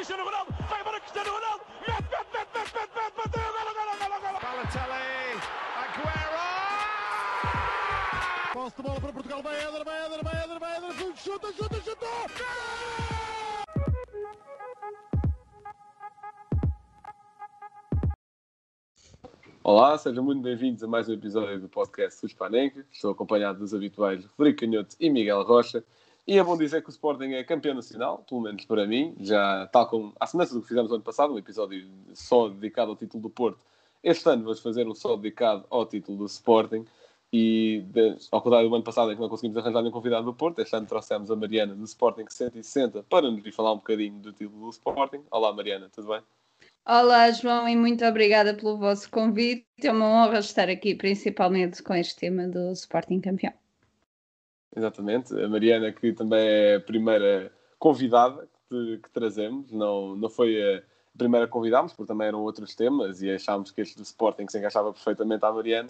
Cristiano 0.00 0.24
Ronaldo, 0.24 0.50
vai 0.66 0.80
embora 0.80 0.98
Cristiano 0.98 1.30
Ronaldo, 1.30 1.62
mete, 1.86 1.92
mete, 1.92 2.24
mete, 2.32 2.48
mete, 2.54 2.72
mete, 2.72 2.88
mete, 2.96 3.16
bateu, 3.18 3.52
golo, 3.52 3.72
golo, 3.76 3.92
golo, 4.00 4.16
golo. 4.22 4.38
Balotelli, 4.40 5.36
Aguero! 5.76 6.40
Posse 8.54 8.76
de 8.76 8.82
bola 8.82 8.98
para 8.98 9.12
Portugal, 9.12 9.42
vai 9.42 9.56
Éder, 9.60 9.84
vai 9.84 10.06
Éder, 10.06 10.24
vai 10.24 10.42
Éder, 10.42 10.58
vai 10.58 10.76
Éder, 10.78 11.16
chuta, 11.18 11.52
chuta, 11.52 11.80
chuta! 11.82 12.06
Olá, 19.62 19.98
sejam 19.98 20.24
muito 20.24 20.40
bem-vindos 20.40 20.82
a 20.82 20.86
mais 20.86 21.10
um 21.10 21.12
episódio 21.12 21.60
do 21.60 21.68
podcast 21.68 22.22
dos 22.22 22.32
Panenca. 22.32 22.86
Estou 22.90 23.10
acompanhado 23.10 23.58
dos 23.58 23.74
habituais 23.74 24.24
Rodrigo 24.38 24.60
Canhoto 24.60 24.96
e 24.98 25.10
Miguel 25.10 25.42
Rocha. 25.42 25.84
E 26.30 26.38
é 26.38 26.44
bom 26.44 26.56
dizer 26.56 26.80
que 26.80 26.88
o 26.88 26.92
Sporting 26.92 27.32
é 27.32 27.42
campeão 27.42 27.74
nacional, 27.74 28.18
pelo 28.18 28.42
menos 28.42 28.64
para 28.64 28.86
mim, 28.86 29.16
já 29.18 29.66
tal 29.72 29.88
como 29.88 30.12
à 30.20 30.28
semelhança 30.28 30.54
do 30.54 30.62
que 30.62 30.68
fizemos 30.68 30.88
no 30.88 30.94
ano 30.94 31.02
passado, 31.02 31.34
um 31.34 31.38
episódio 31.38 31.90
só 32.14 32.48
dedicado 32.48 32.92
ao 32.92 32.96
título 32.96 33.24
do 33.24 33.28
Porto. 33.28 33.58
Este 34.00 34.28
ano 34.28 34.44
vamos 34.44 34.60
fazer 34.60 34.86
um 34.86 34.94
só 34.94 35.16
dedicado 35.16 35.64
ao 35.68 35.84
título 35.84 36.18
do 36.18 36.26
Sporting. 36.26 36.86
E 37.32 37.84
de, 37.88 38.16
ao 38.30 38.40
contrário 38.40 38.68
do 38.68 38.74
ano 38.76 38.84
passado 38.84 39.10
em 39.10 39.16
que 39.16 39.20
não 39.20 39.28
conseguimos 39.28 39.56
arranjar 39.56 39.80
nenhum 39.80 39.92
convidado 39.92 40.26
do 40.26 40.32
Porto, 40.32 40.60
este 40.60 40.76
ano 40.76 40.86
trouxemos 40.86 41.32
a 41.32 41.34
Mariana 41.34 41.74
do 41.74 41.82
Sporting 41.82 42.26
160 42.28 43.02
para 43.10 43.28
nos 43.28 43.42
vir 43.42 43.52
falar 43.52 43.72
um 43.72 43.78
bocadinho 43.78 44.20
do 44.20 44.32
título 44.32 44.66
do 44.66 44.70
Sporting. 44.70 45.24
Olá 45.32 45.52
Mariana, 45.52 45.90
tudo 45.92 46.10
bem? 46.10 46.20
Olá, 46.86 47.28
João, 47.32 47.68
e 47.68 47.74
muito 47.74 48.04
obrigada 48.04 48.54
pelo 48.54 48.78
vosso 48.78 49.10
convite. 49.10 49.66
É 49.82 49.90
uma 49.90 50.06
honra 50.06 50.38
estar 50.38 50.68
aqui, 50.68 50.94
principalmente 50.94 51.82
com 51.82 51.92
este 51.92 52.14
tema 52.14 52.46
do 52.46 52.70
Sporting 52.70 53.20
campeão. 53.20 53.52
Exatamente. 54.76 55.34
A 55.34 55.48
Mariana, 55.48 55.92
que 55.92 56.12
também 56.12 56.40
é 56.40 56.76
a 56.76 56.80
primeira 56.80 57.52
convidada 57.78 58.48
que, 58.68 58.98
que 58.98 59.10
trazemos, 59.10 59.72
não, 59.72 60.14
não 60.14 60.28
foi 60.28 60.62
a 60.62 60.82
primeira 61.16 61.46
que 61.46 61.52
convidámos, 61.52 61.92
porque 61.92 62.08
também 62.08 62.28
eram 62.28 62.40
outros 62.40 62.74
temas 62.74 63.20
e 63.20 63.30
achámos 63.30 63.70
que 63.70 63.80
este 63.80 63.96
do 63.96 64.02
Sporting 64.02 64.46
se 64.48 64.58
encaixava 64.58 64.92
perfeitamente 64.92 65.44
à 65.44 65.52
Mariana. 65.52 65.88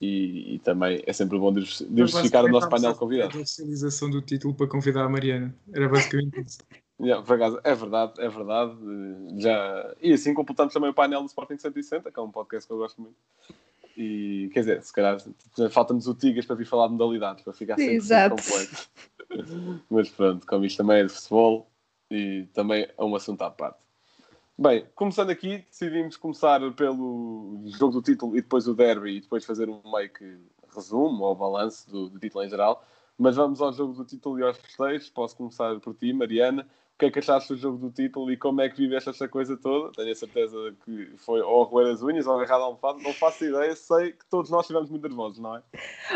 E, 0.00 0.54
e 0.54 0.58
também 0.58 1.00
é 1.06 1.12
sempre 1.12 1.38
bom 1.38 1.52
diversificar 1.52 2.44
o 2.44 2.48
nosso 2.48 2.68
painel 2.68 2.92
de 2.92 2.98
convidados. 2.98 3.36
A 3.36 3.40
oficialização 3.40 4.10
do 4.10 4.20
título 4.20 4.52
para 4.52 4.66
convidar 4.66 5.04
a 5.04 5.08
Mariana. 5.08 5.54
Era 5.72 5.88
basicamente 5.88 6.40
isso. 6.40 6.58
Yeah, 7.00 7.20
por 7.26 7.34
acaso, 7.34 7.58
é 7.64 7.74
verdade, 7.74 8.12
é 8.18 8.28
verdade. 8.28 8.76
Já... 9.38 9.94
E 10.00 10.12
assim 10.12 10.32
completamos 10.32 10.72
também 10.72 10.90
o 10.90 10.94
painel 10.94 11.22
do 11.22 11.26
Sporting 11.26 11.58
160, 11.58 12.12
que 12.12 12.18
é 12.18 12.22
um 12.22 12.30
podcast 12.30 12.64
que 12.64 12.72
eu 12.72 12.78
gosto 12.78 13.00
muito. 13.00 13.16
E 13.96 14.50
quer 14.52 14.60
dizer, 14.60 14.82
se 14.82 14.92
calhar 14.92 15.18
falta-nos 15.70 16.06
o 16.06 16.14
Tigas 16.14 16.46
para 16.46 16.56
vir 16.56 16.66
falar 16.66 16.86
de 16.86 16.92
modalidades, 16.92 17.44
para 17.44 17.52
ficar 17.52 17.76
sempre, 17.76 17.94
Exato. 17.94 18.36
completo. 18.36 18.88
Mas 19.90 20.08
pronto, 20.10 20.46
como 20.46 20.64
isto 20.64 20.78
também 20.78 20.98
é 20.98 21.04
de 21.04 21.12
futebol 21.12 21.70
e 22.10 22.46
também 22.52 22.88
é 22.96 23.04
um 23.04 23.14
assunto 23.14 23.42
à 23.42 23.50
parte. 23.50 23.78
Bem, 24.58 24.86
começando 24.94 25.30
aqui, 25.30 25.64
decidimos 25.70 26.16
começar 26.16 26.60
pelo 26.74 27.62
jogo 27.66 27.94
do 27.94 28.02
título 28.02 28.36
e 28.36 28.42
depois 28.42 28.68
o 28.68 28.74
derby 28.74 29.16
e 29.16 29.20
depois 29.20 29.44
fazer 29.44 29.68
um 29.68 29.80
meio 29.90 30.10
que 30.12 30.38
resumo 30.74 31.24
ou 31.24 31.34
balanço 31.34 31.90
do, 31.90 32.08
do 32.08 32.18
título 32.18 32.44
em 32.44 32.48
geral. 32.48 32.84
Mas 33.18 33.36
vamos 33.36 33.60
ao 33.60 33.72
jogo 33.72 33.92
do 33.94 34.04
título 34.04 34.38
e 34.38 34.42
aos 34.42 34.58
festejos. 34.58 35.08
Posso 35.10 35.36
começar 35.36 35.78
por 35.80 35.94
ti, 35.94 36.12
Mariana. 36.12 36.68
Que 37.02 37.06
é 37.06 37.10
que 37.10 37.18
achaste 37.18 37.52
do 37.52 37.58
jogo 37.58 37.78
do 37.78 37.90
título 37.90 38.30
e 38.30 38.36
como 38.36 38.60
é 38.60 38.68
que 38.68 38.76
viveste 38.76 39.10
esta 39.10 39.26
coisa 39.26 39.56
toda? 39.56 39.90
Tenho 39.90 40.12
a 40.12 40.14
certeza 40.14 40.72
que 40.84 41.10
foi 41.16 41.40
ou 41.40 41.64
a 41.64 41.66
roer 41.66 41.92
as 41.92 42.00
unhas 42.00 42.28
ou 42.28 42.34
agarrado 42.34 42.60
à 42.60 42.64
almofada. 42.66 43.02
Não 43.02 43.12
faço 43.12 43.44
ideia, 43.44 43.74
sei 43.74 44.12
que 44.12 44.24
todos 44.30 44.52
nós 44.52 44.60
estivemos 44.60 44.88
muito 44.88 45.08
nervosos, 45.08 45.40
não 45.40 45.56
é? 45.56 45.62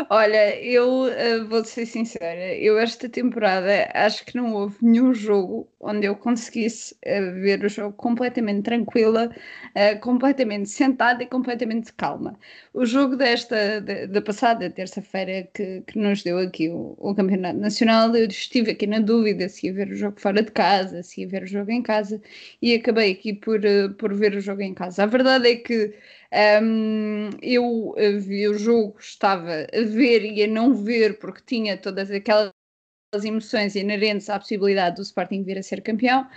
Olha, 0.09 0.63
eu 0.63 1.07
uh, 1.07 1.45
vou 1.49 1.65
ser 1.65 1.85
sincera, 1.85 2.55
eu 2.55 2.79
esta 2.79 3.09
temporada 3.09 3.89
acho 3.93 4.25
que 4.25 4.37
não 4.37 4.53
houve 4.53 4.77
nenhum 4.81 5.13
jogo 5.13 5.67
onde 5.81 6.07
eu 6.07 6.15
conseguisse 6.15 6.93
uh, 7.05 7.33
ver 7.41 7.63
o 7.65 7.69
jogo 7.69 7.93
completamente 7.97 8.63
tranquila, 8.63 9.29
uh, 9.29 9.99
completamente 9.99 10.69
sentada 10.69 11.21
e 11.21 11.27
completamente 11.27 11.91
calma. 11.93 12.39
O 12.73 12.85
jogo 12.85 13.15
desta, 13.15 13.81
da, 13.81 14.21
passada 14.21 14.69
terça-feira 14.69 15.47
que, 15.53 15.81
que 15.81 15.99
nos 15.99 16.23
deu 16.23 16.37
aqui 16.39 16.69
o, 16.69 16.95
o 16.97 17.13
Campeonato 17.13 17.59
Nacional, 17.59 18.15
eu 18.15 18.27
estive 18.27 18.71
aqui 18.71 18.87
na 18.87 18.99
dúvida 18.99 19.49
se 19.49 19.67
ia 19.67 19.73
ver 19.73 19.89
o 19.89 19.95
jogo 19.95 20.19
fora 20.19 20.41
de 20.41 20.51
casa, 20.51 20.76
se 21.03 21.21
ia 21.21 21.27
ver 21.27 21.43
o 21.43 21.47
jogo 21.47 21.71
em 21.71 21.81
casa 21.81 22.21
e 22.61 22.73
acabei 22.75 23.11
aqui 23.11 23.33
por, 23.33 23.61
por 23.97 24.13
ver 24.13 24.35
o 24.35 24.41
jogo 24.41 24.61
em 24.61 24.73
casa. 24.73 25.03
A 25.03 25.05
verdade 25.05 25.49
é 25.49 25.55
que 25.55 25.93
um, 26.63 27.29
eu 27.41 27.95
vi 28.19 28.47
o 28.47 28.57
jogo, 28.57 28.97
estava 28.99 29.51
a 29.73 29.81
ver 29.83 30.23
e 30.25 30.43
a 30.43 30.47
não 30.47 30.73
ver, 30.73 31.19
porque 31.19 31.41
tinha 31.45 31.77
todas 31.77 32.11
aquelas 32.11 32.51
emoções 33.23 33.75
inerentes 33.75 34.29
à 34.29 34.37
possibilidade 34.37 34.97
do 34.97 35.01
Sporting 35.01 35.41
vir 35.41 35.57
a 35.57 35.63
ser 35.63 35.81
campeão. 35.81 36.27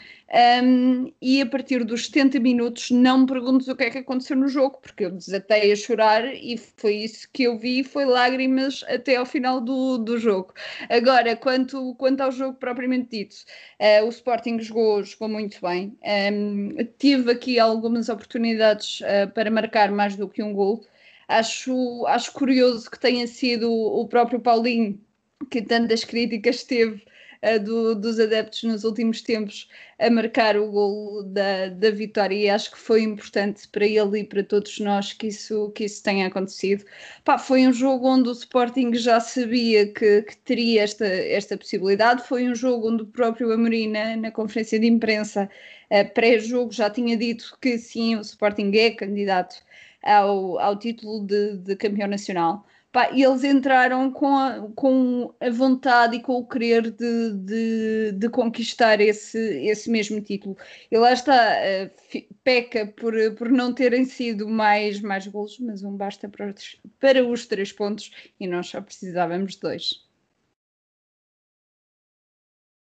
Um, 0.63 1.13
e 1.21 1.43
a 1.43 1.47
partir 1.47 1.85
dos 1.85 2.07
70 2.07 2.39
minutos, 2.39 2.91
não 2.93 3.19
me 3.19 3.27
perguntes 3.27 3.67
o 3.67 3.75
que 3.75 3.85
é 3.85 3.91
que 3.91 3.99
aconteceu 3.99 4.37
no 4.37 4.47
jogo, 4.47 4.79
porque 4.81 5.05
eu 5.05 5.11
desatei 5.11 5.73
a 5.73 5.77
chorar 5.77 6.25
e 6.33 6.57
foi 6.57 6.95
isso 6.95 7.29
que 7.33 7.43
eu 7.43 7.59
vi, 7.59 7.83
foi 7.83 8.05
lágrimas 8.05 8.85
até 8.89 9.17
ao 9.17 9.27
final 9.27 9.61
do, 9.61 9.99
do 9.99 10.17
jogo. 10.17 10.55
Agora, 10.89 11.35
quanto, 11.35 11.95
quanto 11.97 12.21
ao 12.21 12.31
jogo 12.31 12.57
propriamente 12.57 13.09
dito, 13.11 13.35
uh, 13.81 14.07
o 14.07 14.09
Sporting 14.11 14.61
jogou, 14.61 15.03
jogou 15.03 15.29
muito 15.29 15.61
bem. 15.61 15.99
Um, 16.33 16.77
tive 16.99 17.33
aqui 17.33 17.59
algumas 17.59 18.09
oportunidades 18.09 19.01
uh, 19.01 19.29
para 19.35 19.51
marcar 19.51 19.91
mais 19.91 20.15
do 20.15 20.29
que 20.29 20.43
um 20.43 20.55
gol. 20.55 20.85
Acho, 21.27 22.07
acho 22.07 22.33
curioso 22.33 22.91
que 22.91 22.99
tenha 22.99 23.27
sido 23.27 23.73
o 23.73 24.07
próprio 24.09 24.41
Paulinho 24.41 25.01
que 25.49 25.63
tantas 25.63 26.05
críticas 26.05 26.63
teve 26.65 27.03
uh, 27.43 27.63
do, 27.63 27.95
dos 27.95 28.21
adeptos 28.21 28.63
nos 28.65 28.85
últimos 28.85 29.23
tempos 29.23 29.69
a 29.99 30.11
marcar 30.11 30.57
o 30.57 30.71
gol 30.71 31.23
da, 31.25 31.69
da 31.69 31.91
vitória 31.91 32.35
e 32.35 32.49
acho 32.49 32.71
que 32.71 32.79
foi 32.79 33.03
importante 33.03 33.69
para 33.69 33.87
ele 33.87 34.21
e 34.21 34.25
para 34.25 34.43
todos 34.43 34.79
nós 34.81 35.13
que 35.13 35.29
isso, 35.29 35.71
que 35.71 35.85
isso 35.85 36.03
tenha 36.03 36.27
acontecido. 36.27 36.85
Pá, 37.25 37.39
foi 37.39 37.67
um 37.67 37.73
jogo 37.73 38.09
onde 38.09 38.29
o 38.29 38.33
Sporting 38.33 38.95
já 38.95 39.21
sabia 39.21 39.87
que, 39.93 40.23
que 40.23 40.37
teria 40.39 40.83
esta, 40.83 41.07
esta 41.07 41.57
possibilidade, 41.57 42.27
foi 42.27 42.49
um 42.49 42.55
jogo 42.55 42.91
onde 42.91 43.03
o 43.03 43.07
próprio 43.07 43.53
Amorim 43.53 43.89
na, 43.89 44.17
na 44.17 44.31
conferência 44.31 44.79
de 44.79 44.87
imprensa 44.87 45.49
uh, 45.91 46.15
pré-jogo 46.15 46.73
já 46.73 46.91
tinha 46.91 47.17
dito 47.17 47.57
que 47.61 47.79
sim, 47.79 48.17
o 48.17 48.21
Sporting 48.21 48.71
é 48.75 48.91
candidato 48.91 49.57
ao, 50.03 50.59
ao 50.59 50.79
título 50.79 51.27
de, 51.27 51.59
de 51.59 51.77
campeão 51.77 52.09
nacional. 52.09 52.65
Pá, 52.93 53.09
e 53.13 53.23
eles 53.23 53.45
entraram 53.45 54.11
com 54.11 54.27
a, 54.37 54.69
com 54.75 55.33
a 55.41 55.49
vontade 55.51 56.17
e 56.17 56.23
com 56.23 56.33
o 56.33 56.47
querer 56.47 56.91
de, 56.91 57.33
de, 57.35 58.13
de 58.13 58.29
conquistar 58.29 59.01
esse, 59.01 59.39
esse 59.65 59.89
mesmo 59.89 60.21
título. 60.21 60.57
E 60.91 60.99
lá 60.99 61.13
está, 61.13 61.33
uh, 61.33 62.35
peca 62.43 62.87
por, 62.89 63.15
por 63.37 63.49
não 63.49 63.73
terem 63.73 64.05
sido 64.05 64.49
mais, 64.49 65.01
mais 65.01 65.25
golos, 65.29 65.57
mas 65.61 65.85
um 65.85 65.97
basta 65.97 66.29
para, 66.29 66.53
para 66.99 67.25
os 67.25 67.47
três 67.47 67.73
pontos 67.73 68.11
e 68.41 68.49
nós 68.49 68.67
só 68.67 68.81
precisávamos 68.81 69.55
de 69.55 69.61
dois. 69.61 70.05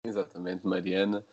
Exatamente, 0.06 0.66
Mariana. 0.66 1.24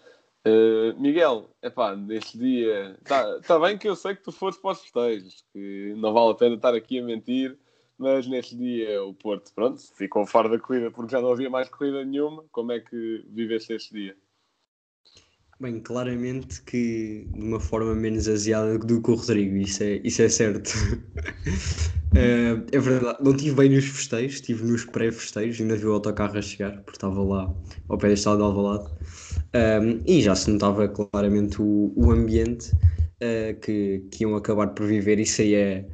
Uh, 0.48 0.98
Miguel, 1.00 1.50
epá, 1.62 1.94
neste 1.94 2.38
dia, 2.38 2.98
está 3.02 3.42
tá 3.42 3.60
bem 3.60 3.78
que 3.78 3.88
eu 3.88 3.98
sei 3.98 4.16
que 4.16 4.24
tu 4.24 4.32
foste 4.32 4.62
para 4.62 4.72
os 4.72 4.82
festejos, 4.82 5.46
que 5.52 5.94
não 5.98 6.14
vale 6.14 6.32
a 6.32 6.36
pena 6.36 6.56
estar 6.56 6.74
aqui 6.74 7.00
a 7.00 7.04
mentir, 7.04 7.60
mas 8.02 8.28
neste 8.28 8.58
dia 8.58 9.04
o 9.04 9.14
Porto, 9.14 9.54
pronto, 9.54 9.80
ficou 9.96 10.26
fora 10.26 10.50
da 10.50 10.60
corrida 10.60 10.90
porque 10.90 11.12
já 11.12 11.22
não 11.22 11.32
havia 11.32 11.50
mais 11.50 11.70
corrida 11.70 12.04
nenhuma. 12.04 12.44
Como 12.52 12.72
é 12.72 12.80
que 12.80 13.24
viveste 13.30 13.74
este 13.74 13.94
dia? 13.94 14.18
Bem, 15.60 15.80
claramente 15.80 16.64
que 16.64 17.28
de 17.32 17.40
uma 17.40 17.60
forma 17.60 17.94
menos 17.94 18.28
aziada 18.28 18.80
do 18.80 19.00
que 19.00 19.12
o 19.12 19.14
Rodrigo, 19.14 19.56
isso 19.58 19.84
é, 19.84 20.02
isso 20.04 20.24
é 20.24 20.30
certo. 20.30 20.70
uh, 20.70 22.66
é 22.74 22.80
verdade, 22.80 23.24
não 23.24 23.32
estive 23.36 23.56
bem 23.56 23.70
nos 23.70 23.86
festejos, 23.86 24.36
estive 24.38 24.64
nos 24.64 24.84
pré-festejos, 24.86 25.62
ainda 25.62 25.76
vi 25.78 25.86
o 25.86 25.94
autocarro 25.94 26.36
a 26.36 26.42
chegar, 26.42 26.82
porque 26.82 26.98
estava 26.98 27.22
lá 27.22 27.54
ao 27.88 27.98
pé 28.00 28.08
da 28.08 28.14
estrada 28.16 28.40
de 28.40 28.44
Alvalade. 28.44 28.90
Um, 29.54 30.02
e 30.08 30.24
já 30.24 30.34
se 30.34 30.50
notava 30.50 30.88
claramente 30.90 31.62
o, 31.62 31.94
o 31.96 32.12
ambiente 32.12 32.72
uh, 33.22 33.60
que, 33.62 34.04
que 34.12 34.24
iam 34.24 34.36
acabar 34.36 34.70
por 34.70 34.88
viver, 34.88 35.20
isso 35.20 35.44
aí 35.44 35.54
é 35.54 35.86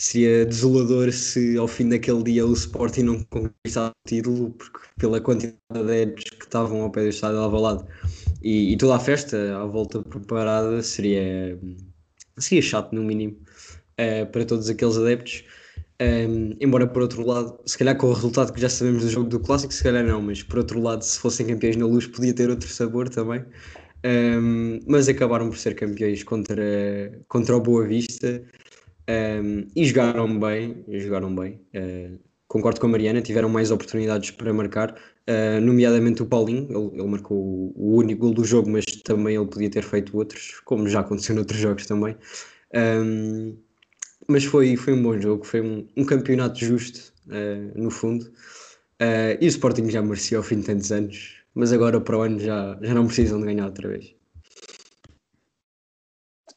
seria 0.00 0.46
desolador 0.46 1.12
se 1.12 1.58
ao 1.58 1.68
fim 1.68 1.86
daquele 1.86 2.22
dia 2.22 2.46
o 2.46 2.54
Sporting 2.54 3.02
não 3.02 3.22
conquistasse 3.24 3.90
o 3.90 4.08
título, 4.08 4.50
porque 4.52 4.78
pela 4.98 5.20
quantidade 5.20 5.58
de 5.70 5.78
adeptos 5.78 6.24
que 6.24 6.44
estavam 6.44 6.80
ao 6.80 6.90
pé 6.90 7.02
do 7.02 7.08
estádio 7.10 7.36
de 7.36 7.42
Alvalade 7.42 7.84
e, 8.42 8.72
e 8.72 8.76
toda 8.78 8.96
a 8.96 8.98
festa 8.98 9.58
à 9.58 9.66
volta 9.66 10.02
preparada 10.02 10.82
seria, 10.82 11.58
seria 12.38 12.62
chato 12.62 12.94
no 12.94 13.02
mínimo 13.02 13.36
uh, 14.00 14.24
para 14.32 14.44
todos 14.46 14.70
aqueles 14.70 14.96
adeptos. 14.96 15.44
Um, 16.00 16.56
embora 16.58 16.86
por 16.86 17.02
outro 17.02 17.26
lado, 17.26 17.60
se 17.66 17.76
calhar 17.76 17.94
com 17.94 18.06
o 18.06 18.14
resultado 18.14 18.54
que 18.54 18.60
já 18.60 18.70
sabemos 18.70 19.02
do 19.02 19.10
jogo 19.10 19.28
do 19.28 19.38
Clássico, 19.38 19.74
se 19.74 19.82
calhar 19.82 20.02
não, 20.02 20.22
mas 20.22 20.42
por 20.42 20.60
outro 20.60 20.80
lado, 20.80 21.02
se 21.04 21.18
fossem 21.18 21.46
campeões 21.46 21.76
na 21.76 21.84
luz, 21.84 22.06
podia 22.06 22.32
ter 22.32 22.48
outro 22.48 22.70
sabor 22.70 23.10
também. 23.10 23.44
Um, 24.02 24.80
mas 24.86 25.10
acabaram 25.10 25.50
por 25.50 25.58
ser 25.58 25.74
campeões 25.74 26.22
contra, 26.22 26.62
contra 27.28 27.54
o 27.54 27.60
Boa 27.60 27.86
Vista 27.86 28.42
e 29.74 29.84
jogaram 29.84 30.38
bem, 30.38 30.84
jogaram 30.88 31.34
bem. 31.34 31.60
Uh, 31.74 32.18
concordo 32.48 32.80
com 32.80 32.86
a 32.86 32.90
Mariana, 32.90 33.22
tiveram 33.22 33.48
mais 33.48 33.70
oportunidades 33.70 34.30
para 34.32 34.52
marcar, 34.52 34.90
uh, 34.92 35.60
nomeadamente 35.60 36.22
o 36.22 36.26
Paulinho, 36.26 36.66
ele, 36.68 37.00
ele, 37.00 37.08
marcou 37.08 37.72
o 37.76 37.96
único 37.96 38.22
gol 38.22 38.34
do 38.34 38.44
jogo, 38.44 38.68
mas 38.70 38.84
também 39.04 39.36
ele 39.36 39.46
podia 39.46 39.70
ter 39.70 39.82
feito 39.82 40.16
outros, 40.16 40.60
como 40.64 40.88
já 40.88 41.00
aconteceu 41.00 41.34
noutros 41.36 41.60
jogos 41.60 41.86
também. 41.86 42.16
Um, 42.74 43.56
mas 44.28 44.44
foi, 44.44 44.76
foi 44.76 44.92
um 44.92 45.02
bom 45.02 45.20
jogo, 45.20 45.44
foi 45.44 45.60
um, 45.60 45.86
um 45.96 46.04
campeonato 46.04 46.58
justo, 46.58 47.12
uh, 47.28 47.80
no 47.80 47.90
fundo. 47.90 48.30
E 49.40 49.46
o 49.46 49.48
Sporting 49.48 49.88
já 49.88 50.02
merecia 50.02 50.36
ao 50.36 50.44
fim 50.44 50.60
de 50.60 50.66
tantos 50.66 50.92
anos, 50.92 51.36
mas 51.54 51.72
agora 51.72 51.98
para 52.00 52.18
o 52.18 52.20
ano 52.20 52.38
já, 52.38 52.78
já 52.82 52.92
não 52.92 53.06
precisam 53.06 53.40
de 53.40 53.46
ganhar 53.46 53.64
outra 53.64 53.88
vez. 53.88 54.14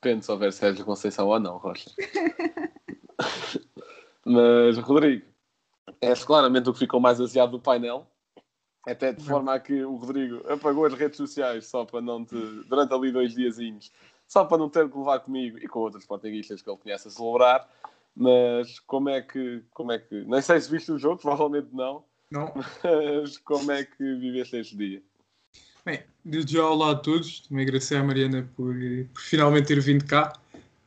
Depende 0.04 0.26
se 0.26 0.32
houver 0.32 0.52
Sérgio 0.52 0.84
Conceição 0.84 1.30
ou 1.30 1.40
não, 1.40 1.56
Rocha. 1.56 1.90
mas, 4.26 4.78
Rodrigo, 4.80 5.26
és 6.02 6.26
claramente 6.26 6.70
o 6.70 6.74
que 6.74 6.80
ficou 6.80 7.00
mais 7.00 7.22
aziado 7.22 7.54
do 7.54 7.60
painel. 7.60 8.06
Até 8.86 9.14
de 9.14 9.24
forma 9.24 9.54
a 9.54 9.60
que 9.62 9.82
o 9.86 9.96
Rodrigo 9.96 10.46
apagou 10.52 10.86
as 10.86 10.94
redes 10.94 11.16
sociais 11.16 11.68
só 11.68 11.86
para 11.86 12.02
não 12.02 12.26
te. 12.26 12.36
durante 12.68 12.94
ali 12.94 13.14
dois 13.14 13.34
diazinhos, 13.34 13.94
só 14.28 14.44
para 14.44 14.58
não 14.58 14.68
ter 14.68 14.90
que 14.90 14.98
levar 14.98 15.22
comigo 15.22 15.58
e 15.58 15.70
com 15.70 15.80
outros 15.80 16.06
portuguistas 16.06 16.62
que 16.62 16.70
ele 16.70 16.78
conhece 16.78 17.08
a 17.08 17.12
celebrar. 17.12 17.70
Mas 18.14 18.80
como 18.80 19.08
é 19.08 19.22
que. 19.22 19.64
Como 19.72 19.94
é 19.94 20.00
que 20.00 20.26
nem 20.26 20.42
sei 20.42 20.60
se 20.60 20.70
viste 20.70 20.92
o 20.92 21.00
jogo, 21.00 21.22
provavelmente 21.22 21.70
não. 21.72 22.04
Não. 22.30 22.52
Mas 23.24 23.38
como 23.38 23.72
é 23.72 23.86
que 23.86 24.04
viveste 24.16 24.58
este 24.58 24.76
dia? 24.76 25.02
Bem, 25.86 26.02
desde 26.24 26.54
já 26.54 26.66
olá 26.66 26.92
a 26.92 26.96
todos. 26.96 27.42
Também 27.42 27.64
agradecer 27.64 27.96
à 27.96 28.04
Mariana 28.04 28.50
por, 28.56 28.74
por 29.14 29.22
finalmente 29.22 29.68
ter 29.68 29.80
vindo 29.82 30.06
cá. 30.06 30.32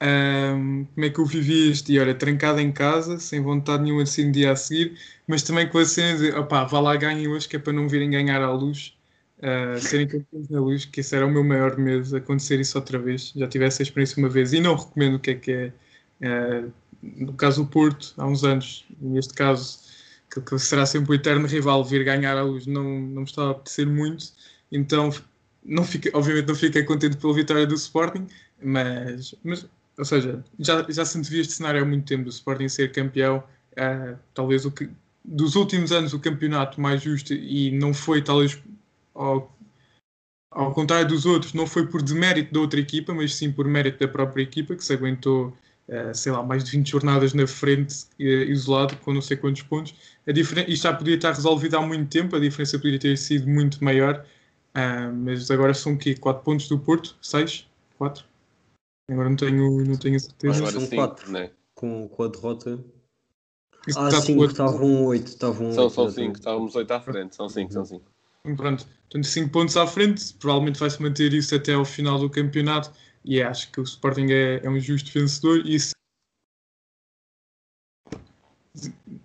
Um, 0.02 0.86
como 0.94 1.06
é 1.06 1.10
que 1.10 1.18
eu 1.18 1.26
vivi 1.26 1.70
este 1.70 1.92
dia? 1.92 2.02
Olha, 2.02 2.14
trancado 2.14 2.60
em 2.60 2.72
casa, 2.72 3.18
sem 3.18 3.42
vontade 3.42 3.82
nenhuma 3.82 4.04
de 4.04 4.10
sair 4.10 4.26
no 4.26 4.32
dia 4.32 4.52
a 4.52 4.56
seguir, 4.56 4.98
mas 5.26 5.42
também 5.42 5.68
com 5.68 5.78
a 5.78 5.84
cena 5.84 6.18
de 6.18 6.30
opá, 6.32 6.64
vá 6.64 6.80
lá 6.80 6.96
ganhem 6.96 7.28
hoje, 7.28 7.48
que 7.48 7.56
é 7.56 7.58
para 7.58 7.72
não 7.72 7.88
virem 7.88 8.10
ganhar 8.10 8.42
à 8.42 8.52
luz, 8.52 8.96
uh, 9.38 9.78
serem 9.80 10.06
campeões 10.06 10.48
na 10.48 10.60
luz, 10.60 10.84
que 10.84 11.00
esse 11.00 11.14
era 11.16 11.26
o 11.26 11.30
meu 11.30 11.44
maior 11.44 11.78
medo, 11.78 12.14
acontecer 12.16 12.60
isso 12.60 12.76
outra 12.78 12.98
vez. 12.98 13.32
Já 13.36 13.48
tive 13.48 13.64
essa 13.66 13.82
experiência 13.82 14.18
uma 14.18 14.28
vez 14.28 14.52
e 14.52 14.60
não 14.60 14.76
recomendo 14.76 15.16
o 15.16 15.18
que 15.20 15.30
é 15.30 15.34
que 15.34 15.52
é. 15.52 15.72
Uh, 16.22 16.72
no 17.02 17.34
caso, 17.34 17.62
o 17.62 17.66
Porto, 17.66 18.14
há 18.18 18.26
uns 18.26 18.44
anos, 18.44 18.86
neste 19.00 19.34
caso, 19.34 19.78
que, 20.30 20.40
que 20.40 20.58
será 20.58 20.84
sempre 20.86 21.12
o 21.12 21.14
eterno 21.14 21.46
rival, 21.46 21.84
vir 21.84 22.04
ganhar 22.04 22.36
à 22.36 22.42
luz, 22.42 22.66
não, 22.66 22.82
não 22.84 23.22
me 23.22 23.24
estava 23.24 23.48
a 23.48 23.50
apetecer 23.52 23.86
muito, 23.86 24.26
então 24.70 25.10
não 25.64 25.84
fiquei, 25.84 26.10
obviamente 26.14 26.48
não 26.48 26.54
fiquei 26.54 26.82
contente 26.84 27.16
pela 27.16 27.34
vitória 27.34 27.66
do 27.66 27.74
Sporting, 27.74 28.26
mas, 28.62 29.34
mas 29.42 29.66
ou 29.98 30.04
seja, 30.04 30.44
já, 30.58 30.84
já 30.88 31.04
se 31.04 31.18
antevia 31.18 31.40
este 31.40 31.54
cenário 31.54 31.82
há 31.82 31.84
muito 31.84 32.06
tempo 32.06 32.24
do 32.24 32.30
Sporting 32.30 32.68
ser 32.68 32.92
campeão, 32.92 33.42
uh, 33.72 34.18
talvez 34.34 34.64
o 34.64 34.70
que 34.70 34.88
dos 35.26 35.56
últimos 35.56 35.90
anos 35.90 36.12
o 36.12 36.20
campeonato 36.20 36.80
mais 36.80 37.02
justo 37.02 37.34
e 37.34 37.72
não 37.72 37.92
foi 37.92 38.22
talvez 38.22 38.62
ao, 39.12 39.52
ao 40.50 40.72
contrário 40.72 41.08
dos 41.08 41.26
outros, 41.26 41.52
não 41.52 41.66
foi 41.66 41.86
por 41.86 42.00
demérito 42.00 42.54
da 42.54 42.60
outra 42.60 42.78
equipa, 42.78 43.12
mas 43.12 43.34
sim 43.34 43.50
por 43.50 43.66
mérito 43.66 43.98
da 43.98 44.08
própria 44.08 44.42
equipa 44.42 44.76
que 44.76 44.84
se 44.84 44.92
aguentou, 44.92 45.56
uh, 45.88 46.14
sei 46.14 46.30
lá, 46.30 46.42
mais 46.42 46.62
de 46.62 46.70
20 46.70 46.90
jornadas 46.90 47.34
na 47.34 47.46
frente, 47.46 48.04
uh, 48.20 48.22
isolado, 48.22 48.96
com 48.98 49.12
não 49.12 49.20
sei 49.20 49.36
quantos 49.36 49.62
pontos. 49.62 49.94
A 50.26 50.32
diferença, 50.32 50.70
isto 50.70 50.84
já 50.84 50.92
podia 50.92 51.16
estar 51.16 51.32
resolvido 51.32 51.76
há 51.76 51.82
muito 51.82 52.08
tempo, 52.08 52.36
a 52.36 52.40
diferença 52.40 52.78
poderia 52.78 53.00
ter 53.00 53.18
sido 53.18 53.48
muito 53.48 53.82
maior, 53.82 54.24
mas 55.12 55.50
agora 55.50 55.72
são 55.74 55.94
o 55.94 55.98
quê? 55.98 56.14
4 56.14 56.42
pontos 56.42 56.68
do 56.68 56.78
Porto? 56.78 57.16
6? 57.20 57.66
4? 57.98 58.24
Agora 59.10 59.28
não 59.28 59.36
tenho, 59.36 59.84
não 59.84 59.96
tenho 59.96 60.18
certeza. 60.18 60.58
Agora 60.58 60.80
são 60.80 60.86
4, 60.88 61.32
né? 61.32 61.50
Com, 61.74 62.08
com 62.08 62.22
a 62.24 62.28
derrota. 62.28 62.78
Isso 63.86 63.98
ah, 64.00 64.10
5 64.10 64.44
estavam 64.46 65.06
8. 65.06 65.26
Estavam 65.26 65.72
são 65.72 65.90
5, 65.90 66.10
são 66.10 66.32
estávamos 66.32 66.74
8 66.74 66.90
à 66.90 67.00
frente. 67.00 67.36
São 67.36 67.48
5, 67.48 67.72
são 67.72 67.84
5. 67.84 68.04
Pronto, 68.56 68.86
portanto 68.86 69.24
5 69.24 69.50
pontos 69.50 69.76
à 69.76 69.86
frente, 69.86 70.34
provavelmente 70.34 70.78
vai-se 70.78 71.02
manter 71.02 71.32
isso 71.32 71.54
até 71.54 71.74
ao 71.74 71.84
final 71.84 72.18
do 72.18 72.30
campeonato 72.30 72.92
e 73.24 73.42
acho 73.42 73.72
que 73.72 73.80
o 73.80 73.82
Sporting 73.82 74.28
é, 74.30 74.60
é 74.64 74.70
um 74.70 74.78
justo 74.78 75.10
vencedor 75.12 75.66
e 75.66 75.74
isso 75.74 75.95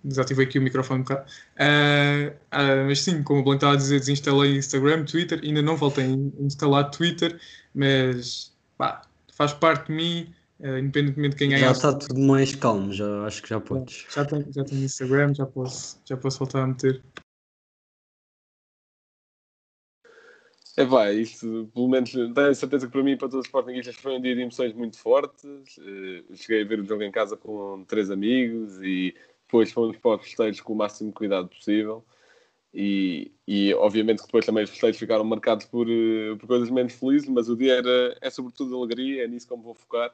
desativei 0.04 0.46
aqui 0.46 0.58
o 0.58 0.62
microfone 0.62 1.00
um 1.00 1.02
bocado. 1.04 1.30
Uh, 1.56 2.30
uh, 2.30 2.86
mas 2.86 3.00
sim, 3.00 3.22
como 3.22 3.40
o 3.40 3.42
Blanco 3.42 3.56
estava 3.56 3.74
a 3.74 3.76
dizer, 3.76 4.00
desinstalei 4.00 4.56
Instagram, 4.56 5.04
Twitter, 5.04 5.40
ainda 5.42 5.62
não 5.62 5.76
voltei 5.76 6.04
a 6.04 6.42
instalar 6.42 6.90
Twitter, 6.90 7.38
mas 7.74 8.52
pá, 8.76 9.02
faz 9.32 9.52
parte 9.52 9.88
de 9.88 9.92
mim, 9.92 10.34
uh, 10.60 10.78
independentemente 10.78 11.30
de 11.30 11.36
quem 11.36 11.50
ganhar. 11.50 11.66
Já 11.66 11.72
está 11.72 11.92
tudo 11.94 12.20
mais 12.20 12.54
calmo, 12.54 12.92
já, 12.92 13.24
acho 13.24 13.42
que 13.42 13.48
já 13.48 13.60
podes. 13.60 14.06
Já, 14.08 14.24
tenho, 14.24 14.46
já 14.52 14.64
tenho 14.64 14.84
Instagram, 14.84 15.34
já 15.34 15.46
posso, 15.46 16.00
já 16.04 16.16
posso 16.16 16.38
voltar 16.38 16.62
a 16.62 16.66
meter. 16.66 17.02
É 20.74 20.86
vai, 20.86 21.16
isto 21.16 21.70
pelo 21.74 21.86
menos 21.86 22.10
tenho 22.10 22.54
certeza 22.54 22.86
que 22.86 22.92
para 22.92 23.02
mim 23.02 23.10
e 23.10 23.16
para 23.16 23.28
todos 23.28 23.44
os 23.44 23.46
Sportingistas 23.46 23.94
foi 23.94 24.16
um 24.16 24.20
dia 24.22 24.34
de 24.34 24.40
emoções 24.40 24.72
muito 24.72 24.98
fortes. 24.98 25.44
Uh, 25.44 26.34
cheguei 26.34 26.62
a 26.62 26.64
ver 26.64 26.80
o 26.80 26.84
jogo 26.84 27.02
em 27.02 27.12
casa 27.12 27.36
com 27.36 27.84
três 27.86 28.10
amigos 28.10 28.80
e 28.80 29.14
depois 29.52 29.70
fomos 29.70 29.98
para 29.98 30.16
os 30.16 30.22
festejos 30.22 30.62
com 30.62 30.72
o 30.72 30.76
máximo 30.76 31.12
cuidado 31.12 31.48
possível. 31.48 32.02
E, 32.72 33.30
e 33.46 33.74
obviamente 33.74 34.20
que 34.20 34.26
depois 34.26 34.46
também 34.46 34.64
os 34.64 34.70
festejos 34.70 34.98
ficaram 34.98 35.24
marcados 35.24 35.66
por, 35.66 35.86
uh, 35.86 36.38
por 36.38 36.46
coisas 36.46 36.70
menos 36.70 36.94
felizes, 36.94 37.28
mas 37.28 37.50
o 37.50 37.56
dia 37.56 37.74
era, 37.74 38.16
é 38.22 38.30
sobretudo 38.30 38.74
alegria, 38.74 39.24
é 39.24 39.28
nisso 39.28 39.46
que 39.46 39.52
eu 39.52 39.58
me 39.58 39.62
vou 39.62 39.74
focar. 39.74 40.10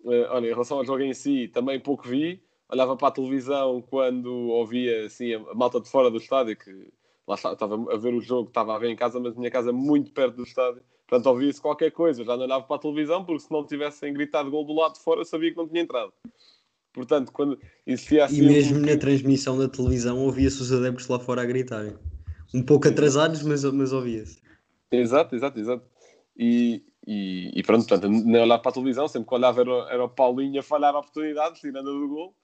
Uh, 0.00 0.26
olha, 0.30 0.48
em 0.48 0.52
relação 0.52 0.78
ao 0.78 0.84
jogo 0.84 1.02
em 1.02 1.14
si, 1.14 1.46
também 1.46 1.78
pouco 1.78 2.08
vi, 2.08 2.42
olhava 2.68 2.96
para 2.96 3.08
a 3.08 3.12
televisão 3.12 3.80
quando 3.80 4.28
ouvia 4.48 5.06
assim, 5.06 5.34
a 5.34 5.54
malta 5.54 5.80
de 5.80 5.88
fora 5.88 6.10
do 6.10 6.18
estádio, 6.18 6.56
que 6.56 6.92
lá 7.28 7.36
estava 7.36 7.76
a 7.92 7.96
ver 7.96 8.12
o 8.12 8.20
jogo, 8.20 8.48
estava 8.48 8.74
a 8.74 8.78
ver 8.78 8.90
em 8.90 8.96
casa, 8.96 9.20
mas 9.20 9.36
minha 9.36 9.50
casa 9.52 9.70
é 9.70 9.72
muito 9.72 10.10
perto 10.10 10.34
do 10.34 10.42
estádio, 10.42 10.82
portanto 11.06 11.26
ouvia-se 11.28 11.60
qualquer 11.60 11.92
coisa, 11.92 12.24
já 12.24 12.36
não 12.36 12.42
olhava 12.42 12.64
para 12.64 12.74
a 12.74 12.80
televisão, 12.80 13.24
porque 13.24 13.42
se 13.42 13.52
não 13.52 13.64
tivessem 13.64 14.12
gritado 14.12 14.50
gol 14.50 14.64
do 14.64 14.72
lado 14.72 14.94
de 14.94 15.00
fora, 15.00 15.24
sabia 15.24 15.52
que 15.52 15.56
não 15.56 15.68
tinha 15.68 15.82
entrado. 15.82 16.12
Portanto, 16.92 17.32
quando 17.32 17.58
existia 17.86 18.24
assim. 18.24 18.42
E 18.42 18.42
mesmo 18.42 18.78
um... 18.78 18.80
na 18.80 18.96
transmissão 18.96 19.58
da 19.58 19.68
televisão 19.68 20.18
ouvia-se 20.18 20.60
os 20.60 20.72
adeptos 20.72 21.08
lá 21.08 21.18
fora 21.18 21.42
a 21.42 21.46
gritarem. 21.46 21.96
Um 22.52 22.62
pouco 22.62 22.88
atrasados, 22.88 23.42
mas, 23.42 23.64
mas 23.64 23.92
ouvia-se. 23.92 24.40
Exato, 24.90 25.36
exato, 25.36 25.58
exato. 25.58 25.84
E, 26.36 26.82
e, 27.06 27.52
e, 27.54 27.62
pronto, 27.62 27.86
portanto, 27.86 28.08
nem 28.08 28.42
olhar 28.42 28.58
para 28.58 28.70
a 28.70 28.74
televisão, 28.74 29.06
sempre 29.06 29.28
que 29.28 29.34
olhava 29.34 29.60
era, 29.60 29.92
era 29.92 30.04
o 30.04 30.08
Paulinho 30.08 30.58
a 30.58 30.62
falhar 30.62 30.94
oportunidades, 30.96 31.60
tirando 31.60 31.92
do 31.92 32.08
gol. 32.08 32.34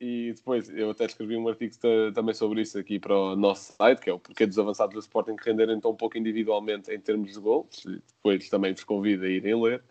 E 0.00 0.32
depois 0.34 0.68
eu 0.68 0.90
até 0.90 1.04
escrevi 1.04 1.36
um 1.36 1.48
artigo 1.48 1.74
também 2.12 2.34
sobre 2.34 2.62
isso 2.62 2.78
aqui 2.78 2.98
para 2.98 3.16
o 3.16 3.36
nosso 3.36 3.72
site, 3.74 4.00
que 4.00 4.10
é 4.10 4.12
o 4.12 4.18
porquê 4.18 4.44
dos 4.44 4.58
avançados 4.58 4.92
do 4.92 5.00
Sporting 5.00 5.36
que 5.36 5.48
renderem 5.48 5.80
tão 5.80 5.94
pouco 5.94 6.18
individualmente 6.18 6.92
em 6.92 6.98
termos 6.98 7.32
de 7.32 7.40
gols. 7.40 7.84
Depois 8.16 8.48
também 8.48 8.72
vos 8.72 8.82
convido 8.82 9.24
a 9.24 9.28
irem 9.28 9.62
ler. 9.62 9.82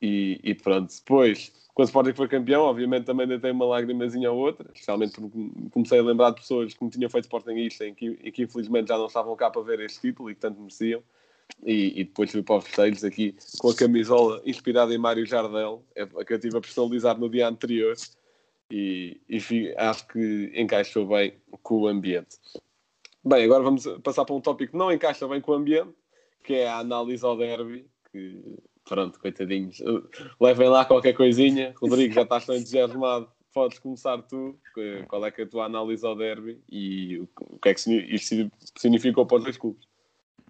E, 0.00 0.40
e 0.42 0.54
pronto, 0.54 0.92
depois 0.94 1.52
quando 1.78 1.86
o 1.86 1.90
Sporting 1.90 2.12
foi 2.12 2.26
campeão, 2.26 2.62
obviamente 2.62 3.04
também 3.04 3.24
deitei 3.24 3.52
uma 3.52 3.64
lágrimazinha 3.64 4.32
ou 4.32 4.38
outra, 4.38 4.68
especialmente 4.74 5.12
porque 5.12 5.38
comecei 5.70 6.00
a 6.00 6.02
lembrar 6.02 6.30
de 6.30 6.40
pessoas 6.40 6.74
que 6.74 6.82
me 6.82 6.90
tinham 6.90 7.08
feito 7.08 7.26
Sportingista 7.26 7.86
e 7.86 7.94
que, 7.94 8.18
e 8.20 8.32
que 8.32 8.42
infelizmente 8.42 8.88
já 8.88 8.98
não 8.98 9.06
estavam 9.06 9.36
cá 9.36 9.48
para 9.48 9.62
ver 9.62 9.78
este 9.78 10.00
título 10.00 10.28
e 10.28 10.34
que 10.34 10.40
tanto 10.40 10.58
mereciam. 10.58 11.00
E, 11.64 12.00
e 12.00 12.04
depois 12.04 12.32
fui 12.32 12.42
para 12.42 12.56
os 12.56 12.64
festejos 12.64 13.04
aqui 13.04 13.36
com 13.60 13.70
a 13.70 13.76
camisola 13.76 14.42
inspirada 14.44 14.92
em 14.92 14.98
Mário 14.98 15.24
Jardel, 15.24 15.84
é 15.94 16.02
a 16.02 16.24
que 16.24 16.34
eu 16.34 16.40
tive 16.40 16.58
a 16.58 16.60
personalizar 16.60 17.16
no 17.16 17.30
dia 17.30 17.46
anterior 17.46 17.94
e, 18.72 19.20
e 19.28 19.72
acho 19.78 20.08
que 20.08 20.50
encaixou 20.56 21.06
bem 21.06 21.34
com 21.62 21.82
o 21.82 21.86
ambiente. 21.86 22.38
Bem, 23.24 23.44
agora 23.44 23.62
vamos 23.62 23.86
passar 24.02 24.24
para 24.24 24.34
um 24.34 24.40
tópico 24.40 24.72
que 24.72 24.78
não 24.78 24.90
encaixa 24.90 25.28
bem 25.28 25.40
com 25.40 25.52
o 25.52 25.54
ambiente, 25.54 25.94
que 26.42 26.54
é 26.54 26.66
a 26.66 26.78
análise 26.78 27.24
ao 27.24 27.36
derby, 27.36 27.86
que 28.10 28.58
pronto, 28.88 29.20
coitadinhos. 29.20 29.82
Levem 30.40 30.68
lá 30.68 30.84
qualquer 30.84 31.12
coisinha. 31.12 31.74
Rodrigo, 31.80 32.14
já 32.14 32.22
estás 32.22 32.46
tão 32.46 32.56
entusiasmado. 32.56 33.28
Podes 33.52 33.78
começar 33.78 34.18
tu. 34.22 34.58
Qual 35.08 35.24
é, 35.24 35.30
que 35.30 35.42
é 35.42 35.44
a 35.44 35.48
tua 35.48 35.66
análise 35.66 36.04
ao 36.04 36.16
derby 36.16 36.60
e 36.70 37.18
o 37.18 37.58
que 37.60 37.68
é 37.68 37.74
que 37.74 37.90
isto 38.14 38.50
significou 38.76 39.26
para 39.26 39.38
os 39.38 39.44
dois 39.44 39.56
clubes? 39.56 39.86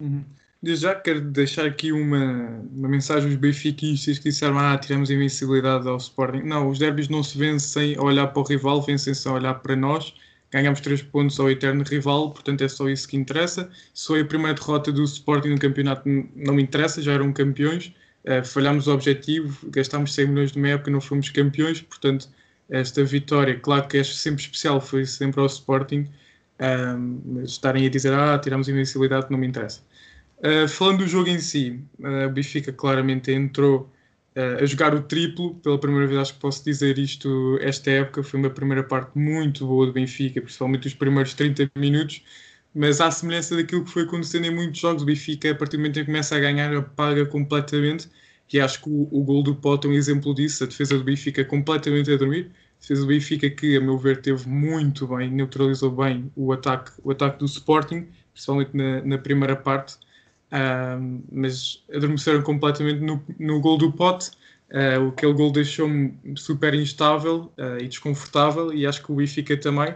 Uhum. 0.00 0.24
Já 0.62 0.94
quero 0.94 1.20
deixar 1.20 1.66
aqui 1.66 1.92
uma, 1.92 2.60
uma 2.74 2.88
mensagem 2.88 3.30
aos 3.30 3.38
benfiquistas 3.38 4.18
que 4.18 4.24
disseram 4.24 4.58
ah, 4.58 4.76
tiramos 4.76 5.08
invencibilidade 5.08 5.88
ao 5.88 5.96
Sporting. 5.96 6.42
Não, 6.42 6.68
os 6.68 6.78
derbys 6.80 7.08
não 7.08 7.22
se 7.22 7.38
vencem 7.38 7.96
a 7.96 8.02
olhar 8.02 8.26
para 8.28 8.40
o 8.40 8.44
rival, 8.44 8.82
vencem-se 8.82 9.26
a 9.28 9.32
olhar 9.32 9.54
para 9.54 9.76
nós. 9.76 10.12
Ganhamos 10.50 10.80
três 10.80 11.00
pontos 11.00 11.38
ao 11.38 11.50
eterno 11.50 11.84
rival, 11.84 12.32
portanto 12.32 12.64
é 12.64 12.68
só 12.68 12.88
isso 12.88 13.06
que 13.06 13.16
interessa. 13.16 13.70
Se 13.94 14.06
foi 14.06 14.22
a 14.22 14.24
primeira 14.24 14.54
derrota 14.54 14.90
do 14.90 15.04
Sporting 15.04 15.50
no 15.50 15.58
campeonato, 15.58 16.02
não 16.34 16.54
me 16.54 16.62
interessa, 16.62 17.00
já 17.00 17.12
eram 17.12 17.32
campeões. 17.32 17.92
Uh, 18.24 18.44
falhámos 18.44 18.86
o 18.86 18.92
objetivo, 18.92 19.70
gastámos 19.70 20.14
100 20.14 20.26
milhões 20.26 20.52
de 20.52 20.58
uma 20.58 20.68
época, 20.68 20.90
não 20.90 21.00
fomos 21.00 21.30
campeões, 21.30 21.80
portanto, 21.80 22.28
esta 22.68 23.02
vitória, 23.04 23.58
claro 23.58 23.88
que 23.88 23.96
é 23.96 24.04
sempre 24.04 24.42
especial, 24.42 24.80
foi 24.80 25.06
sempre 25.06 25.40
ao 25.40 25.46
Sporting, 25.46 26.00
uh, 26.60 27.20
mas 27.24 27.50
estarem 27.50 27.86
a 27.86 27.88
dizer, 27.90 28.12
ah, 28.12 28.38
tiramos 28.38 28.68
a 28.68 28.72
invencibilidade, 28.72 29.28
não 29.30 29.38
me 29.38 29.46
interessa. 29.46 29.80
Uh, 30.38 30.68
falando 30.68 30.98
do 30.98 31.06
jogo 31.08 31.28
em 31.28 31.40
si, 31.40 31.80
uh, 31.98 32.26
o 32.26 32.30
Benfica 32.30 32.72
claramente 32.72 33.32
entrou 33.32 33.90
uh, 34.36 34.62
a 34.62 34.66
jogar 34.66 34.94
o 34.94 35.02
triplo. 35.02 35.54
Pela 35.56 35.78
primeira 35.78 36.06
vez, 36.06 36.20
acho 36.20 36.34
que 36.34 36.40
posso 36.40 36.64
dizer 36.64 36.96
isto 36.98 37.58
esta 37.60 37.90
época. 37.90 38.22
Foi 38.22 38.38
uma 38.38 38.50
primeira 38.50 38.84
parte 38.84 39.18
muito 39.18 39.66
boa 39.66 39.86
do 39.86 39.92
Benfica, 39.92 40.40
principalmente 40.40 40.86
os 40.86 40.94
primeiros 40.94 41.34
30 41.34 41.70
minutos. 41.76 42.22
Mas 42.74 43.00
à 43.00 43.10
semelhança 43.10 43.56
daquilo 43.56 43.84
que 43.84 43.90
foi 43.90 44.02
acontecendo 44.02 44.46
em 44.46 44.54
muitos 44.54 44.80
jogos, 44.80 45.02
o 45.02 45.06
Benfica, 45.06 45.50
a 45.50 45.54
partir 45.54 45.76
do 45.76 45.80
momento 45.80 45.98
em 45.98 46.00
que 46.00 46.06
começa 46.06 46.36
a 46.36 46.40
ganhar, 46.40 46.74
apaga 46.76 47.26
completamente. 47.26 48.08
E 48.52 48.60
acho 48.60 48.82
que 48.82 48.88
o, 48.88 49.08
o 49.10 49.22
gol 49.22 49.42
do 49.42 49.54
Pote 49.54 49.86
é 49.86 49.90
um 49.90 49.94
exemplo 49.94 50.34
disso. 50.34 50.64
A 50.64 50.66
defesa 50.66 50.96
do 50.96 51.04
Benfica 51.04 51.44
completamente 51.44 52.10
a 52.12 52.16
dormir. 52.16 52.50
A 52.78 52.80
defesa 52.80 53.02
do 53.02 53.08
Benfica 53.08 53.50
que, 53.50 53.76
a 53.76 53.80
meu 53.80 53.98
ver, 53.98 54.20
teve 54.22 54.48
muito 54.48 55.06
bem, 55.06 55.30
neutralizou 55.30 55.90
bem 55.90 56.30
o 56.36 56.52
ataque, 56.52 56.92
o 57.02 57.10
ataque 57.10 57.38
do 57.38 57.46
Sporting, 57.46 58.06
principalmente 58.32 58.76
na, 58.76 59.02
na 59.02 59.18
primeira 59.18 59.56
parte 59.56 59.98
Uh, 60.48 61.22
mas 61.30 61.84
adormeceram 61.92 62.42
completamente 62.42 63.00
no, 63.00 63.22
no 63.38 63.60
gol 63.60 63.76
do 63.76 63.92
Pote. 63.92 64.30
Uh, 64.70 65.08
aquele 65.08 65.32
gol 65.32 65.52
deixou-me 65.52 66.18
super 66.36 66.74
instável 66.74 67.52
uh, 67.58 67.78
e 67.80 67.88
desconfortável, 67.88 68.72
e 68.72 68.86
acho 68.86 69.02
que 69.02 69.12
o 69.12 69.14
Benfica 69.14 69.56
também. 69.56 69.94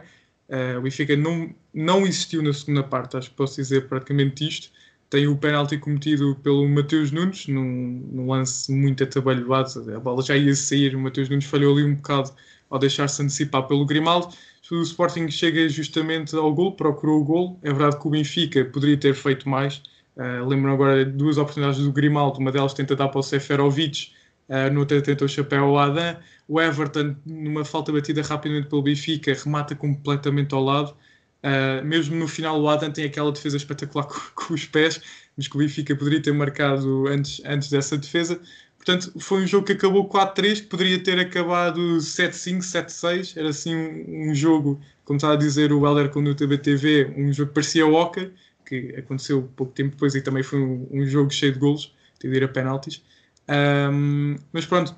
Uh, 0.53 0.79
o 0.79 0.83
Benfica 0.83 1.17
não, 1.17 1.55
não 1.73 2.07
existiu 2.07 2.43
na 2.43 2.53
segunda 2.53 2.83
parte, 2.83 3.17
acho 3.17 3.31
que 3.31 3.37
posso 3.37 3.57
dizer 3.57 3.89
praticamente 3.89 4.47
isto. 4.47 4.71
Tem 5.09 5.27
o 5.27 5.37
penalti 5.37 5.79
cometido 5.79 6.37
pelo 6.37 6.69
Mateus 6.69 7.11
Nunes, 7.11 7.47
num, 7.47 8.07
num 8.13 8.31
lance 8.31 8.71
muito 8.71 9.03
atabalhoado, 9.03 9.95
a 9.95 9.99
bola 9.99 10.23
já 10.23 10.37
ia 10.37 10.55
sair, 10.55 10.95
o 10.95 11.01
Mateus 11.01 11.29
Nunes 11.29 11.45
falhou 11.45 11.75
ali 11.75 11.85
um 11.85 11.95
bocado 11.95 12.31
ao 12.71 12.79
deixar-se 12.79 13.23
antecipar 13.23 13.67
pelo 13.67 13.85
Grimaldo. 13.85 14.29
O 14.71 14.81
Sporting 14.81 15.29
chega 15.29 15.69
justamente 15.69 16.35
ao 16.35 16.55
gol, 16.55 16.73
procurou 16.73 17.21
o 17.21 17.25
gol. 17.25 17.59
É 17.63 17.71
verdade 17.71 18.01
que 18.01 18.07
o 18.07 18.11
Benfica 18.11 18.65
poderia 18.65 18.97
ter 18.97 19.15
feito 19.15 19.47
mais, 19.47 19.83
Uh, 20.17 20.45
lembro 20.47 20.71
agora 20.71 21.07
duas 21.07 21.39
oportunidades 21.39 21.83
do 21.83 21.91
Grimaldo, 21.91 22.39
uma 22.39 22.53
delas 22.53 22.75
tenta 22.75 22.95
dar 22.95 23.09
para 23.09 23.21
o 23.21 23.23
Seferovic, 23.23 24.13
uh, 24.53 24.73
noutra 24.73 25.01
tenta 25.01 25.25
o 25.25 25.29
chapéu 25.29 25.65
ao 25.65 25.79
Adam. 25.79 26.17
O 26.47 26.61
Everton, 26.61 27.17
numa 27.25 27.65
falta 27.65 27.91
batida 27.91 28.21
rapidamente 28.21 28.69
pelo 28.69 28.83
Benfica, 28.83 29.33
remata 29.33 29.75
completamente 29.75 30.55
ao 30.55 30.63
lado. 30.63 30.95
Uh, 31.43 31.85
mesmo 31.85 32.15
no 32.15 32.29
final, 32.29 32.61
o 32.61 32.69
Adam 32.69 32.91
tem 32.91 33.05
aquela 33.05 33.33
defesa 33.33 33.57
espetacular 33.57 34.05
com, 34.07 34.21
com, 34.35 34.55
os 34.55 34.67
pés, 34.67 35.01
mas 35.37 35.49
que 35.49 35.57
o 35.57 35.59
Benfica 35.59 35.97
poderia 35.97 36.23
ter 36.23 36.33
marcado 36.33 37.09
antes, 37.09 37.41
antes 37.45 37.71
dessa 37.71 37.97
defesa. 37.97 38.39
Portanto, 38.77 39.13
foi 39.21 39.45
um 39.45 39.47
jogo 39.47 39.67
que 39.67 39.73
acabou 39.73 40.09
4-3, 40.09 40.57
que 40.57 40.63
poderia 40.63 41.03
ter 41.03 41.19
acabado 41.19 41.81
7-5, 41.99 42.59
7-6. 42.59 43.37
Era 43.37 43.49
assim 43.49 43.75
um, 43.75 44.31
um, 44.31 44.35
jogo, 44.35 44.81
como 45.05 45.17
estava 45.17 45.35
a 45.35 45.37
dizer 45.37 45.73
o 45.73 45.87
Helder 45.87 46.11
com 46.11 46.21
o 46.21 46.35
TBTV, 46.35 47.15
um 47.17 47.33
jogo 47.33 47.51
que 47.51 47.55
parecia 47.55 47.87
Oca, 47.87 48.31
que 48.67 48.95
aconteceu 48.97 49.49
pouco 49.57 49.73
tempo 49.73 49.93
depois 49.93 50.15
e 50.15 50.21
também 50.21 50.43
foi 50.43 50.61
um, 50.61 50.89
um 50.91 51.07
jogo 51.07 51.31
cheio 51.31 51.53
de 51.53 51.61
golos, 51.61 51.95
teve 52.19 52.35
de 52.35 52.41
ir 52.41 52.45
a 52.45 52.49
penaltis. 52.49 53.03
Um, 53.49 54.37
mas 54.53 54.67
pronto, 54.67 54.95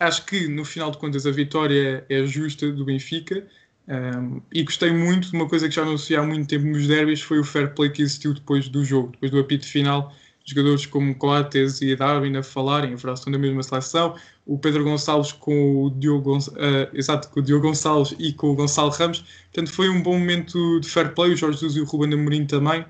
acho 0.00 0.24
que 0.24 0.48
no 0.48 0.64
final 0.64 0.90
de 0.90 0.98
contas 0.98 1.26
a 1.26 1.30
vitória 1.30 2.04
é 2.08 2.24
justa 2.24 2.70
do 2.72 2.84
Benfica. 2.84 3.46
Um, 3.88 4.42
e 4.52 4.62
gostei 4.62 4.92
muito 4.92 5.30
de 5.30 5.34
uma 5.34 5.48
coisa 5.48 5.66
que 5.68 5.74
já 5.74 5.84
não 5.84 5.94
há 5.94 6.22
muito 6.22 6.46
tempo 6.46 6.66
nos 6.66 6.86
derbys, 6.86 7.22
foi 7.22 7.38
o 7.38 7.44
fair 7.44 7.72
play 7.74 7.88
que 7.88 8.02
existiu 8.02 8.34
depois 8.34 8.68
do 8.68 8.84
jogo, 8.84 9.12
depois 9.12 9.30
do 9.30 9.38
apito 9.38 9.66
final. 9.66 10.14
Jogadores 10.44 10.86
como 10.86 11.14
Coates 11.14 11.82
e 11.82 11.94
Darwin 11.94 12.36
a 12.36 12.42
falarem, 12.42 12.94
a 12.94 13.16
são 13.16 13.30
da 13.30 13.38
mesma 13.38 13.62
seleção, 13.62 14.16
o 14.46 14.58
Pedro 14.58 14.82
Gonçalves 14.82 15.30
com 15.30 15.84
o 15.84 15.90
Diogo, 15.90 16.38
uh, 16.38 16.88
exato, 16.94 17.28
com 17.28 17.40
o 17.40 17.42
Diogo 17.42 17.68
Gonçalves 17.68 18.14
e 18.18 18.32
com 18.32 18.48
o 18.52 18.54
Gonçalo 18.54 18.88
Ramos, 18.90 19.20
portanto 19.52 19.70
foi 19.70 19.90
um 19.90 20.02
bom 20.02 20.18
momento 20.18 20.80
de 20.80 20.88
fair 20.88 21.12
play, 21.12 21.34
o 21.34 21.36
Jorge 21.36 21.58
Jesus 21.58 21.76
e 21.76 21.82
o 21.82 21.84
Ruben 21.84 22.14
Amorim 22.14 22.46
também, 22.46 22.82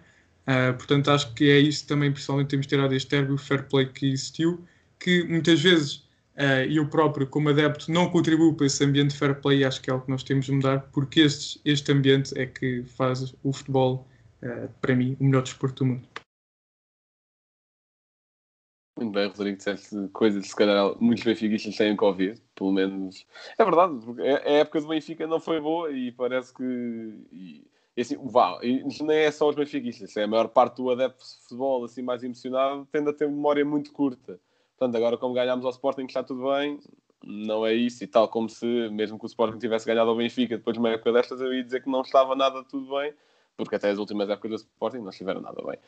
uh, 0.48 0.74
portanto 0.76 1.10
acho 1.10 1.34
que 1.34 1.50
é 1.50 1.58
isso 1.58 1.86
também, 1.86 2.10
principalmente 2.10 2.48
temos 2.48 2.66
tirado 2.66 2.94
este 2.94 3.10
derby, 3.10 3.32
o 3.32 3.38
fair 3.38 3.68
play 3.68 3.86
que 3.86 4.06
existiu, 4.06 4.64
que 4.98 5.24
muitas 5.24 5.60
vezes 5.60 5.96
uh, 6.36 6.64
eu 6.68 6.88
próprio, 6.88 7.26
como 7.26 7.50
adepto, 7.50 7.92
não 7.92 8.10
contribuo 8.10 8.54
para 8.54 8.66
esse 8.66 8.82
ambiente 8.84 9.10
de 9.10 9.18
fair 9.18 9.40
play 9.40 9.58
e 9.58 9.64
acho 9.64 9.80
que 9.82 9.90
é 9.90 9.92
algo 9.92 10.04
que 10.04 10.10
nós 10.10 10.22
temos 10.22 10.46
de 10.46 10.52
mudar, 10.52 10.80
porque 10.92 11.20
este, 11.20 11.60
este 11.64 11.92
ambiente 11.92 12.36
é 12.38 12.46
que 12.46 12.82
faz 12.84 13.34
o 13.42 13.52
futebol, 13.52 14.08
para 14.80 14.94
mim, 14.94 15.16
o 15.20 15.24
melhor 15.24 15.42
desporto 15.42 15.84
do 15.84 15.90
mundo. 15.90 16.08
Muito 18.98 19.12
bem, 19.12 19.28
Rodrigo, 19.28 19.56
disseste 19.56 20.08
coisas 20.12 20.42
que 20.42 20.48
se 20.48 20.56
calhar 20.56 20.92
muitos 21.00 21.22
benfiquistas 21.22 21.76
têm 21.76 21.96
ouvir, 22.00 22.42
pelo 22.56 22.72
menos. 22.72 23.24
É 23.56 23.64
verdade, 23.64 23.96
porque 24.04 24.22
a 24.22 24.50
época 24.54 24.80
do 24.80 24.88
Benfica 24.88 25.24
não 25.24 25.38
foi 25.38 25.60
boa 25.60 25.92
e 25.92 26.10
parece 26.10 26.52
que. 26.52 26.64
E 27.30 27.64
assim, 28.00 28.16
vá, 28.22 28.58
e 28.62 28.84
nem 29.02 29.18
é 29.18 29.30
só 29.30 29.48
os 29.48 29.56
benfiquistas, 29.56 30.16
é 30.16 30.24
a 30.24 30.26
maior 30.26 30.48
parte 30.48 30.76
do 30.76 30.90
adepto 30.90 31.24
de 31.24 31.42
futebol 31.42 31.84
assim 31.84 32.02
mais 32.02 32.22
emocionado 32.22 32.86
tende 32.92 33.10
a 33.10 33.12
ter 33.12 33.28
memória 33.28 33.64
muito 33.64 33.92
curta. 33.92 34.38
Portanto, 34.76 34.96
agora 34.96 35.16
como 35.16 35.34
ganhámos 35.34 35.64
ao 35.64 35.72
Sporting 35.72 36.04
está 36.04 36.22
tudo 36.22 36.50
bem, 36.50 36.78
não 37.24 37.66
é 37.66 37.74
isso, 37.74 38.04
e 38.04 38.06
tal 38.06 38.28
como 38.28 38.48
se, 38.48 38.66
mesmo 38.90 39.18
que 39.18 39.24
o 39.24 39.26
Sporting 39.26 39.58
tivesse 39.58 39.86
ganhado 39.86 40.10
ao 40.10 40.16
Benfica 40.16 40.56
depois 40.56 40.74
de 40.74 40.80
uma 40.80 40.90
época 40.90 41.12
destas, 41.12 41.40
eu 41.40 41.52
ia 41.52 41.64
dizer 41.64 41.82
que 41.82 41.90
não 41.90 42.02
estava 42.02 42.36
nada 42.36 42.62
tudo 42.64 42.96
bem, 42.96 43.12
porque 43.56 43.74
até 43.74 43.90
as 43.90 43.98
últimas 43.98 44.30
épocas 44.30 44.50
do 44.62 44.66
Sporting 44.68 44.98
não 44.98 45.10
estiveram 45.10 45.40
nada 45.40 45.60
bem. 45.64 45.78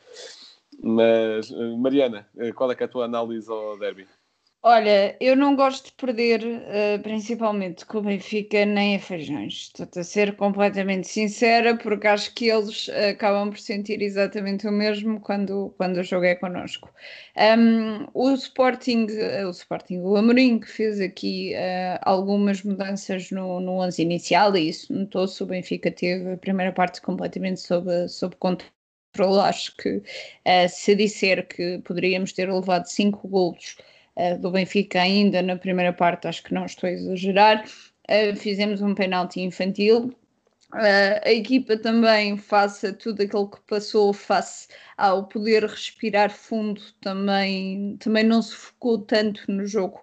Mas, 0.83 1.51
eh, 1.51 1.75
Mariana, 1.77 2.27
eh, 2.37 2.51
qual 2.51 2.71
é, 2.71 2.75
é 2.77 2.83
a 2.83 2.87
tua 2.87 3.05
análise 3.05 3.49
ao 3.49 3.77
derby? 3.77 4.07
Olha, 4.63 5.17
eu 5.19 5.35
não 5.35 5.55
gosto 5.55 5.85
de 5.87 5.91
perder, 5.93 6.43
uh, 6.43 7.01
principalmente 7.01 7.83
com 7.85 7.97
o 7.97 8.01
Benfica, 8.03 8.63
nem 8.63 8.95
a 8.95 8.99
feijões. 8.99 9.71
Estou 9.75 9.87
a 9.99 10.03
ser 10.03 10.35
completamente 10.35 11.07
sincera, 11.07 11.75
porque 11.75 12.05
acho 12.07 12.31
que 12.35 12.47
eles 12.47 12.87
acabam 12.89 13.49
por 13.49 13.57
sentir 13.59 14.01
exatamente 14.03 14.67
o 14.67 14.71
mesmo 14.71 15.19
quando, 15.19 15.73
quando 15.77 15.97
o 15.97 16.03
jogo 16.03 16.25
é 16.25 16.35
connosco. 16.35 16.93
Um, 17.35 18.05
o 18.13 18.31
Sporting, 18.35 19.07
o 19.47 19.49
Sporting, 19.49 19.97
o 19.97 20.15
Amorim, 20.15 20.59
que 20.59 20.67
fez 20.67 21.01
aqui 21.01 21.53
uh, 21.55 21.97
algumas 22.03 22.61
mudanças 22.61 23.31
no, 23.31 23.59
no 23.59 23.79
11 23.79 24.03
inicial, 24.03 24.55
e 24.55 24.69
isso 24.69 24.93
notou-se, 24.93 25.41
o 25.41 25.47
Benfica 25.47 25.89
teve 25.91 26.33
a 26.33 26.37
primeira 26.37 26.71
parte 26.71 27.01
completamente 27.01 27.59
sob, 27.61 28.07
sob 28.07 28.35
controle 28.35 29.39
acho 29.41 29.75
que 29.77 29.97
uh, 29.97 30.69
se 30.69 30.95
disser 30.95 31.47
que 31.47 31.79
poderíamos 31.79 32.31
ter 32.31 32.51
levado 32.51 32.85
cinco 32.85 33.27
golos 33.27 33.75
uh, 34.15 34.39
do 34.39 34.51
Benfica 34.51 35.01
ainda 35.01 35.41
na 35.41 35.55
primeira 35.55 35.93
parte, 35.93 36.27
acho 36.27 36.43
que 36.43 36.53
não 36.53 36.65
estou 36.65 36.87
a 36.87 36.93
exagerar. 36.93 37.65
Uh, 38.09 38.35
fizemos 38.35 38.81
um 38.81 38.95
penalti 38.95 39.41
infantil. 39.41 40.13
a 40.73 41.31
equipa 41.31 41.77
também, 41.77 42.37
face 42.37 42.87
a 42.87 42.93
tudo 42.93 43.23
aquilo 43.23 43.49
que 43.49 43.59
passou, 43.67 44.13
face 44.13 44.67
ao 44.97 45.27
poder 45.27 45.63
respirar 45.65 46.31
fundo, 46.31 46.81
também, 47.01 47.97
também 47.97 48.23
não 48.23 48.41
se 48.41 48.55
focou 48.55 48.99
tanto 48.99 49.43
no 49.51 49.65
jogo 49.65 50.01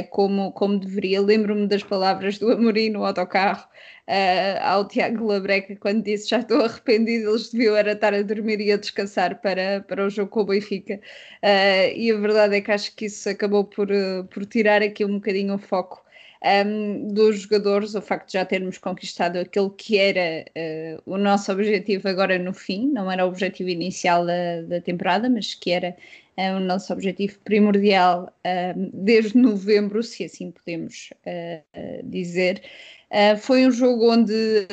como, 0.00 0.52
como 0.52 0.78
deveria. 0.78 1.20
Lembro-me 1.20 1.66
das 1.66 1.82
palavras 1.82 2.38
do 2.38 2.52
Amorim 2.52 2.90
no 2.90 3.04
autocarro 3.04 3.66
uh, 4.08 4.62
ao 4.62 4.86
Tiago 4.86 5.26
Labreca 5.26 5.76
quando 5.76 6.02
disse 6.02 6.28
já 6.28 6.38
estou 6.40 6.64
arrependido, 6.64 7.30
eles 7.30 7.50
deviam 7.50 7.76
era 7.76 7.92
estar 7.92 8.14
a 8.14 8.22
dormir 8.22 8.60
e 8.60 8.72
a 8.72 8.76
descansar 8.76 9.40
para, 9.40 9.84
para 9.86 10.06
o 10.06 10.10
jogo 10.10 10.30
com 10.30 10.40
o 10.40 10.44
Benfica. 10.46 11.00
Uh, 11.42 11.96
e 11.96 12.10
a 12.12 12.18
verdade 12.18 12.56
é 12.56 12.60
que 12.60 12.72
acho 12.72 12.94
que 12.94 13.06
isso 13.06 13.28
acabou 13.28 13.64
por, 13.64 13.90
uh, 13.90 14.24
por 14.30 14.46
tirar 14.46 14.82
aqui 14.82 15.04
um 15.04 15.14
bocadinho 15.14 15.54
o 15.54 15.58
foco 15.58 16.02
um, 16.44 17.08
dos 17.08 17.40
jogadores, 17.40 17.94
o 17.94 18.02
facto 18.02 18.26
de 18.26 18.32
já 18.34 18.44
termos 18.44 18.78
conquistado 18.78 19.38
aquele 19.38 19.70
que 19.70 19.98
era 19.98 20.44
uh, 20.48 21.02
o 21.06 21.16
nosso 21.16 21.52
objetivo 21.52 22.08
agora 22.08 22.38
no 22.38 22.52
fim, 22.52 22.88
não 22.88 23.10
era 23.10 23.24
o 23.24 23.28
objetivo 23.28 23.70
inicial 23.70 24.26
da, 24.26 24.62
da 24.62 24.80
temporada, 24.80 25.28
mas 25.30 25.54
que 25.54 25.70
era 25.70 25.96
uh, 26.36 26.56
o 26.56 26.60
nosso 26.60 26.92
objetivo 26.92 27.38
primordial 27.44 28.34
uh, 28.44 28.90
desde 28.92 29.38
novembro, 29.38 30.02
se 30.02 30.24
assim 30.24 30.50
podemos 30.50 31.10
dizer. 32.04 32.62
foi 33.40 33.66
um 33.66 33.70
jogo 33.70 34.10
onde 34.10 34.66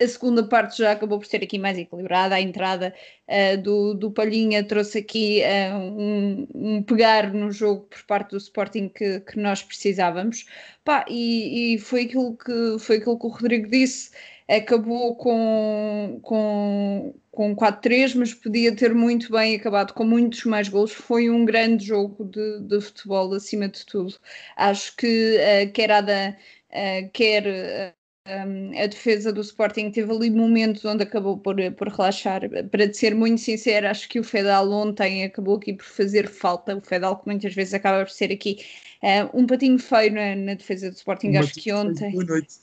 a 0.00 0.08
segunda 0.08 0.46
parte 0.46 0.78
já 0.78 0.92
acabou 0.92 1.18
por 1.18 1.26
ser 1.26 1.42
aqui 1.42 1.58
mais 1.58 1.78
equilibrada. 1.78 2.34
A 2.34 2.40
entrada 2.40 2.94
uh, 3.28 3.60
do, 3.62 3.94
do 3.94 4.10
Palhinha 4.10 4.64
trouxe 4.64 4.98
aqui 4.98 5.42
uh, 5.42 5.76
um, 5.76 6.48
um, 6.54 6.82
pegar 6.82 7.32
no 7.32 7.50
jogo 7.50 7.82
por 7.84 8.02
parte 8.04 8.30
do 8.30 8.36
Sporting 8.36 8.88
que, 8.88 9.20
que 9.20 9.38
nós 9.38 9.62
precisávamos. 9.62 10.46
Pá, 10.84 11.04
e, 11.08 11.74
e, 11.74 11.78
foi, 11.78 12.02
aquilo 12.04 12.36
que, 12.36 12.78
foi 12.78 12.98
aquilo 12.98 13.18
que 13.18 13.26
o 13.26 13.30
Rodrigo 13.30 13.68
disse. 13.70 14.10
Acabou 14.48 15.16
com, 15.16 16.20
com, 16.22 17.14
com 17.32 17.56
4-3, 17.56 18.14
mas 18.14 18.32
podia 18.32 18.74
ter 18.74 18.94
muito 18.94 19.32
bem 19.32 19.56
acabado 19.56 19.92
com 19.92 20.04
muitos 20.04 20.44
mais 20.44 20.68
gols. 20.68 20.92
Foi 20.92 21.28
um 21.28 21.44
grande 21.44 21.84
jogo 21.86 22.24
de, 22.24 22.60
de 22.60 22.80
futebol, 22.80 23.32
acima 23.34 23.68
de 23.68 23.84
tudo. 23.84 24.14
Acho 24.56 24.94
que 24.96 25.36
uh, 25.38 25.72
quer 25.72 25.90
Ada, 25.90 26.36
uh, 26.70 27.10
quer 27.12 27.95
um, 28.26 28.78
a 28.78 28.86
defesa 28.86 29.32
do 29.32 29.40
Sporting 29.40 29.90
teve 29.90 30.12
ali 30.12 30.30
momentos 30.30 30.84
onde 30.84 31.02
acabou 31.02 31.38
por, 31.38 31.56
por 31.72 31.88
relaxar. 31.88 32.42
Para 32.70 32.92
ser 32.92 33.14
muito 33.14 33.40
sincero, 33.40 33.88
acho 33.88 34.08
que 34.08 34.18
o 34.18 34.24
Fedal 34.24 34.70
ontem 34.70 35.24
acabou 35.24 35.56
aqui 35.56 35.72
por 35.72 35.84
fazer 35.84 36.28
falta. 36.28 36.76
O 36.76 36.80
Fedal, 36.80 37.18
que 37.18 37.26
muitas 37.26 37.54
vezes 37.54 37.74
acaba 37.74 38.04
por 38.04 38.10
ser 38.10 38.32
aqui 38.32 38.64
uh, 39.02 39.38
um 39.38 39.46
patinho 39.46 39.78
feio 39.78 40.12
na, 40.12 40.34
na, 40.34 40.54
defesa 40.54 40.90
do 40.90 40.96
Sporting. 40.96 41.36
acho 41.36 41.54
que 41.54 41.72
ontem. 41.72 42.12
Boa 42.12 42.24
noite. 42.24 42.54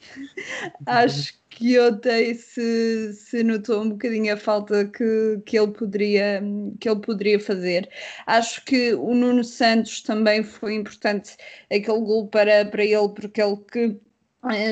acho 0.86 1.34
que 1.50 1.78
ontem 1.78 2.34
se, 2.34 3.12
se 3.12 3.42
notou 3.42 3.82
um 3.82 3.90
bocadinho 3.90 4.32
a 4.32 4.36
falta 4.36 4.86
que, 4.86 5.40
que, 5.44 5.58
ele 5.58 5.72
poderia, 5.72 6.42
que 6.80 6.88
ele 6.88 7.00
poderia 7.00 7.38
fazer. 7.38 7.88
Acho 8.26 8.64
que 8.64 8.94
o 8.94 9.14
Nuno 9.14 9.44
Santos 9.44 10.00
também 10.00 10.42
foi 10.42 10.74
importante 10.74 11.36
aquele 11.70 12.00
gol 12.00 12.28
para, 12.28 12.64
para 12.64 12.84
ele, 12.84 13.08
porque 13.10 13.40
ele 13.40 13.56
que 13.70 14.00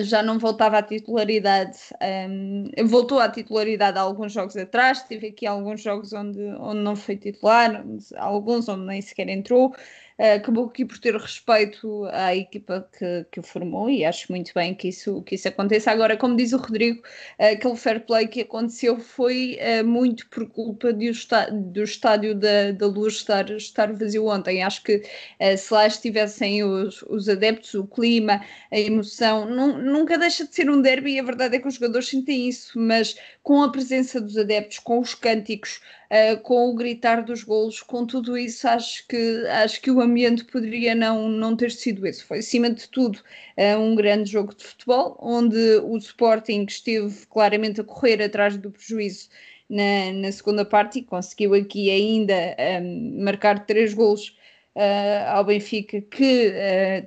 já 0.03 0.23
não 0.23 0.39
voltava 0.39 0.79
à 0.79 0.83
titularidade, 0.83 1.79
um, 2.29 2.65
voltou 2.89 3.21
à 3.21 3.29
titularidade 3.29 3.99
há 3.99 4.00
alguns 4.00 4.33
jogos 4.33 4.57
atrás, 4.57 5.03
teve 5.05 5.29
aqui 5.29 5.47
alguns 5.47 5.81
jogos 5.81 6.12
onde, 6.12 6.41
onde 6.59 6.81
não 6.81 6.97
foi 6.97 7.17
titular, 7.17 7.85
alguns 8.17 8.69
onde 8.69 8.85
nem 8.85 9.00
sequer 9.00 9.29
entrou, 9.29 9.73
acabou 10.35 10.67
aqui 10.67 10.85
por 10.85 10.99
ter 10.99 11.17
respeito 11.17 12.05
à 12.12 12.35
equipa 12.35 12.89
que, 12.99 13.27
que 13.33 13.41
o 13.41 13.43
formou 13.43 13.89
e 13.89 14.05
acho 14.05 14.31
muito 14.31 14.53
bem 14.55 14.75
que 14.75 14.89
isso, 14.89 15.23
que 15.23 15.35
isso 15.35 15.49
aconteça. 15.49 15.91
Agora, 15.91 16.17
como 16.17 16.37
diz 16.37 16.53
o 16.53 16.59
Rodrigo, 16.59 17.03
aquele 17.39 17.77
fair 17.77 18.05
play 18.05 18.29
que 18.29 18.43
aconteceu 18.43 18.99
foi 18.99 19.59
uh, 19.61 19.87
muito 19.87 20.29
por 20.29 20.49
culpa 20.50 20.93
do, 20.93 21.05
do 21.73 21.83
estádio 21.83 22.35
da, 22.35 22.73
da 22.73 22.87
Luz 22.87 23.15
estar, 23.15 23.49
estar 23.50 23.93
vazio 23.93 24.27
ontem. 24.27 24.62
Acho 24.62 24.83
que 24.83 25.03
se 25.57 25.73
lá 25.73 25.87
estivessem 25.87 26.62
os, 26.62 27.03
os 27.03 27.29
adeptos, 27.29 27.75
o 27.75 27.87
clima, 27.87 28.45
a 28.71 28.79
emoção, 28.79 29.47
nunca 29.47 30.19
deixa 30.19 30.47
de 30.47 30.55
ser 30.55 30.71
um 30.71 30.83
derby 30.83 31.15
e 31.15 31.21
a 31.21 31.23
verdade 31.23 31.57
é 31.57 31.59
que 31.59 31.69
os 31.69 31.75
jogadores 31.75 32.09
sentem 32.09 32.49
isso, 32.49 32.79
mas 32.79 33.17
com 33.43 33.62
a 33.62 33.71
presença 33.71 34.21
dos 34.21 34.37
adeptos, 34.37 34.79
com 34.79 34.99
os 34.99 35.15
cânticos, 35.15 35.81
uh, 36.11 36.40
com 36.43 36.69
o 36.71 36.75
gritar 36.75 37.23
dos 37.23 37.43
golos, 37.45 37.81
com 37.81 38.05
tudo 38.07 38.37
isso, 38.37 38.67
acho 38.69 39.07
que, 39.07 39.47
acho 39.47 39.81
que 39.81 39.90
o 39.90 40.00
ambiente 40.00 40.45
poderia 40.45 40.95
não, 40.95 41.29
não 41.29 41.57
ter 41.57 41.71
sido 41.71 42.07
esse. 42.07 42.25
Foi, 42.25 42.38
acima 42.38 42.71
de 42.71 42.88
tudo, 42.88 43.21
uh, 43.57 43.79
um 43.79 43.95
grande 43.95 44.31
jogo 44.31 44.55
de 44.55 44.64
futebol, 44.64 45.17
onde 45.21 45.57
o 45.83 45.97
Sporting 45.97 46.64
esteve 46.69 47.26
claramente 47.26 47.81
a 47.81 47.85
correr 47.85 48.23
atrás 48.23 48.57
do 48.57 48.71
prejuízo 48.71 49.29
na, 49.69 50.12
na 50.12 50.33
segunda 50.33 50.64
parte 50.64 50.99
e 50.99 51.02
conseguiu 51.02 51.55
aqui 51.55 51.90
ainda 51.90 52.35
um, 52.35 52.55
ehm, 52.59 53.25
marcar 53.25 53.64
três 53.67 53.95
golos 53.95 54.38
Uh, 54.73 55.26
ao 55.26 55.45
Benfica, 55.45 56.00
que 56.00 56.55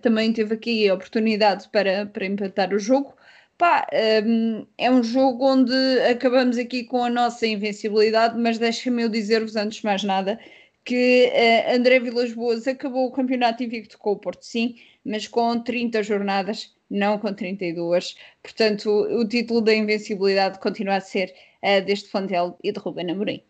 também 0.01 0.33
teve 0.33 0.53
aqui 0.53 0.89
a 0.89 0.93
oportunidade 0.93 1.69
para, 1.69 2.05
para 2.05 2.25
empatar 2.25 2.73
o 2.73 2.77
jogo. 2.77 3.15
Pá, 3.57 3.87
um, 4.25 4.65
é 4.77 4.91
um 4.91 5.03
jogo 5.03 5.45
onde 5.45 5.73
acabamos 6.09 6.57
aqui 6.57 6.83
com 6.83 7.03
a 7.03 7.09
nossa 7.09 7.45
invencibilidade, 7.47 8.37
mas 8.37 8.57
deixa-me 8.57 9.03
eu 9.03 9.09
dizer-vos 9.09 9.55
antes 9.55 9.77
de 9.79 9.85
mais 9.85 10.03
nada 10.03 10.39
que 10.83 11.31
uh, 11.31 11.75
André 11.75 11.99
Vilas 11.99 12.33
Boas 12.33 12.67
acabou 12.67 13.07
o 13.07 13.11
campeonato 13.11 13.63
invicto 13.63 13.97
com 13.97 14.11
o 14.11 14.17
Porto, 14.17 14.43
sim, 14.43 14.75
mas 15.05 15.27
com 15.27 15.59
30 15.61 16.03
jornadas, 16.03 16.75
não 16.89 17.17
com 17.19 17.33
32. 17.33 18.15
Portanto, 18.41 18.89
o, 18.89 19.21
o 19.21 19.27
título 19.27 19.61
da 19.61 19.73
invencibilidade 19.73 20.59
continua 20.59 20.95
a 20.97 21.01
ser 21.01 21.33
uh, 21.63 21.83
deste 21.85 22.09
Fontel 22.09 22.57
e 22.63 22.71
de 22.71 22.79
Ruben 22.79 23.11
Amorim. 23.11 23.43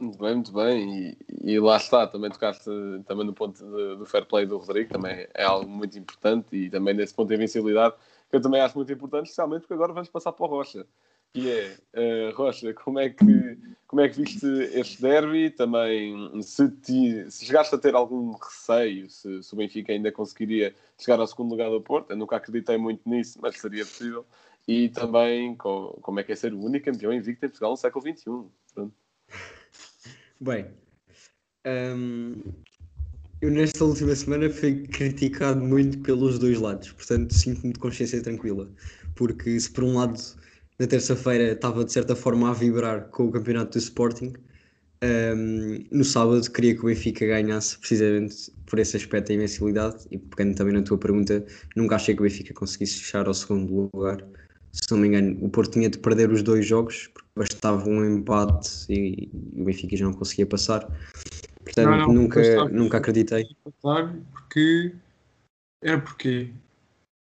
Muito 0.00 0.16
bem, 0.18 0.34
muito 0.34 0.52
bem. 0.52 1.16
E, 1.44 1.52
e, 1.52 1.60
lá 1.60 1.76
está, 1.76 2.06
também 2.06 2.30
tocaste 2.30 2.64
também 3.06 3.26
no 3.26 3.34
ponto 3.34 3.62
de, 3.62 3.96
do 3.96 4.06
fair 4.06 4.24
play 4.24 4.46
do 4.46 4.56
Rodrigo, 4.56 4.90
também 4.90 5.28
é 5.34 5.44
algo 5.44 5.68
muito 5.68 5.98
importante 5.98 6.56
e 6.56 6.70
também 6.70 6.94
nesse 6.94 7.12
ponto 7.12 7.28
de 7.28 7.34
invencibilidade, 7.34 7.94
que 8.30 8.36
eu 8.36 8.40
também 8.40 8.62
acho 8.62 8.74
muito 8.76 8.90
importante, 8.90 9.26
especialmente 9.26 9.60
porque 9.60 9.74
agora 9.74 9.92
vamos 9.92 10.08
passar 10.08 10.32
para 10.32 10.46
o 10.46 10.48
Rocha. 10.48 10.86
Que 11.34 11.50
é, 11.50 12.30
uh, 12.30 12.34
Rocha, 12.34 12.72
como 12.72 12.98
é, 12.98 13.10
que, 13.10 13.58
como 13.86 14.00
é 14.00 14.08
que 14.08 14.16
viste 14.16 14.46
este 14.72 15.02
derby? 15.02 15.50
Também, 15.50 16.42
se, 16.42 16.70
ti, 16.70 17.30
se 17.30 17.44
chegaste 17.44 17.74
a 17.74 17.78
ter 17.78 17.94
algum 17.94 18.32
receio, 18.32 19.10
se, 19.10 19.42
se 19.42 19.52
o 19.52 19.56
Benfica 19.56 19.92
ainda 19.92 20.10
conseguiria 20.10 20.74
chegar 20.98 21.20
ao 21.20 21.26
segundo 21.26 21.50
lugar 21.50 21.68
do 21.68 21.80
Porto, 21.80 22.10
eu 22.10 22.16
nunca 22.16 22.36
acreditei 22.36 22.78
muito 22.78 23.06
nisso, 23.06 23.38
mas 23.42 23.60
seria 23.60 23.84
possível. 23.84 24.24
E 24.66 24.88
também, 24.88 25.54
com, 25.56 25.98
como 26.00 26.20
é 26.20 26.24
que 26.24 26.32
é 26.32 26.36
ser 26.36 26.54
o 26.54 26.64
único 26.64 26.86
campeão 26.86 27.12
invicto 27.12 27.44
em 27.44 27.48
Portugal 27.50 27.72
no 27.72 27.76
século 27.76 28.02
XXI. 28.02 28.24
Pronto. 28.74 28.99
Bem, 30.42 30.66
um, 31.66 32.42
eu 33.42 33.50
nesta 33.50 33.84
última 33.84 34.14
semana 34.16 34.50
fui 34.50 34.86
criticado 34.86 35.60
muito 35.62 35.98
pelos 36.00 36.38
dois 36.38 36.58
lados, 36.58 36.92
portanto 36.92 37.34
sinto-me 37.34 37.72
de 37.74 37.78
consciência 37.78 38.22
tranquila, 38.22 38.70
porque 39.14 39.60
se 39.60 39.70
por 39.70 39.84
um 39.84 39.96
lado 39.98 40.18
na 40.78 40.86
terça-feira 40.86 41.52
estava 41.52 41.84
de 41.84 41.92
certa 41.92 42.16
forma 42.16 42.50
a 42.50 42.54
vibrar 42.54 43.08
com 43.10 43.26
o 43.26 43.32
campeonato 43.32 43.72
do 43.72 43.82
Sporting, 43.82 44.32
um, 45.04 45.84
no 45.90 46.04
sábado 46.04 46.50
queria 46.50 46.74
que 46.74 46.80
o 46.80 46.86
Benfica 46.86 47.26
ganhasse 47.26 47.78
precisamente 47.78 48.50
por 48.66 48.78
esse 48.78 48.96
aspecto 48.96 49.28
da 49.28 49.34
invencibilidade 49.34 50.06
e 50.10 50.18
pegando 50.18 50.56
também 50.56 50.74
na 50.74 50.82
tua 50.82 50.98
pergunta, 50.98 51.44
nunca 51.76 51.96
achei 51.96 52.14
que 52.14 52.22
o 52.22 52.24
Benfica 52.24 52.54
conseguisse 52.54 53.00
fechar 53.00 53.26
ao 53.26 53.34
segundo 53.34 53.90
lugar. 53.94 54.26
Se 54.72 54.90
não 54.90 54.98
me 54.98 55.08
engano, 55.08 55.44
o 55.44 55.48
Porto 55.48 55.72
tinha 55.72 55.90
de 55.90 55.98
perder 55.98 56.30
os 56.30 56.42
dois 56.42 56.66
jogos, 56.66 57.10
bastava 57.34 57.88
um 57.88 58.04
empate 58.04 58.86
e, 58.88 59.28
e 59.54 59.62
o 59.62 59.64
Benfica 59.64 59.96
já 59.96 60.04
não 60.04 60.12
conseguia 60.12 60.46
passar. 60.46 60.86
Portanto, 61.64 61.90
não, 61.90 61.98
não, 61.98 62.12
nunca, 62.12 62.68
nunca 62.68 62.98
acreditei. 62.98 63.48
Porque 63.82 64.94
era 65.82 66.00
porque 66.00 66.50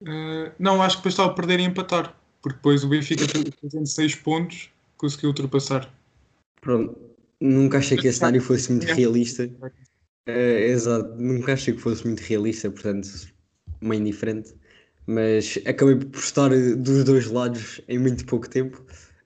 uh, 0.04 0.52
não, 0.60 0.82
acho 0.82 0.98
que 0.98 1.02
depois 1.02 1.14
estava 1.14 1.32
a 1.32 1.34
perder 1.34 1.60
e 1.60 1.64
empatar, 1.64 2.16
porque 2.42 2.58
depois 2.58 2.84
o 2.84 2.90
Benfica 2.90 3.24
fazendo 3.62 3.86
6 3.86 4.16
pontos 4.16 4.70
conseguiu 4.98 5.30
ultrapassar. 5.30 5.92
Pronto, 6.62 6.96
nunca 7.40 7.80
achei 7.80 7.98
que 7.98 8.08
esse 8.08 8.20
cenário 8.20 8.42
fosse 8.42 8.72
muito 8.72 8.86
realista. 8.86 9.50
Uh, 10.28 10.32
exato, 10.32 11.16
nunca 11.16 11.54
achei 11.54 11.74
que 11.74 11.82
fosse 11.82 12.06
muito 12.06 12.20
realista, 12.20 12.70
portanto, 12.70 13.08
meio 13.82 14.02
indiferente. 14.02 14.54
Mas 15.12 15.60
acabei 15.66 15.98
por 15.98 16.20
estar 16.20 16.50
dos 16.50 17.04
dois 17.04 17.28
lados 17.28 17.82
em 17.90 18.00
muito 18.00 18.26
pouco 18.26 18.50
tempo. 18.50 18.82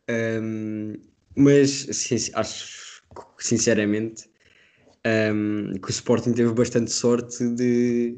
Um, 0.10 0.96
mas 1.36 1.88
sim, 1.92 2.16
acho 2.34 3.04
sinceramente 3.38 4.28
um, 5.06 5.74
que 5.74 5.88
o 5.88 5.92
Sporting 5.92 6.34
teve 6.34 6.52
bastante 6.54 6.92
sorte 6.92 7.48
de, 7.50 8.18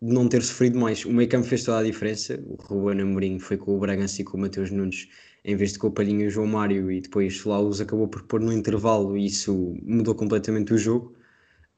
de, 0.00 0.14
não 0.14 0.26
ter 0.26 0.42
sofrido 0.42 0.78
mais. 0.78 1.04
O 1.04 1.12
meio 1.12 1.28
campo 1.28 1.46
fez 1.46 1.64
toda 1.64 1.80
a 1.80 1.82
diferença. 1.82 2.42
O 2.46 2.54
Ruben 2.54 3.02
Amorim 3.02 3.38
foi 3.38 3.58
com 3.58 3.76
o 3.76 3.78
Bragança 3.78 4.22
e 4.22 4.24
com 4.24 4.38
o 4.38 4.40
Mateus 4.40 4.70
Nunes 4.70 5.08
em 5.44 5.54
vez 5.54 5.72
de 5.74 5.78
com 5.78 5.88
o 5.88 5.92
Palhinha 5.92 6.24
e 6.24 6.28
o 6.28 6.30
João 6.30 6.46
Mário 6.46 6.90
e 6.90 7.00
depois 7.02 7.44
lá 7.44 7.60
os 7.60 7.80
acabou 7.80 8.08
por 8.08 8.22
pôr 8.22 8.40
no 8.40 8.52
intervalo 8.52 9.18
e 9.18 9.26
isso 9.26 9.76
mudou 9.82 10.14
completamente 10.14 10.72
o 10.72 10.78
jogo. 10.78 11.14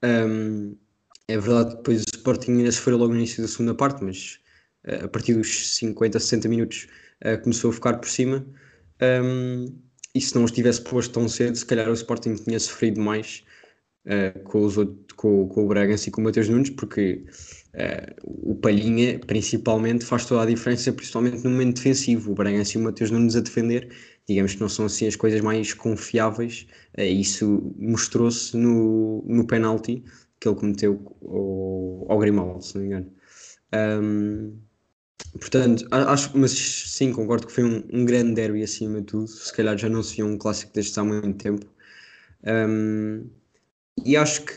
Um, 0.04 0.76
é 1.26 1.38
verdade 1.38 1.70
que 1.70 1.76
depois 1.78 2.02
o 2.02 2.04
Sporting 2.14 2.52
ainda 2.52 2.70
sofreu 2.70 2.98
logo 2.98 3.12
no 3.12 3.18
início 3.18 3.42
da 3.42 3.48
segunda 3.48 3.74
parte, 3.74 4.04
mas 4.04 4.38
a 5.04 5.08
partir 5.08 5.34
dos 5.34 5.76
50, 5.76 6.18
60 6.18 6.48
minutos 6.48 6.86
uh, 7.24 7.40
começou 7.42 7.70
a 7.70 7.72
ficar 7.72 7.94
por 7.98 8.08
cima. 8.08 8.46
Um, 9.02 9.66
e 10.14 10.20
se 10.20 10.34
não 10.34 10.44
os 10.44 10.52
tivesse 10.52 10.80
posto 10.82 11.12
tão 11.12 11.28
cedo, 11.28 11.56
se 11.56 11.66
calhar 11.66 11.88
o 11.88 11.94
Sporting 11.94 12.34
tinha 12.36 12.60
sofrido 12.60 13.00
mais 13.00 13.44
uh, 14.06 14.38
com, 14.44 14.64
os 14.64 14.78
outros, 14.78 15.12
com, 15.16 15.48
com 15.48 15.64
o 15.64 15.68
Bragança 15.68 16.08
e 16.08 16.12
com 16.12 16.20
o 16.20 16.24
Matheus 16.24 16.48
Nunes, 16.48 16.70
porque 16.70 17.24
uh, 17.74 18.50
o 18.50 18.54
Palhinha, 18.54 19.18
principalmente, 19.26 20.04
faz 20.04 20.24
toda 20.26 20.42
a 20.42 20.46
diferença, 20.46 20.92
principalmente 20.92 21.42
no 21.42 21.50
momento 21.50 21.76
defensivo. 21.76 22.30
O 22.32 22.34
Bragança 22.34 22.78
e 22.78 22.80
o 22.80 22.84
Matheus 22.84 23.10
Nunes 23.10 23.34
a 23.34 23.40
defender, 23.40 23.90
digamos 24.28 24.54
que 24.54 24.60
não 24.60 24.68
são 24.68 24.86
assim 24.86 25.06
as 25.06 25.16
coisas 25.16 25.40
mais 25.40 25.74
confiáveis. 25.74 26.66
Uh, 26.96 27.02
isso 27.02 27.74
mostrou-se 27.76 28.56
no, 28.56 29.24
no 29.26 29.46
penalti 29.46 30.04
que 30.38 30.48
ele 30.48 30.56
cometeu 30.56 31.16
ao, 31.22 32.12
ao 32.12 32.18
Grimaldo, 32.18 32.62
se 32.62 32.74
não 32.76 32.82
me 32.82 32.86
engano. 32.88 33.12
Um, 33.74 34.58
Portanto, 35.38 35.86
acho, 35.90 36.36
mas 36.36 36.52
sim, 36.52 37.12
concordo 37.12 37.46
que 37.46 37.52
foi 37.52 37.64
um, 37.64 37.82
um, 37.92 38.04
grande 38.04 38.34
derby 38.34 38.62
acima 38.62 39.00
de 39.00 39.06
tudo. 39.06 39.26
Se 39.26 39.52
calhar 39.52 39.76
já 39.76 39.88
não 39.88 40.02
se 40.02 40.16
via 40.16 40.26
um 40.26 40.38
clássico 40.38 40.72
destes 40.72 40.96
há 40.96 41.04
muito 41.04 41.42
tempo. 41.42 41.66
Um, 42.46 43.28
e 44.04 44.16
acho 44.16 44.44
que, 44.44 44.54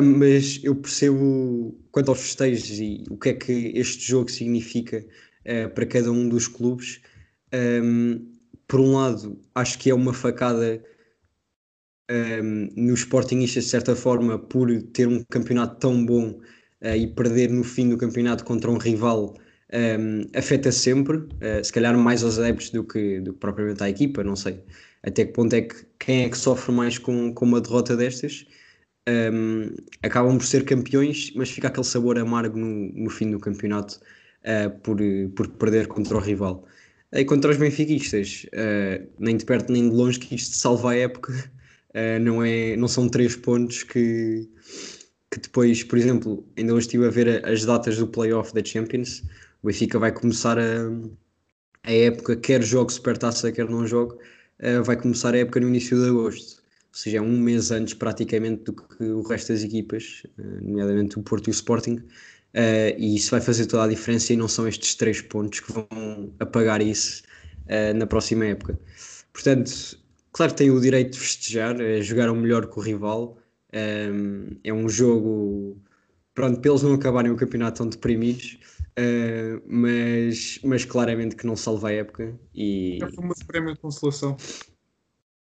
mas 0.00 0.60
eu 0.62 0.76
percebo 0.76 1.76
quanto 1.90 2.10
aos 2.10 2.20
festejos 2.20 2.78
e 2.78 3.04
o 3.10 3.16
que 3.16 3.30
é 3.30 3.34
que 3.34 3.72
este 3.74 4.04
jogo 4.06 4.30
significa 4.30 5.04
uh, 5.46 5.70
para 5.74 5.86
cada 5.86 6.12
um 6.12 6.28
dos 6.28 6.46
clubes. 6.46 7.00
Um, 7.52 8.30
por 8.68 8.78
um 8.78 8.92
lado, 8.94 9.40
acho 9.54 9.78
que 9.78 9.90
é 9.90 9.94
uma 9.94 10.14
facada 10.14 10.80
um, 12.08 12.68
nos 12.76 13.00
Sportingistas, 13.00 13.64
de 13.64 13.70
certa 13.70 13.96
forma, 13.96 14.38
por 14.38 14.70
ter 14.92 15.08
um 15.08 15.24
campeonato 15.30 15.80
tão 15.80 16.04
bom 16.04 16.40
uh, 16.82 16.96
e 16.96 17.08
perder 17.08 17.50
no 17.50 17.64
fim 17.64 17.88
do 17.88 17.98
campeonato 17.98 18.44
contra 18.44 18.70
um 18.70 18.78
rival 18.78 19.34
um, 19.72 20.26
afeta 20.36 20.72
sempre, 20.72 21.16
uh, 21.18 21.64
se 21.64 21.72
calhar 21.72 21.96
mais 21.96 22.22
aos 22.22 22.38
adeptos 22.38 22.70
do 22.70 22.84
que, 22.84 23.20
do 23.20 23.32
que 23.32 23.38
propriamente 23.38 23.82
à 23.82 23.88
equipa, 23.88 24.24
não 24.24 24.36
sei 24.36 24.62
até 25.02 25.24
que 25.24 25.32
ponto 25.32 25.54
é 25.54 25.62
que 25.62 25.74
quem 25.98 26.24
é 26.24 26.28
que 26.28 26.36
sofre 26.36 26.72
mais 26.72 26.98
com, 26.98 27.32
com 27.32 27.44
uma 27.44 27.60
derrota 27.60 27.96
destas. 27.96 28.46
Um, 29.08 29.74
acabam 30.02 30.36
por 30.36 30.46
ser 30.46 30.64
campeões, 30.64 31.32
mas 31.34 31.50
fica 31.50 31.68
aquele 31.68 31.86
sabor 31.86 32.18
amargo 32.18 32.58
no, 32.58 32.92
no 32.92 33.10
fim 33.10 33.30
do 33.30 33.38
campeonato 33.38 33.98
uh, 34.44 34.70
por, 34.80 34.98
por 35.34 35.48
perder 35.48 35.86
contra 35.88 36.16
o 36.16 36.20
rival. 36.20 36.66
E 37.12 37.24
contra 37.24 37.50
os 37.50 37.56
benfiquistas, 37.56 38.46
uh, 38.52 39.08
nem 39.18 39.36
de 39.36 39.44
perto 39.44 39.72
nem 39.72 39.88
de 39.88 39.94
longe 39.94 40.18
que 40.18 40.34
isto 40.34 40.54
salva 40.54 40.92
a 40.92 40.96
época, 40.96 41.32
uh, 41.32 42.20
não, 42.20 42.44
é, 42.44 42.76
não 42.76 42.86
são 42.86 43.08
três 43.08 43.34
pontos 43.34 43.82
que, 43.82 44.48
que 45.30 45.40
depois, 45.40 45.82
por 45.82 45.98
exemplo, 45.98 46.46
ainda 46.56 46.74
hoje 46.74 46.86
estive 46.86 47.06
a 47.06 47.10
ver 47.10 47.44
as 47.48 47.64
datas 47.64 47.96
do 47.96 48.06
playoff 48.06 48.54
da 48.54 48.62
Champions, 48.62 49.22
O 49.62 49.66
Benfica 49.66 49.98
vai 49.98 50.10
começar 50.10 50.58
a, 50.58 50.88
a 51.82 51.92
época, 51.92 52.36
quer 52.36 52.62
jogue 52.62 52.92
Supertaça, 52.92 53.52
quer 53.52 53.68
não 53.68 53.86
jogue, 53.86 54.14
uh, 54.14 54.82
vai 54.82 54.96
começar 54.96 55.34
a 55.34 55.38
época 55.38 55.60
no 55.60 55.68
início 55.68 55.98
de 56.02 56.08
agosto. 56.08 56.60
Ou 56.92 56.98
seja, 56.98 57.18
é 57.18 57.20
um 57.20 57.38
mês 57.38 57.70
antes 57.70 57.94
praticamente 57.94 58.64
do 58.64 58.72
que 58.72 59.04
o 59.04 59.22
resto 59.22 59.52
das 59.52 59.62
equipas, 59.62 60.22
uh, 60.38 60.64
nomeadamente 60.64 61.18
o 61.18 61.22
Porto 61.22 61.48
e 61.48 61.50
o 61.50 61.52
Sporting. 61.52 61.96
Uh, 62.52 62.96
e 62.98 63.16
isso 63.16 63.30
vai 63.30 63.40
fazer 63.40 63.66
toda 63.66 63.84
a 63.84 63.88
diferença 63.88 64.32
e 64.32 64.36
não 64.36 64.48
são 64.48 64.66
estes 64.66 64.94
três 64.94 65.20
pontos 65.20 65.60
que 65.60 65.72
vão 65.72 65.86
apagar 66.38 66.80
isso 66.80 67.22
na 67.94 68.04
próxima 68.04 68.46
época. 68.46 68.76
Portanto, 69.32 69.70
claro 70.32 70.50
que 70.50 70.58
tem 70.58 70.72
o 70.72 70.80
direito 70.80 71.12
de 71.12 71.20
festejar, 71.20 71.80
é 71.80 72.00
jogar 72.00 72.28
o 72.28 72.34
melhor 72.34 72.66
com 72.66 72.80
o 72.80 72.82
rival. 72.82 73.38
É 73.70 74.72
um 74.72 74.88
jogo, 74.88 75.80
pronto, 76.34 76.60
para 76.60 76.68
eles 76.68 76.82
não 76.82 76.94
acabarem 76.94 77.30
o 77.30 77.36
campeonato 77.36 77.78
tão 77.78 77.88
deprimidos, 77.88 78.58
uh, 79.00 79.62
mas, 79.66 80.60
mas 80.62 80.84
claramente 80.84 81.36
que 81.36 81.46
não 81.46 81.56
salva 81.56 81.88
a 81.88 81.92
época. 81.92 82.38
E... 82.54 82.98
É 83.02 83.20
uma 83.20 83.34
prémio 83.46 83.74
de 83.74 83.80
consolação. 83.80 84.36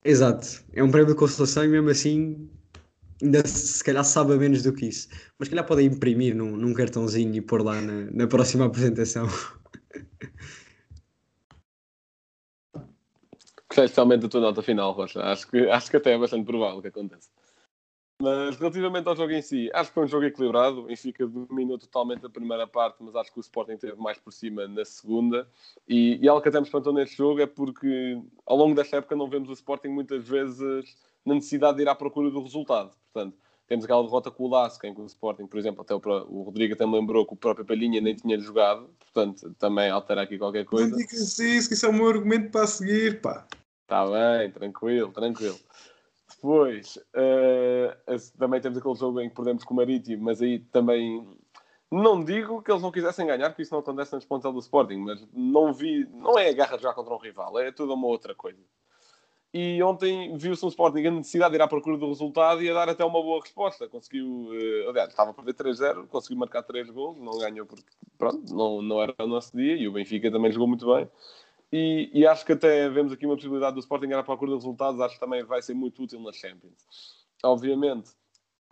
Exato, 0.04 0.64
é 0.72 0.82
um 0.82 0.90
prémio 0.90 1.12
de 1.12 1.18
consolação 1.18 1.64
e 1.64 1.68
mesmo 1.68 1.88
assim 1.90 2.48
ainda 3.22 3.46
se 3.46 3.82
calhar 3.82 4.04
sabe 4.04 4.36
menos 4.36 4.62
do 4.62 4.72
que 4.72 4.86
isso. 4.86 5.08
Mas 5.38 5.48
se 5.48 5.50
calhar 5.50 5.66
podem 5.66 5.86
imprimir 5.86 6.34
num, 6.34 6.56
num 6.56 6.74
cartãozinho 6.74 7.34
e 7.34 7.40
pôr 7.40 7.62
lá 7.62 7.80
na, 7.80 8.10
na 8.10 8.26
próxima 8.26 8.66
apresentação. 8.66 9.26
Gostei 13.68 13.84
especialmente 13.84 14.22
da 14.22 14.28
tua 14.28 14.40
nota 14.40 14.62
final, 14.62 14.92
Rocha. 14.92 15.20
Acho 15.20 15.48
que, 15.48 15.68
acho 15.68 15.90
que 15.90 15.96
até 15.96 16.12
é 16.12 16.18
bastante 16.18 16.46
provável 16.46 16.80
que 16.80 16.88
aconteça. 16.88 17.28
Mas 18.20 18.56
relativamente 18.56 19.06
ao 19.08 19.14
jogo 19.14 19.32
em 19.32 19.42
si, 19.42 19.70
acho 19.74 19.90
que 19.90 19.94
foi 19.94 20.04
um 20.04 20.08
jogo 20.08 20.24
equilibrado. 20.24 20.80
O 20.80 20.82
Benfica 20.84 21.26
dominou 21.26 21.78
totalmente 21.78 22.24
a 22.24 22.30
primeira 22.30 22.66
parte, 22.66 22.96
mas 23.00 23.14
acho 23.14 23.30
que 23.30 23.38
o 23.38 23.40
Sporting 23.40 23.76
teve 23.76 23.96
mais 23.96 24.18
por 24.18 24.32
cima 24.32 24.66
na 24.66 24.84
segunda. 24.84 25.46
E, 25.86 26.18
e 26.22 26.28
algo 26.28 26.40
que 26.40 26.48
até 26.48 26.58
me 26.58 26.66
espantou 26.66 26.92
neste 26.92 27.16
jogo 27.16 27.40
é 27.40 27.46
porque 27.46 28.18
ao 28.46 28.56
longo 28.56 28.74
desta 28.74 28.96
época 28.96 29.14
não 29.14 29.28
vemos 29.28 29.50
o 29.50 29.52
Sporting 29.52 29.88
muitas 29.88 30.26
vezes 30.26 30.96
na 31.26 31.34
necessidade 31.34 31.76
de 31.76 31.82
ir 31.82 31.88
à 31.88 31.94
procura 31.94 32.30
do 32.30 32.42
resultado. 32.42 32.96
Portanto, 33.12 33.36
temos 33.66 33.84
aquela 33.84 34.02
derrota 34.02 34.30
com 34.30 34.44
o 34.44 34.48
Lasco, 34.48 34.86
em 34.86 34.94
que 34.94 35.00
o 35.00 35.06
Sporting, 35.06 35.46
por 35.46 35.58
exemplo, 35.58 35.82
até 35.82 35.94
o, 35.94 36.00
o 36.28 36.42
Rodrigo 36.42 36.74
até 36.74 36.86
me 36.86 36.92
lembrou 36.92 37.26
que 37.26 37.34
o 37.34 37.36
próprio 37.36 37.66
Palhinha 37.66 38.00
nem 38.00 38.14
tinha 38.14 38.38
jogado, 38.38 38.88
portanto, 39.00 39.54
também 39.58 39.90
altera 39.90 40.22
aqui 40.22 40.38
qualquer 40.38 40.64
coisa. 40.64 40.88
Não 40.88 40.96
digas 40.96 41.38
isso, 41.38 41.68
que 41.68 41.74
isso 41.74 41.84
é 41.84 41.88
o 41.88 41.92
meu 41.92 42.08
argumento 42.08 42.50
para 42.50 42.66
seguir, 42.66 43.20
pá. 43.20 43.46
Está 43.82 44.06
bem, 44.06 44.50
tranquilo, 44.52 45.12
tranquilo. 45.12 45.58
Depois, 46.46 46.96
uh, 46.96 48.38
também 48.38 48.60
temos 48.60 48.78
aquele 48.78 48.94
jogo 48.94 49.20
em 49.20 49.28
que 49.28 49.34
perdemos 49.34 49.64
com 49.64 49.74
o 49.74 49.76
Marítimo, 49.76 50.22
mas 50.22 50.40
aí 50.40 50.60
também 50.60 51.26
não 51.90 52.22
digo 52.22 52.62
que 52.62 52.70
eles 52.70 52.82
não 52.82 52.92
quisessem 52.92 53.26
ganhar, 53.26 53.48
porque 53.50 53.62
isso 53.62 53.74
não 53.74 53.80
acontece 53.80 54.12
na 54.12 54.18
disponível 54.18 54.52
do 54.52 54.60
Sporting, 54.60 54.98
mas 54.98 55.26
não 55.32 55.72
vi, 55.72 56.08
não 56.12 56.38
é 56.38 56.50
a 56.50 56.52
garra 56.52 56.76
de 56.76 56.84
jogar 56.84 56.94
contra 56.94 57.12
um 57.12 57.18
rival, 57.18 57.58
é 57.58 57.72
tudo 57.72 57.94
uma 57.94 58.06
outra 58.06 58.32
coisa. 58.32 58.60
E 59.52 59.82
ontem 59.82 60.36
viu-se 60.36 60.64
um 60.64 60.68
Sporting 60.68 61.04
a 61.06 61.10
necessidade 61.10 61.50
de 61.50 61.56
ir 61.56 61.62
à 61.62 61.66
procura 61.66 61.96
do 61.96 62.06
resultado 62.06 62.62
e 62.62 62.70
a 62.70 62.74
dar 62.74 62.90
até 62.90 63.04
uma 63.04 63.20
boa 63.20 63.40
resposta. 63.40 63.88
Conseguiu, 63.88 64.26
uh, 64.26 64.90
aliás, 64.90 65.08
estava 65.08 65.32
a 65.32 65.34
perder 65.34 65.54
3-0, 65.54 66.06
conseguiu 66.06 66.38
marcar 66.38 66.62
3 66.62 66.90
gols, 66.90 67.18
não 67.18 67.38
ganhou 67.38 67.66
porque, 67.66 67.82
pronto, 68.16 68.54
não, 68.54 68.80
não 68.80 69.02
era 69.02 69.12
o 69.18 69.26
nosso 69.26 69.56
dia 69.56 69.74
e 69.74 69.88
o 69.88 69.92
Benfica 69.92 70.30
também 70.30 70.52
jogou 70.52 70.68
muito 70.68 70.86
bem. 70.94 71.08
E, 71.72 72.10
e, 72.14 72.26
acho 72.26 72.46
que 72.46 72.52
até 72.52 72.88
vemos 72.88 73.12
aqui 73.12 73.26
uma 73.26 73.34
possibilidade 73.34 73.74
do 73.74 73.80
Sporting 73.80 74.06
ir 74.06 74.14
à 74.14 74.22
procura 74.22 74.52
de 74.52 74.56
resultados, 74.56 75.00
acho 75.00 75.14
que 75.14 75.20
também 75.20 75.42
vai 75.44 75.60
ser 75.60 75.74
muito 75.74 76.02
útil 76.02 76.20
na 76.20 76.32
Champions. 76.32 76.86
Obviamente 77.42 78.10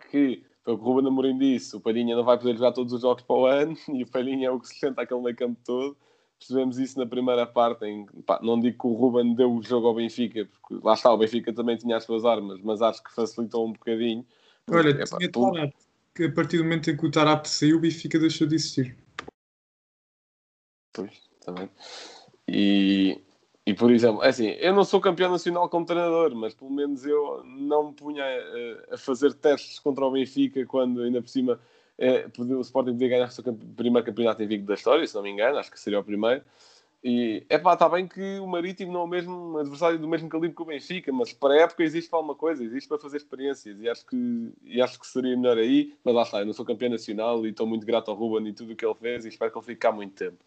que, 0.09 0.43
foi 0.63 0.73
o 0.73 0.77
que 0.77 0.83
o 0.83 0.87
Ruben 0.87 1.07
Amorim 1.07 1.37
disse, 1.37 1.75
o 1.75 1.81
Palhinha 1.81 2.15
não 2.15 2.23
vai 2.23 2.37
poder 2.37 2.55
jogar 2.55 2.71
todos 2.71 2.93
os 2.93 3.01
jogos 3.01 3.23
para 3.23 3.35
o 3.35 3.45
ano 3.45 3.75
e 3.93 4.03
o 4.03 4.07
Palhinha 4.07 4.47
é 4.47 4.51
o 4.51 4.59
que 4.59 4.67
sustenta 4.67 5.01
aquele 5.01 5.21
meio 5.21 5.35
campo 5.35 5.59
todo. 5.63 5.97
Percebemos 6.37 6.77
isso 6.77 6.99
na 6.99 7.05
primeira 7.05 7.45
parte, 7.45 7.85
em, 7.85 8.05
pá, 8.25 8.39
não 8.43 8.59
digo 8.59 8.77
que 8.77 8.87
o 8.87 8.93
Ruben 8.93 9.35
deu 9.35 9.53
o 9.53 9.63
jogo 9.63 9.87
ao 9.87 9.95
Benfica, 9.95 10.45
porque 10.45 10.85
lá 10.85 10.93
está, 10.93 11.11
o 11.11 11.17
Benfica 11.17 11.53
também 11.53 11.77
tinha 11.77 11.95
as 11.95 12.03
suas 12.03 12.25
armas, 12.25 12.59
mas 12.61 12.81
acho 12.81 13.01
que 13.01 13.13
facilitou 13.13 13.65
um 13.65 13.71
bocadinho. 13.71 14.25
Olha, 14.69 14.89
é, 14.89 15.03
tinha 15.05 15.05
pá, 15.07 15.17
tu... 15.31 15.51
que 16.13 16.25
a 16.25 16.31
partir 16.31 16.57
do 16.57 16.63
momento 16.63 16.89
em 16.89 16.97
que 16.97 17.05
o 17.05 17.11
Tarap 17.11 17.45
saiu, 17.45 17.77
o 17.77 17.79
Benfica 17.79 18.19
deixou 18.19 18.45
de 18.45 18.55
existir. 18.55 18.97
Pois, 20.93 21.29
também. 21.39 21.69
E, 22.47 23.21
e 23.65 23.73
por 23.73 23.91
exemplo, 23.91 24.23
é 24.23 24.29
assim, 24.29 24.49
eu 24.59 24.73
não 24.73 24.83
sou 24.83 25.01
campeão 25.01 25.31
nacional 25.31 25.67
como 25.69 25.85
treinador, 25.85 26.35
mas 26.35 26.53
pelo 26.53 26.71
menos 26.71 27.05
eu 27.05 27.43
não 27.45 27.87
me 27.89 27.93
punha 27.93 28.23
a, 28.23 28.95
a 28.95 28.97
fazer 28.97 29.33
testes 29.33 29.79
contra 29.79 30.05
o 30.05 30.11
Benfica 30.11 30.65
quando 30.65 31.01
ainda 31.01 31.21
por 31.21 31.29
cima 31.29 31.59
é, 31.97 32.27
o 32.37 32.61
Sporting 32.61 32.91
podia 32.91 33.09
ganhar 33.09 33.27
o 33.27 33.31
seu 33.31 33.43
primeiro 33.75 34.05
campeonato 34.05 34.43
invicto 34.43 34.67
da 34.67 34.73
história, 34.73 35.07
se 35.07 35.15
não 35.15 35.23
me 35.23 35.31
engano, 35.31 35.57
acho 35.57 35.71
que 35.71 35.79
seria 35.79 35.99
o 35.99 36.03
primeiro. 36.03 36.43
E 37.07 37.45
é 37.49 37.59
pá, 37.59 37.73
está 37.73 37.87
bem 37.87 38.07
que 38.07 38.39
o 38.39 38.47
Marítimo 38.47 38.91
não 38.91 39.01
é 39.01 39.03
o 39.03 39.07
mesmo 39.07 39.59
adversário 39.59 39.99
do 39.99 40.07
mesmo 40.07 40.27
calibre 40.27 40.55
que 40.55 40.61
o 40.63 40.65
Benfica, 40.65 41.11
mas 41.13 41.31
para 41.31 41.53
a 41.53 41.57
época 41.61 41.83
existe 41.83 42.09
para 42.09 42.17
alguma 42.17 42.33
coisa, 42.33 42.63
existe 42.63 42.87
para 42.87 42.97
fazer 42.97 43.17
experiências 43.17 43.79
e 43.79 43.87
acho 43.87 44.03
que, 44.07 44.51
e 44.63 44.81
acho 44.81 44.99
que 44.99 45.05
seria 45.05 45.37
melhor 45.37 45.55
aí. 45.55 45.93
Mas 46.03 46.15
lá 46.15 46.23
está, 46.23 46.39
eu 46.39 46.47
não 46.47 46.53
sou 46.53 46.65
campeão 46.65 46.89
nacional 46.89 47.45
e 47.45 47.49
estou 47.49 47.67
muito 47.67 47.85
grato 47.85 48.09
ao 48.09 48.17
Ruben 48.17 48.47
e 48.47 48.53
tudo 48.53 48.73
o 48.73 48.75
que 48.75 48.83
ele 48.83 48.95
fez 48.95 49.23
e 49.23 49.29
espero 49.29 49.51
que 49.51 49.57
ele 49.59 49.65
fique 49.65 49.81
cá 49.81 49.91
muito 49.91 50.15
tempo. 50.15 50.37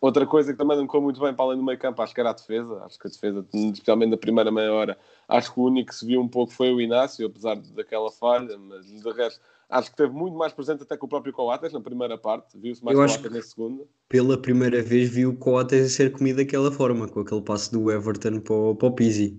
Outra 0.00 0.26
coisa 0.26 0.52
que 0.52 0.58
também 0.58 0.78
não 0.78 0.86
correu 0.86 1.02
muito 1.02 1.20
bem 1.20 1.34
para 1.34 1.44
além 1.44 1.58
do 1.58 1.64
meio 1.64 1.78
campo, 1.78 2.00
acho 2.00 2.14
que 2.14 2.20
era 2.20 2.30
a 2.30 2.34
defesa. 2.34 2.82
Acho 2.84 2.98
que 2.98 3.06
a 3.06 3.10
defesa, 3.10 3.46
especialmente 3.52 4.10
na 4.10 4.16
primeira 4.16 4.50
meia 4.50 4.72
hora, 4.72 4.98
acho 5.28 5.52
que 5.52 5.60
o 5.60 5.64
único 5.64 5.90
que 5.90 5.94
se 5.94 6.06
viu 6.06 6.22
um 6.22 6.28
pouco 6.28 6.52
foi 6.52 6.72
o 6.72 6.80
Inácio, 6.80 7.26
apesar 7.26 7.56
daquela 7.56 8.10
falha, 8.10 8.56
mas 8.56 8.86
de 8.86 9.12
resto, 9.12 9.40
acho 9.68 9.90
que 9.90 9.96
teve 9.98 10.14
muito 10.14 10.38
mais 10.38 10.54
presente 10.54 10.84
até 10.84 10.96
com 10.96 11.04
o 11.04 11.08
próprio 11.08 11.34
Coates 11.34 11.74
na 11.74 11.82
primeira 11.82 12.16
parte. 12.16 12.58
Viu-se 12.58 12.82
mais 12.82 12.96
Coates 12.96 13.30
na 13.30 13.42
segunda. 13.42 13.84
Pela 14.08 14.40
primeira 14.40 14.82
vez 14.82 15.10
vi 15.10 15.26
o 15.26 15.36
Coates 15.36 15.84
a 15.84 15.88
ser 15.90 16.12
comido 16.12 16.36
daquela 16.36 16.72
forma, 16.72 17.06
com 17.06 17.20
aquele 17.20 17.42
passe 17.42 17.70
do 17.70 17.90
Everton 17.90 18.40
para 18.40 18.54
o, 18.54 18.74
para 18.74 18.88
o 18.88 18.92
Pizzi. 18.92 19.38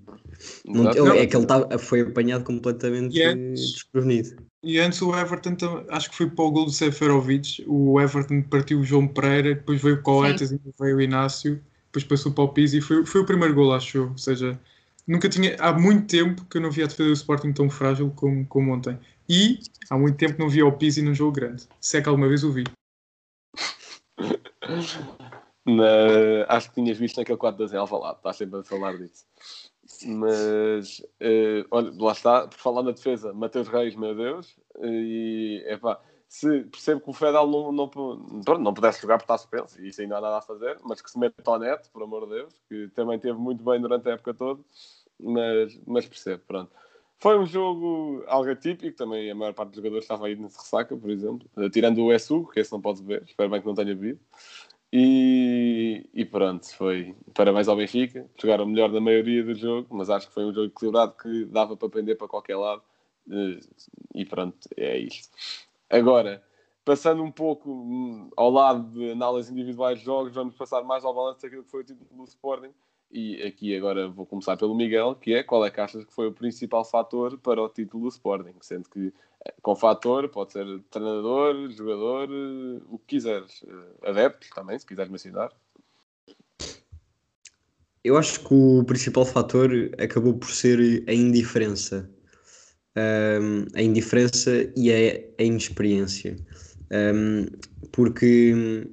Não, 0.64 0.88
é 0.90 1.26
que 1.26 1.36
ele 1.36 1.46
tá, 1.48 1.78
foi 1.80 2.02
apanhado 2.02 2.44
completamente 2.44 3.16
desprevenido. 3.54 4.51
E 4.64 4.80
antes 4.80 5.02
o 5.02 5.16
Everton, 5.16 5.58
acho 5.90 6.10
que 6.12 6.16
foi 6.16 6.30
para 6.30 6.46
o 6.46 6.52
gol 6.52 6.66
do 6.66 6.72
Seferovic, 6.72 7.64
o 7.68 8.00
Everton 8.00 8.44
partiu 8.44 8.80
o 8.80 8.84
João 8.84 9.08
Pereira, 9.08 9.56
depois 9.56 9.82
veio 9.82 10.02
o 10.06 10.26
e 10.26 10.74
veio 10.80 10.98
o 10.98 11.02
Inácio, 11.02 11.60
depois 11.86 12.04
passou 12.04 12.32
para 12.32 12.44
o 12.44 12.50
Pizzi 12.50 12.78
e 12.78 12.82
foi, 12.82 13.04
foi 13.04 13.22
o 13.22 13.26
primeiro 13.26 13.56
gol, 13.56 13.74
acho 13.74 13.98
eu. 13.98 14.10
Ou 14.10 14.18
seja, 14.18 14.60
nunca 15.08 15.28
tinha, 15.28 15.56
há 15.60 15.74
muito 15.74 16.06
tempo 16.06 16.46
que 16.46 16.58
eu 16.58 16.62
não 16.62 16.70
via 16.70 16.86
a 16.86 16.88
defesa 16.88 17.10
do 17.10 17.14
Sporting 17.14 17.54
tão 17.54 17.70
frágil 17.72 18.12
como, 18.16 18.46
como 18.46 18.72
ontem. 18.72 19.00
E 19.28 19.60
há 19.90 19.98
muito 19.98 20.18
tempo 20.18 20.36
que 20.36 20.40
não 20.40 20.50
via 20.50 20.66
o 20.66 20.72
Pizzi 20.72 21.02
num 21.02 21.16
jogo 21.16 21.32
grande. 21.32 21.68
Se 21.80 21.98
é 21.98 22.02
que 22.02 22.10
alguma 22.10 22.28
vez 22.28 22.44
o 22.44 22.52
vi. 22.52 22.64
Na, 25.66 26.46
acho 26.50 26.70
que 26.70 26.76
tinhas 26.76 26.98
visto 26.98 27.18
naquele 27.18 27.38
4 27.38 27.60
da 27.60 27.68
Zelva 27.68 27.98
lá, 27.98 28.12
estás 28.14 28.38
sempre 28.38 28.60
a 28.60 28.64
falar 28.64 28.98
disso. 28.98 29.26
Mas, 30.06 31.00
uh, 31.00 31.66
olha, 31.72 31.92
lá 31.98 32.12
está, 32.12 32.48
por 32.48 32.58
falar 32.58 32.84
na 32.84 32.92
defesa, 32.92 33.34
Mateus 33.34 33.68
Reis, 33.68 33.96
meu 33.96 34.16
Deus, 34.16 34.56
e 34.82 35.64
é 35.66 35.78
pá, 35.78 36.00
se 36.28 36.64
percebo 36.64 37.02
que 37.02 37.10
o 37.10 37.14
Fedal 37.14 37.46
não, 37.46 37.72
não, 37.72 37.92
não, 37.94 38.58
não 38.58 38.74
pudesse 38.74 39.02
jogar 39.02 39.18
por 39.18 39.24
estar 39.24 39.38
suspenso, 39.38 39.82
e 39.82 39.90
isso 39.90 40.02
ainda 40.02 40.18
há 40.18 40.22
nada 40.22 40.38
a 40.38 40.42
fazer, 40.42 40.78
mas 40.84 41.02
que 41.02 41.12
se 41.12 41.20
meta 41.20 41.44
ao 41.46 41.60
net, 41.60 41.90
por 41.90 42.04
amor 42.04 42.26
de 42.26 42.36
Deus, 42.36 42.54
que 42.70 42.88
também 42.96 43.20
teve 43.20 43.38
muito 43.38 43.64
bem 43.64 43.82
durante 43.82 44.08
a 44.08 44.14
época 44.14 44.34
toda, 44.34 44.62
mas, 45.20 45.80
mas 45.86 46.06
percebo, 46.06 46.42
pronto. 46.48 46.72
Foi 47.18 47.38
um 47.38 47.46
jogo 47.46 48.24
algo 48.28 48.50
atípico, 48.50 48.98
também 48.98 49.30
a 49.30 49.36
maior 49.36 49.54
parte 49.54 49.70
dos 49.70 49.76
jogadores 49.78 50.06
estava 50.06 50.26
aí 50.26 50.36
nesse 50.36 50.58
ressaca, 50.58 50.98
por 50.98 51.10
exemplo, 51.10 51.48
tirando 51.72 52.04
o 52.04 52.12
Essu, 52.12 52.48
que 52.48 52.60
esse 52.60 52.72
não 52.72 52.82
pode 52.82 53.04
ver, 53.04 53.24
espero 53.24 53.50
bem 53.50 53.62
que 53.62 53.68
não 53.68 53.76
tenha 53.76 53.94
bebido. 53.94 54.20
E, 54.94 56.10
e, 56.14 56.26
pronto, 56.26 56.66
foi 56.76 57.16
parabéns 57.34 57.68
ao 57.68 57.78
Benfica. 57.78 58.30
Jogaram 58.40 58.66
melhor 58.66 58.92
na 58.92 59.00
maioria 59.00 59.44
do 59.44 59.56
jogo, 59.56 59.88
mas 59.96 60.10
acho 60.10 60.28
que 60.28 60.34
foi 60.34 60.44
um 60.44 60.54
jogo 60.54 60.68
equilibrado 60.68 61.14
que 61.14 61.46
dava 61.46 61.78
para 61.78 61.90
prender 61.90 62.18
para 62.18 62.28
qualquer 62.28 62.58
lado. 62.58 62.82
Eh, 63.30 63.60
e 64.16 64.26
pronto, 64.26 64.58
é 64.76 64.98
isto. 64.98 65.30
Agora, 65.90 66.44
passando 66.84 67.24
um 67.24 67.32
pouco 67.32 67.72
hum, 67.72 68.30
ao 68.36 68.50
lado 68.52 68.84
de 68.92 69.12
análise 69.12 69.52
individuais 69.52 70.00
de 70.00 70.06
jogos, 70.06 70.34
vamos 70.34 70.56
passar 70.56 70.84
mais 70.84 71.06
ao 71.06 71.14
balanço 71.14 71.42
daquilo 71.42 71.64
que 71.64 71.72
foi 71.72 71.82
o 71.82 71.86
título 71.86 72.10
do 72.12 72.24
Sporting. 72.26 72.74
E 73.12 73.44
aqui 73.44 73.76
agora 73.76 74.08
vou 74.08 74.26
começar 74.26 74.56
pelo 74.56 74.74
Miguel, 74.74 75.16
que 75.16 75.34
é 75.34 75.44
qual 75.44 75.66
é 75.66 75.70
que 75.70 75.82
achas 75.82 76.06
que 76.06 76.14
foi 76.14 76.28
o 76.28 76.32
principal 76.32 76.86
fator 76.86 77.38
para 77.38 77.62
o 77.62 77.68
título 77.68 78.04
do 78.04 78.10
Sporting? 78.10 78.54
Sendo 78.62 78.90
que 78.90 79.14
com 79.62 79.76
fator, 79.76 80.30
pode 80.30 80.54
ser 80.54 80.66
treinador, 80.90 81.70
jogador, 81.72 82.30
o 82.90 82.98
que 83.00 83.16
quiseres. 83.16 83.64
Eh, 83.68 84.10
adeptos 84.10 84.50
também, 84.52 84.78
se 84.78 84.86
quiseres 84.86 85.12
mencionar. 85.12 85.52
Eu 88.04 88.18
acho 88.18 88.40
que 88.40 88.54
o 88.54 88.84
principal 88.84 89.26
fator 89.26 89.72
acabou 90.00 90.34
por 90.34 90.50
ser 90.50 91.04
a 91.08 91.14
indiferença. 91.14 92.10
Um, 92.96 93.66
a 93.76 93.82
indiferença 93.82 94.52
e 94.76 94.92
a, 94.92 95.42
a 95.42 95.44
inexperiência. 95.44 96.36
Um, 96.92 97.46
porque 97.92 98.86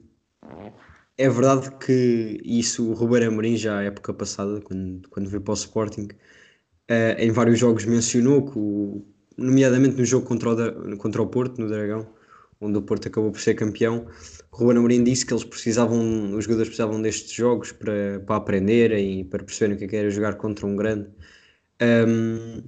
é 1.19 1.29
verdade 1.29 1.71
que 1.85 2.41
isso 2.45 2.91
o 2.91 2.95
Ruben 2.95 3.25
Amorim 3.25 3.57
já 3.57 3.79
a 3.79 3.83
época 3.83 4.15
passada, 4.15 4.61
quando, 4.61 5.09
quando 5.09 5.29
veio 5.29 5.43
para 5.43 5.53
o 5.53 5.55
Sporting, 5.55 6.09
uh, 6.91 7.19
em 7.19 7.33
vários 7.33 7.59
jogos 7.59 7.85
mencionou 7.85 8.49
que 8.49 8.57
o, 8.57 9.05
nomeadamente 9.37 9.97
no 9.97 10.05
jogo 10.05 10.25
contra 10.27 10.51
o, 10.51 10.97
contra 10.97 11.21
o 11.21 11.27
Porto, 11.27 11.61
no 11.61 11.69
Dragão, 11.69 12.09
onde 12.61 12.79
o 12.79 12.83
Porto 12.83 13.09
acabou 13.09 13.33
por 13.33 13.41
ser 13.41 13.55
campeão, 13.55 14.07
Ruben 14.53 14.79
Amorim 14.79 15.03
disse 15.03 15.27
que 15.27 15.33
eles 15.33 15.45
precisavam, 15.45 16.35
os 16.37 16.45
jogadores 16.45 16.69
precisavam 16.69 17.03
destes 17.03 17.33
jogos 17.33 17.73
para, 17.73 18.21
para 18.25 18.37
aprenderem 18.37 19.21
e 19.21 19.25
para 19.25 19.43
perceberem 19.43 19.77
o 19.77 19.89
que 19.89 19.97
é 19.97 20.01
era 20.01 20.11
jogar 20.11 20.37
contra 20.37 20.67
um 20.67 20.77
grande. 20.77 21.09
Um, 21.83 22.63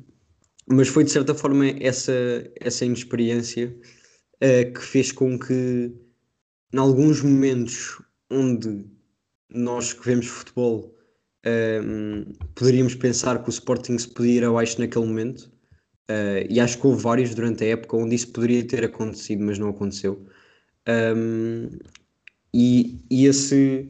mas 0.66 0.88
foi 0.88 1.04
de 1.04 1.10
certa 1.10 1.34
forma 1.34 1.66
essa, 1.80 2.12
essa 2.60 2.84
inexperiência 2.84 3.76
uh, 4.36 4.72
que 4.72 4.80
fez 4.80 5.12
com 5.12 5.38
que, 5.38 5.92
em 6.72 6.78
alguns 6.78 7.22
momentos 7.22 8.00
onde 8.30 8.86
nós 9.50 9.92
que 9.92 10.04
vemos 10.04 10.26
futebol 10.26 10.94
um, 11.46 12.24
poderíamos 12.54 12.94
pensar 12.94 13.42
que 13.42 13.48
o 13.48 13.50
Sporting 13.50 13.98
se 13.98 14.08
podia 14.08 14.34
ir 14.34 14.44
abaixo 14.44 14.80
naquele 14.80 15.06
momento, 15.06 15.50
uh, 16.10 16.46
e 16.48 16.60
acho 16.60 16.78
que 16.78 16.86
houve 16.86 17.02
vários 17.02 17.34
durante 17.34 17.64
a 17.64 17.68
época 17.68 17.96
onde 17.96 18.14
isso 18.14 18.28
poderia 18.32 18.66
ter 18.66 18.84
acontecido, 18.84 19.42
mas 19.44 19.58
não 19.58 19.70
aconteceu. 19.70 20.26
Um, 20.88 21.68
e, 22.52 23.00
e, 23.10 23.26
esse, 23.26 23.88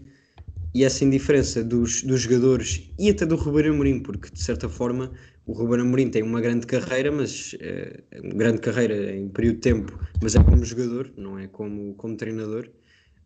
e 0.75 0.85
essa 0.85 1.05
indiferença 1.05 1.65
dos, 1.65 2.03
dos 2.03 2.21
jogadores 2.21 2.91
e 2.99 3.11
até 3.11 3.25
do 3.25 3.37
Ruben 3.37 3.71
Amorim, 3.71 4.01
porque 4.01 4.31
de 4.31 4.41
certa 4.41 4.69
forma 4.69 5.11
o 5.47 5.53
Ruben 5.53 5.81
Amorim 5.81 6.11
tem 6.11 6.23
uma 6.23 6.41
grande 6.41 6.67
carreira, 6.67 7.11
mas 7.11 7.57
uma 8.23 8.35
grande 8.35 8.61
carreira 8.61 9.17
em 9.17 9.29
período 9.29 9.55
de 9.57 9.61
tempo, 9.63 9.99
mas 10.23 10.35
é 10.35 10.45
como 10.45 10.65
jogador, 10.65 11.11
não 11.17 11.39
é 11.39 11.49
como, 11.49 11.95
como 11.95 12.17
treinador, 12.17 12.71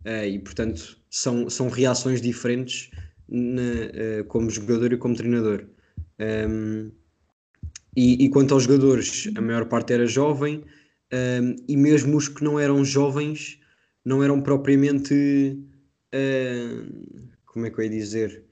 uh, 0.05 0.25
e 0.27 0.39
portanto 0.39 0.99
são, 1.11 1.49
são 1.49 1.69
reações 1.69 2.21
diferentes 2.21 2.91
na, 3.29 3.63
uh, 3.63 4.25
como 4.29 4.51
jogador 4.51 4.93
e 4.93 4.97
como 4.97 5.15
treinador. 5.15 5.67
Um, 6.19 6.91
e, 7.97 8.25
e, 8.25 8.29
quanto 8.29 8.55
aos 8.55 8.65
jogadores, 8.65 9.31
a 9.37 9.41
maior 9.41 9.67
parte 9.67 9.93
era 9.93 10.07
jovem, 10.07 10.65
um, 11.13 11.57
e 11.69 11.77
mesmo 11.77 12.17
os 12.17 12.29
que 12.29 12.43
não 12.43 12.59
eram 12.59 12.85
jovens 12.85 13.61
não 14.05 14.23
eram 14.23 14.41
propriamente. 14.41 15.59
Uh, 16.13 17.31
como 17.47 17.67
é 17.67 17.71
que 17.71 17.79
eu 17.79 17.85
ia 17.85 17.91
dizer? 17.91 18.45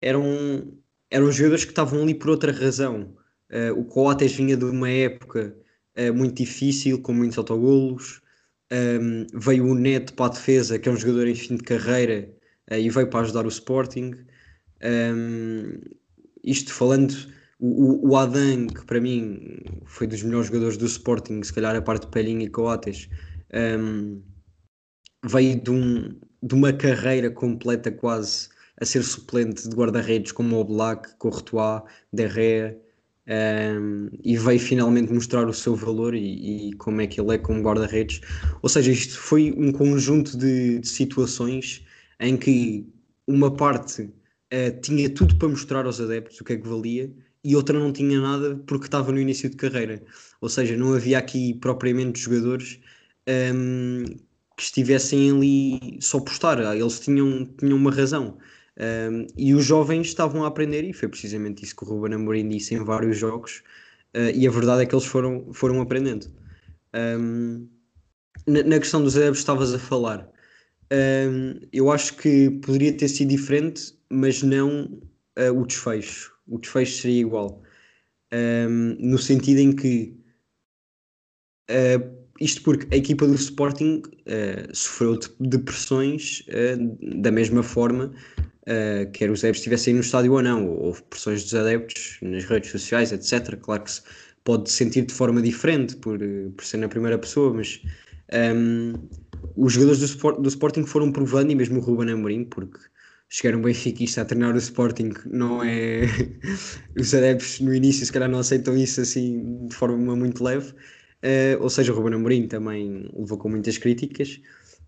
Eram 0.00 0.72
eram 1.10 1.30
jogadores 1.30 1.64
que 1.64 1.72
estavam 1.72 2.02
ali 2.02 2.14
por 2.14 2.30
outra 2.30 2.50
razão. 2.50 3.14
Uh, 3.50 3.78
o 3.78 3.84
Coates 3.84 4.32
vinha 4.32 4.56
de 4.56 4.64
uma 4.64 4.90
época 4.90 5.56
muito 6.14 6.34
difícil, 6.34 7.00
com 7.00 7.14
muitos 7.14 7.38
autogolos. 7.38 8.20
Um, 8.72 9.26
veio 9.34 9.66
o 9.66 9.74
Neto 9.74 10.14
para 10.14 10.26
a 10.26 10.34
defesa, 10.34 10.78
que 10.78 10.88
é 10.88 10.92
um 10.92 10.96
jogador 10.96 11.28
em 11.28 11.34
fim 11.34 11.56
de 11.56 11.62
carreira, 11.62 12.28
uh, 12.70 12.74
e 12.74 12.90
veio 12.90 13.08
para 13.08 13.20
ajudar 13.20 13.44
o 13.46 13.48
Sporting. 13.48 14.12
Um, 14.82 15.80
isto 16.42 16.72
falando, 16.72 17.14
o, 17.58 18.10
o, 18.10 18.16
Adam, 18.16 18.66
que 18.66 18.84
para 18.84 19.00
mim 19.00 19.58
foi 19.84 20.06
dos 20.06 20.22
melhores 20.22 20.48
jogadores 20.48 20.76
do 20.76 20.86
Sporting, 20.86 21.42
se 21.42 21.52
calhar 21.52 21.74
a 21.76 21.82
parte 21.82 22.06
de 22.06 22.10
Pelinha 22.10 22.44
e 22.44 22.50
Coates, 22.50 23.08
um, 23.54 24.22
veio 25.24 25.60
de, 25.60 25.70
um, 25.70 26.18
de 26.42 26.54
uma 26.54 26.72
carreira 26.72 27.30
completa 27.30 27.90
quase 27.90 28.48
a 28.80 28.84
ser 28.84 29.02
suplente 29.02 29.68
de 29.68 29.74
guarda-redes 29.74 30.32
como 30.32 30.60
o 30.60 30.64
Black, 30.64 31.16
Courtois, 31.16 31.82
Derrea, 32.12 32.78
um, 33.28 34.08
e 34.22 34.36
veio 34.36 34.60
finalmente 34.60 35.12
mostrar 35.12 35.48
o 35.48 35.52
seu 35.52 35.74
valor 35.74 36.14
e, 36.14 36.68
e 36.68 36.72
como 36.74 37.00
é 37.00 37.06
que 37.06 37.20
ele 37.20 37.34
é 37.34 37.38
como 37.38 37.62
guarda-redes. 37.62 38.20
Ou 38.62 38.68
seja, 38.68 38.92
isto 38.92 39.18
foi 39.18 39.52
um 39.56 39.72
conjunto 39.72 40.36
de, 40.36 40.78
de 40.78 40.88
situações 40.88 41.84
em 42.20 42.36
que 42.36 42.86
uma 43.26 43.50
parte 43.54 44.02
uh, 44.02 44.80
tinha 44.80 45.10
tudo 45.10 45.36
para 45.36 45.48
mostrar 45.48 45.86
aos 45.86 46.00
adeptos 46.00 46.40
o 46.40 46.44
que 46.44 46.52
é 46.54 46.56
que 46.56 46.68
valia 46.68 47.12
e 47.42 47.54
outra 47.54 47.78
não 47.78 47.92
tinha 47.92 48.20
nada 48.20 48.56
porque 48.66 48.86
estava 48.86 49.12
no 49.12 49.20
início 49.20 49.48
de 49.50 49.56
carreira. 49.56 50.02
Ou 50.40 50.48
seja, 50.48 50.76
não 50.76 50.94
havia 50.94 51.18
aqui 51.18 51.54
propriamente 51.54 52.20
jogadores 52.20 52.80
um, 53.54 54.04
que 54.56 54.62
estivessem 54.62 55.30
ali 55.30 55.98
só 56.00 56.20
por 56.20 56.32
estar. 56.32 56.58
Eles 56.76 57.00
tinham, 57.00 57.46
tinham 57.58 57.76
uma 57.76 57.90
razão. 57.92 58.38
Um, 58.78 59.26
e 59.36 59.54
os 59.54 59.64
jovens 59.64 60.08
estavam 60.08 60.44
a 60.44 60.48
aprender, 60.48 60.84
e 60.84 60.92
foi 60.92 61.08
precisamente 61.08 61.64
isso 61.64 61.74
que 61.74 61.84
o 61.84 61.88
Ruben 61.88 62.14
Amorim 62.14 62.48
disse 62.48 62.74
em 62.74 62.84
vários 62.84 63.16
jogos, 63.16 63.62
uh, 64.14 64.30
e 64.34 64.46
a 64.46 64.50
verdade 64.50 64.82
é 64.82 64.86
que 64.86 64.94
eles 64.94 65.06
foram, 65.06 65.52
foram 65.52 65.80
aprendendo. 65.80 66.26
Um, 66.94 67.68
na, 68.46 68.62
na, 68.62 68.78
questão 68.78 69.02
dos 69.02 69.16
adeptos 69.16 69.38
estavas 69.38 69.72
a 69.72 69.78
falar, 69.78 70.30
um, 70.92 71.58
eu 71.72 71.90
acho 71.90 72.16
que 72.16 72.50
poderia 72.50 72.92
ter 72.92 73.08
sido 73.08 73.30
diferente, 73.30 73.94
mas 74.10 74.42
não 74.42 75.00
uh, 75.38 75.58
o 75.58 75.66
desfecho. 75.66 76.34
O 76.46 76.58
desfecho 76.58 77.00
seria 77.00 77.20
igual, 77.22 77.62
no 79.00 79.18
sentido 79.18 79.58
em 79.58 79.74
que 79.74 80.16
uh, 81.70 82.26
isto 82.40 82.62
porque 82.62 82.94
a 82.94 82.98
equipa 82.98 83.26
do 83.26 83.34
Sporting 83.34 84.02
uh, 84.04 84.74
sofreu 84.74 85.18
de, 85.18 85.28
de 85.40 85.58
pressões 85.58 86.42
uh, 86.48 87.20
da 87.20 87.30
mesma 87.30 87.62
forma 87.62 88.12
uh, 88.66 89.10
quer 89.12 89.30
os 89.30 89.40
adeptos 89.40 89.60
estivessem 89.60 89.94
no 89.94 90.00
estádio 90.00 90.32
ou 90.32 90.42
não. 90.42 90.68
Houve 90.68 91.02
pressões 91.02 91.42
dos 91.44 91.54
adeptos 91.54 92.18
nas 92.22 92.44
redes 92.44 92.70
sociais, 92.70 93.12
etc. 93.12 93.56
Claro 93.56 93.84
que 93.84 93.92
se 93.92 94.02
pode 94.44 94.70
sentir 94.70 95.06
de 95.06 95.12
forma 95.12 95.42
diferente 95.42 95.96
por, 95.96 96.18
por 96.56 96.64
ser 96.64 96.76
na 96.78 96.88
primeira 96.88 97.18
pessoa, 97.18 97.52
mas 97.52 97.82
um, 98.32 98.92
os 99.56 99.72
jogadores 99.72 100.14
do, 100.14 100.32
do 100.32 100.48
Sporting 100.48 100.84
foram 100.84 101.10
provando, 101.12 101.50
e 101.50 101.54
mesmo 101.54 101.78
o 101.78 101.82
Ruben 101.82 102.10
Amorim, 102.10 102.44
porque 102.44 102.78
chegar 103.28 103.56
um 103.56 103.62
benfiquista 103.62 104.22
a 104.22 104.24
treinar 104.24 104.54
o 104.54 104.58
Sporting 104.58 105.12
não 105.26 105.62
é... 105.62 106.02
os 106.98 107.14
adeptos 107.14 107.60
no 107.60 107.74
início 107.74 108.06
se 108.06 108.12
calhar 108.12 108.28
não 108.28 108.38
aceitam 108.38 108.76
isso 108.76 109.00
assim 109.00 109.66
de 109.66 109.74
forma 109.74 110.14
muito 110.14 110.42
leve, 110.42 110.70
uh, 110.70 111.60
ou 111.60 111.68
seja, 111.68 111.92
o 111.92 111.96
Ruben 111.96 112.14
Amorim 112.14 112.46
também 112.46 113.10
levou 113.14 113.38
com 113.38 113.48
muitas 113.48 113.78
críticas, 113.78 114.40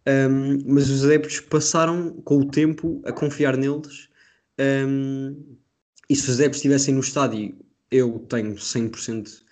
um, 0.07 0.59
mas 0.67 0.89
os 0.91 1.05
adeptos 1.05 1.41
passaram 1.41 2.13
com 2.25 2.39
o 2.39 2.51
tempo 2.51 3.01
a 3.05 3.13
confiar 3.13 3.57
neles. 3.57 4.09
Um, 4.59 5.57
e 6.09 6.17
se 6.17 6.31
os 6.31 6.37
adeptos 6.37 6.59
estivessem 6.59 6.95
no 6.95 7.01
estádio, 7.01 7.55
eu 7.91 8.19
tenho 8.29 8.55
100% 8.55 9.29
uh, 9.29 9.43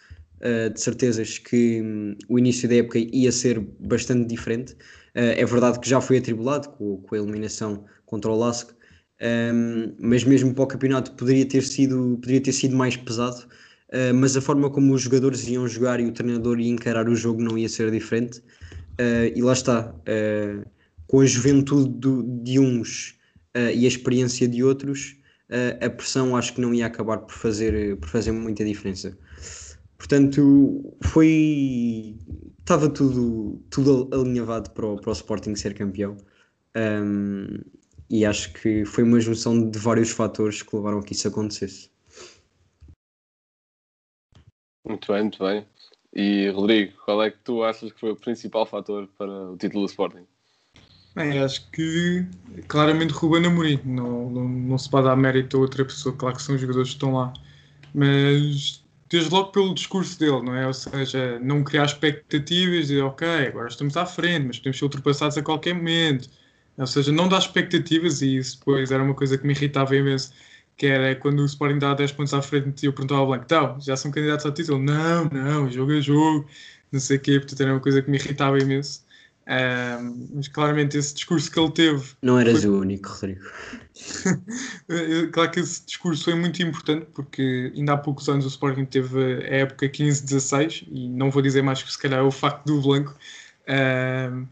ah, 0.40 0.68
de 0.68 0.80
certezas 0.80 1.38
que 1.38 1.82
um, 1.82 2.16
o 2.28 2.38
início 2.38 2.68
da 2.68 2.76
época 2.76 2.98
ia 2.98 3.30
ser 3.30 3.61
bastante 3.80 4.26
diferente. 4.28 4.72
Uh, 5.14 5.37
é 5.37 5.44
verdade 5.44 5.80
que 5.80 5.88
já 5.88 6.00
foi 6.00 6.18
atribulado 6.18 6.68
com, 6.70 7.02
a 7.12 7.16
eliminação 7.16 7.85
contra 8.06 8.30
o 8.30 8.37
Lask, 8.37 8.70
um, 9.22 9.94
mas 9.98 10.24
mesmo 10.24 10.54
para 10.54 10.64
o 10.64 10.66
campeonato 10.66 11.12
poderia 11.12 11.46
ter 11.46 11.62
sido, 11.62 12.18
poderia 12.20 12.40
ter 12.40 12.52
sido 12.52 12.76
mais 12.76 12.96
pesado. 12.96 13.46
Uh, 13.88 14.12
mas 14.14 14.37
a 14.37 14.40
forma 14.40 14.68
como 14.70 14.94
os 14.94 15.02
jogadores 15.02 15.46
iam 15.46 15.66
jogar 15.68 16.00
e 16.00 16.06
o 16.06 16.12
treinador 16.12 16.59
ia 16.59 16.70
encarar 16.70 17.09
o 17.09 17.14
jogo 17.14 17.42
não 17.42 17.56
ia 17.56 17.68
ser 17.68 17.90
diferente. 17.90 18.42
Uh, 18.98 19.28
e 19.35 19.42
lá 19.42 19.52
está, 19.52 19.94
uh, 19.94 20.70
com 21.06 21.20
a 21.20 21.26
juventude 21.26 21.90
do, 21.90 22.22
de 22.42 22.59
uns 22.59 23.11
uh, 23.54 23.70
e 23.74 23.85
a 23.85 23.88
experiência 23.88 24.48
de 24.48 24.64
outros, 24.64 25.16
a 25.80 25.88
pressão 25.88 26.35
acho 26.35 26.54
que 26.54 26.61
não 26.61 26.74
ia 26.74 26.87
acabar 26.87 27.18
por 27.18 27.32
fazer, 27.32 27.96
por 27.98 28.09
fazer 28.09 28.32
muita 28.32 28.64
diferença. 28.64 29.16
Portanto, 29.96 30.92
foi. 31.04 32.18
Estava 32.59 32.90
tudo, 32.90 33.62
tudo 33.70 34.11
alinhavado 34.12 34.70
para 34.72 34.85
o, 34.85 35.00
para 35.00 35.11
o 35.11 35.12
Sporting 35.12 35.54
ser 35.54 35.72
campeão. 35.74 36.16
Um, 36.76 37.61
e 38.11 38.26
acho 38.26 38.52
que 38.54 38.85
foi 38.85 39.04
uma 39.04 39.20
junção 39.20 39.70
de 39.70 39.78
vários 39.78 40.11
fatores 40.11 40.62
que 40.62 40.74
levaram 40.74 40.98
a 40.98 41.02
que 41.04 41.12
isso 41.12 41.28
acontecesse. 41.28 41.90
Muito 44.85 45.12
bem, 45.12 45.22
muito 45.22 45.38
bem. 45.38 45.66
E 46.18 46.48
Rodrigo, 46.48 46.94
qual 47.05 47.22
é 47.22 47.31
que 47.31 47.37
tu 47.44 47.62
achas 47.62 47.92
que 47.92 48.00
foi 48.00 48.12
o 48.12 48.16
principal 48.16 48.64
fator 48.64 49.07
para 49.18 49.50
o 49.50 49.57
título 49.59 49.85
do 49.85 49.90
Sporting? 49.90 50.26
Bem, 51.14 51.38
acho 51.40 51.70
que 51.70 52.24
claramente 52.68 53.12
Ruben 53.12 53.44
Amorim, 53.44 53.79
não, 53.85 54.31
não, 54.31 54.48
não 54.48 54.79
se 54.79 54.88
pode 54.88 55.07
dar 55.07 55.14
mérito 55.14 55.59
a 55.59 55.61
outra 55.61 55.85
pessoa, 55.85 56.16
claro 56.16 56.35
que 56.35 56.42
são 56.42 56.55
os 56.55 56.61
jogadores 56.61 56.88
que 56.88 56.94
estão 56.94 57.12
lá, 57.12 57.35
mas 57.94 58.83
desde 59.11 59.31
logo 59.31 59.50
pelo 59.50 59.74
discurso 59.74 60.18
dele, 60.18 60.40
não 60.40 60.55
é? 60.55 60.66
Ou 60.66 60.72
seja, 60.72 61.38
não 61.40 61.62
criar 61.62 61.85
expectativas 61.85 62.88
de 62.88 62.98
ok, 62.98 63.29
agora 63.48 63.68
estamos 63.68 63.94
à 63.94 64.07
frente, 64.07 64.46
mas 64.46 64.59
podemos 64.59 64.79
ser 64.79 64.85
ultrapassados 64.87 65.37
a 65.37 65.42
qualquer 65.42 65.74
momento. 65.74 66.31
Ou 66.79 66.87
seja, 66.87 67.12
não 67.12 67.29
dar 67.29 67.40
expectativas 67.40 68.22
e 68.22 68.38
isso 68.38 68.59
depois 68.59 68.90
era 68.90 69.02
uma 69.02 69.14
coisa 69.14 69.37
que 69.37 69.46
me 69.46 69.52
irritava 69.52 69.94
imenso 69.94 70.33
que 70.76 70.86
era 70.86 71.16
quando 71.16 71.40
o 71.40 71.46
Sporting 71.46 71.78
dava 71.78 71.94
10 71.94 72.12
pontos 72.12 72.34
à 72.34 72.42
frente 72.42 72.82
e 72.82 72.86
eu 72.86 72.92
perguntava 72.92 73.20
ao 73.20 73.26
Blanco, 73.26 73.44
então, 73.44 73.80
já 73.80 73.96
são 73.96 74.10
candidatos 74.10 74.44
ao 74.44 74.52
título? 74.52 74.78
Não, 74.78 75.24
não, 75.24 75.70
jogo 75.70 75.92
é 75.92 76.00
jogo, 76.00 76.46
não 76.92 77.00
sei 77.00 77.16
o 77.16 77.20
quê, 77.20 77.38
portanto 77.38 77.60
era 77.62 77.72
uma 77.72 77.80
coisa 77.80 78.02
que 78.02 78.10
me 78.10 78.18
irritava 78.18 78.58
imenso. 78.58 79.04
Um, 79.48 80.28
mas 80.34 80.48
claramente 80.48 80.98
esse 80.98 81.14
discurso 81.14 81.48
que 81.50 81.58
ele 81.58 81.70
teve. 81.70 82.04
Não 82.20 82.36
eras 82.38 82.62
foi... 82.62 82.70
o 82.70 82.80
único, 82.80 83.08
Rodrigo. 83.08 83.44
claro 85.32 85.50
que 85.52 85.60
esse 85.60 85.86
discurso 85.86 86.24
foi 86.24 86.34
muito 86.34 86.60
importante 86.62 87.06
porque 87.14 87.72
ainda 87.76 87.92
há 87.92 87.96
poucos 87.96 88.28
anos 88.28 88.44
o 88.44 88.48
Sporting 88.48 88.84
teve 88.84 89.44
a 89.44 89.58
época 89.58 89.88
15-16 89.88 90.88
e 90.90 91.08
não 91.08 91.30
vou 91.30 91.40
dizer 91.42 91.62
mais 91.62 91.80
que 91.80 91.92
se 91.92 91.98
calhar 91.98 92.18
é 92.18 92.22
o 92.22 92.32
facto 92.32 92.66
do 92.66 92.80
Blanco. 92.80 93.14
Um, 93.68 94.46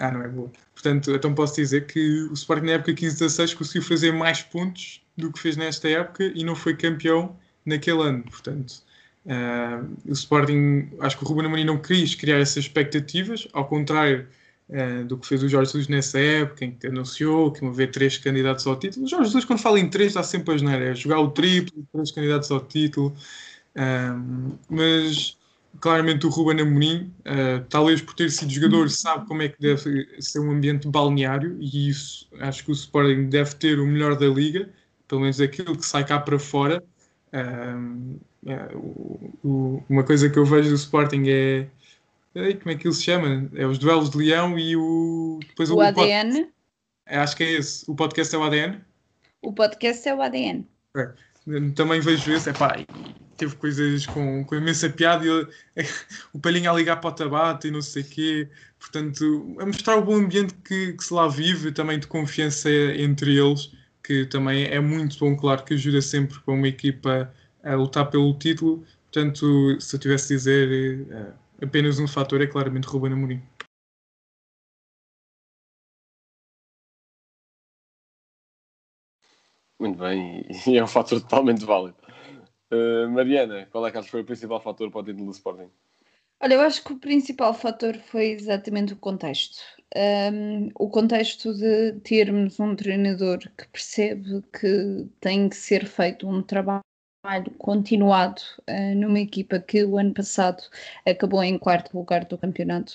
ah, 0.00 0.10
não 0.10 0.22
é 0.22 0.28
boa. 0.28 0.50
Portanto, 0.72 1.14
então 1.14 1.34
posso 1.34 1.56
dizer 1.56 1.86
que 1.86 2.22
o 2.24 2.32
Sporting 2.32 2.66
na 2.66 2.72
época 2.72 2.92
15-16 2.92 3.54
conseguiu 3.54 3.82
fazer 3.82 4.12
mais 4.12 4.42
pontos 4.42 5.02
do 5.16 5.32
que 5.32 5.38
fez 5.38 5.56
nesta 5.56 5.88
época 5.88 6.32
e 6.34 6.42
não 6.42 6.56
foi 6.56 6.74
campeão 6.76 7.36
naquele 7.64 8.02
ano. 8.02 8.24
Portanto, 8.24 8.82
Uh, 9.24 9.96
o 10.06 10.12
Sporting, 10.12 10.88
acho 11.00 11.18
que 11.18 11.24
o 11.24 11.26
Ruben 11.26 11.46
Amorim 11.46 11.64
não 11.64 11.78
quis 11.78 12.14
criar 12.14 12.38
essas 12.38 12.64
expectativas, 12.64 13.46
ao 13.52 13.66
contrário 13.66 14.26
uh, 14.70 15.04
do 15.04 15.18
que 15.18 15.26
fez 15.26 15.42
o 15.42 15.48
Jorge 15.48 15.72
Jesus 15.72 15.88
nessa 15.88 16.18
época, 16.18 16.64
em 16.64 16.72
que 16.72 16.86
anunciou 16.86 17.52
que 17.52 17.62
iam 17.62 17.70
haver 17.70 17.90
três 17.90 18.16
candidatos 18.16 18.66
ao 18.66 18.76
título. 18.76 19.04
O 19.04 19.08
Jorge 19.08 19.26
Jesus, 19.26 19.44
quando 19.44 19.60
fala 19.60 19.78
em 19.78 19.88
três, 19.88 20.14
dá 20.14 20.22
sempre 20.22 20.54
a 20.54 20.56
geneira, 20.56 20.84
é 20.86 20.94
jogar 20.94 21.20
o 21.20 21.30
triplo, 21.30 21.86
três 21.92 22.10
candidatos 22.10 22.50
ao 22.50 22.60
título. 22.60 23.14
Uh, 23.76 24.58
mas 24.68 25.36
claramente 25.78 26.26
o 26.26 26.30
Ruben 26.30 26.60
Amorim, 26.60 27.12
talvez 27.68 28.00
por 28.00 28.14
ter 28.14 28.30
sido 28.30 28.50
jogador, 28.50 28.90
sabe 28.90 29.26
como 29.26 29.42
é 29.42 29.48
que 29.48 29.60
deve 29.60 30.08
ser 30.18 30.40
um 30.40 30.50
ambiente 30.50 30.88
balneário 30.88 31.56
e 31.60 31.88
isso 31.88 32.26
acho 32.40 32.64
que 32.64 32.70
o 32.70 32.74
Sporting 32.74 33.28
deve 33.28 33.54
ter 33.54 33.78
o 33.78 33.86
melhor 33.86 34.16
da 34.16 34.26
liga, 34.26 34.68
pelo 35.06 35.22
menos 35.22 35.40
aquilo 35.40 35.76
que 35.76 35.84
sai 35.84 36.04
cá 36.04 36.18
para 36.18 36.38
fora. 36.38 36.82
É, 38.46 38.74
o, 38.74 39.30
o, 39.44 39.84
uma 39.88 40.02
coisa 40.02 40.28
que 40.28 40.38
eu 40.38 40.44
vejo 40.44 40.70
do 40.70 40.74
Sporting 40.74 41.24
é. 41.28 41.66
Como 42.32 42.70
é 42.70 42.74
que 42.76 42.86
ele 42.86 42.94
se 42.94 43.02
chama? 43.02 43.50
É 43.54 43.66
os 43.66 43.78
duelos 43.78 44.10
de 44.10 44.18
leão 44.18 44.58
e 44.58 44.76
o. 44.76 45.40
Depois 45.48 45.70
o, 45.70 45.76
o 45.76 45.80
ADN. 45.80 46.48
É, 47.06 47.18
acho 47.18 47.36
que 47.36 47.42
é 47.42 47.52
esse. 47.52 47.90
O 47.90 47.94
podcast 47.94 48.34
é 48.34 48.38
o 48.38 48.42
ADN? 48.44 48.80
O 49.42 49.52
podcast 49.52 50.08
é 50.08 50.14
o 50.14 50.22
ADN. 50.22 50.66
É. 50.96 51.12
Também 51.74 52.00
vejo 52.00 52.32
esse. 52.32 52.50
Epá, 52.50 52.76
teve 53.40 53.56
coisas 53.56 54.06
com, 54.06 54.44
com 54.44 54.54
imensa 54.54 54.90
piada. 54.90 55.24
E, 55.26 55.48
o 56.34 56.38
Palhinha 56.38 56.70
a 56.70 56.74
ligar 56.74 57.00
para 57.00 57.10
o 57.10 57.12
Tabata 57.12 57.66
e 57.66 57.70
não 57.70 57.80
sei 57.82 58.02
o 58.02 58.06
quê. 58.06 58.48
Portanto, 58.78 59.56
a 59.58 59.66
mostrar 59.66 59.96
o 59.96 60.04
bom 60.04 60.16
ambiente 60.16 60.54
que, 60.64 60.92
que 60.92 61.04
se 61.04 61.12
lá 61.14 61.26
vive, 61.28 61.72
também 61.72 61.98
de 61.98 62.06
confiança 62.06 62.70
entre 62.70 63.36
eles, 63.38 63.72
que 64.04 64.26
também 64.26 64.64
é 64.64 64.80
muito 64.80 65.18
bom, 65.18 65.36
claro, 65.36 65.64
que 65.64 65.74
ajuda 65.74 66.02
sempre 66.02 66.38
para 66.40 66.54
uma 66.54 66.68
equipa 66.68 67.32
a 67.64 67.74
lutar 67.74 68.10
pelo 68.10 68.34
título. 68.38 68.84
Portanto, 69.12 69.80
se 69.80 69.96
eu 69.96 70.00
tivesse 70.00 70.28
de 70.28 70.34
dizer 70.34 71.06
uh, 71.10 71.64
apenas 71.64 71.98
um 71.98 72.06
fator, 72.06 72.40
é 72.42 72.46
claramente 72.46 72.86
Ruben 72.86 73.12
Amorim. 73.12 73.42
Muito 79.78 79.98
bem, 79.98 80.44
e 80.66 80.76
é 80.76 80.84
um 80.84 80.86
fator 80.86 81.20
totalmente 81.22 81.64
válido. 81.64 81.96
Uh, 82.72 83.08
Mariana, 83.10 83.66
qual 83.70 83.86
é 83.86 83.90
que 83.90 84.02
foi 84.02 84.20
o 84.20 84.24
principal 84.24 84.60
fator 84.60 84.90
para 84.90 85.00
o 85.00 85.04
título 85.04 85.26
do 85.26 85.32
Sporting? 85.32 85.70
Olha, 86.42 86.54
eu 86.54 86.60
acho 86.60 86.82
que 86.82 86.92
o 86.92 86.98
principal 86.98 87.52
fator 87.52 87.96
foi 87.96 88.28
exatamente 88.28 88.94
o 88.94 88.96
contexto. 88.96 89.60
Um, 89.94 90.68
o 90.78 90.88
contexto 90.88 91.52
de 91.52 92.00
termos 92.00 92.58
um 92.60 92.74
treinador 92.74 93.38
que 93.38 93.68
percebe 93.68 94.42
que 94.58 95.06
tem 95.20 95.48
que 95.48 95.56
ser 95.56 95.84
feito 95.84 96.26
um 96.26 96.42
trabalho 96.42 96.80
trabalho 97.22 97.50
continuado 97.58 98.40
uh, 98.68 98.94
numa 98.96 99.20
equipa 99.20 99.58
que 99.58 99.84
o 99.84 99.98
ano 99.98 100.12
passado 100.14 100.62
acabou 101.06 101.42
em 101.42 101.58
quarto 101.58 101.96
lugar 101.96 102.24
do 102.24 102.38
campeonato. 102.38 102.94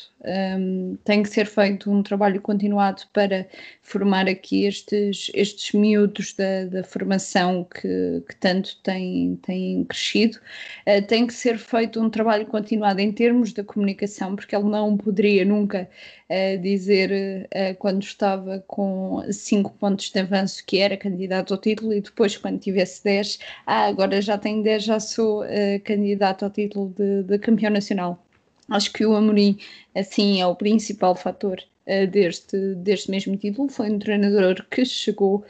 Um, 0.57 0.97
tem 1.03 1.21
que 1.21 1.29
ser 1.29 1.45
feito 1.45 1.91
um 1.91 2.01
trabalho 2.01 2.41
continuado 2.41 3.03
para 3.13 3.47
formar 3.83 4.27
aqui 4.27 4.65
estes, 4.65 5.29
estes 5.35 5.73
miúdos 5.73 6.33
da, 6.33 6.65
da 6.65 6.83
formação 6.83 7.65
que, 7.65 8.23
que 8.27 8.35
tanto 8.37 8.77
têm, 8.81 9.35
têm 9.43 9.83
crescido. 9.83 10.39
Uh, 10.87 11.05
tem 11.05 11.27
que 11.27 11.33
ser 11.33 11.59
feito 11.59 12.01
um 12.01 12.09
trabalho 12.09 12.47
continuado 12.47 12.99
em 12.99 13.11
termos 13.11 13.53
da 13.53 13.63
comunicação, 13.63 14.35
porque 14.35 14.55
ele 14.55 14.65
não 14.69 14.97
poderia 14.97 15.45
nunca 15.45 15.87
uh, 16.29 16.61
dizer 16.61 17.47
quando 17.77 18.01
estava 18.01 18.63
com 18.67 19.23
5 19.31 19.73
pontos 19.73 20.09
de 20.11 20.19
avanço 20.19 20.63
que 20.65 20.79
era 20.79 20.97
candidato 20.97 21.53
ao 21.53 21.59
título 21.59 21.93
e 21.93 22.01
depois, 22.01 22.35
quando 22.37 22.59
tivesse 22.59 23.03
10, 23.03 23.39
ah, 23.67 23.85
agora 23.85 24.14
agora 24.15 24.21
já 24.21 24.37
10, 24.61 24.83
já 24.83 24.99
sou 24.99 25.43
uh, 25.43 25.79
candidato 25.83 26.45
ao 26.45 26.51
título 26.51 26.93
de, 26.97 27.23
de, 27.23 27.39
campeão 27.39 27.71
nacional. 27.71 28.23
Acho 28.69 28.91
que 28.93 29.05
o 29.05 29.13
Amorim, 29.15 29.57
assim, 29.93 30.41
é 30.41 30.47
o 30.47 30.55
principal 30.55 31.15
fator 31.15 31.61
uh, 31.87 32.07
deste, 32.07 32.57
deste 32.75 33.11
mesmo 33.11 33.35
título. 33.35 33.67
Foi 33.69 33.89
um 33.89 33.99
treinador 33.99 34.65
que 34.69 34.85
chegou, 34.85 35.43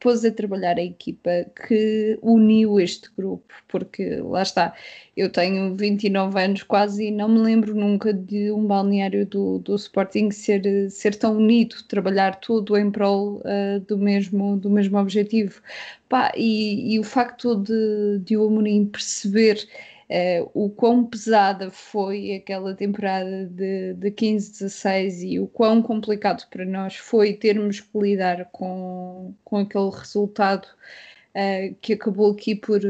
pôs 0.00 0.24
a 0.24 0.32
trabalhar 0.32 0.78
a 0.78 0.82
equipa, 0.82 1.46
que 1.66 2.18
uniu 2.22 2.80
este 2.80 3.08
grupo, 3.16 3.52
porque 3.68 4.16
lá 4.16 4.42
está, 4.42 4.74
eu 5.16 5.30
tenho 5.30 5.76
29 5.76 6.40
anos 6.42 6.62
quase 6.62 7.06
e 7.08 7.10
não 7.10 7.28
me 7.28 7.38
lembro 7.38 7.74
nunca 7.74 8.12
de 8.12 8.50
um 8.50 8.66
balneário 8.66 9.26
do, 9.26 9.58
do 9.58 9.74
Sporting 9.76 10.30
ser, 10.30 10.90
ser 10.90 11.14
tão 11.14 11.36
unido, 11.36 11.76
trabalhar 11.86 12.40
tudo 12.40 12.76
em 12.76 12.90
prol 12.90 13.42
uh, 13.44 13.80
do, 13.86 13.98
mesmo, 13.98 14.56
do 14.56 14.70
mesmo 14.70 14.98
objetivo. 14.98 15.60
Pá, 16.08 16.32
e, 16.34 16.94
e, 16.94 16.98
o 16.98 17.04
facto 17.04 17.54
de, 17.54 18.18
de 18.24 18.36
o 18.36 18.46
Amorim 18.46 18.86
perceber 18.86 19.68
uh, 20.10 20.50
o 20.52 20.68
quão 20.70 21.04
pesada 21.04 21.70
foi 21.70 22.34
aquela 22.34 22.74
temporada 22.74 23.46
de, 23.46 23.94
de 23.94 24.10
15-16 24.10 25.22
e 25.22 25.40
o 25.40 25.46
quão 25.46 25.80
complicado 25.80 26.46
para 26.50 26.64
nós 26.64 26.96
foi 26.96 27.34
termos 27.34 27.80
que 27.80 27.98
lidar 27.98 28.46
com, 28.52 29.32
com 29.44 29.58
aquele 29.58 29.90
resultado 29.90 30.66
uh, 31.34 31.74
que 31.80 31.92
acabou 31.92 32.32
aqui 32.32 32.54
por, 32.54 32.80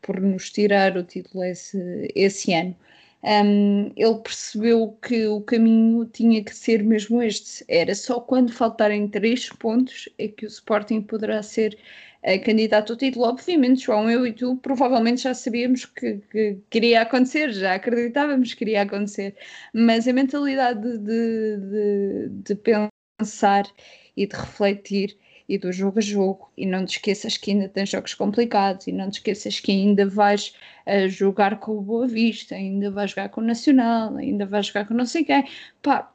por 0.00 0.20
nos 0.20 0.50
tirar 0.50 0.96
o 0.96 1.02
título 1.02 1.44
esse, 1.44 2.08
esse 2.14 2.52
ano. 2.54 2.76
Um, 3.24 3.92
ele 3.96 4.18
percebeu 4.18 4.98
que 5.00 5.28
o 5.28 5.40
caminho 5.42 6.04
tinha 6.06 6.42
que 6.42 6.54
ser 6.54 6.82
mesmo 6.82 7.22
este. 7.22 7.64
Era 7.68 7.94
só 7.94 8.18
quando 8.20 8.52
faltarem 8.52 9.06
três 9.06 9.48
pontos 9.48 10.08
é 10.18 10.26
que 10.26 10.44
o 10.44 10.48
Sporting 10.48 11.02
poderá 11.02 11.40
ser 11.40 11.78
candidato 12.44 12.92
ao 12.92 12.96
título. 12.96 13.26
Obviamente, 13.26 13.84
João, 13.84 14.10
eu 14.10 14.26
e 14.26 14.32
tu 14.32 14.56
provavelmente 14.56 15.22
já 15.22 15.34
sabíamos 15.34 15.84
que, 15.84 16.18
que 16.30 16.58
queria 16.70 17.02
acontecer, 17.02 17.52
já 17.52 17.74
acreditávamos 17.74 18.54
que 18.54 18.64
iria 18.64 18.82
acontecer, 18.82 19.36
mas 19.74 20.06
a 20.06 20.12
mentalidade 20.12 20.98
de, 20.98 21.56
de, 21.56 22.28
de 22.44 22.54
pensar 23.18 23.64
e 24.16 24.26
de 24.26 24.36
refletir 24.36 25.16
e 25.48 25.58
do 25.58 25.72
jogo 25.72 25.98
a 25.98 26.02
jogo, 26.02 26.50
e 26.56 26.64
não 26.64 26.86
te 26.86 26.96
esqueças 26.96 27.36
que 27.36 27.50
ainda 27.50 27.68
tens 27.68 27.90
jogos 27.90 28.14
complicados, 28.14 28.86
e 28.86 28.92
não 28.92 29.10
te 29.10 29.14
esqueças 29.14 29.60
que 29.60 29.70
ainda 29.70 30.06
vais 30.08 30.54
uh, 30.86 31.08
jogar 31.08 31.58
com 31.58 31.76
o 31.76 31.82
Boa 31.82 32.06
Vista, 32.06 32.54
ainda 32.54 32.90
vais 32.90 33.10
jogar 33.10 33.28
com 33.28 33.40
o 33.40 33.44
Nacional, 33.44 34.16
ainda 34.16 34.46
vais 34.46 34.66
jogar 34.66 34.86
com 34.86 34.94
não 34.94 35.04
sei 35.04 35.24
quem. 35.24 35.44
Pá, 35.82 36.10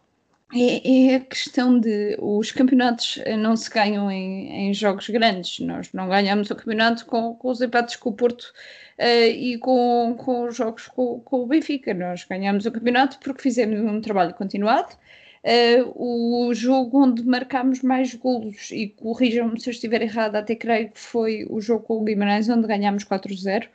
é, 0.53 1.11
é, 1.11 1.15
a 1.15 1.19
questão 1.19 1.77
de 1.77 2.15
os 2.21 2.51
campeonatos 2.51 3.19
eh, 3.25 3.35
não 3.35 3.55
se 3.57 3.69
ganham 3.69 4.09
em, 4.09 4.69
em 4.69 4.73
jogos 4.73 5.09
grandes. 5.09 5.59
Nós 5.59 5.91
não 5.91 6.07
ganhamos 6.07 6.49
o 6.49 6.55
campeonato 6.55 7.05
com, 7.05 7.35
com 7.35 7.49
os 7.49 7.61
empates 7.61 7.97
com 7.97 8.11
o 8.11 8.13
Porto 8.13 8.53
uh, 8.97 9.29
e 9.29 9.57
com, 9.57 10.15
com 10.17 10.45
os 10.45 10.55
jogos 10.55 10.87
com, 10.87 11.19
com, 11.19 11.43
o 11.43 11.47
Benfica. 11.47 11.93
Nós 11.93 12.23
ganhamos 12.23 12.65
o 12.65 12.71
campeonato 12.71 13.19
porque 13.19 13.41
fizemos 13.41 13.79
um 13.79 13.99
trabalho 13.99 14.33
continuado. 14.33 14.95
Uh, 15.43 16.47
o 16.49 16.53
jogo 16.53 17.03
onde 17.03 17.23
marcámos 17.25 17.81
mais 17.81 18.13
golos, 18.15 18.71
e 18.71 18.87
corrijam-me 18.87 19.59
se 19.59 19.69
eu 19.69 19.71
estiver 19.71 20.01
errado, 20.01 20.35
até 20.35 20.55
creio 20.55 20.89
que 20.91 20.99
foi 20.99 21.45
o 21.49 21.61
jogo 21.61 21.83
com 21.83 21.97
o 21.97 22.03
Guimarães, 22.03 22.49
onde 22.49 22.67
ganhámos 22.67 23.03
4-0. 23.03 23.67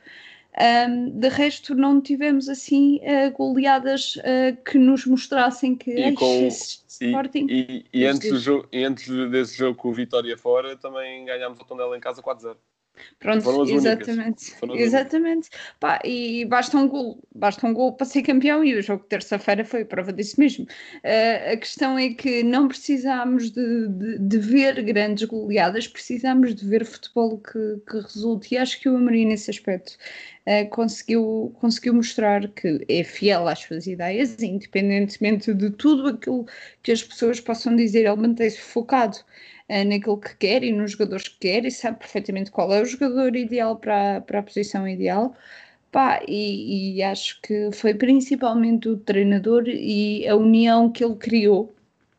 Um, 0.60 1.18
de 1.18 1.28
resto, 1.28 1.74
não 1.74 1.98
tivemos 1.98 2.46
assim 2.46 2.96
uh, 2.96 3.30
goleadas 3.32 4.16
uh, 4.16 4.54
que 4.64 4.76
nos 4.76 5.06
mostrassem 5.06 5.74
que 5.74 5.90
e, 5.90 6.12
com, 6.12 6.48
Sporting. 6.88 7.46
E, 7.48 7.86
e, 7.92 8.00
e 8.00 8.06
antes, 8.06 8.30
do 8.30 8.38
jogo, 8.38 8.68
antes 8.72 9.08
desse 9.30 9.56
jogo 9.56 9.76
com 9.78 9.88
o 9.88 9.94
Vitória 9.94 10.36
fora, 10.36 10.76
também 10.76 11.24
ganhámos 11.24 11.58
o 11.58 11.64
Tondela 11.64 11.96
em 11.96 12.00
casa 12.00 12.22
4-0. 12.22 12.56
Pronto, 13.18 13.70
exatamente. 13.70 14.52
Exatamente. 14.74 15.48
Pá, 15.78 16.00
e 16.04 16.44
basta 16.44 16.76
um 16.76 16.88
gol, 16.88 17.22
basta 17.34 17.66
um 17.66 17.72
gol 17.72 17.92
para 17.92 18.04
ser 18.04 18.22
campeão 18.22 18.64
e 18.64 18.74
o 18.74 18.82
jogo 18.82 19.02
de 19.02 19.08
terça-feira 19.08 19.64
foi 19.64 19.84
prova 19.84 20.12
disso 20.12 20.38
mesmo. 20.38 20.64
Uh, 20.64 21.52
a 21.52 21.56
questão 21.56 21.98
é 21.98 22.10
que 22.10 22.42
não 22.42 22.68
precisamos 22.68 23.50
de, 23.50 23.88
de, 23.88 24.18
de, 24.18 24.38
ver 24.38 24.82
grandes 24.82 25.24
goleadas, 25.24 25.86
precisamos 25.86 26.54
de 26.54 26.66
ver 26.66 26.84
futebol 26.84 27.38
que, 27.38 27.80
que 27.88 28.00
resulte. 28.00 28.54
E 28.54 28.58
acho 28.58 28.80
que 28.80 28.88
o 28.88 28.96
Amorim, 28.96 29.26
nesse 29.26 29.50
aspecto, 29.50 29.96
uh, 30.46 30.68
conseguiu, 30.70 31.54
conseguiu 31.60 31.94
mostrar 31.94 32.48
que 32.48 32.84
é 32.88 33.04
fiel 33.04 33.46
às 33.46 33.60
suas 33.60 33.86
ideias, 33.86 34.42
independentemente 34.42 35.54
de 35.54 35.70
tudo 35.70 36.08
aquilo 36.08 36.46
que 36.82 36.90
as 36.90 37.02
pessoas 37.02 37.40
possam 37.40 37.76
dizer, 37.76 38.00
ele 38.06 38.16
mantém-se 38.16 38.60
focado 38.60 39.18
naquilo 39.84 40.18
que 40.18 40.36
quer 40.36 40.62
e 40.62 40.72
nos 40.72 40.92
jogadores 40.92 41.28
que 41.28 41.38
quer 41.40 41.64
e 41.64 41.70
sabe 41.70 41.98
perfeitamente 41.98 42.50
qual 42.50 42.72
é 42.72 42.80
o 42.82 42.84
jogador 42.84 43.34
ideal 43.36 43.76
para, 43.76 44.20
para 44.20 44.40
a 44.40 44.42
posição 44.42 44.86
ideal. 44.86 45.34
Pá, 45.90 46.22
e, 46.26 46.96
e 46.96 47.02
acho 47.02 47.40
que 47.42 47.70
foi 47.72 47.94
principalmente 47.94 48.88
o 48.88 48.96
treinador 48.96 49.64
e 49.68 50.26
a 50.28 50.34
união 50.36 50.90
que 50.90 51.04
ele 51.04 51.16
criou 51.16 51.74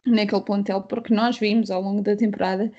naquele 0.05 0.41
plantel, 0.41 0.81
porque 0.83 1.13
nós 1.13 1.37
vimos 1.39 1.71
ao 1.71 1.81
longo 1.81 2.01
da 2.01 2.15
temporada 2.15 2.71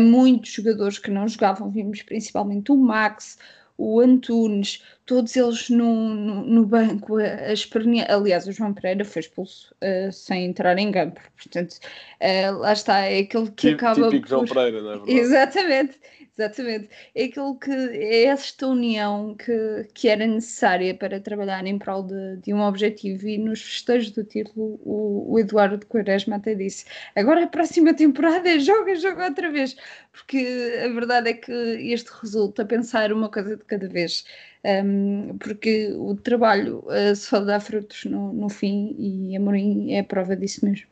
muitos 0.00 0.52
jogadores 0.52 0.98
que 0.98 1.10
não 1.10 1.28
jogavam, 1.28 1.70
vimos 1.70 2.02
principalmente 2.02 2.72
o 2.72 2.76
Max, 2.76 3.38
o 3.76 4.00
Antunes, 4.00 4.82
todos 5.06 5.34
eles 5.36 5.68
no, 5.70 6.14
no, 6.14 6.42
no 6.44 6.66
banco 6.66 7.16
a, 7.16 7.52
espernear. 7.52 8.10
Aliás, 8.10 8.46
o 8.46 8.52
João 8.52 8.72
Pereira 8.72 9.04
foi 9.04 9.20
expulso 9.20 9.74
uh, 9.82 10.12
sem 10.12 10.46
entrar 10.46 10.78
em 10.78 10.92
campo, 10.92 11.20
portanto, 11.36 11.78
uh, 12.20 12.58
lá 12.58 12.72
está, 12.72 13.00
é 13.00 13.20
aquele 13.20 13.50
que 13.50 13.68
Típico, 13.68 13.86
acaba 13.86 14.08
típico 14.08 14.22
por... 14.22 14.28
João 14.28 14.44
Pereira, 14.46 14.82
não 14.82 14.90
é 14.90 14.96
verdade? 14.96 15.12
Exatamente, 15.12 16.00
exatamente. 16.42 16.88
É 17.14 17.24
aquilo 17.24 17.58
que 17.58 17.70
é 17.70 18.24
esta 18.24 18.66
união 18.66 19.34
que, 19.34 19.86
que 19.94 20.08
era 20.08 20.26
necessária 20.26 20.94
para 20.94 21.20
trabalhar 21.20 21.64
em 21.66 21.78
prol 21.78 22.02
de, 22.02 22.36
de 22.38 22.52
um 22.52 22.60
objetivo 22.62 23.28
e 23.28 23.38
nos 23.38 23.62
festejos 23.62 24.10
do 24.10 24.24
título 24.24 24.80
o, 24.84 25.32
o 25.32 25.38
Eduardo 25.38 25.86
Quaresma 25.86 26.36
até 26.36 26.54
disse 26.54 26.84
agora 27.16 27.44
a 27.44 27.46
próxima 27.46 27.94
temporada 27.94 28.48
é 28.48 28.58
joga, 28.58 28.94
joga 28.96 29.26
outra 29.26 29.50
vez 29.50 29.76
porque 30.12 30.82
a 30.84 30.88
verdade 30.88 31.30
é 31.30 31.34
que 31.34 31.52
este 31.52 32.10
resulta 32.20 32.64
pensar 32.64 33.12
uma 33.12 33.28
coisa 33.28 33.56
de 33.56 33.64
cada 33.64 33.88
vez 33.88 34.24
um, 34.64 35.36
porque 35.38 35.92
o 35.92 36.14
trabalho 36.14 36.84
uh, 36.86 37.16
só 37.16 37.40
dá 37.40 37.58
frutos 37.58 38.04
no, 38.04 38.32
no 38.32 38.48
fim 38.48 38.94
e 38.98 39.36
Amorim 39.36 39.92
é 39.92 40.00
a 40.00 40.04
prova 40.04 40.36
disso 40.36 40.64
mesmo. 40.64 40.86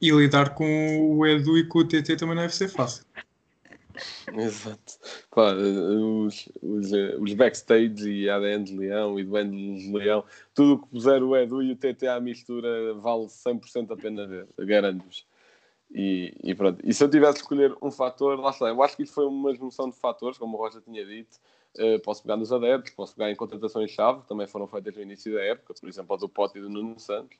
E 0.00 0.10
lidar 0.10 0.54
com 0.54 1.16
o 1.16 1.26
Edu 1.26 1.56
e 1.56 1.66
com 1.66 1.78
o 1.78 1.84
TT 1.86 2.16
também 2.16 2.34
não 2.34 2.42
deve 2.42 2.54
ser 2.54 2.68
fácil. 2.68 3.04
Exato. 4.34 4.98
Claro, 5.30 5.58
os, 5.60 6.48
os, 6.62 6.92
os 7.20 7.34
backstage 7.34 8.08
e 8.08 8.28
ADN 8.28 8.64
de 8.64 8.76
Leão 8.76 9.18
e 9.18 9.22
N 9.22 9.78
de 9.78 9.92
Leão, 9.92 10.24
tudo 10.54 10.74
o 10.74 10.78
que 10.78 10.88
puser 10.88 11.22
o 11.22 11.36
Edu 11.36 11.62
e 11.62 11.72
o 11.72 11.76
TT 11.76 12.06
à 12.06 12.20
mistura 12.20 12.94
vale 12.94 13.26
100% 13.26 13.92
a 13.92 13.96
pena 13.96 14.26
ver, 14.26 14.46
garanto-vos. 14.58 15.26
E, 15.90 16.34
e, 16.42 16.54
pronto. 16.54 16.80
E 16.84 16.92
se 16.92 17.02
eu 17.02 17.10
tivesse 17.10 17.34
de 17.34 17.40
escolher 17.40 17.74
um 17.80 17.90
fator, 17.90 18.38
lá 18.38 18.50
está, 18.50 18.66
eu 18.68 18.82
acho 18.82 18.96
que 18.96 19.04
isto 19.04 19.14
foi 19.14 19.26
uma 19.26 19.54
junção 19.54 19.88
de 19.88 19.96
fatores, 19.96 20.36
como 20.36 20.56
o 20.56 20.60
Roger 20.60 20.82
tinha 20.82 21.04
dito. 21.04 21.38
Uh, 21.78 22.00
posso 22.00 22.22
pegar 22.22 22.36
nos 22.36 22.52
adeptos, 22.52 22.92
posso 22.92 23.14
pegar 23.14 23.30
em 23.30 23.36
contratações-chave, 23.36 24.22
também 24.26 24.46
foram 24.46 24.66
feitas 24.66 24.96
no 24.96 25.02
início 25.02 25.32
da 25.34 25.42
época, 25.42 25.74
por 25.78 25.88
exemplo, 25.88 26.16
do 26.16 26.28
Pote 26.28 26.58
e 26.58 26.60
do 26.62 26.70
Nuno 26.70 26.98
Santos. 26.98 27.38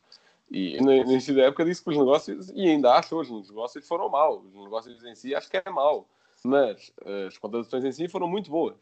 E 0.50 0.80
no 0.80 0.92
início 0.92 1.34
da 1.34 1.44
época 1.44 1.64
disse 1.64 1.82
que 1.82 1.90
os 1.90 1.96
negócios, 1.96 2.50
e 2.50 2.68
ainda 2.68 2.92
acho 2.94 3.16
hoje, 3.16 3.32
os 3.32 3.48
negócios 3.48 3.86
foram 3.88 4.08
maus. 4.08 4.44
Os 4.44 4.64
negócios 4.64 5.02
em 5.04 5.14
si 5.14 5.34
acho 5.34 5.50
que 5.50 5.56
é 5.56 5.70
mau. 5.70 6.06
Mas 6.46 6.92
uh, 7.02 7.26
as 7.26 7.36
contratações 7.38 7.84
em 7.84 7.92
si 7.92 8.08
foram 8.08 8.28
muito 8.28 8.50
boas. 8.50 8.76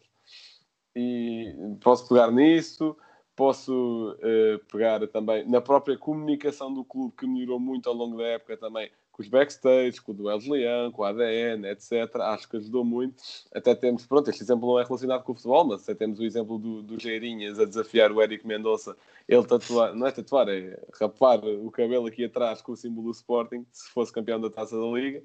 E 0.95 1.53
posso 1.83 2.09
pegar 2.09 2.31
nisso, 2.31 2.97
posso 3.35 4.13
uh, 4.13 4.65
pegar 4.71 5.07
também 5.09 5.49
na 5.49 5.61
própria 5.61 5.97
comunicação 5.97 6.73
do 6.73 6.85
clube, 6.85 7.15
que 7.17 7.27
melhorou 7.27 7.59
muito 7.59 7.89
ao 7.89 7.95
longo 7.95 8.19
da 8.19 8.25
época 8.25 8.57
também, 8.57 8.91
com 9.11 9.23
os 9.23 9.29
backstage, 9.29 10.01
com 10.01 10.13
o 10.13 10.15
duelo 10.15 10.41
de 10.41 10.51
leão, 10.51 10.93
com 10.93 11.03
o 11.03 11.05
ADN, 11.05 11.67
etc. 11.69 12.15
Acho 12.17 12.49
que 12.49 12.57
ajudou 12.57 12.85
muito. 12.85 13.23
Até 13.53 13.75
temos, 13.75 14.05
pronto, 14.07 14.29
este 14.29 14.43
exemplo 14.43 14.69
não 14.69 14.79
é 14.79 14.85
relacionado 14.85 15.23
com 15.23 15.33
o 15.33 15.35
futebol, 15.35 15.65
mas 15.65 15.83
até 15.83 15.95
temos 15.95 16.19
o 16.19 16.25
exemplo 16.25 16.59
do, 16.59 16.83
do 16.83 17.01
Geirinhas 17.01 17.59
a 17.59 17.65
desafiar 17.65 18.13
o 18.13 18.21
Eric 18.21 18.47
Mendonça. 18.47 18.97
Ele 19.29 19.45
tatuar, 19.45 19.95
não 19.95 20.07
é 20.07 20.11
tatuar, 20.13 20.49
é 20.49 20.79
rapar 21.01 21.45
o 21.45 21.71
cabelo 21.71 22.07
aqui 22.07 22.25
atrás 22.25 22.61
com 22.61 22.73
o 22.73 22.77
símbolo 22.77 23.07
do 23.07 23.13
Sporting, 23.13 23.65
se 23.73 23.89
fosse 23.91 24.13
campeão 24.13 24.41
da 24.41 24.51
taça 24.51 24.77
da 24.79 24.87
Liga. 24.87 25.23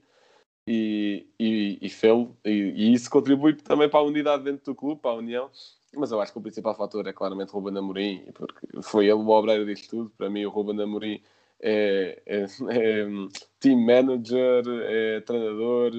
E, 0.71 1.25
e, 1.39 1.79
e, 1.81 1.91
e, 2.45 2.51
e 2.51 2.93
isso 2.93 3.09
contribui 3.09 3.55
também 3.55 3.89
para 3.89 4.01
a 4.01 4.03
unidade 4.03 4.43
dentro 4.43 4.65
do 4.65 4.75
clube, 4.75 5.01
para 5.01 5.09
a 5.09 5.15
união. 5.15 5.49
Mas 5.95 6.11
eu 6.11 6.21
acho 6.21 6.31
que 6.31 6.37
o 6.37 6.41
principal 6.43 6.75
fator 6.75 7.07
é 7.07 7.11
claramente 7.11 7.51
Ruben 7.51 7.75
Amorim, 7.75 8.23
porque 8.35 8.67
foi 8.83 9.05
ele 9.05 9.13
o 9.13 9.29
obreiro 9.29 9.65
disto 9.65 9.89
tudo. 9.89 10.11
Para 10.15 10.29
mim, 10.29 10.45
o 10.45 10.51
Ruben 10.51 10.79
Amorim 10.79 11.23
é, 11.59 12.21
é, 12.23 12.43
é 12.43 13.07
team 13.59 13.79
manager, 13.79 14.63
é 14.67 15.21
treinador, 15.21 15.91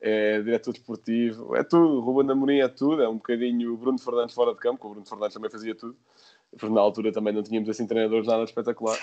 é 0.00 0.40
diretor 0.40 0.72
desportivo, 0.72 1.54
é 1.54 1.62
tudo. 1.62 1.98
O 1.98 2.00
Ruben 2.00 2.30
Amorim 2.30 2.60
é 2.60 2.68
tudo, 2.68 3.02
é 3.02 3.08
um 3.10 3.16
bocadinho 3.16 3.74
o 3.74 3.76
Bruno 3.76 3.98
Fernandes 3.98 4.34
fora 4.34 4.54
de 4.54 4.60
campo, 4.60 4.86
o 4.86 4.90
Bruno 4.92 5.04
Fernandes 5.04 5.34
também 5.34 5.50
fazia 5.50 5.74
tudo, 5.74 5.94
porque 6.52 6.74
na 6.74 6.80
altura 6.80 7.12
também 7.12 7.34
não 7.34 7.42
tínhamos 7.42 7.68
assim 7.68 7.86
treinadores 7.86 8.26
nada 8.26 8.44
espetacular. 8.44 8.96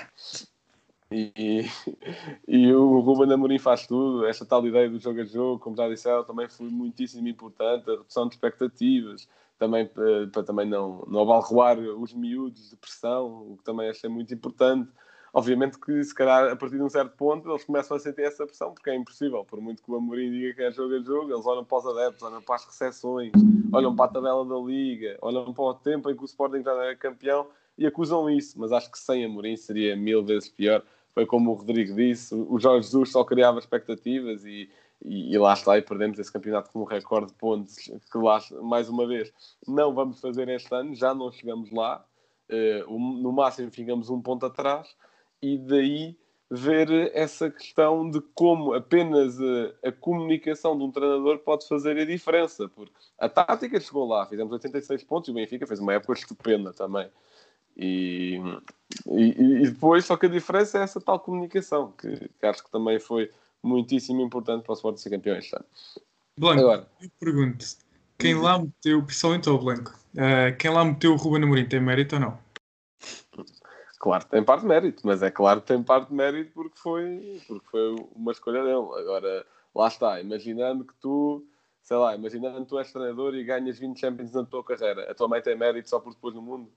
E, 1.13 1.65
e, 2.47 2.73
o 2.73 2.99
Ruben 2.99 3.31
Amorim 3.31 3.59
faz 3.59 3.85
tudo, 3.85 4.25
esta 4.25 4.45
tal 4.45 4.65
ideia 4.65 4.89
do 4.89 4.99
jogo 4.99 5.21
a 5.21 5.25
jogo, 5.25 5.59
como 5.59 5.77
já 5.77 5.87
disseram, 5.87 6.23
também 6.23 6.49
foi 6.49 6.67
muitíssimo 6.69 7.27
importante, 7.27 7.89
a 7.89 7.93
redução 7.93 8.27
de 8.27 8.35
expectativas, 8.35 9.27
também 9.59 9.85
para, 9.85 10.27
para 10.27 10.43
também 10.43 10.67
não, 10.67 11.05
não 11.07 11.21
abalroar 11.21 11.77
os 11.77 12.13
miúdos 12.13 12.71
de 12.71 12.75
pressão, 12.75 13.51
o 13.51 13.57
que 13.57 13.63
também 13.63 13.89
achei 13.89 14.09
muito 14.09 14.33
importante. 14.33 14.91
Obviamente 15.35 15.79
que, 15.79 16.03
se 16.03 16.13
calhar, 16.13 16.51
a 16.51 16.55
partir 16.55 16.77
de 16.77 16.83
um 16.83 16.89
certo 16.89 17.17
ponto, 17.17 17.49
eles 17.49 17.63
começam 17.63 17.97
a 17.97 17.99
sentir 17.99 18.21
essa 18.21 18.45
pressão, 18.45 18.71
porque 18.71 18.91
é 18.91 18.95
impossível. 18.95 19.43
Por 19.43 19.59
muito 19.59 19.81
que 19.81 19.91
o 19.91 19.95
Amorim 19.95 20.29
diga 20.29 20.53
que 20.53 20.61
é 20.61 20.71
jogo 20.71 20.93
a 20.93 20.99
jogo, 20.99 21.33
eles 21.33 21.45
olham 21.47 21.65
para 21.65 21.77
os 21.79 21.87
adeptos, 21.87 22.21
olham 22.21 22.41
para 22.41 22.55
as 22.55 22.65
recepções, 22.65 23.31
olham 23.71 23.95
para 23.95 24.05
a 24.05 24.07
tabela 24.09 24.45
da 24.45 24.57
Liga, 24.57 25.17
olham 25.21 25.51
para 25.51 25.63
o 25.63 25.73
tempo 25.73 26.11
em 26.11 26.15
que 26.15 26.21
o 26.21 26.25
Sporting 26.25 26.61
já 26.61 26.71
é 26.85 26.95
campeão 26.95 27.47
e 27.75 27.87
acusam 27.87 28.29
isso. 28.29 28.59
Mas 28.59 28.71
acho 28.71 28.91
que 28.91 28.99
sem 28.99 29.25
Amorim 29.25 29.57
seria 29.57 29.95
mil 29.95 30.23
vezes 30.23 30.49
pior. 30.49 30.83
Foi 31.13 31.25
como 31.25 31.51
o 31.51 31.53
Rodrigo 31.53 31.95
disse, 31.95 32.33
o 32.33 32.59
Jorge 32.59 32.87
Jesus 32.87 33.11
só 33.11 33.23
criava 33.23 33.59
expectativas 33.59 34.43
e, 34.45 34.69
e, 35.03 35.33
e, 35.33 35.37
lá 35.37 35.53
está, 35.53 35.77
e 35.77 35.81
perdemos 35.81 36.17
esse 36.17 36.31
campeonato 36.31 36.71
com 36.71 36.81
um 36.81 36.85
recorde 36.85 37.27
de 37.27 37.33
pontos 37.37 37.75
que 37.77 38.17
lá, 38.17 38.41
mais 38.63 38.89
uma 38.89 39.07
vez, 39.07 39.31
não 39.67 39.93
vamos 39.93 40.19
fazer 40.19 40.49
este 40.49 40.73
ano, 40.73 40.95
já 40.95 41.13
não 41.13 41.31
chegamos 41.31 41.71
lá, 41.71 42.03
uh, 42.49 42.99
no 42.99 43.31
máximo 43.31 43.71
ficamos 43.71 44.09
um 44.09 44.21
ponto 44.21 44.45
atrás, 44.45 44.95
e 45.41 45.57
daí 45.57 46.17
ver 46.49 47.11
essa 47.15 47.49
questão 47.49 48.09
de 48.09 48.21
como 48.35 48.73
apenas 48.73 49.39
a, 49.41 49.89
a, 49.89 49.91
comunicação 49.91 50.77
de 50.77 50.83
um 50.83 50.91
treinador 50.91 51.39
pode 51.39 51.67
fazer 51.67 51.97
a 51.97 52.05
diferença, 52.05 52.69
porque 52.69 52.93
a 53.17 53.27
tática 53.27 53.79
chegou 53.79 54.07
lá, 54.07 54.25
fizemos 54.27 54.53
86 54.53 55.03
pontos 55.03 55.29
e 55.29 55.31
o 55.31 55.33
Benfica 55.33 55.65
fez 55.65 55.79
uma 55.79 55.93
época 55.93 56.13
estupenda 56.13 56.71
também. 56.71 57.09
E, 57.75 58.39
e, 59.07 59.29
e 59.31 59.69
depois, 59.69 60.05
só 60.05 60.15
que 60.15 60.27
a 60.27 60.29
diferença 60.29 60.77
é 60.77 60.83
essa 60.83 61.01
tal 61.01 61.19
comunicação, 61.19 61.91
que, 61.91 62.29
que 62.39 62.45
acho 62.45 62.63
que 62.63 62.71
também 62.71 62.99
foi 62.99 63.29
muitíssimo 63.61 64.21
importante 64.21 64.63
para 64.63 64.73
o 64.73 64.75
Sport 64.75 64.97
ser 64.97 65.09
campeão 65.09 65.37
este 65.37 65.55
ano. 65.55 65.65
Blanco, 66.37 66.61
Agora, 66.61 66.87
eu 67.01 67.09
pergunto 67.19 67.65
quem 68.17 68.35
lá 68.35 68.59
meteu, 68.59 69.03
principalmente 69.03 69.49
o 69.49 69.57
Blanco, 69.57 69.91
uh, 70.15 70.55
quem 70.57 70.71
lá 70.71 70.85
meteu 70.85 71.13
o 71.13 71.15
Ruben 71.15 71.43
Amorim 71.43 71.65
tem 71.65 71.79
mérito 71.79 72.15
ou 72.15 72.21
não? 72.21 72.39
Claro, 73.99 74.25
tem 74.25 74.43
parte 74.43 74.61
de 74.61 74.67
mérito, 74.67 75.01
mas 75.05 75.23
é 75.23 75.31
claro 75.31 75.61
que 75.61 75.67
tem 75.67 75.81
parte 75.81 76.09
de 76.09 76.13
mérito 76.13 76.51
porque 76.53 76.77
foi, 76.77 77.41
porque 77.47 77.67
foi 77.69 77.95
uma 78.15 78.31
escolha 78.33 78.61
dele. 78.61 78.75
Agora, 78.75 79.45
lá 79.73 79.87
está, 79.87 80.19
imaginando 80.19 80.83
que 80.83 80.93
tu, 80.95 81.45
sei 81.81 81.97
lá, 81.97 82.13
imaginando 82.13 82.61
que 82.61 82.67
tu 82.67 82.77
és 82.77 82.91
treinador 82.91 83.33
e 83.35 83.43
ganhas 83.45 83.79
20 83.79 83.97
Champions 83.97 84.33
na 84.33 84.43
tua 84.43 84.63
carreira, 84.63 85.09
a 85.09 85.15
tua 85.15 85.27
mãe 85.27 85.41
tem 85.41 85.57
mérito 85.57 85.89
só 85.89 85.99
por 85.99 86.13
depois 86.13 86.35
no 86.35 86.41
mundo? 86.41 86.69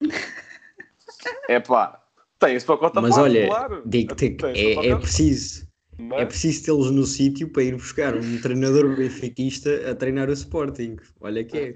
é 1.48 1.60
pá, 1.60 2.02
tem 2.38 2.54
esse 2.54 2.66
pacote 2.66 3.00
Mas 3.00 3.16
olha, 3.16 3.46
claro. 3.46 3.82
digo 3.86 4.14
que 4.14 4.36
é, 4.44 4.88
é 4.88 4.96
preciso. 4.96 5.66
É? 5.98 6.22
é 6.22 6.26
preciso 6.26 6.64
tê-los 6.64 6.90
no 6.90 7.06
sítio 7.06 7.48
para 7.48 7.62
ir 7.62 7.74
buscar 7.74 8.14
um 8.14 8.40
treinador 8.40 8.94
benfiquista 8.96 9.90
a 9.90 9.94
treinar 9.94 10.28
o 10.28 10.32
Sporting. 10.32 10.96
Olha 11.20 11.42
que 11.42 11.56
é. 11.56 11.74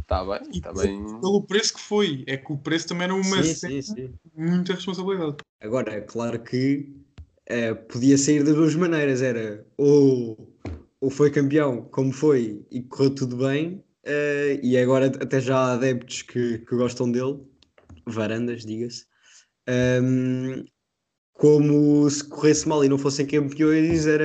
Está 0.00 0.24
bem, 0.24 0.50
está 0.50 0.72
bem. 0.72 1.20
Pelo 1.20 1.42
preço 1.46 1.74
que 1.74 1.80
foi, 1.80 2.24
é 2.26 2.36
que 2.36 2.52
o 2.52 2.58
preço 2.58 2.88
também 2.88 3.04
era 3.04 3.14
uma 3.14 3.42
sim, 3.42 3.54
sim, 3.54 3.82
sim. 3.82 4.14
muita 4.36 4.74
responsabilidade. 4.74 5.36
Agora, 5.60 5.92
é 5.92 6.00
claro 6.00 6.40
que 6.40 6.92
uh, 7.50 7.76
podia 7.88 8.18
sair 8.18 8.42
das 8.42 8.54
duas 8.54 8.74
maneiras, 8.74 9.22
era 9.22 9.64
ou, 9.76 10.52
ou 11.00 11.10
foi 11.10 11.30
campeão 11.30 11.82
como 11.90 12.12
foi 12.12 12.64
e 12.70 12.82
correu 12.82 13.14
tudo 13.14 13.36
bem, 13.36 13.82
uh, 14.06 14.60
e 14.62 14.76
agora 14.76 15.06
até 15.06 15.40
já 15.40 15.56
há 15.56 15.72
adeptos 15.74 16.22
que, 16.22 16.58
que 16.58 16.76
gostam 16.76 17.10
dele, 17.10 17.40
varandas, 18.06 18.64
diga-se. 18.64 19.04
Um, 19.68 20.64
como 21.32 22.08
se 22.10 22.24
corresse 22.24 22.68
mal 22.68 22.84
e 22.84 22.88
não 22.88 22.98
fossem 22.98 23.26
campeões, 23.26 24.06
era 24.06 24.24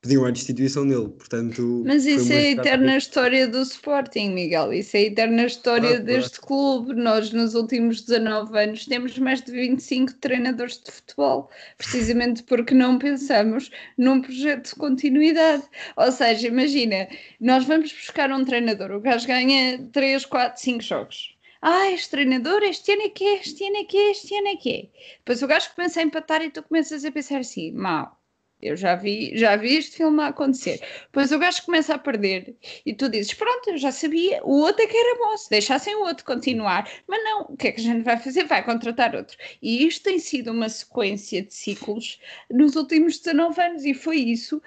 pediam 0.00 0.24
a 0.24 0.30
destituição 0.30 0.86
dele, 0.88 1.08
portanto... 1.08 1.82
Mas 1.84 2.06
isso 2.06 2.32
é 2.32 2.36
a 2.36 2.50
eterna 2.52 2.96
história 2.96 3.46
do 3.46 3.60
Sporting, 3.60 4.30
Miguel, 4.30 4.72
isso 4.72 4.96
é 4.96 5.00
a 5.00 5.02
eterna 5.04 5.44
história 5.44 5.96
ah, 5.96 6.00
deste 6.00 6.40
clube. 6.40 6.94
Nós, 6.94 7.32
nos 7.32 7.54
últimos 7.54 8.02
19 8.02 8.58
anos, 8.58 8.86
temos 8.86 9.18
mais 9.18 9.42
de 9.42 9.52
25 9.52 10.14
treinadores 10.14 10.80
de 10.82 10.90
futebol, 10.90 11.50
precisamente 11.76 12.42
porque 12.44 12.72
não 12.72 12.98
pensamos 12.98 13.70
num 13.98 14.22
projeto 14.22 14.70
de 14.70 14.74
continuidade. 14.76 15.64
Ou 15.96 16.10
seja, 16.10 16.48
imagina, 16.48 17.06
nós 17.38 17.66
vamos 17.66 17.92
buscar 17.92 18.32
um 18.32 18.44
treinador, 18.44 18.92
o 18.92 19.00
gajo 19.00 19.26
ganha 19.26 19.86
3, 19.92 20.24
4, 20.24 20.62
5 20.62 20.82
jogos. 20.82 21.29
Ah, 21.62 21.90
este 21.90 22.10
treinador, 22.10 22.62
este 22.62 22.92
ano 22.92 23.02
é 23.02 23.08
que 23.10 23.24
é, 23.24 23.34
este 23.40 23.64
ano 23.66 23.76
é 23.78 23.84
que 23.84 23.96
é, 23.98 24.10
este 24.10 24.34
ano 24.36 24.48
é 24.48 24.56
que 24.56 24.70
é. 24.70 25.16
Depois 25.18 25.42
o 25.42 25.46
gajo 25.46 25.74
começa 25.74 26.00
a 26.00 26.02
empatar 26.02 26.42
e 26.42 26.50
tu 26.50 26.62
começas 26.62 27.04
a 27.04 27.12
pensar 27.12 27.38
assim, 27.38 27.72
mal 27.72 28.20
eu 28.62 28.76
já 28.76 28.94
vi, 28.94 29.36
já 29.36 29.56
vi 29.56 29.76
este 29.76 29.96
filme 29.96 30.22
a 30.22 30.28
acontecer. 30.28 30.80
Pois 31.12 31.32
o 31.32 31.38
gajo 31.38 31.64
começa 31.64 31.94
a 31.94 31.98
perder 31.98 32.56
e 32.84 32.94
tu 32.94 33.08
dizes: 33.08 33.32
Pronto, 33.34 33.70
eu 33.70 33.78
já 33.78 33.90
sabia, 33.90 34.40
o 34.44 34.60
outro 34.60 34.82
é 34.82 34.86
que 34.86 34.96
era 34.96 35.18
bom, 35.18 35.36
se 35.36 35.48
deixassem 35.50 35.94
o 35.96 36.02
outro 36.02 36.24
continuar. 36.24 36.90
Mas 37.06 37.22
não, 37.24 37.42
o 37.48 37.56
que 37.56 37.68
é 37.68 37.72
que 37.72 37.80
a 37.80 37.84
gente 37.84 38.02
vai 38.02 38.18
fazer? 38.18 38.44
Vai 38.44 38.64
contratar 38.64 39.14
outro. 39.16 39.36
E 39.62 39.86
isto 39.86 40.04
tem 40.04 40.18
sido 40.18 40.50
uma 40.50 40.68
sequência 40.68 41.42
de 41.42 41.54
ciclos 41.54 42.20
nos 42.50 42.76
últimos 42.76 43.18
19 43.18 43.60
anos 43.60 43.84
e 43.84 43.94
foi 43.94 44.18
isso 44.18 44.62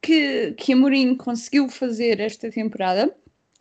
que, 0.00 0.52
que 0.52 0.74
Mourinho 0.74 1.16
conseguiu 1.16 1.68
fazer 1.68 2.20
esta 2.20 2.50
temporada 2.50 3.14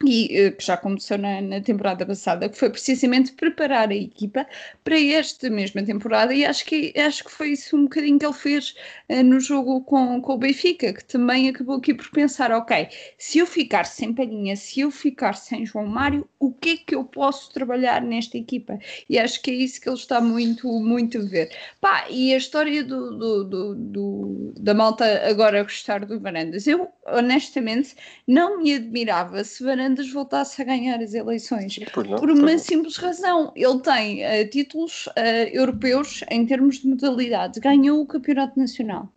e 0.03 0.37
eh, 0.37 0.51
que 0.51 0.65
já 0.65 0.75
começou 0.75 1.17
na, 1.17 1.39
na, 1.39 1.61
temporada 1.61 2.05
passada, 2.05 2.49
que 2.49 2.57
foi 2.57 2.69
precisamente 2.69 3.31
preparar 3.31 3.89
a 3.89 3.95
equipa 3.95 4.45
para 4.83 4.99
esta 4.99 5.49
mesma 5.49 5.83
temporada, 5.83 6.33
e 6.33 6.45
acho 6.45 6.65
que, 6.65 6.93
acho 6.99 7.23
que 7.23 7.31
foi 7.31 7.51
isso 7.51 7.77
um 7.77 7.83
bocadinho 7.83 8.19
que 8.19 8.25
ele 8.25 8.33
fez 8.33 8.75
uh, 9.09 9.23
no 9.23 9.39
jogo 9.39 9.81
com, 9.81 10.21
com 10.21 10.33
o 10.33 10.37
Benfica, 10.37 10.91
que 10.93 11.03
também 11.05 11.47
acabou 11.47 11.77
aqui 11.77 11.93
por 11.93 12.09
pensar: 12.11 12.51
ok, 12.51 12.89
se 13.17 13.39
eu 13.39 13.47
ficar 13.47 13.85
sem 13.85 14.13
Palhinha, 14.13 14.55
se 14.57 14.81
eu 14.81 14.91
ficar 14.91 15.33
sem 15.33 15.65
João 15.65 15.87
Mário, 15.87 16.27
o 16.39 16.51
que 16.51 16.69
é 16.71 16.77
que 16.77 16.95
eu 16.95 17.03
posso 17.05 17.51
trabalhar 17.53 18.01
nesta 18.01 18.37
equipa? 18.37 18.77
E 19.09 19.17
acho 19.17 19.41
que 19.41 19.49
é 19.51 19.53
isso 19.53 19.79
que 19.79 19.87
ele 19.87 19.95
está 19.95 20.19
muito, 20.19 20.67
muito 20.67 21.19
a 21.19 21.21
ver. 21.21 21.55
Pá, 21.79 22.05
e 22.09 22.33
a 22.33 22.37
história 22.37 22.83
do, 22.83 23.17
do, 23.17 23.43
do, 23.45 23.75
do 23.75 24.53
da 24.59 24.73
malta 24.73 25.05
agora 25.27 25.63
gostar 25.63 26.05
do 26.05 26.19
Varandas, 26.19 26.67
eu 26.67 26.89
honestamente 27.07 27.95
não 28.27 28.61
me 28.61 28.73
admirava 28.73 29.43
se 29.43 29.63
Varandas 29.63 29.84
Fernandes 29.86 30.11
voltasse 30.11 30.59
a 30.61 30.65
ganhar 30.65 30.99
as 30.99 31.13
eleições. 31.13 31.77
Não, 31.95 32.17
por 32.17 32.31
uma 32.31 32.57
simples 32.57 32.97
razão. 32.97 33.51
Ele 33.55 33.79
tem 33.79 34.23
uh, 34.23 34.49
títulos 34.49 35.05
uh, 35.07 35.11
europeus 35.51 36.23
em 36.31 36.43
termos 36.45 36.79
de 36.79 36.88
modalidade, 36.88 37.59
ganhou 37.59 38.01
o 38.01 38.07
Campeonato 38.07 38.59
Nacional. 38.59 39.07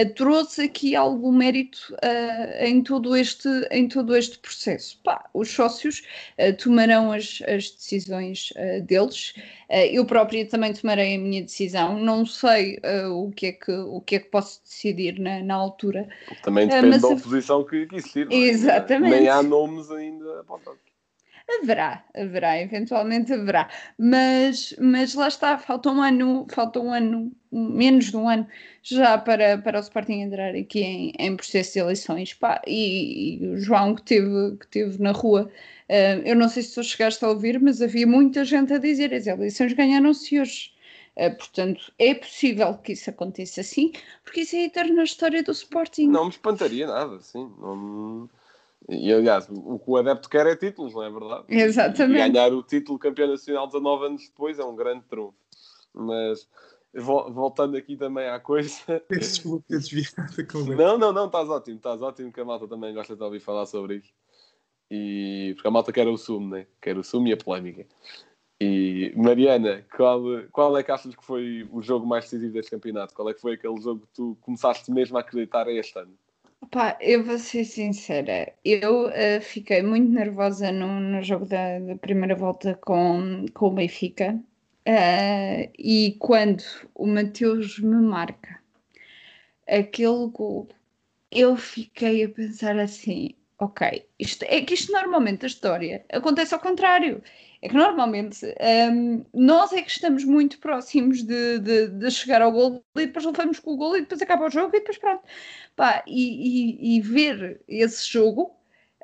Uh, 0.00 0.14
trouxe 0.14 0.62
aqui 0.62 0.94
algum 0.94 1.32
mérito 1.32 1.94
em, 2.60 2.82
todo 2.82 3.16
este, 3.16 3.48
em 3.70 3.88
todo 3.88 4.16
este 4.16 4.38
processo. 4.38 4.98
Pá, 5.02 5.28
os 5.34 5.50
sócios 5.50 6.02
tomarão 6.62 7.12
as, 7.12 7.42
as 7.46 7.70
decisões 7.70 8.52
deles. 8.84 9.34
eu 9.90 10.04
própria 10.04 10.46
também 10.46 10.72
tomarei 10.72 11.16
a 11.16 11.18
minha 11.18 11.42
decisão. 11.42 11.98
Não 11.98 12.24
sei 12.24 12.78
o, 13.10 13.30
que 13.30 13.46
é 13.46 13.52
que, 13.52 13.72
o 13.72 14.00
que 14.00 14.16
é 14.16 14.18
que 14.20 14.28
posso 14.30 14.60
decidir 14.62 15.18
na, 15.18 15.40
na 15.40 15.54
altura. 15.54 16.08
Também 16.42 16.68
depende 16.68 16.98
da 16.98 17.08
oposição 17.08 17.64
que, 17.64 17.86
que 17.86 17.96
existir. 17.96 18.28
É? 18.30 18.34
Exatamente. 18.34 19.10
Nem 19.10 19.28
há 19.28 19.42
nomes 19.42 19.90
ainda 19.90 20.40
apontados. 20.40 20.87
Haverá, 21.50 22.04
haverá, 22.14 22.60
eventualmente 22.60 23.32
haverá, 23.32 23.70
mas, 23.96 24.74
mas 24.78 25.14
lá 25.14 25.28
está, 25.28 25.56
falta 25.56 25.90
um 25.90 26.02
ano, 26.02 26.46
falta 26.50 26.78
um 26.78 26.92
ano, 26.92 27.32
menos 27.50 28.10
de 28.10 28.16
um 28.18 28.28
ano 28.28 28.46
já 28.82 29.16
para, 29.16 29.56
para 29.56 29.78
o 29.78 29.80
Sporting 29.80 30.20
entrar 30.20 30.54
aqui 30.54 30.80
em, 30.80 31.12
em 31.18 31.34
processo 31.34 31.72
de 31.72 31.78
eleições. 31.78 32.34
Pá, 32.34 32.60
e, 32.66 33.38
e, 33.40 33.46
o 33.48 33.56
João 33.56 33.94
que 33.94 34.02
teve, 34.02 34.58
que 34.58 34.66
teve 34.66 35.02
na 35.02 35.12
rua, 35.12 35.50
uh, 35.88 36.22
eu 36.26 36.36
não 36.36 36.50
sei 36.50 36.62
se 36.62 36.74
tu 36.74 36.84
chegaste 36.84 37.24
a 37.24 37.28
ouvir, 37.28 37.58
mas 37.58 37.80
havia 37.80 38.06
muita 38.06 38.44
gente 38.44 38.74
a 38.74 38.78
dizer 38.78 39.14
as 39.14 39.26
eleições 39.26 39.72
ganharam-se 39.72 40.38
hoje. 40.38 40.72
Uh, 41.16 41.34
portanto, 41.34 41.90
é 41.98 42.14
possível 42.14 42.74
que 42.76 42.92
isso 42.92 43.08
aconteça 43.08 43.62
assim, 43.62 43.90
porque 44.22 44.42
isso 44.42 44.54
é 44.54 44.60
a 44.60 44.64
eterna 44.66 45.02
história 45.02 45.42
do 45.42 45.52
Sporting. 45.52 46.08
Não 46.08 46.24
me 46.24 46.30
espantaria 46.30 46.86
nada, 46.86 47.18
sim. 47.20 47.50
Não 47.58 48.28
e 48.88 49.12
aliás, 49.12 49.46
o 49.50 49.78
que 49.78 49.90
o 49.90 49.96
adepto 49.96 50.30
quer 50.30 50.46
é 50.46 50.56
títulos, 50.56 50.94
não 50.94 51.02
é 51.02 51.10
verdade? 51.10 51.44
Exatamente. 51.48 52.20
E 52.20 52.30
ganhar 52.30 52.52
o 52.52 52.62
título 52.62 52.98
campeão 52.98 53.28
nacional 53.28 53.66
19 53.66 54.06
anos 54.06 54.28
depois 54.28 54.58
é 54.58 54.64
um 54.64 54.74
grande 54.74 55.04
trunfo. 55.04 55.36
Mas 55.92 56.48
voltando 56.94 57.76
aqui 57.76 57.96
também 57.96 58.28
à 58.28 58.40
coisa. 58.40 59.02
Desculpa 59.10 59.64
ter 59.68 59.78
desviado 59.78 60.46
com 60.50 60.58
Não, 60.74 60.96
não, 60.96 61.12
não, 61.12 61.26
estás 61.26 61.48
ótimo, 61.48 61.76
estás 61.76 62.00
ótimo, 62.00 62.32
que 62.32 62.40
a 62.40 62.44
malta 62.44 62.66
também 62.66 62.94
gosta 62.94 63.14
de 63.14 63.22
ouvir 63.22 63.40
falar 63.40 63.66
sobre 63.66 63.96
isso. 63.96 64.12
E 64.90 65.52
porque 65.54 65.68
a 65.68 65.70
malta 65.70 65.92
quer 65.92 66.08
o 66.08 66.16
sumo, 66.16 66.48
né? 66.48 66.66
Quer 66.80 66.96
o 66.96 67.04
sumo 67.04 67.28
e 67.28 67.32
a 67.32 67.36
polémica. 67.36 67.86
E 68.60 69.12
Mariana, 69.14 69.84
qual, 69.94 70.22
qual 70.50 70.76
é 70.78 70.82
que 70.82 70.90
achas 70.90 71.14
que 71.14 71.24
foi 71.24 71.68
o 71.70 71.80
jogo 71.82 72.06
mais 72.06 72.24
decisivo 72.24 72.54
deste 72.54 72.70
campeonato? 72.70 73.14
Qual 73.14 73.28
é 73.28 73.34
que 73.34 73.40
foi 73.40 73.52
aquele 73.54 73.80
jogo 73.80 74.00
que 74.00 74.14
tu 74.14 74.36
começaste 74.40 74.90
mesmo 74.90 75.16
a 75.16 75.20
acreditar 75.20 75.68
este 75.68 75.98
ano? 75.98 76.16
Pá, 76.66 76.98
eu 77.00 77.24
vou 77.24 77.38
ser 77.38 77.64
sincera, 77.64 78.52
eu 78.64 79.06
uh, 79.06 79.40
fiquei 79.40 79.82
muito 79.82 80.10
nervosa 80.10 80.70
no, 80.70 81.00
no 81.00 81.22
jogo 81.22 81.46
da, 81.46 81.78
da, 81.78 81.96
primeira 81.96 82.34
volta 82.34 82.74
com, 82.74 83.46
com 83.54 83.66
o 83.68 83.70
Benfica 83.70 84.34
uh, 84.86 85.72
e 85.78 86.16
quando 86.18 86.62
o 86.94 87.06
Mateus 87.06 87.78
me 87.78 87.96
marca 87.96 88.60
aquele 89.68 90.28
gol, 90.30 90.68
eu 91.30 91.56
fiquei 91.56 92.24
a 92.24 92.28
pensar 92.28 92.78
assim, 92.78 93.34
ok, 93.58 94.06
isto, 94.18 94.44
é 94.44 94.60
que 94.62 94.74
isto 94.74 94.92
normalmente 94.92 95.44
a 95.44 95.48
história 95.48 96.04
acontece 96.12 96.54
ao 96.54 96.60
contrário. 96.60 97.22
É 97.60 97.68
que 97.68 97.74
normalmente 97.74 98.46
um, 98.92 99.24
nós 99.34 99.72
é 99.72 99.82
que 99.82 99.90
estamos 99.90 100.24
muito 100.24 100.58
próximos 100.60 101.24
de, 101.24 101.58
de, 101.58 101.88
de, 101.88 102.10
chegar 102.10 102.40
ao 102.40 102.52
gol 102.52 102.84
e 102.94 103.06
depois 103.06 103.24
levamos 103.24 103.58
com 103.58 103.72
o 103.72 103.76
gol 103.76 103.96
e 103.96 104.02
depois 104.02 104.22
acaba 104.22 104.46
o 104.46 104.50
jogo 104.50 104.76
e 104.76 104.78
depois 104.78 104.96
pronto. 104.96 105.24
Pá, 105.74 106.04
e, 106.06 106.94
e, 106.94 106.98
e 106.98 107.00
ver 107.00 107.60
esse 107.66 108.08
jogo 108.08 108.56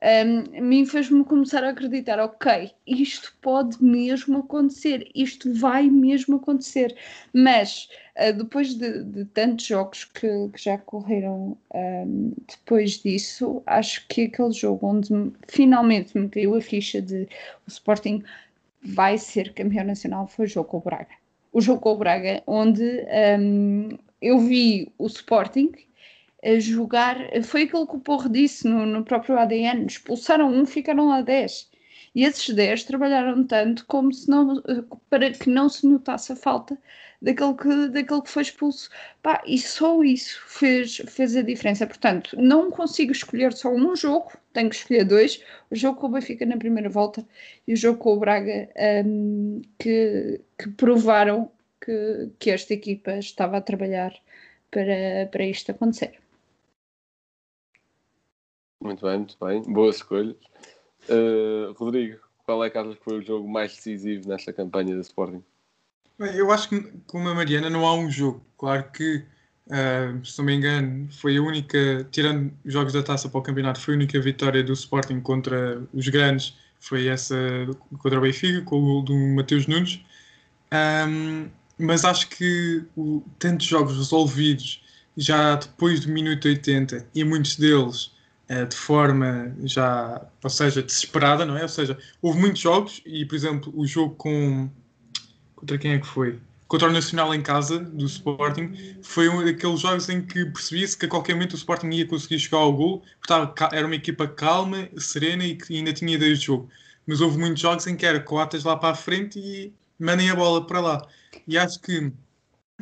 um, 0.04 0.58
a 0.58 0.60
mim 0.60 0.84
fez-me 0.84 1.24
começar 1.24 1.64
a 1.64 1.70
acreditar, 1.70 2.18
ok, 2.18 2.70
isto 2.86 3.34
pode 3.40 3.82
mesmo 3.82 4.40
acontecer, 4.40 5.10
isto 5.14 5.52
vai 5.54 5.88
mesmo 5.88 6.36
acontecer. 6.36 6.94
Mas 7.32 7.88
uh, 8.16 8.36
depois 8.36 8.74
de, 8.74 9.02
de, 9.02 9.24
tantos 9.24 9.64
jogos 9.64 10.04
que, 10.04 10.28
que 10.52 10.62
já 10.62 10.76
correram 10.76 11.56
um, 11.74 12.34
depois 12.46 13.02
disso, 13.02 13.62
acho 13.66 14.06
que 14.06 14.24
aquele 14.24 14.52
jogo 14.52 14.86
onde 14.86 15.10
me, 15.10 15.32
finalmente 15.48 16.18
me 16.18 16.28
caiu 16.28 16.54
a 16.54 16.60
ficha 16.60 17.00
de 17.00 17.26
o 17.66 17.70
Sporting 17.70 18.22
vai 18.82 19.16
ser 19.16 19.54
campeão 19.54 19.84
nacional 19.84 20.26
foi 20.26 20.44
o 20.44 20.48
jogo 20.48 20.68
com 20.68 20.76
o 20.76 20.80
Braga. 20.80 21.14
O 21.50 21.62
jogo 21.62 21.80
com 21.80 21.92
o 21.92 21.96
Braga, 21.96 22.42
onde 22.46 22.84
um, 23.40 23.88
eu 24.20 24.38
vi 24.38 24.92
o 24.98 25.06
Sporting 25.06 25.72
a 26.44 26.58
jogar, 26.58 27.16
foi 27.42 27.62
aquilo 27.62 27.86
que 27.86 27.96
o 27.96 28.00
Porro 28.00 28.28
disse 28.28 28.68
no, 28.68 28.84
no 28.86 29.04
próprio 29.04 29.38
ADN, 29.38 29.86
expulsaram 29.86 30.48
um, 30.48 30.66
ficaram 30.66 31.08
lá 31.08 31.20
10. 31.22 31.70
E 32.14 32.24
esses 32.24 32.54
10 32.54 32.84
trabalharam 32.84 33.44
tanto 33.44 33.84
como 33.86 34.12
se 34.12 34.28
não, 34.28 34.62
para 35.10 35.30
que 35.32 35.50
não 35.50 35.68
se 35.68 35.86
notasse 35.86 36.32
a 36.32 36.36
falta 36.36 36.78
daquele 37.20 37.54
que, 37.54 37.88
daquele 37.88 38.22
que 38.22 38.30
foi 38.30 38.42
expulso. 38.42 38.90
Pá, 39.22 39.42
e 39.46 39.58
só 39.58 40.02
isso 40.04 40.40
fez, 40.46 40.96
fez 41.08 41.36
a 41.36 41.42
diferença. 41.42 41.86
Portanto, 41.86 42.36
não 42.38 42.70
consigo 42.70 43.12
escolher 43.12 43.52
só 43.52 43.72
um 43.72 43.96
jogo, 43.96 44.32
tenho 44.52 44.70
que 44.70 44.76
escolher 44.76 45.04
dois: 45.04 45.42
o 45.70 45.74
jogo 45.74 46.00
com 46.00 46.06
o 46.06 46.10
Benfica 46.10 46.46
na 46.46 46.56
primeira 46.56 46.88
volta 46.88 47.26
e 47.66 47.72
o 47.72 47.76
jogo 47.76 47.98
com 47.98 48.14
o 48.14 48.20
Braga, 48.20 48.68
um, 49.06 49.62
que, 49.78 50.40
que 50.58 50.68
provaram 50.70 51.50
que, 51.84 52.30
que 52.38 52.50
esta 52.50 52.74
equipa 52.74 53.18
estava 53.18 53.56
a 53.56 53.60
trabalhar 53.60 54.14
para, 54.70 55.28
para 55.30 55.44
isto 55.44 55.70
acontecer. 55.70 56.23
Muito 58.84 59.06
bem, 59.06 59.16
muito 59.16 59.36
bem. 59.40 59.62
Boas 59.62 59.96
escolhas. 59.96 60.36
Uh, 61.08 61.72
Rodrigo, 61.72 62.18
qual 62.44 62.62
é 62.62 62.68
que 62.68 62.78
que 62.78 63.02
foi 63.02 63.18
o 63.18 63.22
jogo 63.22 63.48
mais 63.48 63.74
decisivo 63.74 64.28
nesta 64.28 64.52
campanha 64.52 64.94
da 64.94 65.00
Sporting? 65.00 65.42
Eu 66.18 66.52
acho 66.52 66.68
que, 66.68 66.92
como 67.06 67.26
a 67.30 67.34
Mariana, 67.34 67.70
não 67.70 67.86
há 67.86 67.94
um 67.94 68.10
jogo. 68.10 68.44
Claro 68.58 68.84
que, 68.92 69.24
uh, 69.68 70.24
se 70.24 70.36
não 70.36 70.44
me 70.44 70.54
engano, 70.54 71.08
foi 71.10 71.38
a 71.38 71.42
única, 71.42 72.06
tirando 72.10 72.52
os 72.62 72.74
jogos 72.74 72.92
da 72.92 73.02
taça 73.02 73.26
para 73.26 73.38
o 73.38 73.42
campeonato, 73.42 73.80
foi 73.80 73.94
a 73.94 73.96
única 73.96 74.20
vitória 74.20 74.62
do 74.62 74.74
Sporting 74.74 75.20
contra 75.20 75.82
os 75.94 76.06
grandes. 76.08 76.54
Foi 76.78 77.06
essa 77.08 77.34
contra 77.98 78.18
o 78.18 78.20
Benfica, 78.20 78.60
com 78.66 78.76
o 78.76 78.82
gol 78.82 79.02
do 79.02 79.14
Mateus 79.14 79.66
Nunes. 79.66 80.04
Um, 81.08 81.48
mas 81.78 82.04
acho 82.04 82.28
que 82.28 82.84
o, 82.94 83.22
tantos 83.38 83.66
jogos 83.66 83.96
resolvidos 83.96 84.84
já 85.16 85.56
depois 85.56 86.00
do 86.00 86.12
minuto 86.12 86.46
80 86.46 87.08
e 87.14 87.24
muitos 87.24 87.56
deles 87.56 88.13
de 88.46 88.76
forma 88.76 89.54
já, 89.64 90.22
ou 90.42 90.50
seja, 90.50 90.82
desesperada, 90.82 91.44
não 91.44 91.56
é? 91.56 91.62
Ou 91.62 91.68
seja, 91.68 91.98
houve 92.20 92.38
muitos 92.38 92.60
jogos 92.60 93.02
e, 93.06 93.24
por 93.24 93.34
exemplo, 93.34 93.72
o 93.74 93.86
jogo 93.86 94.14
com 94.16 94.70
contra 95.54 95.78
quem 95.78 95.92
é 95.92 95.98
que 95.98 96.06
foi? 96.06 96.38
Contra 96.68 96.88
o 96.88 96.92
Nacional 96.92 97.34
em 97.34 97.40
casa, 97.40 97.78
do 97.78 98.04
Sporting, 98.06 98.98
foi 99.02 99.28
um 99.28 99.44
daqueles 99.44 99.80
jogos 99.80 100.08
em 100.08 100.20
que 100.20 100.44
percebia-se 100.46 100.96
que 100.96 101.06
a 101.06 101.08
qualquer 101.08 101.34
momento 101.34 101.52
o 101.52 101.56
Sporting 101.56 101.88
ia 101.90 102.06
conseguir 102.06 102.38
chegar 102.38 102.58
ao 102.58 102.72
gol, 102.72 103.02
porque 103.20 103.64
era 103.74 103.86
uma 103.86 103.94
equipa 103.94 104.26
calma, 104.26 104.88
serena 104.98 105.44
e 105.44 105.56
que 105.56 105.76
ainda 105.76 105.92
tinha 105.92 106.14
ideias 106.14 106.40
de 106.40 106.46
jogo. 106.46 106.68
Mas 107.06 107.20
houve 107.20 107.38
muitos 107.38 107.60
jogos 107.60 107.86
em 107.86 107.96
que 107.96 108.04
era 108.04 108.20
coatas 108.20 108.64
lá 108.64 108.76
para 108.76 108.90
a 108.90 108.94
frente 108.94 109.38
e 109.38 109.72
mandem 109.98 110.30
a 110.30 110.34
bola 110.34 110.66
para 110.66 110.80
lá. 110.80 111.06
E 111.46 111.56
acho 111.56 111.80
que 111.80 112.12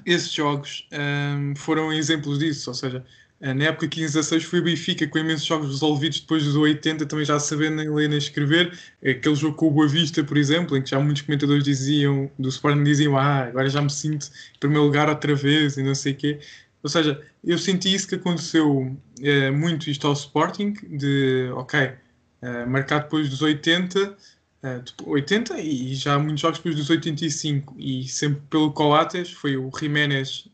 esses 0.06 0.32
jogos 0.32 0.88
um, 0.92 1.54
foram 1.56 1.92
exemplos 1.92 2.38
disso, 2.38 2.70
ou 2.70 2.74
seja, 2.74 3.04
eh, 3.04 3.21
na 3.42 3.64
época 3.64 3.88
15-16 3.88 4.42
foi 4.42 4.60
o 4.60 4.62
Benfica 4.62 5.04
com 5.08 5.18
imensos 5.18 5.44
jogos 5.44 5.68
resolvidos 5.68 6.20
depois 6.20 6.44
dos 6.44 6.54
80, 6.54 7.06
também 7.06 7.24
já 7.24 7.40
sabendo 7.40 7.76
nem 7.76 7.90
ler 7.90 8.08
nem 8.08 8.16
escrever. 8.16 8.78
Aquele 9.04 9.34
jogo 9.34 9.56
com 9.56 9.66
o 9.66 9.70
Boa 9.72 9.88
Vista, 9.88 10.22
por 10.22 10.36
exemplo, 10.36 10.76
em 10.76 10.82
que 10.82 10.90
já 10.90 11.00
muitos 11.00 11.22
comentadores 11.22 11.64
diziam, 11.64 12.30
do 12.38 12.48
Sporting 12.48 12.84
diziam, 12.84 13.18
ah, 13.18 13.44
agora 13.44 13.68
já 13.68 13.82
me 13.82 13.90
sinto 13.90 14.26
em 14.54 14.58
primeiro 14.60 14.84
lugar 14.84 15.08
outra 15.08 15.34
vez 15.34 15.76
e 15.76 15.82
não 15.82 15.94
sei 15.94 16.12
o 16.12 16.16
quê. 16.16 16.38
Ou 16.84 16.88
seja, 16.88 17.20
eu 17.44 17.58
senti 17.58 17.92
isso 17.92 18.08
que 18.08 18.14
aconteceu 18.16 18.96
é, 19.20 19.50
muito 19.50 19.90
isto 19.90 20.06
ao 20.06 20.12
Sporting, 20.12 20.74
de, 20.96 21.50
ok, 21.54 21.92
é, 22.42 22.66
marcar 22.66 23.00
depois 23.00 23.28
dos 23.28 23.42
80, 23.42 24.16
é, 24.62 24.82
80 25.04 25.58
e 25.60 25.94
já 25.94 26.18
muitos 26.18 26.40
jogos 26.40 26.58
depois 26.58 26.76
dos 26.76 26.90
85 26.90 27.74
e 27.78 28.06
sempre 28.08 28.42
pelo 28.50 28.72
Coates, 28.72 29.32
foi 29.32 29.56
o 29.56 29.70
Jiménez 29.76 30.48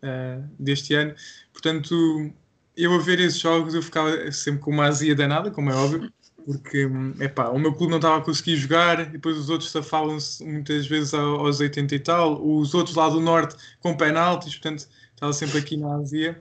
deste 0.59 0.95
ano. 0.95 1.14
Portanto, 1.53 2.32
eu 2.79 2.95
a 2.95 2.99
ver 2.99 3.20
esses 3.20 3.41
jogos 3.41 3.74
eu 3.74 3.83
ficava 3.83 4.31
sempre 4.33 4.61
com 4.62 4.70
uma 4.70 4.87
azia 4.87 5.14
danada, 5.14 5.51
como 5.51 5.70
é 5.70 5.74
óbvio, 5.74 6.12
porque 6.45 6.87
hum, 6.87 7.14
epá, 7.20 7.49
o 7.51 7.59
meu 7.59 7.74
clube 7.74 7.91
não 7.91 7.99
estava 7.99 8.18
a 8.18 8.22
conseguir 8.22 8.57
jogar 8.57 9.01
e 9.01 9.07
depois 9.07 9.37
os 9.37 9.51
outros 9.51 9.70
safavam-se 9.70 10.45
muitas 10.45 10.87
vezes 10.87 11.14
ao- 11.14 11.47
aos 11.47 11.61
80 11.61 11.95
e 11.95 12.01
tal, 12.01 12.41
os 12.45 12.74
outros 12.74 12.97
lá 12.97 13.09
do 13.09 13.20
norte 13.20 13.57
com 13.81 13.97
penaltis, 13.97 14.55
portanto 14.55 14.89
estava 15.14 15.33
sempre 15.33 15.59
aqui 15.59 15.76
na 15.76 15.97
Ásia. 15.97 16.41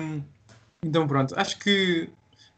Hum, 0.00 0.22
então 0.82 1.06
pronto, 1.08 1.34
acho 1.38 1.58
que 1.58 2.08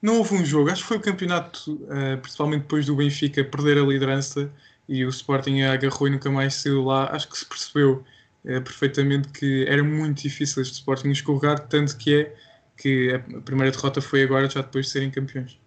não 0.03 0.19
houve 0.19 0.35
um 0.35 0.45
jogo, 0.45 0.71
acho 0.71 0.83
que 0.83 0.89
foi 0.89 0.97
o 0.99 1.01
campeonato, 1.01 1.79
eh, 1.91 2.17
principalmente 2.17 2.63
depois 2.63 2.87
do 2.87 2.97
Benfica 2.97 3.45
perder 3.45 3.79
a 3.79 3.83
liderança 3.87 4.51
e 4.89 5.05
o 5.05 5.09
Sporting 5.11 5.63
agarrou 5.63 6.09
e 6.09 6.11
nunca 6.11 6.31
mais 6.31 6.55
saiu 6.55 6.85
lá, 6.85 7.11
acho 7.15 7.29
que 7.29 7.39
se 7.39 7.47
percebeu 7.47 8.05
eh, 8.45 8.61
perfeitamente 8.61 9.29
que 9.29 9.65
era 9.69 9.83
muito 9.85 10.23
difícil 10.23 10.63
este 10.63 10.75
Sporting 10.75 11.11
escorregar, 11.11 11.61
tanto 11.69 11.97
que 11.97 12.15
é 12.15 12.37
que 12.81 13.13
a 13.13 13.41
primeira 13.43 13.71
derrota 13.71 14.01
foi 14.01 14.23
agora, 14.23 14.49
já 14.49 14.63
depois 14.63 14.87
de 14.87 14.93
serem 14.93 15.11
campeões. 15.11 15.61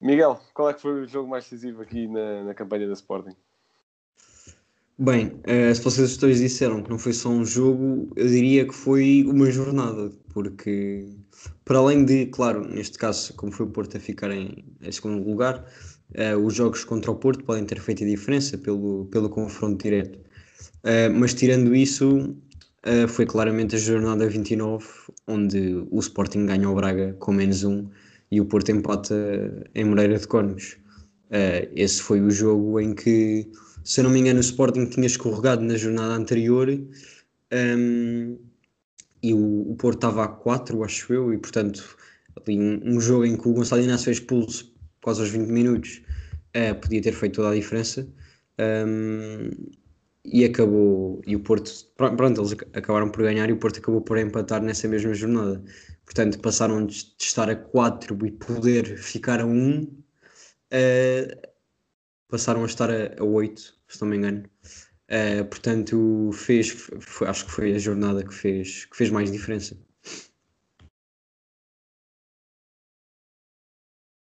Miguel, 0.00 0.40
qual 0.52 0.68
é 0.70 0.74
que 0.74 0.82
foi 0.82 1.02
o 1.02 1.08
jogo 1.08 1.28
mais 1.28 1.44
decisivo 1.44 1.82
aqui 1.82 2.06
na, 2.08 2.44
na 2.44 2.54
campanha 2.54 2.86
da 2.86 2.92
Sporting? 2.92 3.34
Bem, 4.98 5.40
eh, 5.44 5.72
se 5.74 5.82
vocês 5.82 6.12
os 6.12 6.16
dois 6.16 6.38
disseram 6.38 6.82
que 6.82 6.90
não 6.90 6.98
foi 6.98 7.12
só 7.12 7.28
um 7.28 7.44
jogo, 7.44 8.10
eu 8.16 8.26
diria 8.26 8.66
que 8.66 8.74
foi 8.74 9.24
uma 9.26 9.50
jornada, 9.50 10.10
porque 10.32 11.06
para 11.64 11.78
além 11.78 12.04
de, 12.04 12.26
claro, 12.26 12.66
neste 12.66 12.98
caso, 12.98 13.34
como 13.34 13.52
foi 13.52 13.66
o 13.66 13.70
Porto 13.70 13.96
a 13.96 14.00
ficar 14.00 14.30
em, 14.30 14.64
em 14.80 14.92
segundo 14.92 15.22
lugar, 15.28 15.64
eh, 16.14 16.34
os 16.34 16.54
jogos 16.54 16.82
contra 16.84 17.10
o 17.10 17.16
Porto 17.16 17.44
podem 17.44 17.64
ter 17.66 17.78
feito 17.78 18.04
a 18.04 18.06
diferença 18.06 18.56
pelo, 18.58 19.06
pelo 19.06 19.28
confronto 19.28 19.82
direto. 19.82 20.18
Eh, 20.84 21.08
mas 21.10 21.34
tirando 21.34 21.74
isso, 21.74 22.34
eh, 22.86 23.06
foi 23.06 23.26
claramente 23.26 23.76
a 23.76 23.78
jornada 23.78 24.28
29, 24.28 24.86
onde 25.26 25.86
o 25.90 25.98
Sporting 26.00 26.46
ganha 26.46 26.70
o 26.70 26.74
Braga 26.74 27.14
com 27.18 27.32
menos 27.32 27.64
um 27.64 27.88
e 28.30 28.40
o 28.40 28.46
Porto 28.46 28.70
empata 28.70 29.14
em 29.74 29.84
Moreira 29.84 30.18
de 30.18 30.26
Cónegos. 30.26 30.78
Eh, 31.30 31.68
esse 31.76 32.00
foi 32.00 32.20
o 32.20 32.30
jogo 32.30 32.80
em 32.80 32.94
que 32.94 33.50
se 33.86 34.00
eu 34.00 34.04
não 34.04 34.10
me 34.10 34.18
engano, 34.18 34.38
o 34.38 34.40
Sporting 34.40 34.86
tinha 34.86 35.06
escorregado 35.06 35.62
na 35.62 35.76
jornada 35.76 36.14
anterior 36.14 36.68
um, 37.52 38.36
e 39.22 39.32
o, 39.32 39.70
o 39.70 39.76
Porto 39.76 39.98
estava 39.98 40.24
a 40.24 40.28
4, 40.28 40.82
acho 40.82 41.12
eu, 41.12 41.32
e 41.32 41.38
portanto, 41.38 41.96
ali 42.36 42.58
um, 42.58 42.80
um 42.84 43.00
jogo 43.00 43.24
em 43.24 43.36
que 43.36 43.48
o 43.48 43.52
Gonçalo 43.52 43.82
Inácio 43.82 44.06
foi 44.06 44.12
expulso 44.14 44.74
quase 45.00 45.20
aos 45.20 45.30
20 45.30 45.48
minutos 45.50 46.02
uh, 46.56 46.74
podia 46.80 47.00
ter 47.00 47.12
feito 47.12 47.36
toda 47.36 47.50
a 47.50 47.54
diferença. 47.54 48.08
Um, 48.58 49.50
e 50.26 50.44
acabou, 50.44 51.20
e 51.26 51.36
o 51.36 51.40
Porto, 51.40 51.70
pronto, 51.96 52.40
eles 52.40 52.52
acabaram 52.74 53.10
por 53.10 53.22
ganhar 53.22 53.48
e 53.48 53.52
o 53.52 53.58
Porto 53.58 53.78
acabou 53.78 54.00
por 54.00 54.18
empatar 54.18 54.62
nessa 54.62 54.88
mesma 54.88 55.14
jornada. 55.14 55.62
Portanto, 56.04 56.40
passaram 56.40 56.86
de 56.86 57.14
estar 57.18 57.48
a 57.50 57.56
4 57.56 58.26
e 58.26 58.32
poder 58.32 58.96
ficar 58.98 59.40
a 59.40 59.46
1. 59.46 59.82
Uh, 59.82 59.96
passaram 62.28 62.62
a 62.62 62.66
estar 62.66 62.90
a, 62.90 63.20
a 63.20 63.24
8, 63.24 63.60
se 63.88 64.00
não 64.02 64.08
me 64.08 64.16
engano. 64.16 64.44
Uh, 65.08 65.44
portanto, 65.46 66.30
fez, 66.32 66.70
foi, 67.00 67.28
acho 67.28 67.46
que 67.46 67.52
foi 67.52 67.74
a 67.74 67.78
jornada 67.78 68.24
que 68.24 68.34
fez, 68.34 68.84
que 68.86 68.96
fez 68.96 69.10
mais 69.10 69.30
diferença. 69.30 69.76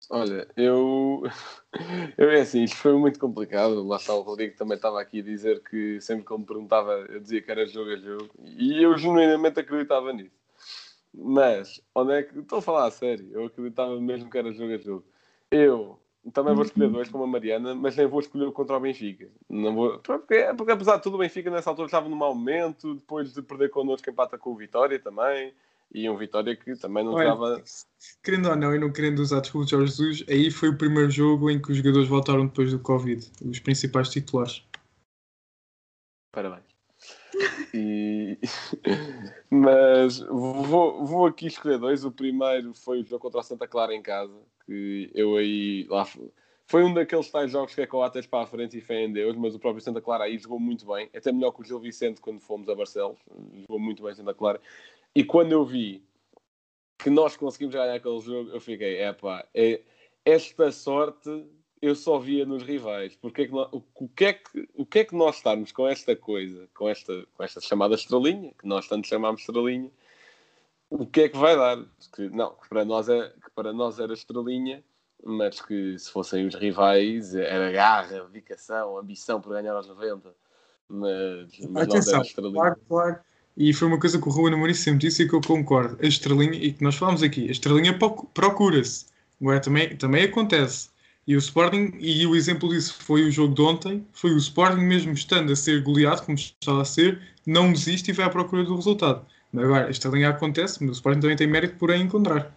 Olha, 0.09 0.47
eu. 0.57 1.23
Eu 2.17 2.31
é 2.31 2.41
assim, 2.41 2.63
isto 2.63 2.77
foi 2.77 2.93
muito 2.93 3.19
complicado. 3.19 3.87
Lá 3.87 3.97
está 3.97 4.13
o 4.13 4.21
Rodrigo 4.21 4.57
também 4.57 4.75
estava 4.75 4.99
aqui 4.99 5.19
a 5.19 5.23
dizer 5.23 5.61
que 5.63 6.01
sempre 6.01 6.25
que 6.25 6.33
ele 6.33 6.39
me 6.39 6.45
perguntava, 6.47 6.93
eu 7.07 7.19
dizia 7.19 7.41
que 7.41 7.51
era 7.51 7.65
jogo 7.67 7.91
a 7.91 7.95
jogo. 7.95 8.29
E 8.43 8.83
eu 8.83 8.97
genuinamente 8.97 9.59
acreditava 9.59 10.11
nisso. 10.11 10.35
Mas, 11.13 11.79
onde 11.93 12.13
é 12.13 12.23
que. 12.23 12.39
Estou 12.39 12.59
a 12.59 12.61
falar 12.61 12.87
a 12.87 12.91
sério, 12.91 13.29
eu 13.31 13.45
acreditava 13.45 13.99
mesmo 14.01 14.29
que 14.29 14.37
era 14.37 14.51
jogo 14.51 14.73
a 14.73 14.77
jogo. 14.77 15.05
Eu 15.51 15.99
também 16.33 16.53
vou 16.53 16.63
escolher 16.63 16.89
dois 16.89 17.09
como 17.09 17.23
a 17.23 17.27
Mariana, 17.27 17.75
mas 17.75 17.95
nem 17.95 18.07
vou 18.07 18.19
escolher 18.19 18.51
contra 18.51 18.77
o 18.77 18.79
Benfica. 18.79 19.29
Não 19.47 19.73
vou, 19.73 19.99
porque, 19.99 20.53
porque 20.57 20.71
apesar 20.71 20.97
de 20.97 21.03
tudo, 21.03 21.15
o 21.15 21.19
Benfica 21.19 21.49
nessa 21.49 21.69
altura 21.69 21.85
estava 21.85 22.09
num 22.09 22.15
mau 22.15 22.33
momento, 22.33 22.95
depois 22.95 23.33
de 23.33 23.41
perder 23.41 23.69
connosco 23.69 24.09
empata 24.09 24.37
com 24.37 24.51
o 24.51 24.55
Vitória 24.55 24.99
também, 24.99 25.53
e 25.91 26.09
um 26.09 26.17
Vitória 26.17 26.55
que 26.55 26.75
também 26.75 27.03
não 27.03 27.13
Olha, 27.13 27.29
estava. 27.29 27.63
Querendo 28.23 28.49
ou 28.49 28.55
não, 28.55 28.75
e 28.75 28.79
não 28.79 28.91
querendo 28.91 29.19
usar 29.19 29.41
desculpa 29.41 29.65
de 29.65 29.71
Jorge 29.71 29.87
Jesus, 29.87 30.23
aí 30.29 30.51
foi 30.51 30.69
o 30.69 30.77
primeiro 30.77 31.09
jogo 31.09 31.49
em 31.49 31.61
que 31.61 31.71
os 31.71 31.77
jogadores 31.77 32.07
voltaram 32.07 32.45
depois 32.45 32.71
do 32.71 32.79
Covid, 32.79 33.25
os 33.43 33.59
principais 33.59 34.09
titulares. 34.09 34.63
Parabéns. 36.31 36.63
E... 37.73 38.37
Mas 39.49 40.19
vou, 40.19 41.05
vou 41.05 41.25
aqui 41.25 41.47
escolher 41.47 41.79
dois. 41.79 42.05
O 42.05 42.11
primeiro 42.11 42.73
foi 42.73 43.01
o 43.01 43.05
jogo 43.05 43.23
contra 43.23 43.39
o 43.39 43.43
Santa 43.43 43.67
Clara 43.67 43.95
em 43.95 44.01
casa, 44.01 44.33
que 44.65 45.09
eu 45.13 45.35
aí 45.37 45.87
lá 45.89 46.05
fui. 46.05 46.31
Foi 46.67 46.83
um 46.83 46.93
daqueles 46.93 47.31
tais 47.31 47.49
jogos 47.51 47.73
que 47.73 47.81
é 47.81 47.87
coates 47.87 48.27
para 48.27 48.43
a 48.43 48.45
frente 48.45 48.77
e 48.77 48.81
fé 48.81 49.03
em 49.03 49.11
Deus, 49.11 49.35
mas 49.35 49.55
o 49.55 49.59
próprio 49.59 49.83
Santa 49.83 49.99
Clara 49.99 50.25
aí 50.25 50.37
jogou 50.37 50.59
muito 50.59 50.85
bem, 50.85 51.09
até 51.15 51.31
melhor 51.31 51.51
que 51.51 51.61
o 51.61 51.65
Gil 51.65 51.79
Vicente 51.79 52.21
quando 52.21 52.39
fomos 52.39 52.69
a 52.69 52.75
Barcelos, 52.75 53.17
jogou 53.61 53.79
muito 53.79 54.03
bem 54.03 54.13
Santa 54.13 54.35
Clara. 54.35 54.61
E 55.15 55.23
quando 55.23 55.51
eu 55.51 55.65
vi 55.65 56.03
que 56.97 57.09
nós 57.09 57.37
conseguimos 57.37 57.75
ganhar 57.75 57.93
aquele 57.93 58.19
jogo, 58.19 58.51
eu 58.51 58.59
fiquei, 58.59 59.01
epá, 59.01 59.47
é, 59.53 59.81
esta 60.25 60.71
sorte 60.71 61.45
eu 61.81 61.95
só 61.95 62.19
via 62.19 62.45
nos 62.45 62.63
rivais. 62.63 63.15
Porque 63.15 63.43
é 63.43 63.45
que 63.47 63.51
nós, 63.51 63.69
o, 63.71 63.83
o, 63.95 64.09
que 64.09 64.25
é 64.25 64.33
que, 64.33 64.69
o 64.75 64.85
que 64.85 64.99
é 64.99 65.05
que 65.05 65.15
nós 65.15 65.37
estarmos 65.37 65.71
com 65.71 65.87
esta 65.87 66.15
coisa, 66.15 66.67
com 66.73 66.89
esta, 66.89 67.25
com 67.33 67.43
esta 67.43 67.61
chamada 67.61 67.95
estrelinha, 67.95 68.53
que 68.59 68.67
nós 68.67 68.87
tanto 68.87 69.07
chamamos 69.07 69.41
estrelinha, 69.41 69.91
o 70.89 71.05
que 71.05 71.21
é 71.21 71.29
que 71.29 71.37
vai 71.37 71.55
dar? 71.55 71.77
Que, 72.13 72.29
não, 72.29 72.55
que 72.55 72.67
para, 72.67 72.83
nós 72.83 73.07
é, 73.07 73.29
que 73.29 73.51
para 73.51 73.71
nós 73.71 73.99
era 73.99 74.13
estrelinha, 74.13 74.83
mas 75.23 75.61
que 75.61 75.97
se 75.97 76.11
fossem 76.11 76.47
os 76.47 76.55
rivais 76.55 77.35
era 77.35 77.71
garra, 77.71 78.23
dedicação, 78.25 78.97
ambição 78.97 79.39
por 79.39 79.53
ganhar 79.53 79.73
aos 79.73 79.87
90. 79.87 80.33
Mas, 80.87 81.59
mas 81.69 81.87
nós 81.87 81.87
Atenção, 81.87 82.15
era 82.15 82.23
estrelinha. 82.23 82.53
claro, 82.55 82.81
claro. 82.87 83.19
E 83.59 83.73
foi 83.73 83.87
uma 83.87 83.99
coisa 83.99 84.19
que 84.19 84.27
o 84.27 84.31
Ruben 84.31 84.55
Amorim 84.55 84.73
sempre 84.73 85.01
disse 85.07 85.23
e 85.23 85.27
que 85.29 85.35
eu 85.35 85.41
concordo. 85.41 85.97
A 86.01 86.07
estrelinha, 86.07 86.53
e 86.55 86.73
que 86.73 86.83
nós 86.83 86.95
falamos 86.95 87.21
aqui, 87.21 87.47
a 87.47 87.51
estrelinha 87.51 87.97
proc- 87.97 88.25
procura-se. 88.33 89.05
Agora 89.39 89.59
também, 89.61 89.95
também 89.97 90.23
acontece. 90.23 90.89
E 91.27 91.35
o 91.35 91.39
Sporting, 91.39 91.91
e 91.99 92.25
o 92.25 92.35
exemplo 92.35 92.69
disso 92.69 92.95
foi 93.03 93.23
o 93.23 93.31
jogo 93.31 93.53
de 93.53 93.61
ontem, 93.61 94.07
foi 94.13 94.31
o 94.31 94.37
Sporting 94.37 94.81
mesmo 94.81 95.13
estando 95.13 95.51
a 95.51 95.55
ser 95.55 95.83
goleado, 95.83 96.23
como 96.23 96.37
estava 96.37 96.81
a 96.81 96.85
ser, 96.85 97.21
não 97.45 97.71
desiste 97.71 98.09
e 98.11 98.13
vai 98.13 98.25
à 98.25 98.29
procura 98.29 98.63
do 98.63 98.75
resultado. 98.75 99.25
Agora, 99.53 99.87
a 99.87 99.91
estrelinha 99.91 100.29
acontece, 100.29 100.81
mas 100.81 100.91
o 100.91 100.93
Sporting 100.93 101.19
também 101.19 101.37
tem 101.37 101.47
mérito 101.47 101.75
por 101.75 101.91
a 101.91 101.97
encontrar. 101.97 102.55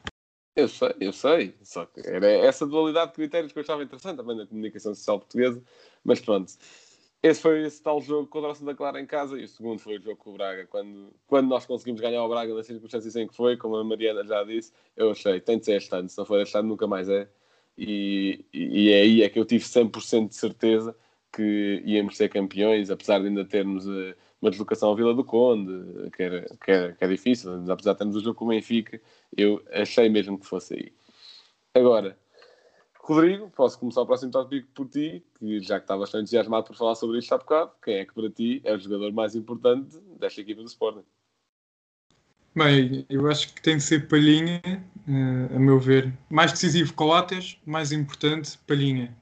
Eu 0.54 0.68
sei, 0.68 0.94
eu 1.00 1.12
sei. 1.12 1.54
Só 1.62 1.86
que 1.86 2.00
era 2.06 2.26
essa 2.30 2.66
dualidade 2.66 3.10
de 3.10 3.16
critérios 3.16 3.52
que 3.52 3.58
eu 3.58 3.62
achava 3.62 3.82
interessante 3.82 4.18
também 4.18 4.36
na 4.36 4.46
comunicação 4.46 4.94
social 4.94 5.18
portuguesa. 5.18 5.62
Mas 6.04 6.20
pronto, 6.20 6.52
esse 7.22 7.40
foi 7.40 7.62
esse 7.62 7.80
tal 7.80 8.00
jogo 8.00 8.26
contra 8.26 8.50
o 8.50 8.54
Santa 8.54 8.74
Clara 8.74 9.00
em 9.00 9.06
casa 9.06 9.38
e 9.38 9.44
o 9.44 9.48
segundo 9.48 9.78
foi 9.78 9.98
o 9.98 10.00
jogo 10.00 10.16
com 10.16 10.30
o 10.30 10.32
Braga. 10.32 10.66
Quando, 10.66 11.14
quando 11.26 11.48
nós 11.48 11.64
conseguimos 11.64 12.00
ganhar 12.00 12.24
o 12.24 12.28
Braga 12.28 12.52
nas 12.52 12.66
circunstâncias 12.66 13.14
em 13.14 13.28
que 13.28 13.36
foi, 13.36 13.56
como 13.56 13.76
a 13.76 13.84
Mariana 13.84 14.24
já 14.26 14.42
disse, 14.42 14.72
eu 14.96 15.12
achei, 15.12 15.40
tem 15.40 15.58
de 15.58 15.64
ser 15.64 15.76
este 15.76 15.94
ano. 15.94 16.08
Se 16.08 16.18
não 16.18 16.26
for 16.26 16.40
este 16.40 16.56
ano, 16.58 16.68
nunca 16.68 16.86
mais 16.86 17.08
é. 17.08 17.28
E, 17.78 18.44
e, 18.52 18.88
e 18.88 18.94
aí 18.94 19.22
é 19.22 19.28
que 19.28 19.38
eu 19.38 19.44
tive 19.44 19.64
100% 19.64 20.28
de 20.28 20.34
certeza 20.34 20.96
que 21.32 21.82
íamos 21.86 22.16
ser 22.16 22.28
campeões, 22.28 22.90
apesar 22.90 23.20
de 23.20 23.28
ainda 23.28 23.44
termos 23.44 23.86
uh, 23.86 24.14
uma 24.40 24.50
deslocação 24.50 24.90
ao 24.90 24.96
Vila 24.96 25.14
do 25.14 25.24
Conde, 25.24 26.10
que, 26.10 26.22
era, 26.22 26.46
que, 26.62 26.70
era, 26.70 26.92
que 26.92 27.04
é 27.04 27.08
difícil, 27.08 27.52
apesar 27.70 27.92
de 27.92 27.98
termos 27.98 28.16
o 28.16 28.20
jogo 28.20 28.34
com 28.34 28.44
o 28.44 28.48
Benfica, 28.48 29.00
eu 29.36 29.62
achei 29.70 30.08
mesmo 30.08 30.38
que 30.38 30.46
fosse 30.46 30.74
aí. 30.74 30.92
Agora, 31.74 32.18
Rodrigo, 33.04 33.50
posso 33.50 33.76
começar 33.80 34.00
o 34.02 34.06
próximo 34.06 34.30
tópico 34.30 34.68
por 34.72 34.88
ti, 34.88 35.24
que 35.36 35.60
já 35.60 35.80
que 35.80 35.84
estavas 35.84 36.08
tão 36.08 36.20
entusiasmado 36.20 36.66
por 36.68 36.76
falar 36.76 36.94
sobre 36.94 37.18
isto 37.18 37.34
há 37.34 37.38
bocado, 37.38 37.72
quem 37.84 37.96
é 37.96 38.04
que 38.04 38.14
para 38.14 38.30
ti 38.30 38.62
é 38.62 38.72
o 38.72 38.78
jogador 38.78 39.12
mais 39.12 39.34
importante 39.34 39.98
desta 40.20 40.40
equipa 40.40 40.62
do 40.62 40.68
Sporting? 40.68 41.02
Bem, 42.54 43.04
eu 43.10 43.28
acho 43.28 43.52
que 43.52 43.60
tem 43.60 43.78
de 43.78 43.82
ser 43.82 44.06
Palhinha, 44.06 44.62
uh, 44.64 45.56
a 45.56 45.58
meu 45.58 45.80
ver. 45.80 46.16
Mais 46.30 46.52
decisivo 46.52 46.94
Coates, 46.94 47.58
mais 47.66 47.90
importante 47.90 48.56
Palhinha. 48.68 49.12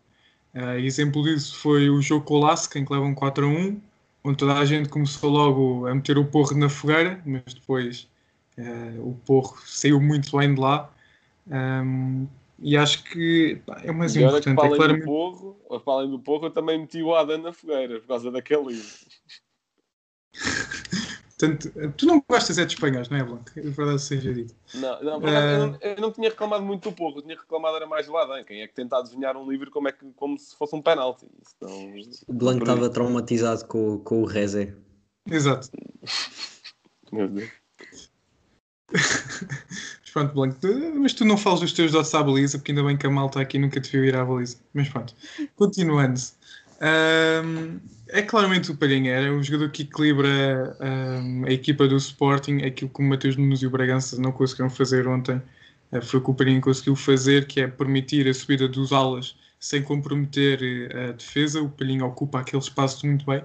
Uh, 0.54 0.78
exemplo 0.80 1.22
disso 1.22 1.56
foi 1.56 1.88
o 1.88 2.02
jogo 2.02 2.26
com 2.26 2.34
o 2.34 2.40
Lasca, 2.40 2.78
em 2.78 2.84
que 2.84 2.92
levam 2.92 3.14
4 3.14 3.46
a 3.46 3.48
1, 3.48 3.80
onde 4.24 4.36
toda 4.36 4.58
a 4.58 4.64
gente 4.66 4.90
começou 4.90 5.30
logo 5.30 5.86
a 5.86 5.94
meter 5.94 6.18
o 6.18 6.26
porro 6.26 6.54
na 6.54 6.68
fogueira, 6.68 7.22
mas 7.24 7.54
depois 7.54 8.06
uh, 8.58 9.08
o 9.08 9.14
porro 9.24 9.56
saiu 9.64 9.98
muito 10.02 10.36
bem 10.36 10.54
de 10.54 10.60
lá. 10.60 10.92
Um, 11.46 12.28
e 12.60 12.76
acho 12.76 13.02
que 13.04 13.60
pá, 13.66 13.80
é 13.82 13.90
o 13.90 13.94
mais 13.94 14.14
e 14.14 14.22
importante. 14.22 14.44
Que 14.44 14.54
para, 14.54 14.64
além 14.64 14.74
é 14.74 14.76
claramente... 14.76 15.04
do 15.04 15.06
porro, 15.06 15.80
para 15.80 15.92
além 15.94 16.10
do 16.10 16.18
porro, 16.18 16.46
eu 16.46 16.50
também 16.50 16.78
meti 16.78 17.02
o 17.02 17.14
Adam 17.14 17.38
na 17.38 17.52
fogueira, 17.52 18.00
por 18.00 18.08
causa 18.08 18.30
daquele 18.30 18.64
livro. 18.68 18.88
Portanto, 21.40 21.72
tu 21.96 22.04
não 22.04 22.22
gostas 22.28 22.58
é 22.58 22.66
de 22.66 22.74
espanhóis, 22.74 23.08
não 23.08 23.16
é, 23.16 23.24
Blanco? 23.24 23.44
É 23.56 23.62
verdade 23.62 24.02
seja 24.02 24.34
dito. 24.34 24.54
Não, 24.74 25.02
não, 25.02 25.18
uh... 25.20 25.26
eu, 25.26 25.58
não, 25.58 25.78
eu 25.80 25.96
não 25.96 26.12
tinha 26.12 26.28
reclamado 26.28 26.62
muito 26.62 26.90
do 26.90 26.94
porro, 26.94 27.16
eu 27.18 27.22
tinha 27.22 27.34
reclamado 27.34 27.76
era 27.76 27.86
mais 27.86 28.06
do 28.06 28.14
Adam. 28.14 28.44
Quem 28.44 28.60
é 28.60 28.68
que 28.68 28.74
tenta 28.74 28.98
adivinhar 28.98 29.38
um 29.38 29.50
livro 29.50 29.70
como, 29.70 29.88
é 29.88 29.92
que, 29.92 30.04
como 30.16 30.38
se 30.38 30.54
fosse 30.54 30.76
um 30.76 30.82
penalti? 30.82 31.26
Não, 31.58 31.94
o 32.28 32.34
Blanco 32.34 32.64
estava 32.64 32.90
traumatizado 32.90 33.64
com, 33.64 33.98
com 34.00 34.20
o 34.20 34.26
Rezé. 34.26 34.74
Exato. 35.30 35.70
Meu 37.10 37.26
Deus. 37.26 37.50
Pronto, 40.12 40.34
Blanco, 40.34 40.58
mas 41.00 41.12
tu 41.14 41.24
não 41.24 41.36
falas 41.36 41.60
dos 41.60 41.72
teus 41.72 41.92
dotes 41.92 42.12
à 42.14 42.22
baliza, 42.22 42.58
porque 42.58 42.72
ainda 42.72 42.82
bem 42.82 42.96
que 42.96 43.06
a 43.06 43.10
malta 43.10 43.40
aqui 43.40 43.58
nunca 43.58 43.80
te 43.80 43.90
viu 43.92 44.04
ir 44.04 44.16
à 44.16 44.24
baliza. 44.24 44.58
Mas 44.74 44.88
pronto, 44.88 45.14
continuando. 45.54 46.20
Ahm, 46.80 47.80
é 48.08 48.22
claramente 48.22 48.70
o 48.72 48.76
Palhinha, 48.76 49.12
é 49.12 49.30
um 49.30 49.42
jogador 49.42 49.70
que 49.70 49.82
equilibra 49.82 50.76
ahm, 50.80 51.44
a 51.46 51.50
equipa 51.52 51.86
do 51.86 51.96
Sporting, 51.96 52.58
aquilo 52.62 52.90
que 52.90 53.00
o 53.00 53.04
Matheus 53.04 53.36
Nunes 53.36 53.62
e 53.62 53.66
o 53.66 53.70
Bragança 53.70 54.20
não 54.20 54.32
conseguiram 54.32 54.70
fazer 54.70 55.06
ontem. 55.06 55.40
eh, 55.92 56.00
foi 56.00 56.20
o 56.20 56.24
que 56.24 56.30
o 56.30 56.34
Palhinha 56.34 56.60
conseguiu 56.60 56.96
fazer, 56.96 57.46
que 57.46 57.60
é 57.60 57.68
permitir 57.68 58.26
a 58.28 58.34
subida 58.34 58.68
dos 58.68 58.92
alas 58.92 59.36
sem 59.58 59.82
comprometer 59.82 60.60
eh, 60.62 61.10
a 61.10 61.12
defesa. 61.12 61.60
O 61.62 61.70
Palhinha 61.70 62.04
ocupa 62.04 62.40
aquele 62.40 62.62
espaço 62.62 63.06
muito 63.06 63.24
bem. 63.26 63.42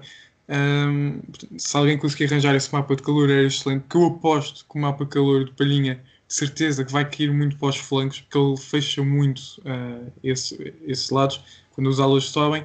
Portanto, 1.28 1.58
se 1.58 1.76
alguém 1.76 1.98
conseguir 1.98 2.26
arranjar 2.26 2.54
esse 2.54 2.72
mapa 2.72 2.94
de 2.96 3.02
calor 3.02 3.28
era 3.30 3.42
excelente, 3.46 3.86
que 3.88 3.96
eu 3.96 4.06
aposto 4.06 4.64
que 4.68 4.78
o 4.78 4.80
mapa 4.80 5.04
de 5.04 5.10
calor 5.10 5.44
do 5.44 5.52
Palhinha 5.54 6.02
certeza 6.28 6.84
que 6.84 6.92
vai 6.92 7.08
cair 7.08 7.32
muito 7.32 7.56
para 7.56 7.68
os 7.68 7.76
flancos, 7.76 8.20
porque 8.20 8.38
ele 8.38 8.56
fecha 8.56 9.02
muito 9.02 9.42
ah, 9.64 10.10
esse- 10.22 10.74
esses 10.86 11.10
lados 11.10 11.40
quando 11.72 11.88
os 11.88 12.00
alas 12.00 12.24
sobem. 12.24 12.64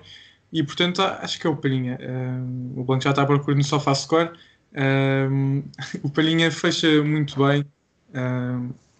E 0.52 0.64
portanto 0.64 1.02
acho 1.02 1.40
que 1.40 1.48
é 1.48 1.50
o 1.50 1.56
Palhinha. 1.56 1.98
Ahm, 2.02 2.74
o 2.76 2.84
Blanco 2.84 3.04
já 3.04 3.12
está 3.12 3.22
à 3.24 3.26
procura 3.26 3.56
no 3.56 3.64
sofá 3.64 3.94
score. 3.96 4.32
Ahm, 4.76 5.64
o 6.04 6.10
Palhinha 6.10 6.52
fecha 6.52 7.04
muito 7.04 7.38
bem. 7.46 7.66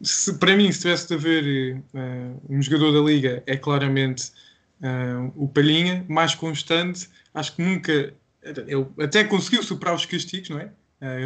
Se- 0.04 0.34
para 0.40 0.56
mim, 0.56 0.72
se 0.72 0.82
tivesse 0.82 1.08
de 1.08 1.14
haver 1.14 1.84
um 2.50 2.62
jogador 2.62 2.92
da 2.92 3.00
liga, 3.08 3.44
é 3.46 3.56
claramente 3.58 4.32
o 5.36 5.48
Palhinha, 5.48 6.06
mais 6.10 6.36
constante. 6.36 7.10
Acho 7.34 7.56
que 7.56 7.62
nunca. 7.62 8.14
Ele 8.44 8.88
até 9.00 9.24
conseguiu 9.24 9.62
superar 9.64 9.94
os 9.96 10.06
castigos, 10.06 10.50
não 10.50 10.60
é? 10.60 10.72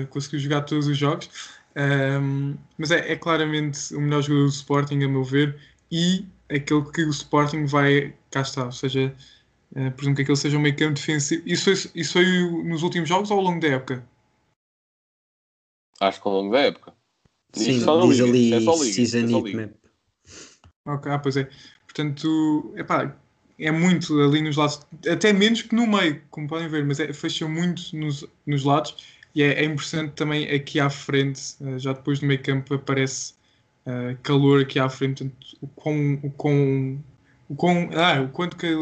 Conseguiu 0.09 0.39
jogar 0.39 0.61
todos 0.61 0.88
os 0.88 0.97
jogos. 0.97 1.29
Ahm, 1.76 2.55
mas 2.78 2.91
é, 2.91 3.11
é 3.11 3.15
claramente 3.15 3.93
o 3.93 3.99
melhor 3.99 4.21
jogador 4.21 4.45
do 4.45 4.51
Sporting, 4.51 5.03
a 5.03 5.09
meu 5.09 5.23
ver, 5.23 5.59
e 5.91 6.26
aquele 6.49 6.89
que 6.91 7.03
o 7.03 7.09
Sporting 7.09 7.65
vai. 7.65 8.13
Cá 8.32 8.41
está, 8.41 8.65
ou 8.65 8.71
seja, 8.71 9.15
eh, 9.76 9.89
presumo 9.91 10.15
que 10.15 10.21
aquele 10.21 10.38
seja 10.38 10.57
um 10.57 10.61
meio 10.61 10.76
campo 10.76 10.93
defensivo. 10.93 11.43
Isso 11.45 11.63
foi, 11.65 11.91
isso 11.95 12.13
foi 12.13 12.26
nos 12.63 12.84
últimos 12.84 13.09
jogos 13.09 13.32
ou 13.32 13.38
ao 13.38 13.43
longo 13.43 13.59
da 13.59 13.67
época? 13.69 14.05
Acho 15.99 16.21
que 16.21 16.28
ao 16.28 16.34
longo 16.34 16.51
da 16.51 16.59
época. 16.59 16.93
Sim, 17.53 17.80
só 17.80 18.05
diz 18.05 18.19
Liga, 18.19 18.30
ali 18.30 18.53
é 18.53 18.61
só 18.61 18.73
Liga, 18.73 18.86
isto 18.86 19.01
é 19.01 19.05
Season. 19.05 19.57
Map. 19.57 19.71
Ok, 20.88 21.11
ah, 21.11 21.19
pois 21.19 21.38
é. 21.38 21.49
Portanto, 21.86 22.73
epá, 22.76 23.17
é 23.57 23.71
muito 23.71 24.19
ali 24.21 24.41
nos 24.41 24.57
lados, 24.57 24.82
até 25.09 25.32
menos 25.32 25.61
que 25.61 25.73
no 25.73 25.88
meio, 25.88 26.21
como 26.30 26.47
podem 26.47 26.67
ver, 26.67 26.86
mas 26.86 26.99
é, 26.99 27.11
fecha 27.13 27.47
muito 27.47 27.95
nos, 27.95 28.26
nos 28.45 28.63
lados 28.65 28.97
e 29.36 29.43
é, 29.43 29.65
é 29.65 30.07
também 30.15 30.49
aqui 30.49 30.79
à 30.79 30.89
frente, 30.89 31.55
eh, 31.61 31.77
já 31.77 31.93
depois 31.93 32.19
do 32.19 32.25
meio 32.25 32.41
campo 32.41 32.73
aparece 32.73 33.33
eh, 33.86 34.15
calor 34.23 34.61
aqui 34.61 34.79
à 34.79 34.89
frente, 34.89 35.23
portanto, 35.23 35.57
o 35.61 35.67
quão, 35.67 36.19
o 36.23 36.29
o 37.49 37.55
ah, 37.95 38.21
o 38.21 38.29
quanto 38.29 38.57
que, 38.57 38.73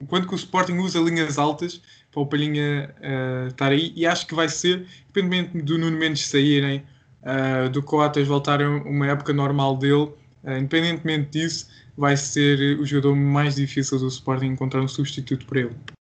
o 0.00 0.06
quanto 0.06 0.28
que 0.28 0.34
o 0.34 0.36
Sporting 0.36 0.74
usa 0.78 0.98
linhas 1.00 1.38
altas 1.38 1.80
para 2.12 2.22
o 2.22 2.26
Palhinha 2.26 2.94
eh, 3.00 3.46
estar 3.48 3.72
aí 3.72 3.92
e 3.96 4.06
acho 4.06 4.26
que 4.26 4.34
vai 4.34 4.48
ser, 4.48 4.86
independentemente 5.10 5.64
do 5.64 5.78
Nuno 5.78 5.96
Mendes 5.96 6.26
saírem, 6.26 6.82
eh, 7.22 7.68
do 7.68 7.82
Coates 7.82 8.26
voltar 8.26 8.62
a 8.62 8.68
uma 8.68 9.06
época 9.06 9.32
normal 9.32 9.76
dele, 9.76 10.10
eh, 10.44 10.58
independentemente 10.58 11.30
disso, 11.30 11.68
vai 11.96 12.16
ser 12.16 12.78
o 12.78 12.86
jogador 12.86 13.16
mais 13.16 13.56
difícil 13.56 13.98
do 13.98 14.08
Sporting 14.08 14.46
encontrar 14.46 14.82
um 14.82 14.88
substituto 14.88 15.46
para 15.46 15.60
ele. 15.60 15.95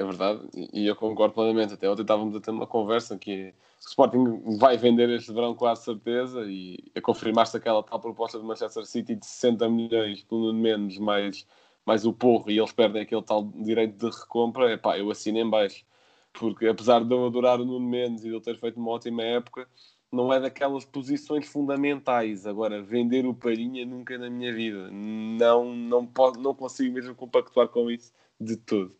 É 0.00 0.04
verdade, 0.04 0.40
e 0.72 0.86
eu 0.86 0.96
concordo 0.96 1.34
plenamente. 1.34 1.74
Até 1.74 1.86
ontem 1.86 2.00
estávamos 2.00 2.34
a 2.34 2.40
ter 2.40 2.50
uma 2.50 2.66
conversa 2.66 3.18
que 3.18 3.52
o 3.84 3.86
Sporting 3.86 4.56
vai 4.58 4.78
vender 4.78 5.10
este 5.10 5.30
verão 5.30 5.54
com 5.54 5.66
a 5.66 5.76
certeza 5.76 6.42
e 6.46 6.78
a 6.96 7.02
confirmar-se 7.02 7.58
aquela 7.58 7.82
tal 7.82 8.00
proposta 8.00 8.38
do 8.38 8.44
Manchester 8.44 8.86
City 8.86 9.14
de 9.14 9.26
60 9.26 9.68
milhões 9.68 10.22
pelo 10.22 10.54
menos 10.54 10.96
mais, 10.96 11.46
mais 11.84 12.06
o 12.06 12.14
porro 12.14 12.50
e 12.50 12.58
eles 12.58 12.72
perdem 12.72 13.02
aquele 13.02 13.20
tal 13.20 13.44
direito 13.54 13.98
de 13.98 14.06
recompra, 14.06 14.72
epá, 14.72 14.98
eu 14.98 15.10
assino 15.10 15.36
em 15.36 15.50
baixo. 15.50 15.84
Porque 16.32 16.66
apesar 16.66 17.04
de 17.04 17.14
eu 17.14 17.26
adorar 17.26 17.60
o 17.60 17.66
Nuno 17.66 17.86
Mendes 17.86 18.24
e 18.24 18.28
de 18.28 18.34
ele 18.34 18.40
ter 18.40 18.56
feito 18.58 18.80
uma 18.80 18.92
ótima 18.92 19.22
época, 19.22 19.68
não 20.10 20.32
é 20.32 20.40
daquelas 20.40 20.86
posições 20.86 21.46
fundamentais. 21.46 22.46
Agora, 22.46 22.82
vender 22.82 23.26
o 23.26 23.34
Palhinha 23.34 23.84
nunca 23.84 24.16
na 24.16 24.30
minha 24.30 24.50
vida. 24.50 24.88
Não, 24.90 25.74
não, 25.74 26.06
posso, 26.06 26.40
não 26.40 26.54
consigo 26.54 26.94
mesmo 26.94 27.14
compactuar 27.14 27.68
com 27.68 27.90
isso 27.90 28.14
de 28.40 28.56
todo. 28.56 28.98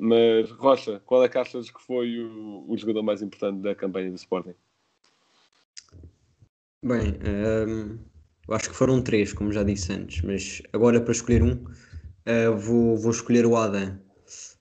Mas, 0.00 0.50
Rocha, 0.52 0.98
qual 1.04 1.22
é 1.22 1.28
que 1.28 1.36
achas 1.36 1.70
que 1.70 1.82
foi 1.82 2.18
o, 2.18 2.64
o 2.66 2.76
jogador 2.78 3.02
mais 3.02 3.20
importante 3.20 3.60
da 3.60 3.74
campanha 3.74 4.08
do 4.08 4.16
Sporting? 4.16 4.54
Bem, 6.82 7.18
hum, 7.68 7.98
eu 8.48 8.54
acho 8.54 8.70
que 8.70 8.74
foram 8.74 9.02
três, 9.02 9.34
como 9.34 9.52
já 9.52 9.62
disse 9.62 9.92
antes, 9.92 10.22
mas 10.22 10.62
agora 10.72 10.98
para 11.02 11.12
escolher 11.12 11.42
um, 11.42 11.52
uh, 11.52 12.56
vou, 12.56 12.96
vou 12.96 13.10
escolher 13.10 13.44
o 13.44 13.54
Adam. 13.54 14.00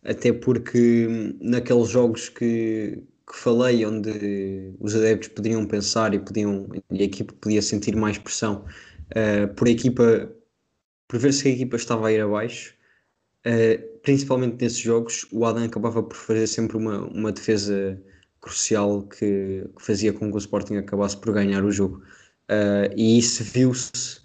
Até 0.03 0.33
porque 0.33 1.07
hum, 1.07 1.39
naqueles 1.41 1.87
jogos 1.87 2.27
que, 2.27 3.01
que 3.25 3.35
falei, 3.37 3.85
onde 3.85 4.75
os 4.77 4.93
adeptos 4.93 5.29
poderiam 5.29 5.65
pensar 5.65 6.13
e, 6.13 6.19
podiam, 6.19 6.67
e 6.91 7.01
a 7.01 7.05
equipa 7.05 7.33
podia 7.39 7.61
sentir 7.61 7.95
mais 7.95 8.17
pressão 8.17 8.65
uh, 9.11 9.53
por 9.55 9.69
a 9.69 9.71
equipa, 9.71 10.29
por 11.07 11.17
ver 11.17 11.31
se 11.31 11.47
a 11.47 11.51
equipa 11.51 11.77
estava 11.77 12.09
a 12.09 12.11
ir 12.11 12.19
abaixo, 12.19 12.75
uh, 13.47 13.88
principalmente 14.01 14.61
nesses 14.61 14.79
jogos, 14.79 15.25
o 15.31 15.45
Adam 15.45 15.63
acabava 15.63 16.01
por 16.03 16.15
fazer 16.15 16.47
sempre 16.47 16.77
uma, 16.77 17.05
uma 17.07 17.31
defesa 17.31 18.01
crucial 18.41 19.03
que, 19.03 19.65
que 19.75 19.81
fazia 19.81 20.13
com 20.13 20.29
que 20.29 20.35
o 20.35 20.39
Sporting 20.39 20.77
acabasse 20.77 21.17
por 21.17 21.33
ganhar 21.33 21.63
o 21.63 21.71
jogo. 21.71 22.01
Uh, 22.49 22.91
e 22.95 23.19
isso 23.19 23.43
viu-se 23.43 24.19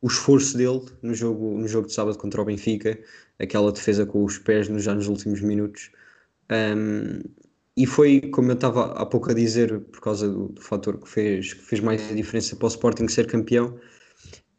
o 0.00 0.06
esforço 0.06 0.56
dele 0.56 0.82
no 1.02 1.14
jogo, 1.14 1.58
no 1.58 1.66
jogo 1.68 1.88
de 1.88 1.92
sábado 1.92 2.16
contra 2.18 2.40
o 2.40 2.44
Benfica, 2.44 2.98
aquela 3.38 3.72
defesa 3.72 4.06
com 4.06 4.24
os 4.24 4.38
pés 4.38 4.68
nos, 4.68 4.84
já 4.84 4.94
nos 4.94 5.08
últimos 5.08 5.40
minutos. 5.40 5.90
Um, 6.50 7.20
e 7.76 7.84
foi, 7.84 8.20
como 8.32 8.50
eu 8.50 8.54
estava 8.54 8.92
há 8.92 9.04
pouco 9.04 9.30
a 9.30 9.34
dizer, 9.34 9.80
por 9.80 10.00
causa 10.00 10.28
do, 10.28 10.48
do 10.48 10.60
fator 10.62 10.98
que 10.98 11.08
fez, 11.08 11.52
que 11.52 11.60
fez 11.60 11.80
mais 11.80 12.10
a 12.10 12.14
diferença 12.14 12.56
para 12.56 12.64
o 12.64 12.68
Sporting 12.68 13.08
ser 13.08 13.26
campeão. 13.26 13.78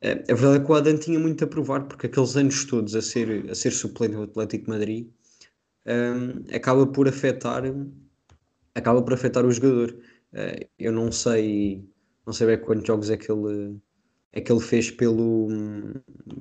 A 0.02 0.34
verdade 0.36 0.58
é 0.62 0.66
que 0.66 0.72
o 0.72 0.76
Adam 0.76 0.98
tinha 0.98 1.20
muito 1.20 1.44
a 1.44 1.48
provar, 1.48 1.88
porque 1.88 2.06
aqueles 2.08 2.36
anos 2.36 2.66
todos 2.66 2.96
a 2.96 3.02
ser, 3.02 3.50
a 3.50 3.56
ser 3.56 3.72
suplente 3.72 4.16
do 4.16 4.24
Atlético 4.24 4.66
de 4.66 4.70
Madrid 4.70 5.08
um, 5.88 6.56
acaba 6.56 6.86
por 6.86 7.08
afetar 7.08 7.64
acaba 8.76 9.02
por 9.02 9.14
afetar 9.14 9.46
o 9.46 9.52
jogador. 9.52 9.92
Uh, 10.34 10.68
eu 10.78 10.92
não 10.92 11.12
sei, 11.12 11.84
não 12.26 12.34
sei 12.34 12.48
bem 12.48 12.60
quantos 12.60 12.86
jogos 12.86 13.10
é 13.10 13.18
que 13.18 13.32
ele, 13.32 13.80
é 14.34 14.42
que 14.42 14.52
ele 14.52 14.62
fez 14.62 14.92
pelo, 14.92 15.48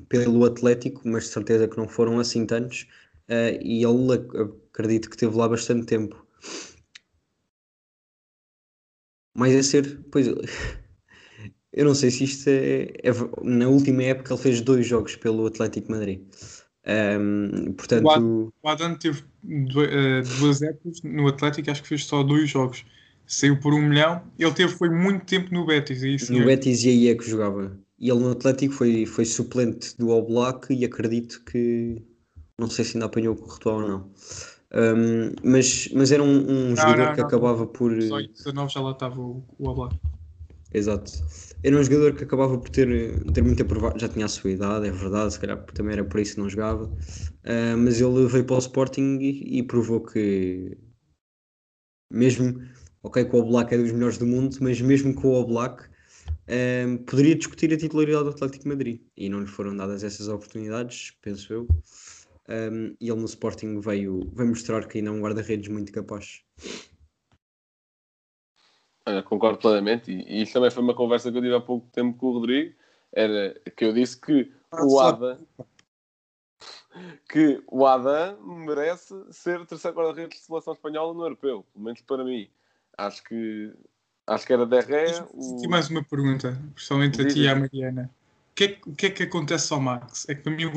pelo 0.09 0.45
Atlético, 0.45 1.03
mas 1.09 1.25
de 1.25 1.31
certeza 1.31 1.69
que 1.69 1.77
não 1.79 1.89
foram 1.89 2.19
assim 2.21 2.47
tantos. 2.47 2.87
Uh, 3.29 3.59
e 3.63 3.85
ele 3.85 4.13
acredito 4.71 5.11
que 5.11 5.17
teve 5.17 5.37
lá 5.37 5.49
bastante 5.49 5.87
tempo. 5.87 6.25
Mas 9.35 9.53
é 9.55 9.63
ser, 9.63 10.01
pois 10.11 10.27
eu 11.77 11.85
não 11.85 11.95
sei 11.95 12.11
se 12.11 12.25
isto 12.25 12.49
é, 12.49 12.85
é, 13.03 13.13
na 13.43 13.69
última 13.69 14.03
época 14.03 14.33
ele 14.33 14.43
fez 14.43 14.63
dois 14.63 14.87
jogos 14.87 15.15
pelo 15.15 15.47
Atlético 15.47 15.93
Madrid. 15.93 16.23
Um, 16.87 17.73
portanto, 17.75 18.53
o 18.63 18.69
Adam 18.69 18.95
teve 18.95 19.23
duas 19.43 20.63
épocas 20.63 21.03
no 21.03 21.29
Atlético, 21.29 21.71
acho 21.71 21.83
que 21.83 21.89
fez 21.89 22.07
só 22.07 22.23
dois 22.23 22.49
jogos. 22.49 22.85
Saiu 23.27 23.61
por 23.61 23.75
um 23.75 23.83
milhão. 23.83 24.23
Ele 24.39 24.53
teve 24.53 24.73
foi 24.73 24.89
muito 24.89 25.27
tempo 25.27 25.53
no 25.53 25.67
Betis. 25.67 26.03
Aí, 26.03 26.17
no 26.39 26.47
Betis 26.47 26.85
e 26.85 26.89
aí 26.89 27.09
é 27.09 27.15
que 27.15 27.29
jogava. 27.29 27.77
E 27.99 28.09
ele 28.09 28.21
no 28.21 28.31
Atlético 28.31 28.73
foi, 28.73 29.05
foi 29.05 29.25
suplente 29.25 29.97
do 29.99 30.11
Oblak 30.11 30.73
e 30.73 30.85
acredito 30.85 31.43
que 31.45 32.01
não 32.59 32.71
sei 32.71 32.85
se 32.85 32.97
ainda 32.97 33.07
apanhou 33.07 33.35
o 33.35 33.37
Courtois 33.37 33.83
ou 33.83 33.89
não. 33.89 34.11
Um, 34.73 35.33
mas, 35.43 35.89
mas 35.93 36.11
era 36.11 36.23
um, 36.23 36.37
um 36.39 36.69
não, 36.71 36.77
jogador 36.77 37.07
não, 37.07 37.13
que 37.13 37.21
não. 37.21 37.27
acabava 37.27 37.67
por. 37.67 37.95
18, 37.95 38.33
19 38.33 38.73
já 38.73 38.81
lá 38.81 38.93
estava 38.93 39.21
o, 39.21 39.45
o 39.59 39.69
Oblak. 39.69 39.97
Exato. 40.77 41.11
Era 41.63 41.75
um 41.75 41.83
jogador 41.83 42.15
que 42.15 42.25
acabava 42.25 42.59
por 42.59 42.69
ter, 42.69 42.87
ter 43.33 43.43
muito 43.43 43.63
a 43.63 43.65
provar, 43.65 43.99
já 43.99 44.11
tinha 44.11 44.27
a 44.27 44.29
sua 44.29 44.51
idade, 44.51 44.87
é 44.87 44.91
verdade, 44.91 45.33
se 45.33 45.41
calhar 45.41 45.65
também 45.73 45.95
era 45.95 46.05
por 46.05 46.21
isso 46.21 46.35
que 46.35 46.41
não 46.41 46.51
jogava, 46.51 46.85
uh, 46.85 47.79
mas 47.79 47.99
ele 47.99 48.27
veio 48.27 48.45
para 48.45 48.57
o 48.57 48.59
Sporting 48.59 49.17
e, 49.19 49.59
e, 49.59 49.63
provou 49.63 50.03
que, 50.03 50.77
mesmo, 52.13 52.61
ok, 53.03 53.25
com 53.25 53.39
o 53.39 53.41
Oblak 53.41 53.75
é 53.75 53.79
dos 53.79 53.91
melhores 53.91 54.19
do 54.19 54.27
mundo, 54.27 54.55
mas 54.61 54.79
mesmo 54.83 55.15
com 55.15 55.29
o 55.29 55.41
Oblak, 55.41 55.85
uh, 55.85 56.99
poderia 57.07 57.35
discutir 57.35 57.73
a 57.73 57.79
titularidade 57.79 58.25
do 58.25 58.31
Atlético 58.31 58.69
Madrid 58.69 59.01
e 59.17 59.31
não 59.31 59.41
lhe 59.41 59.47
foram 59.47 59.75
dadas 59.75 60.05
essas 60.05 60.29
oportunidades, 60.29 61.13
penso 61.23 61.55
eu. 61.55 61.67
Um, 62.49 62.95
e 63.01 63.09
ele 63.11 63.19
no 63.19 63.25
Sporting 63.25 63.81
veio, 63.81 64.31
veio 64.35 64.51
mostrar 64.51 64.87
que 64.87 64.99
ainda 64.99 65.09
é 65.09 65.13
um 65.13 65.21
guarda-redes 65.23 65.69
muito 65.69 65.91
capaz. 65.91 66.43
Olha, 69.07 69.23
concordo 69.23 69.59
plenamente, 69.59 70.11
e, 70.11 70.39
e 70.39 70.43
isso 70.43 70.53
também 70.53 70.71
foi 70.71 70.83
uma 70.83 70.95
conversa 70.95 71.31
que 71.31 71.39
eu 71.39 71.43
tive 71.43 71.55
há 71.55 71.61
pouco 71.61 71.87
tempo 71.93 72.19
com 72.19 72.27
o 72.27 72.33
Rodrigo, 72.33 72.75
era 73.13 73.55
que 73.77 73.85
eu 73.85 73.93
disse 73.93 74.21
que 74.21 74.53
Ah, 74.73 74.85
o 74.85 75.01
Adam 75.01 75.39
que 77.29 77.63
o 77.69 77.87
Adam 77.87 78.41
merece 78.43 79.15
ser 79.31 79.65
terceiro 79.67 79.97
guarda-redes 79.97 80.41
de 80.41 80.45
seleção 80.45 80.73
espanhola 80.73 81.15
no 81.15 81.23
europeu, 81.23 81.65
pelo 81.73 81.85
menos 81.85 82.01
para 82.03 82.25
mim. 82.25 82.49
Acho 82.99 83.23
que 83.23 83.73
Acho 84.27 84.45
que 84.45 84.53
era 84.53 84.67
Derré. 84.67 85.07
E 85.63 85.69
mais 85.69 85.89
uma 85.89 86.03
pergunta, 86.03 86.61
principalmente 86.75 87.23
a 87.23 87.29
ti 87.29 87.43
e 87.43 87.49
à 87.49 87.55
Mariana. 87.55 88.11
O 88.51 88.55
que, 88.57 88.65
é, 88.65 88.79
o 88.87 88.95
que, 88.95 89.07
é, 89.07 89.11
que 89.11 89.23
acontece 89.23 89.73
ao 89.73 89.81
Max? 89.81 90.29
É 90.29 90.35
que 90.35 90.43
para 90.43 90.53
mim 90.53 90.65
o, 90.65 90.73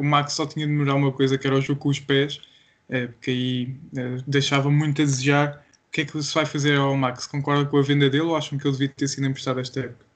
o 0.00 0.04
Max 0.04 0.32
só 0.32 0.44
tinha 0.44 0.66
de 0.66 0.72
melhorar 0.72 0.96
uma 0.96 1.12
coisa, 1.12 1.38
que 1.38 1.46
era 1.46 1.54
o 1.54 1.60
jogo 1.60 1.78
com 1.78 1.88
os 1.88 2.00
pés, 2.00 2.40
porque 3.12 3.30
aí 3.30 3.76
deixava 4.26 4.70
muito 4.70 5.02
a 5.02 5.04
desejar. 5.04 5.64
O 5.90 5.92
que 5.92 6.02
é 6.02 6.04
que 6.04 6.22
se 6.22 6.32
vai 6.32 6.46
fazer 6.46 6.78
ao 6.78 6.96
Max? 6.96 7.26
Concorda 7.26 7.68
com 7.68 7.76
a 7.76 7.82
venda 7.82 8.08
dele 8.08 8.22
ou 8.22 8.36
acham 8.36 8.56
que 8.56 8.64
ele 8.64 8.76
devia 8.76 8.94
ter 8.94 9.08
sido 9.08 9.26
emprestado 9.26 9.58
esta 9.58 9.80
época? 9.80 10.06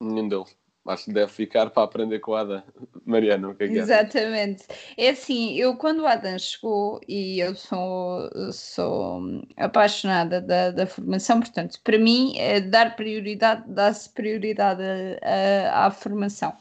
Nenhum 0.00 0.28
deles. 0.28 0.56
Acho 0.86 1.06
que 1.06 1.12
deve 1.12 1.32
ficar 1.32 1.68
para 1.70 1.82
aprender 1.82 2.20
com 2.20 2.36
a 2.36 2.42
Ada. 2.42 2.64
Mariana, 3.04 3.48
o 3.48 3.54
que 3.56 3.64
é 3.64 3.68
que 3.68 3.78
Exatamente. 3.78 4.64
É 4.96 5.10
assim, 5.10 5.56
eu 5.56 5.76
quando 5.76 6.02
o 6.02 6.06
Adam 6.06 6.38
chegou, 6.38 7.00
e 7.08 7.40
eu 7.40 7.56
sou, 7.56 8.30
sou 8.52 9.42
apaixonada 9.56 10.40
da, 10.40 10.70
da 10.70 10.86
formação, 10.86 11.40
portanto, 11.40 11.80
para 11.82 11.98
mim, 11.98 12.38
é 12.38 12.60
dar 12.60 12.94
prioridade, 12.94 13.64
dá-se 13.66 14.08
prioridade 14.10 14.82
a, 14.84 15.82
a, 15.82 15.86
à 15.86 15.90
formação. 15.90 16.56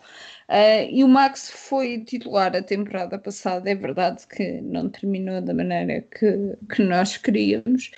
Uh, 0.50 0.88
e 0.90 1.04
o 1.04 1.10
Max 1.10 1.50
foi 1.50 2.04
titular 2.06 2.56
a 2.56 2.64
temporada 2.64 3.20
passada, 3.20 3.70
é 3.70 3.76
verdade 3.76 4.26
que 4.28 4.62
não 4.62 4.90
terminou 4.90 5.42
da 5.42 5.54
maneira 5.54 6.02
que, 6.02 6.56
que 6.74 6.84
nós 6.84 7.18
queríamos, 7.18 7.92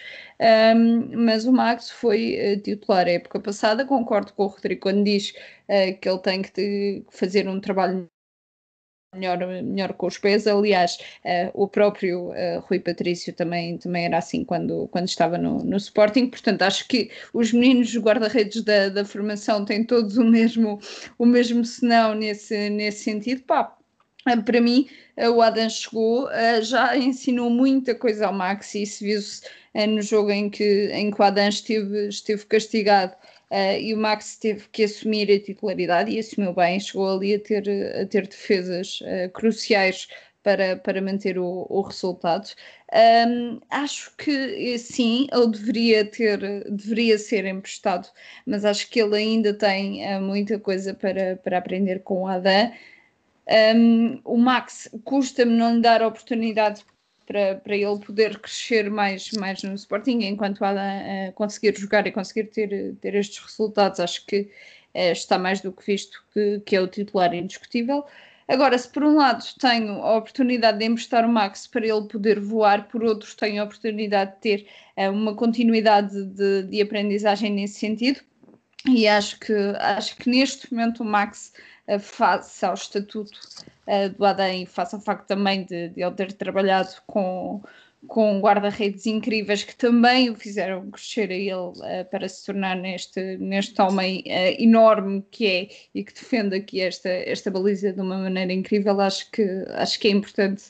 um, 0.76 1.26
mas 1.26 1.45
o 1.45 1.52
Max 1.52 1.91
foi 1.91 2.56
uh, 2.56 2.62
titular 2.62 3.06
a 3.08 3.12
época 3.12 3.39
passada. 3.39 3.86
Concordo 3.86 4.34
com 4.34 4.45
o 4.45 4.47
Rodrigo 4.47 4.82
quando 4.82 5.04
diz 5.04 5.32
uh, 5.70 6.00
que 6.00 6.10
ele 6.10 6.20
tem 6.20 6.41
que 6.41 7.06
fazer 7.12 7.47
um 7.47 7.60
trabalho 7.60 8.10
melhor, 9.14 9.38
melhor 9.64 9.93
com 9.93 10.07
os 10.07 10.18
pés. 10.18 10.47
Aliás, 10.47 10.97
uh, 11.26 11.51
o 11.53 11.68
próprio 11.68 12.30
uh, 12.30 12.60
Rui 12.68 12.80
Patrício 12.80 13.34
também, 13.34 13.78
também 13.78 14.05
era 14.05 14.18
assim 14.18 14.43
quando, 14.43 14.88
quando 14.91 15.07
estava 15.07 15.38
no, 15.38 15.64
no 15.64 15.78
Sporting. 15.78 16.28
Portanto, 16.28 16.62
acho 16.62 16.88
que 16.88 17.10
os 17.34 17.51
meninos 17.51 17.95
guarda-redes 17.97 18.64
da, 18.64 18.89
da 18.89 19.05
formação 19.05 19.66
têm 19.66 19.84
todos 19.84 20.18
o 20.18 20.24
mesmo, 20.24 20.80
o 21.18 21.26
mesmo 21.26 21.66
senão 21.66 22.14
nesse, 22.14 22.70
nesse 22.70 23.03
sentido. 23.03 23.41
Pá, 23.43 23.76
uh, 24.28 24.43
para 24.43 24.62
mim, 24.62 24.88
o 25.36 25.41
Adam 25.41 25.70
chegou, 25.70 26.30
já 26.62 26.95
ensinou 26.95 27.49
muita 27.49 27.93
coisa 27.93 28.28
ao 28.28 28.34
Max 28.34 28.74
e 28.74 28.84
isso 28.84 29.03
viu-se 29.03 29.41
no 29.89 30.01
jogo 30.01 30.32
em 30.32 30.49
que, 30.49 30.89
em 30.93 31.12
que 31.12 31.22
o 31.22 31.24
Adam 31.24 31.49
esteve, 31.49 32.07
esteve 32.07 32.45
castigado 32.45 33.14
Uh, 33.52 33.80
e 33.80 33.93
o 33.95 33.97
Max 33.97 34.38
teve 34.38 34.68
que 34.72 34.84
assumir 34.84 35.32
a 35.32 35.39
titularidade 35.39 36.12
e 36.12 36.20
assumiu 36.20 36.54
bem, 36.54 36.80
chegou 36.80 37.10
ali 37.10 37.34
a 37.34 37.39
ter, 37.39 37.68
a 38.00 38.06
ter 38.06 38.28
defesas 38.28 39.00
uh, 39.02 39.30
cruciais 39.34 40.08
para, 40.43 40.78
para 40.78 41.02
manter 41.02 41.38
o, 41.38 41.66
o 41.70 41.82
resultado. 41.82 42.47
Um, 42.93 43.60
acho 43.70 44.16
que 44.18 44.78
sim, 44.78 45.28
ele 45.32 45.47
deveria 45.47 46.06
ter, 46.06 46.39
deveria 46.70 47.18
ser 47.18 47.45
emprestado, 47.45 48.08
mas 48.45 48.66
acho 48.66 48.89
que 48.89 49.02
ele 49.02 49.18
ainda 49.18 49.54
tem 49.54 50.06
uh, 50.06 50.22
muita 50.22 50.60
coisa 50.60 50.93
para, 50.93 51.36
para 51.38 51.58
aprender 51.58 52.00
com 52.04 52.24
o 52.24 52.28
Adam. 52.28 52.72
Um, 53.76 54.22
o 54.24 54.38
Max 54.38 54.89
custa-me 55.04 55.54
não 55.54 55.76
lhe 55.76 55.82
dar 55.82 56.04
oportunidade 56.04 56.86
para, 57.30 57.55
para 57.55 57.75
ele 57.75 57.99
poder 57.99 58.39
crescer 58.39 58.89
mais, 58.89 59.32
mais 59.34 59.61
no 59.61 59.75
Sporting, 59.75 60.21
enquanto 60.23 60.65
a, 60.65 60.73
conseguir 61.36 61.77
jogar 61.77 62.07
e 62.07 62.11
conseguir 62.11 62.45
ter, 62.45 62.95
ter 62.95 63.13
estes 63.13 63.38
resultados, 63.38 63.99
acho 63.99 64.25
que 64.25 64.49
é, 64.95 65.11
está 65.11 65.38
mais 65.38 65.61
do 65.61 65.71
que 65.71 65.86
visto 65.86 66.23
que, 66.34 66.59
que 66.65 66.75
é 66.75 66.82
o 66.82 66.88
titular 66.88 67.32
indiscutível. 67.36 68.03
Agora, 68.47 68.75
se 68.75 68.89
por 68.89 69.03
um 69.03 69.15
lado 69.15 69.45
tenho 69.59 70.01
a 70.01 70.17
oportunidade 70.17 70.80
de 70.80 70.86
emprestar 70.86 71.23
o 71.23 71.30
Max 71.30 71.67
para 71.67 71.86
ele 71.86 72.07
poder 72.07 72.39
voar, 72.39 72.88
por 72.88 73.03
outro 73.03 73.30
tenho 73.38 73.61
a 73.61 73.65
oportunidade 73.65 74.34
de 74.34 74.41
ter 74.41 74.67
é, 74.95 75.07
uma 75.07 75.36
continuidade 75.36 76.25
de, 76.25 76.63
de 76.63 76.82
aprendizagem 76.82 77.51
nesse 77.51 77.75
sentido, 77.75 78.21
e 78.88 79.07
acho 79.07 79.39
que, 79.39 79.53
acho 79.77 80.15
que 80.17 80.32
neste 80.32 80.73
momento 80.73 81.03
o 81.03 81.05
Max 81.05 81.53
face 81.98 82.66
ao 82.66 82.74
estatuto 82.74 83.40
uh, 83.88 84.10
do 84.10 84.26
ADEM 84.26 84.66
face 84.66 84.94
ao 84.94 85.02
facto 85.02 85.26
também 85.28 85.64
de, 85.64 85.90
de 85.90 86.04
ele 86.04 86.12
ter 86.12 86.34
trabalhado 86.34 86.90
com, 87.08 87.62
com 88.08 88.40
guarda-redes 88.40 89.06
incríveis 89.06 89.64
que 89.64 89.76
também 89.76 90.30
o 90.30 90.36
fizeram 90.36 90.92
crescer 90.92 91.32
a 91.32 91.36
ele 91.36 91.54
uh, 91.54 92.06
para 92.12 92.28
se 92.28 92.46
tornar 92.46 92.76
neste, 92.76 93.38
neste 93.38 93.82
homem 93.82 94.24
uh, 94.28 94.62
enorme 94.62 95.24
que 95.32 95.48
é 95.48 95.70
e 95.96 96.04
que 96.04 96.14
defende 96.14 96.58
aqui 96.58 96.82
esta, 96.82 97.10
esta 97.10 97.50
baliza 97.50 97.94
de 97.94 98.02
uma 98.02 98.18
maneira 98.18 98.54
incrível, 98.54 99.00
acho 99.02 99.32
que, 99.32 99.44
acho 99.70 100.00
que 100.00 100.10
é 100.10 100.12
importante 100.12 100.64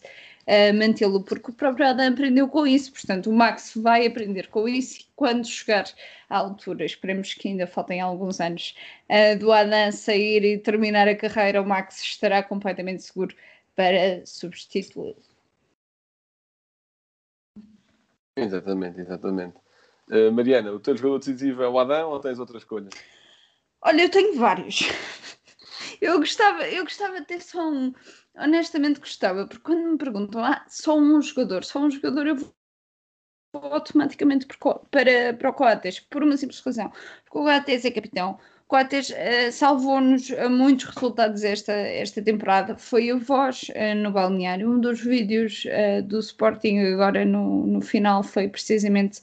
uh, 0.49 0.73
mantê-lo, 0.73 1.23
porque 1.23 1.51
o 1.51 1.53
próprio 1.53 1.87
Adam 1.87 2.11
aprendeu 2.11 2.47
com 2.49 2.65
isso, 2.65 2.91
portanto 2.91 3.29
o 3.29 3.33
Max 3.33 3.73
vai 3.75 4.07
aprender 4.07 4.47
com 4.47 4.67
isso 4.67 5.01
e 5.01 5.05
quando 5.15 5.45
chegar 5.45 5.85
à 6.29 6.37
altura, 6.37 6.83
esperemos 6.83 7.33
que 7.35 7.47
ainda 7.47 7.67
faltem 7.67 8.01
alguns 8.01 8.41
anos 8.41 8.75
uh, 9.09 9.37
do 9.37 9.51
Adam 9.51 9.91
sair 9.91 10.43
e 10.43 10.57
terminar 10.57 11.07
a 11.07 11.15
carreira, 11.15 11.61
o 11.61 11.67
Max 11.67 12.01
estará 12.01 12.41
completamente 12.41 13.03
seguro 13.03 13.35
para 13.75 14.25
substituí-lo. 14.25 15.15
Exatamente, 18.35 19.01
exatamente. 19.01 19.55
Uh, 20.09 20.31
Mariana, 20.31 20.71
o 20.71 20.79
teu 20.79 20.97
jogador 20.97 21.19
decisivo 21.19 21.61
é 21.61 21.69
o 21.69 21.77
Adam 21.77 22.09
ou 22.09 22.19
tens 22.19 22.39
outra 22.39 22.57
escolha? 22.57 22.89
Olha, 23.81 24.01
eu 24.01 24.09
tenho 24.09 24.35
vários. 24.37 24.89
Eu 26.01 26.17
gostava, 26.19 26.67
eu 26.67 26.83
gostava 26.83 27.19
de 27.19 27.27
ter 27.27 27.41
só 27.41 27.69
um, 27.69 27.93
honestamente 28.37 28.99
gostava, 28.99 29.45
porque 29.45 29.63
quando 29.63 29.91
me 29.91 29.97
perguntam, 29.97 30.43
ah, 30.43 30.65
só 30.67 30.97
um 30.97 31.21
jogador, 31.21 31.63
só 31.63 31.79
um 31.79 31.91
jogador, 31.91 32.27
eu 32.27 32.35
vou 32.35 32.53
automaticamente 33.53 34.47
para, 34.91 35.33
para 35.33 35.49
o 35.49 35.53
Coates, 35.53 35.99
por 35.99 36.23
uma 36.23 36.37
simples 36.37 36.59
razão, 36.59 36.89
porque 36.89 37.37
o 37.37 37.43
Coates 37.43 37.83
é 37.83 37.91
capitão, 37.91 38.39
o 38.65 38.67
Coates 38.67 39.09
uh, 39.09 39.51
salvou-nos 39.51 40.29
muitos 40.51 40.85
resultados 40.85 41.43
esta, 41.43 41.73
esta 41.73 42.21
temporada, 42.21 42.77
foi 42.77 43.09
a 43.09 43.15
voz 43.15 43.63
uh, 43.69 43.95
no 43.95 44.11
balneário, 44.11 44.71
um 44.71 44.79
dos 44.79 45.01
vídeos 45.01 45.65
uh, 45.65 46.03
do 46.03 46.19
Sporting 46.19 46.77
agora 46.79 47.25
no, 47.25 47.65
no 47.65 47.81
final 47.81 48.21
foi 48.21 48.47
precisamente 48.47 49.21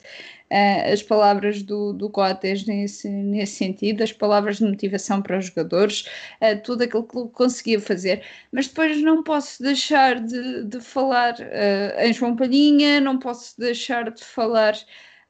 uh, 0.51 0.93
as 0.93 1.01
palavras 1.03 1.61
do, 1.63 1.93
do 1.93 2.09
Coates 2.09 2.65
nesse, 2.65 3.09
nesse 3.09 3.55
sentido, 3.55 4.03
as 4.03 4.11
palavras 4.11 4.57
de 4.57 4.65
motivação 4.65 5.21
para 5.21 5.37
os 5.37 5.45
jogadores, 5.47 6.07
uh, 6.41 6.61
tudo 6.63 6.83
aquilo 6.83 7.07
que 7.07 7.29
conseguia 7.33 7.79
fazer, 7.79 8.23
mas 8.51 8.67
depois 8.67 9.01
não 9.01 9.23
posso 9.23 9.61
deixar 9.61 10.19
de, 10.19 10.63
de 10.65 10.81
falar 10.81 11.33
uh, 11.33 11.99
em 12.01 12.13
João 12.13 12.35
Palhinha, 12.35 12.99
não 13.01 13.17
posso 13.19 13.59
deixar 13.59 14.11
de 14.11 14.23
falar 14.23 14.75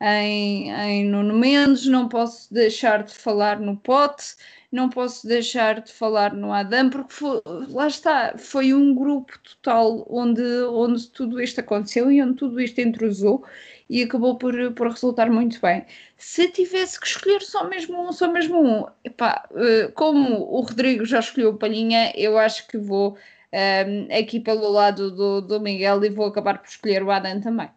em, 0.01 0.71
em 0.71 1.05
Nuno 1.05 1.33
Mendes, 1.33 1.85
não 1.87 2.07
posso 2.07 2.53
deixar 2.53 3.03
de 3.03 3.13
falar 3.13 3.59
no 3.59 3.77
Pote, 3.77 4.35
não 4.71 4.89
posso 4.89 5.27
deixar 5.27 5.81
de 5.81 5.91
falar 5.91 6.33
no 6.33 6.51
Adam, 6.51 6.89
porque 6.89 7.13
foi, 7.13 7.41
lá 7.69 7.87
está, 7.87 8.37
foi 8.37 8.73
um 8.73 8.93
grupo 8.93 9.33
total 9.39 10.05
onde, 10.09 10.43
onde 10.69 11.09
tudo 11.09 11.41
isto 11.41 11.59
aconteceu 11.61 12.11
e 12.11 12.21
onde 12.21 12.35
tudo 12.35 12.59
isto 12.59 12.79
entrosou 12.79 13.45
e 13.89 14.03
acabou 14.03 14.37
por, 14.37 14.53
por 14.73 14.87
resultar 14.89 15.29
muito 15.29 15.59
bem. 15.61 15.85
Se 16.17 16.49
tivesse 16.51 16.99
que 16.99 17.07
escolher 17.07 17.41
só 17.41 17.67
mesmo 17.67 18.09
um, 18.09 18.11
só 18.11 18.31
mesmo 18.31 18.61
um, 18.61 18.85
epá, 19.03 19.47
eh, 19.55 19.91
como 19.93 20.41
o 20.41 20.61
Rodrigo 20.61 21.05
já 21.05 21.19
escolheu 21.19 21.51
o 21.51 21.57
Palhinha, 21.57 22.11
eu 22.15 22.37
acho 22.37 22.67
que 22.67 22.77
vou 22.77 23.13
um, 23.13 23.17
ehm, 23.51 24.07
aqui 24.11 24.39
pelo 24.39 24.69
lado 24.69 25.11
do, 25.11 25.41
do 25.41 25.59
Miguel 25.61 26.03
e 26.03 26.09
vou 26.09 26.25
acabar 26.25 26.59
por 26.59 26.67
escolher 26.67 27.03
o 27.03 27.11
Adam 27.11 27.39
também. 27.41 27.69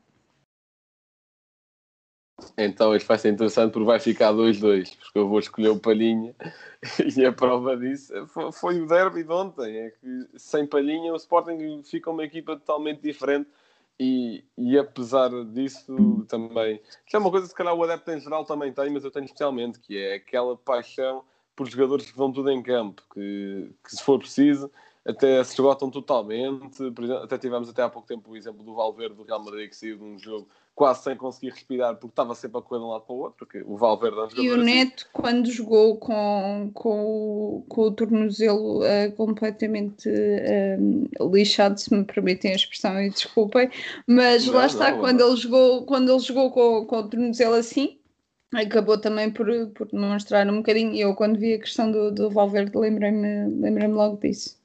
Então 2.56 2.94
isto 2.96 3.06
vai 3.06 3.18
ser 3.18 3.30
interessante 3.30 3.72
porque 3.72 3.86
vai 3.86 4.00
ficar 4.00 4.32
2-2, 4.32 4.96
porque 4.96 5.18
eu 5.18 5.28
vou 5.28 5.38
escolher 5.38 5.68
o 5.68 5.78
Palhinha 5.78 6.34
e 7.16 7.24
a 7.24 7.32
prova 7.32 7.76
disso 7.76 8.12
foi 8.52 8.80
o 8.80 8.86
derby 8.86 9.22
de 9.22 9.32
ontem. 9.32 9.76
É 9.76 9.90
que 9.90 10.26
sem 10.36 10.66
Palhinha 10.66 11.12
o 11.12 11.16
Sporting 11.16 11.82
fica 11.84 12.10
uma 12.10 12.24
equipa 12.24 12.56
totalmente 12.56 13.02
diferente 13.02 13.48
e, 14.02 14.42
e 14.56 14.78
apesar 14.78 15.28
disso, 15.52 16.24
também. 16.26 16.80
Que 17.04 17.16
é 17.16 17.18
uma 17.18 17.30
coisa 17.30 17.44
que 17.44 17.50
se 17.50 17.54
calhar 17.54 17.74
o 17.74 17.84
adepto 17.84 18.10
em 18.10 18.18
geral 18.18 18.46
também 18.46 18.72
tem, 18.72 18.88
mas 18.88 19.04
eu 19.04 19.10
tenho 19.10 19.26
especialmente, 19.26 19.78
que 19.78 19.98
é 19.98 20.14
aquela 20.14 20.56
paixão 20.56 21.22
por 21.54 21.68
jogadores 21.68 22.10
que 22.10 22.16
vão 22.16 22.32
tudo 22.32 22.50
em 22.50 22.62
campo, 22.62 23.02
que, 23.12 23.70
que 23.84 23.94
se 23.94 24.02
for 24.02 24.18
preciso, 24.18 24.70
até 25.06 25.44
se 25.44 25.52
esgotam 25.52 25.90
totalmente. 25.90 26.82
Exemplo, 26.82 27.14
até 27.18 27.36
tivemos 27.36 27.68
até 27.68 27.82
há 27.82 27.90
pouco 27.90 28.08
tempo 28.08 28.30
o 28.30 28.36
exemplo 28.38 28.64
do 28.64 28.74
Valverde 28.74 29.16
do 29.16 29.22
Real 29.22 29.44
Madrid 29.44 29.68
que 29.68 29.76
saiu 29.76 29.98
de 29.98 30.04
um 30.04 30.18
jogo 30.18 30.48
quase 30.80 31.02
sem 31.02 31.14
conseguir 31.14 31.50
respirar 31.50 31.94
porque 31.96 32.06
estava 32.06 32.34
sempre 32.34 32.58
a 32.58 32.62
correr 32.62 32.78
de 32.80 32.86
um 32.86 32.88
lado 32.88 33.02
para 33.02 33.14
o 33.14 33.18
outro, 33.18 33.34
porque 33.46 33.62
o 33.66 33.76
Valverde 33.76 34.16
é 34.16 34.22
um 34.22 34.42
E 34.42 34.50
o 34.50 34.54
assim. 34.54 34.64
Neto, 34.64 35.08
quando 35.12 35.50
jogou 35.50 35.98
com, 35.98 36.70
com, 36.72 37.62
com 37.68 37.82
o 37.82 37.90
tornozelo 37.90 38.80
uh, 38.80 39.12
completamente 39.14 40.08
uh, 40.08 41.30
lixado, 41.30 41.78
se 41.78 41.94
me 41.94 42.02
permitem 42.02 42.52
a 42.52 42.54
expressão 42.54 42.98
e 42.98 43.10
desculpem, 43.10 43.70
mas 44.06 44.46
não, 44.46 44.54
lá 44.54 44.64
está, 44.64 44.90
não, 44.92 45.00
quando, 45.00 45.20
não. 45.20 45.28
Ele 45.28 45.36
jogou, 45.36 45.84
quando 45.84 46.10
ele 46.12 46.18
jogou 46.20 46.50
com, 46.50 46.86
com 46.86 46.96
o 46.96 47.08
tornozelo 47.10 47.56
assim, 47.56 47.98
acabou 48.54 48.98
também 48.98 49.30
por, 49.30 49.46
por 49.74 49.86
demonstrar 49.86 50.48
um 50.48 50.56
bocadinho, 50.56 50.96
eu 50.96 51.14
quando 51.14 51.38
vi 51.38 51.52
a 51.52 51.60
questão 51.60 51.92
do, 51.92 52.10
do 52.10 52.30
Valverde 52.30 52.72
lembrei-me 52.74 53.48
lembrei 53.60 53.86
logo 53.86 54.16
disso. 54.16 54.58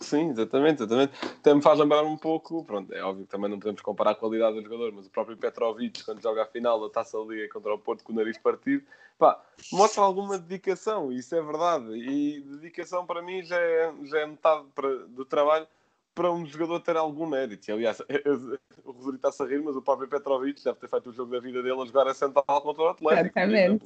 Sim, 0.00 0.30
exatamente, 0.30 0.82
exatamente. 0.82 1.12
Até 1.24 1.54
me 1.54 1.62
faz 1.62 1.78
lembrar 1.78 2.02
um 2.02 2.16
pouco, 2.16 2.64
pronto, 2.64 2.92
é 2.92 3.02
óbvio 3.02 3.24
que 3.24 3.30
também 3.30 3.50
não 3.50 3.58
podemos 3.58 3.80
comparar 3.80 4.10
a 4.10 4.14
qualidade 4.14 4.56
do 4.56 4.62
jogador, 4.62 4.92
mas 4.92 5.06
o 5.06 5.10
próprio 5.10 5.36
Petrovic, 5.36 6.04
quando 6.04 6.20
joga 6.20 6.42
a 6.42 6.46
final 6.46 6.80
da 6.80 6.92
Taça 6.92 7.18
da 7.18 7.24
Liga 7.24 7.52
contra 7.52 7.72
o 7.72 7.78
Porto 7.78 8.02
com 8.02 8.12
o 8.12 8.16
nariz 8.16 8.36
partido, 8.36 8.84
pá, 9.18 9.40
mostra 9.72 10.02
alguma 10.02 10.38
dedicação, 10.38 11.12
isso 11.12 11.34
é 11.34 11.40
verdade. 11.40 11.86
E 11.94 12.40
dedicação 12.40 13.06
para 13.06 13.22
mim 13.22 13.42
já 13.42 13.58
é, 13.58 13.92
já 14.04 14.20
é 14.20 14.26
metade 14.26 14.66
para, 14.74 15.06
do 15.06 15.24
trabalho 15.24 15.66
para 16.14 16.30
um 16.30 16.46
jogador 16.46 16.80
ter 16.80 16.96
algum 16.96 17.26
mérito. 17.26 17.72
Aliás, 17.72 18.00
o 18.84 18.92
Rodrigo 18.92 19.16
está-se 19.16 19.42
a 19.42 19.46
rir, 19.46 19.62
mas 19.62 19.76
o 19.76 19.82
próprio 19.82 20.08
Petrovic 20.08 20.62
deve 20.62 20.78
ter 20.78 20.88
feito 20.88 21.10
o 21.10 21.12
jogo 21.12 21.32
da 21.32 21.40
vida 21.40 21.62
dele 21.62 21.80
a 21.80 21.86
jogar 21.86 22.06
a 22.06 22.14
central 22.14 22.62
contra 22.62 22.82
o 22.82 22.88
Atlético. 22.88 23.32
por 23.32 23.40
Exatamente. 23.40 23.84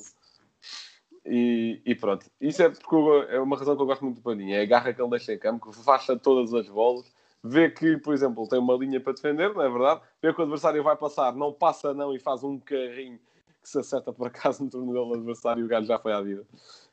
E, 1.31 1.83
e 1.85 1.95
pronto, 1.95 2.27
isso 2.41 2.63
é 2.63 2.71
porque 2.71 2.97
é 3.29 3.39
uma 3.39 3.57
razão 3.57 3.77
que 3.77 3.83
eu 3.83 3.87
gosto 3.87 4.03
muito 4.03 4.17
do 4.17 4.23
Palhinha, 4.23 4.59
é 4.59 4.63
a 4.63 4.67
garra 4.67 4.95
que 4.95 5.01
ele 5.01 5.11
deixa 5.11 5.35
em 5.35 5.39
campo, 5.39 5.71
que 5.71 5.77
faixa 5.85 6.17
todas 6.17 6.55
as 6.55 6.69
bolas, 6.69 7.05
vê 7.45 7.71
que, 7.71 7.99
por 7.99 8.15
exemplo, 8.15 8.49
tem 8.49 8.59
uma 8.59 8.75
linha 8.75 8.99
para 8.99 9.13
defender, 9.13 9.53
não 9.53 9.63
é 9.63 9.69
verdade? 9.69 10.01
Vê 10.23 10.33
que 10.33 10.41
o 10.41 10.43
adversário 10.43 10.83
vai 10.83 10.97
passar, 10.97 11.35
não 11.35 11.53
passa 11.53 11.93
não 11.93 12.15
e 12.15 12.19
faz 12.19 12.43
um 12.43 12.59
carrinho 12.59 13.19
que 13.63 13.69
se 13.69 13.79
acerta 13.79 14.11
por 14.11 14.27
acaso 14.27 14.65
no 14.65 14.71
tornozelo 14.71 15.09
do 15.09 15.15
adversário 15.15 15.61
e 15.61 15.65
o 15.65 15.69
gajo 15.69 15.87
já 15.87 15.99
foi 15.99 16.13
à 16.13 16.21
vida. 16.23 16.45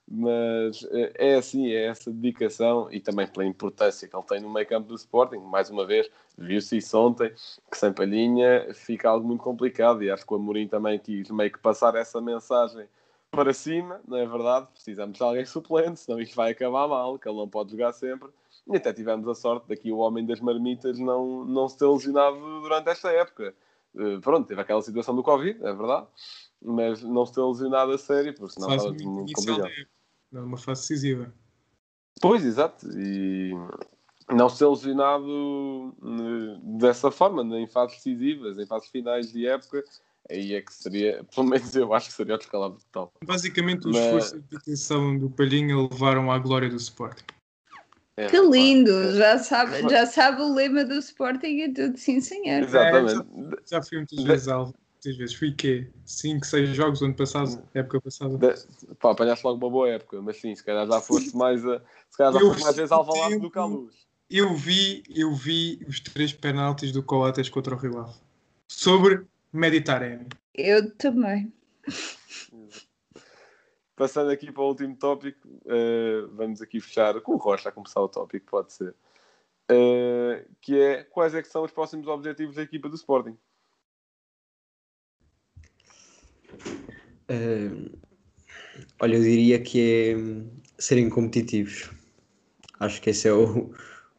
Mas 0.08 0.86
eh, 0.92 1.14
é 1.16 1.36
assim, 1.36 1.72
é 1.72 1.88
essa 1.88 2.12
dedicação 2.12 2.92
e 2.92 3.00
também 3.00 3.26
pela 3.26 3.46
importância 3.46 4.08
que 4.08 4.16
ele 4.16 4.26
tem 4.26 4.42
no 4.42 4.52
meio 4.52 4.68
campo 4.68 4.88
do 4.90 4.96
Sporting. 4.96 5.38
Mais 5.38 5.70
uma 5.70 5.86
vez, 5.86 6.10
viu-se 6.38 6.78
isso 6.78 6.98
ontem, 7.00 7.34
que 7.72 7.78
sem 7.78 7.92
palhinha 7.92 8.68
fica 8.74 9.10
algo 9.10 9.26
muito 9.26 9.42
complicado 9.42 10.04
e 10.04 10.12
acho 10.12 10.26
que 10.26 10.34
o 10.34 10.36
Amorim 10.36 10.68
também 10.68 11.00
quis 11.00 11.32
meio 11.32 11.52
que 11.52 11.60
passar 11.60 11.96
essa 11.96 12.22
mensagem 12.22 12.86
para 13.36 13.54
cima, 13.54 14.02
não 14.08 14.18
é 14.18 14.26
verdade? 14.26 14.68
Precisamos 14.74 15.18
de 15.18 15.24
alguém 15.24 15.46
suplente, 15.46 16.00
senão 16.00 16.20
isto 16.20 16.36
vai 16.36 16.52
acabar 16.52 16.88
mal, 16.88 17.20
que 17.20 17.28
ele 17.28 17.38
não 17.38 17.48
pode 17.48 17.72
jogar 17.72 17.92
sempre. 17.94 18.30
E 18.68 18.78
até 18.78 18.92
tivemos 18.92 19.28
a 19.28 19.36
sorte 19.36 19.68
daqui 19.68 19.92
o 19.92 19.98
homem 19.98 20.26
das 20.26 20.40
marmitas 20.40 20.98
não, 20.98 21.46
não 21.46 21.70
se 21.70 21.78
ter 21.78 21.86
lesionado 21.86 22.62
durante 22.62 22.90
esta 22.90 23.12
época. 23.12 23.54
Eh, 23.96 24.20
pronto, 24.22 24.48
teve 24.48 24.62
aquela 24.62 24.82
situação 24.82 25.16
do 25.16 25.24
Covid, 25.24 25.60
é 25.64 25.74
verdade, 25.74 26.08
mas 26.62 27.04
não 27.04 27.26
se 27.26 27.34
ter 27.34 27.42
lesionado 27.42 27.92
a 27.92 27.98
sério, 27.98 28.34
porque 28.34 28.54
senão 28.54 28.74
estava 28.74 28.94
muito 28.94 29.34
complicado. 29.34 29.68
época, 29.68 29.90
numa 30.32 30.58
fase 30.58 30.82
decisiva. 30.82 31.34
Pois, 32.22 32.44
exato. 32.44 32.88
E 32.98 33.52
não 34.30 34.50
ser 34.50 34.66
lesionado 34.66 35.96
eh, 36.02 36.60
dessa 36.80 37.12
forma, 37.12 37.44
em 37.58 37.68
fases 37.68 37.98
decisivas, 37.98 38.58
em 38.58 38.66
fases 38.66 38.90
finais 38.90 39.32
de 39.32 39.46
época, 39.46 39.84
aí 40.30 40.54
é 40.56 40.62
que 40.62 40.74
seria, 40.74 41.24
pelo 41.34 41.48
menos 41.48 41.76
eu 41.76 41.94
acho 41.94 42.08
que 42.10 42.14
seria 42.14 42.36
o 42.36 42.38
descalabro 42.38 42.80
total. 42.92 43.12
Basicamente, 43.24 43.88
o 43.88 43.92
Mas- 43.92 44.04
esforço 44.04 44.36
e 44.36 44.40
a 44.40 44.42
dedicação 44.50 45.18
do 45.18 45.30
Palhinha 45.30 45.76
levaram 45.78 46.32
à 46.32 46.38
glória 46.40 46.70
do 46.70 46.78
Sporting. 46.78 47.24
É, 48.18 48.28
Que 48.28 48.40
lindo! 48.40 48.92
é- 48.92 49.12
Já 49.18 49.40
sabe, 49.40 49.82
já 49.90 50.06
sabe 50.06 50.42
o 50.42 50.54
lema 50.54 50.86
do 50.86 50.96
Sporting 51.00 51.48
e 51.48 51.74
tudo, 51.74 51.98
sim 51.98 52.22
senhor. 52.22 52.64
Exatamente. 52.64 53.26
Já 53.70 53.82
fui 53.84 53.98
muitas 53.98 54.18
De- 54.20 54.26
vezes 54.26 54.48
alvo. 54.48 54.74
Muitas 54.94 55.18
vezes. 55.18 55.36
Fui 55.36 55.52
quê? 55.52 55.88
5, 56.06 56.46
6 56.46 56.70
jogos 56.70 57.02
ano 57.04 57.14
passado, 57.14 57.62
época 57.74 58.00
passada. 58.02 58.38
De- 58.38 58.96
Pá, 58.96 59.12
apanhaste 59.12 59.46
logo 59.46 59.58
uma 59.64 59.70
boa 59.70 59.90
época, 59.90 60.20
mas 60.22 60.38
sim, 60.40 60.56
se 60.56 60.64
calhar 60.64 60.88
já 60.88 61.00
foste 61.02 61.36
mais, 61.38 61.64
a, 61.66 61.80
se 62.10 62.18
calhar 62.18 62.34
já 62.34 62.40
foste 62.40 62.64
mais 62.64 62.76
vezes 62.78 62.92
alvalado 62.92 63.40
do 63.40 63.52
que 63.52 63.60
à 63.60 63.64
sinto- 63.68 63.76
luz. 63.82 63.96
Eu 64.30 64.56
vi, 64.56 65.04
eu 65.16 65.32
vi 65.36 65.86
os 65.88 66.00
três 66.00 66.34
penaltis 66.34 66.92
do 66.92 67.04
Coates 67.04 67.50
contra 67.50 67.76
o 67.76 67.78
Rio 67.78 68.00
Ave. 68.00 68.14
Sobre 68.68 69.24
Mediterrâneo. 69.56 70.28
Eu 70.54 70.92
também. 70.96 71.54
Passando 73.96 74.30
aqui 74.30 74.52
para 74.52 74.64
o 74.64 74.68
último 74.68 74.96
tópico, 74.96 75.48
eh, 75.66 76.28
vamos 76.34 76.62
aqui 76.62 76.82
fechar 76.82 77.20
com 77.22 77.34
o 77.34 77.38
Rocha 77.38 77.70
a 77.70 77.72
começar 77.72 78.02
o 78.02 78.10
tópico, 78.10 78.46
pode 78.52 78.74
ser. 78.74 78.94
Eh, 79.70 80.46
que 80.62 80.80
é 80.80 81.04
quais 81.04 81.34
é 81.34 81.42
que 81.42 81.48
são 81.48 81.64
os 81.64 81.72
próximos 81.72 82.08
objetivos 82.08 82.56
da 82.56 82.62
equipa 82.62 82.90
do 82.90 82.96
Sporting? 82.96 83.38
Eh, 87.30 87.70
olha, 89.00 89.16
eu 89.16 89.22
diria 89.22 89.62
que 89.62 90.12
é 90.12 90.18
hum, 90.18 90.50
serem 90.78 91.10
competitivos. 91.10 91.90
Acho 92.80 93.02
que 93.02 93.10
esse 93.10 93.28
é 93.28 93.34
o, 93.34 93.74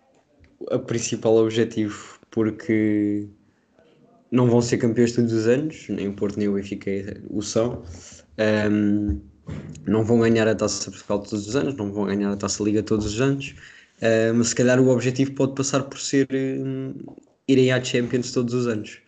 o 0.60 0.78
principal 0.80 1.36
objetivo, 1.36 2.18
porque 2.30 3.28
não 4.36 4.48
vão 4.48 4.60
ser 4.62 4.78
campeões 4.78 5.12
todos 5.12 5.32
os 5.32 5.46
anos, 5.46 5.88
nem 5.88 6.08
o 6.08 6.12
Porto 6.12 6.38
nem 6.38 6.48
o 6.48 6.54
Benfica 6.54 6.90
o 7.30 7.42
são. 7.42 7.82
Ahm, 8.38 9.20
não 9.86 10.04
vão 10.04 10.20
ganhar 10.20 10.46
a 10.48 10.54
Taça 10.54 10.90
Portugal 10.90 11.20
todos 11.20 11.48
os 11.48 11.56
anos, 11.56 11.74
não 11.76 11.92
vão 11.92 12.06
ganhar 12.06 12.32
a 12.32 12.36
Taça 12.36 12.62
Liga 12.62 12.82
todos 12.82 13.06
os 13.06 13.20
anos, 13.20 13.54
ah, 14.02 14.32
mas 14.34 14.48
se 14.48 14.54
calhar 14.54 14.80
o 14.80 14.88
objetivo 14.88 15.32
pode 15.32 15.54
passar 15.54 15.84
por 15.84 15.98
ser 15.98 16.28
hum, 16.32 16.94
irem 17.48 17.72
à 17.72 17.82
Champions 17.82 18.32
todos 18.32 18.54
os 18.54 18.66
anos. 18.66 18.98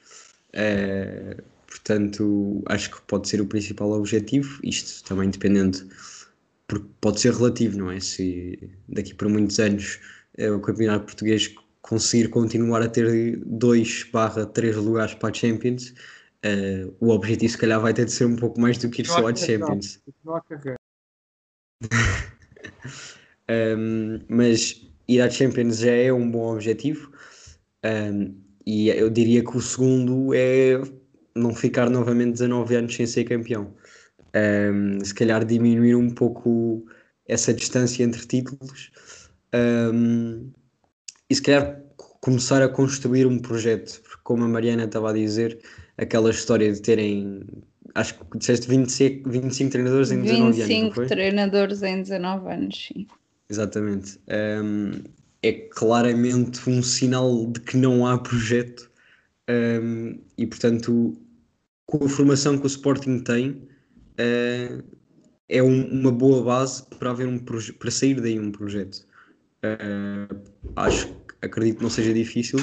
Ah, 0.55 1.37
portanto, 1.67 2.63
acho 2.67 2.91
que 2.91 3.03
pode 3.03 3.29
ser 3.29 3.41
o 3.41 3.47
principal 3.47 3.91
objetivo, 3.93 4.61
isto 4.65 5.05
também 5.05 5.31
dependendo, 5.31 5.79
porque 6.67 6.87
pode 7.01 7.21
ser 7.21 7.33
relativo, 7.35 7.79
não 7.79 7.91
é? 7.91 8.01
Se 8.01 8.59
daqui 8.89 9.15
para 9.15 9.29
muitos 9.29 9.59
anos 9.61 10.01
eh, 10.39 10.51
o 10.51 10.61
campeonato 10.61 11.07
português 11.07 11.55
conseguir 11.89 12.29
continuar 12.29 12.83
a 12.83 12.89
ter 12.89 13.39
2 13.47 14.11
barra 14.13 14.45
3 14.45 14.77
lugares 14.77 15.15
para 15.15 15.31
a 15.31 15.33
Champions, 15.33 15.95
eh, 16.43 16.87
o 17.01 17.09
objetivo 17.09 17.51
se 17.51 17.57
calhar 17.57 17.81
vai 17.81 17.95
ter 17.95 18.05
de 18.05 18.13
ser 18.13 18.27
um 18.27 18.37
pouco 18.37 18.61
mais 18.61 18.77
do 18.77 18.91
que 18.91 19.01
ir 19.01 19.07
só 19.07 19.27
à 19.27 19.35
Champions. 19.35 19.99
Um, 23.49 24.21
mas 24.29 24.87
ir 25.09 25.23
à 25.23 25.31
Champions 25.31 25.79
já 25.79 25.93
é 25.93 26.13
um 26.13 26.31
bom 26.31 26.53
objetivo 26.53 27.11
um, 27.83 28.35
e 28.67 28.91
eu 28.91 29.09
diria 29.09 29.43
que 29.43 29.57
o 29.57 29.61
segundo 29.63 30.35
é 30.35 30.79
não 31.35 31.55
ficar 31.55 31.89
novamente 31.89 32.33
19 32.33 32.77
anos 32.77 32.95
sem 32.95 33.07
ser 33.07 33.25
campeão. 33.25 33.73
Um, 34.37 35.03
se 35.03 35.15
calhar 35.15 35.43
diminuir 35.43 35.95
um 35.95 36.11
pouco 36.11 36.85
essa 37.27 37.55
distância 37.55 38.05
entre 38.05 38.27
títulos 38.27 38.91
um, 39.55 40.51
e 41.31 41.35
se 41.35 41.43
calhar 41.43 41.83
começar 42.21 42.63
a 42.63 42.69
construir 42.69 43.27
um 43.27 43.39
projeto, 43.39 44.01
porque 44.03 44.21
como 44.25 44.45
a 44.45 44.49
Mariana 44.49 44.85
estava 44.85 45.11
a 45.11 45.13
dizer, 45.13 45.59
aquela 45.97 46.31
história 46.31 46.73
de 46.73 46.81
terem, 46.81 47.43
acho 47.95 48.19
que 48.19 48.39
disseste 48.39 48.69
25, 48.69 49.31
25 49.31 49.71
treinadores 49.71 50.11
em 50.11 50.23
19 50.23 50.43
anos, 50.43 50.59
não 50.59 50.67
25 50.67 50.95
foi? 50.95 51.07
treinadores 51.07 51.83
em 51.83 52.03
19 52.03 52.53
anos, 52.53 52.87
sim. 52.89 53.07
Exatamente. 53.51 54.19
Um, 54.29 54.91
é 55.43 55.53
claramente 55.53 56.69
um 56.69 56.83
sinal 56.83 57.47
de 57.47 57.61
que 57.61 57.77
não 57.77 58.07
há 58.07 58.19
projeto 58.19 58.91
um, 59.49 60.19
e, 60.37 60.47
portanto, 60.47 61.17
com 61.87 62.05
a 62.05 62.09
formação 62.09 62.59
que 62.59 62.65
o 62.65 62.67
Sporting 62.67 63.21
tem, 63.21 63.51
uh, 64.21 64.83
é 65.49 65.63
um- 65.63 65.89
uma 66.01 66.13
boa 66.13 66.43
base 66.43 66.85
para, 66.99 67.11
haver 67.11 67.27
um 67.27 67.39
para 67.39 67.91
sair 67.91 68.21
daí 68.21 68.39
um 68.39 68.53
projeto. 68.53 69.07
Uh, 69.65 70.43
acho, 70.77 71.15
acredito 71.43 71.79
que 71.79 71.83
não 71.83 71.91
seja 71.91 72.13
difícil, 72.15 72.59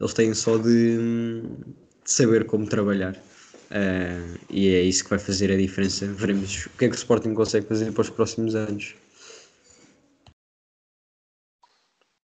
eles 0.00 0.14
têm 0.14 0.34
só 0.34 0.58
de, 0.58 1.42
de 1.42 2.10
saber 2.10 2.46
como 2.46 2.66
trabalhar. 2.66 3.14
Uh, 3.14 4.38
e 4.50 4.74
é 4.74 4.80
isso 4.82 5.04
que 5.04 5.10
vai 5.10 5.18
fazer 5.18 5.52
a 5.52 5.56
diferença. 5.56 6.06
Veremos 6.06 6.66
o 6.66 6.70
que 6.70 6.86
é 6.86 6.88
que 6.88 6.94
o 6.94 6.98
Sporting 6.98 7.34
consegue 7.34 7.66
fazer 7.66 7.92
para 7.92 8.02
os 8.02 8.10
próximos 8.10 8.54
anos. 8.54 8.96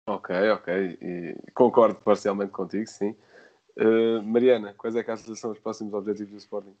Ok, 0.07 0.35
ok. 0.49 0.97
E 1.01 1.35
concordo 1.53 1.95
parcialmente 1.95 2.51
contigo, 2.51 2.87
sim. 2.87 3.15
Eh, 3.79 4.21
Mariana, 4.23 4.73
quais 4.73 4.95
é 4.95 5.03
que 5.03 5.09
achas 5.09 5.39
são 5.39 5.51
os 5.51 5.59
próximos 5.59 5.93
objetivos 5.93 6.33
do 6.33 6.37
Sporting? 6.37 6.75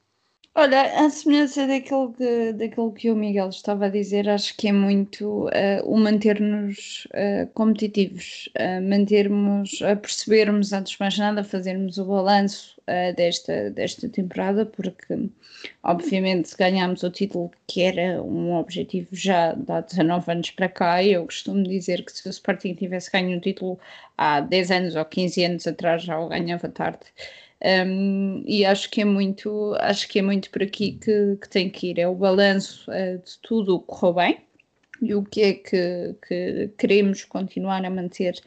Olha, 0.55 1.05
a 1.05 1.09
semelhança 1.09 1.65
daquilo 1.67 2.11
que, 2.13 2.51
daquilo 2.53 2.91
que 2.91 3.09
o 3.09 3.15
Miguel 3.15 3.47
estava 3.49 3.85
a 3.85 3.89
dizer, 3.89 4.27
acho 4.27 4.55
que 4.57 4.67
é 4.67 4.71
muito 4.73 5.47
eh, 5.53 5.81
o 5.85 5.95
manter-nos 5.97 7.07
eh, 7.13 7.45
competitivos, 7.53 8.49
eh, 8.55 8.79
mantermos, 8.81 9.81
a 9.81 9.95
percebermos, 9.95 10.73
antes 10.73 10.93
de 10.93 10.99
mais 10.99 11.17
nada, 11.17 11.43
fazermos 11.43 11.97
o 11.97 12.05
balanço 12.05 12.77
desta, 13.15 13.69
desta 13.69 14.09
temporada, 14.09 14.65
porque 14.65 15.29
obviamente 15.83 16.57
ganhámos 16.57 17.03
o 17.03 17.11
título 17.11 17.51
que 17.67 17.83
era 17.83 18.21
um 18.23 18.55
objetivo 18.55 19.09
já 19.15 19.51
há 19.67 19.81
19 19.81 20.31
anos 20.31 20.51
para 20.51 20.67
cá, 20.67 21.03
eu 21.03 21.23
costumo 21.25 21.61
dizer 21.63 22.03
que 22.03 22.11
se 22.11 22.27
o 22.27 22.31
Sporting 22.31 22.73
tivesse 22.73 23.11
ganho 23.11 23.37
o 23.37 23.41
título 23.41 23.79
há 24.17 24.41
10 24.41 24.71
anos 24.71 24.95
ou 24.95 25.05
15 25.05 25.45
anos 25.45 25.67
atrás 25.67 26.01
já 26.03 26.19
o 26.19 26.27
ganhava 26.29 26.67
tarde. 26.67 27.05
Um, 27.61 28.41
e 28.47 28.63
acho 28.63 28.89
que 28.89 29.01
é 29.01 29.05
muito 29.05 29.75
acho 29.81 30.07
que 30.07 30.19
é 30.19 30.21
muito 30.21 30.49
por 30.49 30.63
aqui 30.63 30.93
que, 30.93 31.35
que 31.41 31.49
tem 31.49 31.69
que 31.69 31.87
ir 31.87 31.99
é 31.99 32.07
o 32.07 32.15
balanço 32.15 32.89
uh, 32.89 33.17
de 33.21 33.37
tudo 33.41 33.75
o 33.75 33.79
que 33.81 33.87
correu 33.87 34.13
bem 34.13 34.37
e 35.01 35.13
o 35.13 35.23
que 35.23 35.41
é 35.41 35.53
que, 35.55 36.15
que 36.25 36.71
queremos 36.77 37.25
continuar 37.25 37.83
a 37.83 37.89
manter 37.89 38.39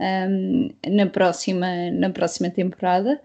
um, 0.00 0.70
na 0.88 1.06
próxima 1.06 1.90
na 1.90 2.08
próxima 2.08 2.48
temporada 2.48 3.20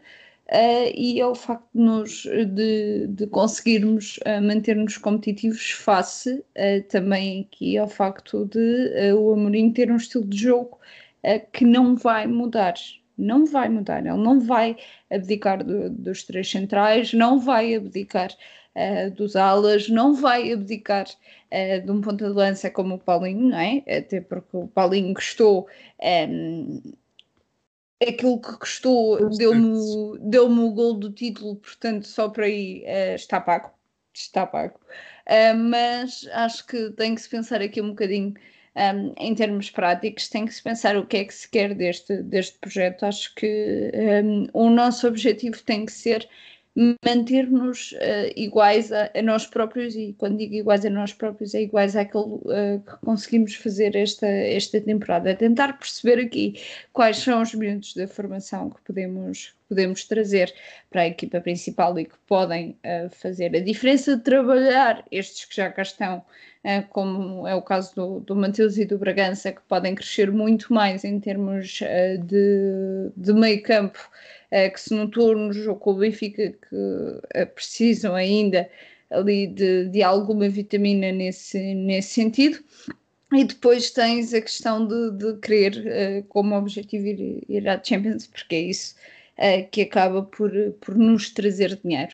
uh, 0.52 0.92
e 0.94 1.22
é 1.22 1.26
o 1.26 1.34
facto 1.34 1.70
de, 1.74 1.82
nos, 1.82 2.24
de, 2.24 3.08
de 3.08 3.28
conseguirmos 3.28 4.18
uh, 4.18 4.42
manter-nos 4.42 4.98
competitivos 4.98 5.72
face 5.72 6.34
uh, 6.34 6.84
também 6.90 7.48
aqui 7.50 7.78
ao 7.78 7.88
facto 7.88 8.46
de 8.46 9.14
o 9.14 9.32
Amorim 9.32 9.72
ter 9.72 9.90
um 9.90 9.96
estilo 9.96 10.26
de 10.26 10.38
jogo 10.38 10.78
que 11.52 11.66
não 11.66 11.98
vai 11.98 12.28
mudar. 12.28 12.76
Não 13.20 13.46
vai 13.46 13.70
mudar, 13.70 14.00
ele 14.00 14.18
não 14.18 14.40
vai 14.40 14.78
abdicar 15.12 15.64
do, 15.64 15.90
dos 15.90 16.24
três 16.24 16.50
centrais, 16.50 17.14
não 17.14 17.40
vai 17.40 17.76
abdicar 17.76 18.30
dos 19.18 19.36
alas, 19.36 19.90
não 19.90 20.14
vai 20.14 20.54
abdicar 20.54 21.06
de 21.84 21.92
um 21.92 22.00
ponta 22.00 22.28
de 22.28 22.34
lança 22.34 22.70
como 22.72 22.96
o 22.96 23.00
Paulinho, 23.00 23.50
não 23.50 23.60
é? 23.60 23.84
Até 23.98 24.22
porque 24.22 24.56
o 24.56 24.68
Paulinho 24.68 25.14
gostou 25.14 25.68
um, 26.02 26.82
aquilo 28.02 28.40
que 28.42 28.58
custou 28.58 29.30
deu-me 29.30 30.20
deu 30.20 30.50
o 30.50 30.72
gol 30.72 30.94
do 30.96 31.12
título, 31.12 31.58
portanto, 31.58 32.08
só 32.08 32.30
por 32.30 32.44
aí 32.44 32.84
uh, 32.86 33.16
está 33.16 33.40
pago. 33.42 33.72
Está 34.14 34.46
pago. 34.46 34.80
Uh, 35.28 35.58
mas 35.58 36.28
acho 36.34 36.66
que 36.66 36.90
tem 36.92 37.16
que 37.16 37.22
se 37.22 37.30
pensar 37.30 37.62
aqui 37.62 37.82
um 37.82 37.90
bocadinho 37.90 38.34
um, 38.80 39.14
em 39.18 39.36
termos 39.36 39.70
práticos, 39.70 40.30
tem 40.30 40.46
que 40.46 40.54
se 40.54 40.64
pensar 40.64 40.96
o 40.98 41.06
que 41.06 41.18
é 41.18 41.26
que 41.26 41.34
se 41.34 41.50
quer 41.50 41.74
deste, 41.76 42.24
deste 42.24 42.58
projeto. 42.60 43.06
Acho 43.06 43.34
que 43.36 43.92
um, 44.24 44.48
o 44.54 44.70
nosso 44.70 45.08
objetivo 45.08 45.62
tem 45.64 45.86
que 45.86 45.92
ser 45.92 46.28
manter-nos 47.04 47.92
uh, 47.94 48.32
iguais 48.36 48.92
a, 48.92 49.12
a, 49.14 49.22
nós 49.22 49.46
próprios, 49.46 49.96
e 49.96 50.16
quando 50.18 50.38
digo 50.38 50.56
iguais 50.56 50.86
a 50.86 50.90
nós 50.90 51.14
próprios, 51.14 51.54
é 51.54 51.62
iguais 51.62 51.96
àquilo 51.96 52.36
uh, 52.46 52.80
que 52.80 52.98
conseguimos 53.06 53.56
fazer 53.56 53.96
esta, 53.96 54.28
esta 54.28 54.80
temporada. 54.80 55.36
Tentar 55.36 55.78
perceber 55.78 56.22
aqui 56.24 56.62
quais 56.94 57.18
são 57.18 57.42
os 57.42 57.54
minutos 57.54 57.94
da 57.96 58.08
formação 58.08 58.70
que 58.70 58.82
podemos, 58.84 59.54
podemos 59.70 60.04
trazer 60.04 60.54
para 60.90 61.04
a 61.04 61.08
equipa 61.08 61.40
principal 61.40 61.98
e 61.98 62.06
que 62.06 62.18
podem 62.28 62.76
uh, 62.84 63.10
fazer 63.10 63.56
a 63.56 63.60
diferença 63.60 64.18
de 64.18 64.24
trabalhar 64.24 65.06
estes 65.12 65.46
que 65.46 65.56
já 65.56 65.70
cá 65.70 65.84
estão, 65.84 66.26
como 66.90 67.48
é 67.48 67.56
o 67.56 67.62
caso 67.62 67.96
do, 67.96 68.20
do 68.20 68.36
Mateus 68.36 68.78
e 68.78 68.84
do 68.84 68.98
Bragança, 68.98 69.54
que 69.54 69.62
podem 69.62 69.96
crescer 69.96 70.30
muito 70.30 70.74
mais 70.74 71.06
em 71.06 71.18
termos 71.18 71.80
de, 72.26 73.12
de 73.16 73.32
meio 73.32 73.64
campo 73.64 73.98
uh, 74.52 74.72
que 74.74 74.80
se 74.80 74.94
notou 74.94 75.36
no 75.36 75.54
jogo 75.54 75.80
com 75.80 75.92
o 75.92 75.98
Benfica 75.98 76.52
que 76.52 76.76
uh, 76.76 77.48
precisam 77.54 78.16
ainda 78.16 78.70
ali 79.10 79.48
de, 79.48 79.86
de 79.90 80.04
alguma 80.04 80.48
vitamina 80.50 81.12
nesse, 81.12 81.74
nesse 81.76 82.10
sentido. 82.10 82.60
E 83.32 83.44
depois 83.44 83.92
tens 83.92 84.34
a 84.34 84.42
questão 84.42 84.88
de, 84.88 85.12
de 85.12 85.40
querer 85.40 86.22
uh, 86.22 86.24
como 86.30 86.56
objetivo 86.56 87.08
ir, 87.08 87.44
ir 87.48 87.70
à 87.70 87.82
Champions, 87.84 88.26
porque 88.28 88.56
é 88.56 88.62
isso 88.62 88.96
uh, 89.40 89.70
que 89.72 89.82
acaba 89.82 90.24
por, 90.24 90.52
por 90.82 90.96
nos 90.96 91.32
trazer 91.32 91.80
dinheiro. 91.84 92.14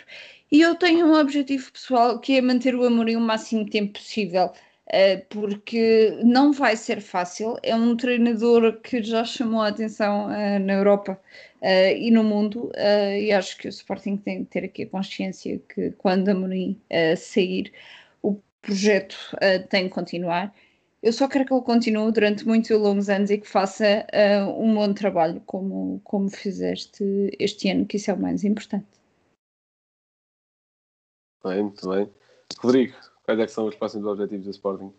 E 0.51 0.61
eu 0.61 0.75
tenho 0.75 1.07
um 1.07 1.15
objetivo 1.15 1.71
pessoal 1.71 2.19
que 2.19 2.37
é 2.37 2.41
manter 2.41 2.75
o 2.75 2.85
Amorim 2.85 3.15
o 3.17 3.21
máximo 3.21 3.69
tempo 3.69 3.93
possível. 3.93 4.51
Eh, 4.87 5.17
porque 5.29 6.11
não 6.23 6.51
vai 6.53 6.77
ser 6.77 7.01
fácil. 7.01 7.57
É 7.63 7.75
um 7.75 7.97
treinador 7.97 8.79
que 8.81 9.01
já 9.03 9.25
chamou 9.25 9.61
a 9.61 9.69
atenção 9.69 10.27
uh, 10.27 10.59
na 10.59 10.73
Europa 10.73 11.19
uh, 11.61 11.97
e 11.97 12.11
no 12.11 12.23
mundo, 12.23 12.71
e 13.19 13.31
acho 13.31 13.57
que 13.57 13.67
o 13.67 13.69
Sporting 13.69 14.17
tem 14.17 14.43
de 14.43 14.45
ter 14.49 14.63
aqui 14.65 14.83
a 14.83 14.89
consciência 14.89 15.59
que 15.73 15.91
quando 15.97 16.29
a 16.29 16.35
Mourinho 16.35 16.79
sair, 17.17 17.73
o 18.21 18.39
projeto 18.61 19.17
tem 19.69 19.85
que 19.85 19.95
continuar. 19.95 20.53
Eu 21.05 21.13
só 21.13 21.27
quero 21.27 21.45
que 21.45 21.53
ele 21.53 21.61
continue 21.61 22.11
durante 22.11 22.47
muitos 22.47 22.71
e 22.71 22.73
longos 22.73 23.09
anos 23.09 23.29
e 23.29 23.37
que 23.37 23.47
faça 23.47 24.07
um 24.57 24.73
bom 24.73 24.91
trabalho, 24.91 25.39
como, 25.45 26.01
como 26.03 26.31
fizeste 26.31 27.03
este 27.39 27.69
ano, 27.69 27.85
que 27.85 27.97
isso 27.97 28.09
é 28.09 28.13
o 28.15 28.19
mais 28.19 28.43
importante. 28.43 28.87
Bem, 31.43 31.61
muito 31.61 31.87
bem. 31.87 32.11
Rodrigo, 32.59 32.95
Quais 33.25 33.39
é 33.39 33.47
são 33.47 33.65
os 33.65 33.75
próximos 33.75 34.05
objetivos 34.05 34.45
do 34.45 34.51
Sporting? 34.51 34.93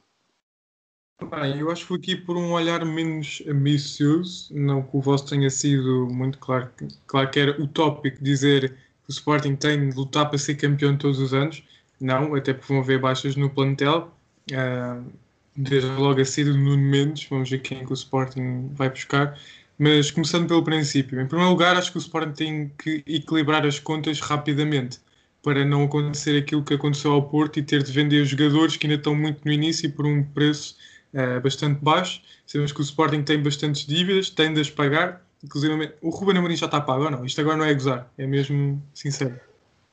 Bem, 1.30 1.60
eu 1.60 1.70
acho 1.70 1.82
que 1.82 1.88
vou 1.88 1.98
aqui 1.98 2.16
por 2.16 2.36
um 2.36 2.52
olhar 2.52 2.84
menos 2.84 3.42
ambicioso, 3.46 4.52
não 4.54 4.82
que 4.82 4.96
o 4.96 5.00
vosso 5.00 5.28
tenha 5.28 5.48
sido 5.48 6.08
muito 6.10 6.38
claro, 6.38 6.70
claro 7.06 7.30
que 7.30 7.38
era 7.38 7.62
utópico 7.62 8.22
dizer 8.22 8.70
que 8.70 9.08
o 9.08 9.12
Sporting 9.12 9.56
tem 9.56 9.88
de 9.88 9.96
lutar 9.96 10.28
para 10.28 10.38
ser 10.38 10.56
campeão 10.56 10.98
todos 10.98 11.20
os 11.20 11.32
anos, 11.32 11.64
não, 12.00 12.34
até 12.34 12.52
porque 12.52 12.70
vão 12.70 12.82
haver 12.82 13.00
baixas 13.00 13.34
no 13.34 13.48
plantel, 13.48 14.12
uh, 14.52 15.25
desde 15.56 15.88
logo 15.90 16.20
a 16.20 16.24
saída 16.24 16.52
do 16.52 16.58
Nuno 16.58 16.82
Mendes, 16.82 17.26
vamos 17.28 17.50
ver 17.50 17.58
quem 17.60 17.78
é 17.78 17.84
que 17.84 17.92
o 17.92 17.94
Sporting 17.94 18.70
vai 18.72 18.90
buscar, 18.90 19.38
mas 19.78 20.10
começando 20.10 20.46
pelo 20.46 20.62
princípio, 20.62 21.20
em 21.20 21.26
primeiro 21.26 21.50
lugar 21.50 21.76
acho 21.76 21.90
que 21.90 21.98
o 21.98 22.00
Sporting 22.00 22.32
tem 22.32 22.72
que 22.78 23.02
equilibrar 23.06 23.64
as 23.66 23.78
contas 23.78 24.20
rapidamente, 24.20 24.98
para 25.46 25.64
não 25.64 25.84
acontecer 25.84 26.36
aquilo 26.36 26.64
que 26.64 26.74
aconteceu 26.74 27.12
ao 27.12 27.22
Porto 27.22 27.60
e 27.60 27.62
ter 27.62 27.80
de 27.80 27.92
vender 27.92 28.24
jogadores 28.24 28.76
que 28.76 28.84
ainda 28.84 28.96
estão 28.96 29.14
muito 29.14 29.44
no 29.44 29.52
início 29.52 29.86
e 29.86 29.88
por 29.88 30.04
um 30.04 30.20
preço 30.24 30.76
uh, 31.14 31.40
bastante 31.40 31.78
baixo. 31.80 32.20
Sabemos 32.44 32.72
que 32.72 32.80
o 32.80 32.82
Sporting 32.82 33.22
tem 33.22 33.40
bastantes 33.40 33.86
dívidas, 33.86 34.28
tem 34.28 34.52
de 34.52 34.60
as 34.60 34.68
pagar. 34.68 35.24
Inclusive, 35.44 35.92
o 36.02 36.10
Ruben 36.10 36.38
Amorim 36.38 36.56
já 36.56 36.66
está 36.66 36.80
pago 36.80 37.04
ou 37.04 37.10
não? 37.12 37.24
Isto 37.24 37.42
agora 37.42 37.56
não 37.56 37.64
é 37.64 37.72
gozar, 37.72 38.10
é 38.18 38.26
mesmo 38.26 38.82
sincero. 38.92 39.38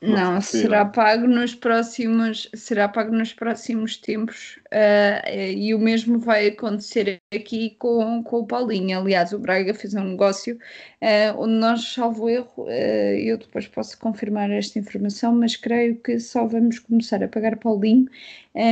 Não, 0.06 0.38
será 0.40 0.84
pago 0.84 1.26
nos 1.26 1.54
próximos, 1.54 2.50
será 2.54 2.88
pago 2.88 3.10
nos 3.10 3.32
próximos 3.32 3.96
tempos 3.96 4.58
uh, 4.66 5.30
e 5.34 5.74
o 5.74 5.78
mesmo 5.78 6.18
vai 6.18 6.48
acontecer 6.48 7.22
aqui 7.34 7.74
com, 7.78 8.22
com 8.22 8.40
o 8.40 8.46
Paulinho. 8.46 8.98
Aliás, 8.98 9.32
o 9.32 9.38
Braga 9.38 9.72
fez 9.72 9.94
um 9.94 10.04
negócio 10.04 10.56
uh, 10.56 11.40
onde 11.40 11.54
nós, 11.54 11.92
salvo 11.92 12.28
erro, 12.28 12.64
uh, 12.64 12.68
eu 12.68 13.38
depois 13.38 13.66
posso 13.66 13.98
confirmar 13.98 14.50
esta 14.50 14.78
informação, 14.78 15.34
mas 15.34 15.56
creio 15.56 15.96
que 15.96 16.20
só 16.20 16.46
vamos 16.46 16.78
começar 16.78 17.22
a 17.22 17.28
pagar 17.28 17.56
Paulinho 17.56 18.06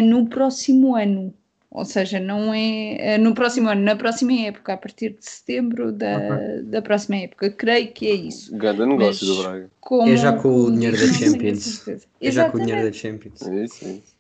no 0.05 0.29
próximo 0.29 0.95
ano 0.95 1.35
ou 1.75 1.87
seja, 1.87 2.21
não 2.21 2.53
é 2.53 3.15
eh, 3.15 3.19
no 3.19 3.35
próximo 3.35 3.71
ano, 3.71 3.81
na 3.81 3.97
próxima 3.97 4.33
época, 4.33 4.75
a 4.75 4.77
partir 4.77 5.17
de 5.19 5.25
setembro 5.25 5.91
da, 5.91 6.19
okay. 6.19 6.63
da 6.65 6.83
próxima 6.83 7.17
época, 7.17 7.51
creio 7.51 7.91
que 7.93 8.07
é 8.09 8.15
isso. 8.15 8.55
Grande 8.55 8.85
negócio 8.85 9.27
Mas 9.27 9.37
do 9.37 9.43
Braga. 9.43 9.71
Como... 9.81 10.13
É 10.13 10.17
já 10.17 10.35
com 10.35 10.55
o 10.55 10.71
dinheiro 10.71 10.99
da 10.99 11.13
Champions. 11.15 11.89
É 12.21 12.31
já 12.31 12.51
com 12.51 12.59
o 12.59 12.61
dinheiro 12.61 12.85
da 12.85 12.93
Champions. 12.93 13.43
É 13.43 13.65
isso, 13.65 13.85
é 13.87 13.89
isso. 13.89 14.15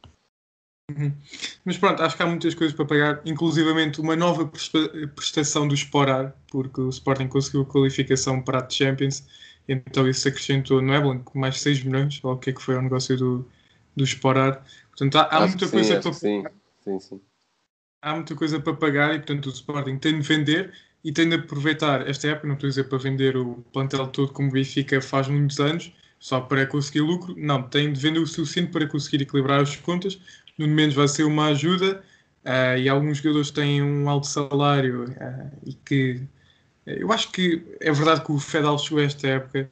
Uhum. 0.90 1.12
Mas 1.64 1.76
pronto, 1.76 2.02
acho 2.02 2.16
que 2.16 2.22
há 2.22 2.26
muitas 2.26 2.54
coisas 2.54 2.74
para 2.74 2.86
pagar, 2.86 3.20
inclusivamente 3.26 4.00
uma 4.00 4.16
nova 4.16 4.50
prestação 5.14 5.68
do 5.68 5.74
Sporar, 5.74 6.34
porque 6.50 6.80
o 6.80 6.88
Sporting 6.88 7.28
conseguiu 7.28 7.62
a 7.62 7.66
qualificação 7.66 8.40
para 8.40 8.64
a 8.64 8.68
Champions, 8.68 9.26
então 9.68 10.08
isso 10.08 10.26
acrescentou, 10.26 10.80
não 10.80 10.94
é, 10.94 11.00
Blanco, 11.00 11.38
mais 11.38 11.60
6 11.60 11.84
milhões, 11.84 12.18
ou 12.22 12.32
o 12.32 12.38
que 12.38 12.50
é 12.50 12.52
que 12.54 12.62
foi 12.62 12.76
o 12.76 12.82
negócio 12.82 13.14
do, 13.14 13.46
do 13.94 14.04
Sporar. 14.04 14.64
Portanto, 14.88 15.16
há, 15.16 15.36
há 15.36 15.46
muita 15.46 15.68
coisa 15.68 16.00
para 16.00 16.12
sim, 16.14 16.44
sim, 16.82 16.98
sim 16.98 17.20
há 18.02 18.14
muita 18.14 18.34
coisa 18.34 18.60
para 18.60 18.74
pagar 18.74 19.14
e, 19.14 19.18
portanto, 19.18 19.46
o 19.46 19.50
Sporting 19.50 19.96
tem 19.96 20.20
de 20.20 20.26
vender 20.26 20.72
e 21.04 21.12
tem 21.12 21.28
de 21.28 21.36
aproveitar 21.36 22.06
esta 22.08 22.28
época, 22.28 22.48
não 22.48 22.54
estou 22.54 22.66
a 22.66 22.70
dizer 22.70 22.84
para 22.84 22.98
vender 22.98 23.36
o 23.36 23.64
plantel 23.72 24.06
todo 24.08 24.32
como 24.32 24.48
o 24.48 24.52
Benfica 24.52 25.00
faz 25.00 25.28
muitos 25.28 25.58
anos, 25.60 25.92
só 26.18 26.40
para 26.40 26.66
conseguir 26.66 27.00
lucro, 27.00 27.34
não, 27.38 27.62
tem 27.62 27.92
de 27.92 28.00
vender 28.00 28.18
o 28.18 28.26
suficiente 28.26 28.70
para 28.70 28.86
conseguir 28.86 29.22
equilibrar 29.22 29.60
as 29.60 29.76
contas, 29.76 30.20
no 30.58 30.68
menos 30.68 30.94
vai 30.94 31.08
ser 31.08 31.24
uma 31.24 31.46
ajuda 31.46 32.02
uh, 32.44 32.78
e 32.78 32.88
alguns 32.88 33.18
jogadores 33.18 33.50
têm 33.50 33.82
um 33.82 34.08
alto 34.08 34.26
salário 34.26 35.04
uh, 35.04 35.58
e 35.64 35.74
que 35.74 36.22
eu 36.86 37.12
acho 37.12 37.30
que 37.30 37.64
é 37.80 37.92
verdade 37.92 38.24
que 38.24 38.32
o 38.32 38.38
Fedal 38.38 38.78
chegou 38.78 38.98
a 38.98 39.04
esta 39.04 39.26
época, 39.28 39.70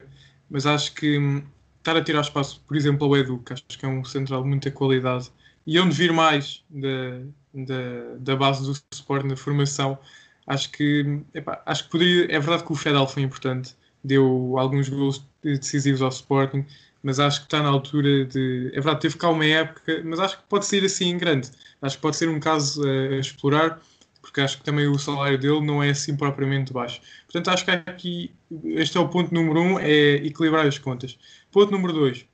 mas 0.49 0.67
acho 0.67 0.95
que 0.95 1.19
hum, 1.19 1.43
estar 1.79 1.97
a 1.97 2.03
tirar 2.03 2.21
espaço, 2.21 2.63
por 2.67 2.77
exemplo, 2.77 3.07
ao 3.07 3.17
Edu, 3.17 3.39
que 3.39 3.53
acho 3.53 3.65
que 3.67 3.85
é 3.85 3.89
um 3.89 4.05
central 4.05 4.43
de 4.43 4.49
muita 4.49 4.71
qualidade, 4.71 5.31
onde 5.79 5.95
vir 5.95 6.13
mais 6.13 6.65
da, 6.69 7.21
da, 7.55 8.17
da 8.19 8.37
base 8.37 8.65
do 8.65 8.75
suporte 8.95 9.27
na 9.27 9.37
formação, 9.37 9.99
acho 10.47 10.71
que, 10.73 11.21
epá, 11.35 11.63
acho 11.67 11.85
que 11.85 11.91
poderia. 11.91 12.25
É 12.25 12.39
verdade 12.41 12.65
que 12.65 12.73
o 12.73 12.75
Fedal 12.75 13.07
foi 13.07 13.23
importante, 13.23 13.75
deu 14.03 14.55
alguns 14.59 14.89
gols 14.89 15.25
decisivos 15.43 16.03
ao 16.03 16.09
Sporting, 16.09 16.65
mas 17.03 17.21
acho 17.21 17.41
que 17.41 17.47
está 17.47 17.63
na 17.63 17.69
altura 17.69 18.25
de. 18.25 18.69
É 18.69 18.81
verdade, 18.81 19.01
teve 19.01 19.17
cá 19.17 19.29
uma 19.31 19.45
época, 19.45 20.03
mas 20.05 20.19
acho 20.21 20.39
que 20.39 20.45
pode 20.49 20.67
ser 20.67 20.85
assim 20.85 21.11
em 21.11 21.19
grande. 21.19 21.51
Acho 21.81 21.97
que 21.97 22.03
pode 22.03 22.17
ser 22.17 22.29
um 22.29 22.41
caso 22.41 22.83
a, 22.87 23.15
a 23.15 23.19
explorar, 23.19 23.81
porque 24.21 24.41
acho 24.41 24.59
que 24.59 24.65
também 24.65 24.87
o 24.87 24.99
salário 24.99 25.39
dele 25.39 25.61
não 25.61 25.83
é 25.83 25.91
assim 25.91 26.17
propriamente 26.17 26.73
baixo. 26.73 27.01
Portanto, 27.25 27.49
acho 27.49 27.65
que 27.65 27.71
aqui 27.71 28.35
este 28.65 28.97
é 28.97 29.01
o 29.01 29.09
ponto 29.09 29.33
número 29.33 29.61
um, 29.61 29.79
é 29.79 30.15
equilibrar 30.17 30.67
as 30.67 30.79
contas. 30.79 31.19
Ponto 31.51 31.71
número 31.73 31.93
dois, 31.93 32.27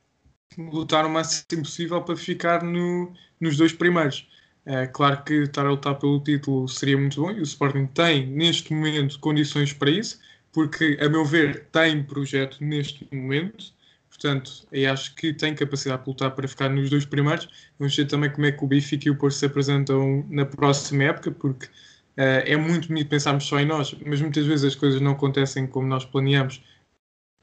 lutar 0.59 1.05
o 1.07 1.11
máximo 1.11 1.63
possível 1.63 2.03
para 2.03 2.17
ficar 2.17 2.63
no, 2.63 3.13
nos 3.41 3.57
dois 3.57 3.73
primeiros. 3.73 4.29
É 4.65 4.87
claro 4.87 5.23
que 5.23 5.35
estar 5.43 5.65
a 5.65 5.71
lutar 5.71 5.95
pelo 5.97 6.19
título 6.21 6.67
seria 6.67 6.99
muito 6.99 7.21
bom 7.21 7.31
e 7.31 7.39
o 7.39 7.43
Sporting 7.45 7.87
tem, 7.87 8.27
neste 8.27 8.75
momento, 8.75 9.19
condições 9.21 9.73
para 9.73 9.91
isso, 9.91 10.19
porque, 10.53 10.99
a 11.01 11.09
meu 11.09 11.25
ver, 11.25 11.67
tem 11.71 12.03
projeto 12.03 12.59
neste 12.61 13.07
momento. 13.13 13.73
Portanto, 14.09 14.67
eu 14.73 14.91
acho 14.91 15.15
que 15.15 15.33
tem 15.33 15.55
capacidade 15.55 16.03
de 16.03 16.09
lutar 16.09 16.31
para 16.33 16.49
ficar 16.49 16.69
nos 16.69 16.91
dois 16.91 17.05
primeiros. 17.05 17.49
Vamos 17.79 17.95
ver 17.95 18.07
também 18.07 18.31
como 18.31 18.47
é 18.47 18.53
que 18.53 18.65
o 18.65 18.67
Benfica 18.67 19.09
e 19.09 19.11
o 19.11 19.17
Porto 19.17 19.35
se 19.35 19.47
apresentam 19.47 20.27
na 20.29 20.45
próxima 20.45 21.05
época, 21.05 21.31
porque 21.31 21.67
uh, 21.67 22.43
é 22.45 22.57
muito 22.57 22.89
bonito 22.89 23.09
pensarmos 23.09 23.45
só 23.45 23.61
em 23.61 23.67
nós, 23.67 23.95
mas 24.05 24.21
muitas 24.21 24.47
vezes 24.47 24.65
as 24.65 24.75
coisas 24.75 25.01
não 25.01 25.13
acontecem 25.13 25.67
como 25.67 25.87
nós 25.87 26.05
planeamos. 26.05 26.61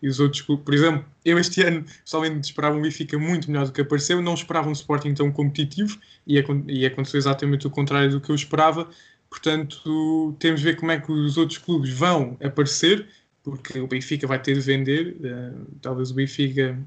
E 0.03 0.07
os 0.09 0.19
outros 0.19 0.41
clubes. 0.41 0.65
Por 0.65 0.73
exemplo, 0.73 1.05
eu 1.23 1.39
este 1.39 1.63
ano 1.63 1.85
pessoalmente 2.03 2.47
esperava 2.47 2.75
um 2.75 2.81
Benfica 2.81 3.17
muito 3.17 3.49
melhor 3.49 3.65
do 3.65 3.71
que 3.71 3.79
apareceu, 3.79 4.21
não 4.21 4.33
esperava 4.33 4.67
um 4.67 4.73
Sporting 4.73 5.13
tão 5.13 5.31
competitivo 5.31 5.97
e, 6.27 6.43
e 6.67 6.85
aconteceu 6.85 7.17
exatamente 7.17 7.65
o 7.65 7.69
contrário 7.69 8.11
do 8.11 8.19
que 8.19 8.29
eu 8.29 8.35
esperava. 8.35 8.89
Portanto, 9.29 10.35
temos 10.39 10.59
de 10.59 10.65
ver 10.67 10.75
como 10.75 10.91
é 10.91 10.99
que 10.99 11.09
os 11.09 11.37
outros 11.37 11.57
clubes 11.57 11.89
vão 11.91 12.37
aparecer, 12.43 13.07
porque 13.41 13.79
o 13.79 13.87
Benfica 13.87 14.27
vai 14.27 14.39
ter 14.39 14.55
de 14.55 14.59
vender. 14.59 15.15
Uh, 15.21 15.65
talvez 15.81 16.11
o 16.11 16.13
Benfica, 16.13 16.77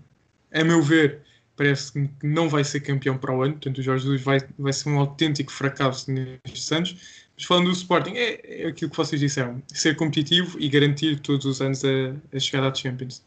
a 0.53 0.63
meu 0.63 0.83
ver, 0.83 1.23
parece 1.57 1.93
que 1.93 2.11
não 2.23 2.51
vai 2.51 2.65
ser 2.65 2.81
campeão 2.81 3.17
para 3.17 3.35
o 3.35 3.43
ano. 3.43 3.55
Portanto, 3.55 3.79
o 3.79 3.83
Jorge 3.83 4.05
Jesus 4.05 4.23
vai, 4.23 4.41
vai 4.59 4.73
ser 4.75 4.91
um 4.91 4.99
autêntico 4.99 5.51
fracasso 5.51 6.11
nestes 6.13 6.71
anos. 6.71 7.26
Mas 7.37 7.45
falando 7.45 7.67
do 7.67 7.73
Sporting, 7.73 8.15
é, 8.15 8.65
é 8.65 8.67
aquilo 8.69 8.91
que 8.91 8.97
vocês 8.97 9.21
disseram: 9.21 9.63
ser 9.69 9.95
competitivo 9.97 10.59
e 10.59 10.69
garantir 10.69 11.21
todos 11.21 11.45
os 11.45 11.61
anos 11.61 11.85
a, 11.85 11.89
a 12.35 12.41
chegada 12.41 12.69
à 12.69 12.75
Champions. 12.75 13.25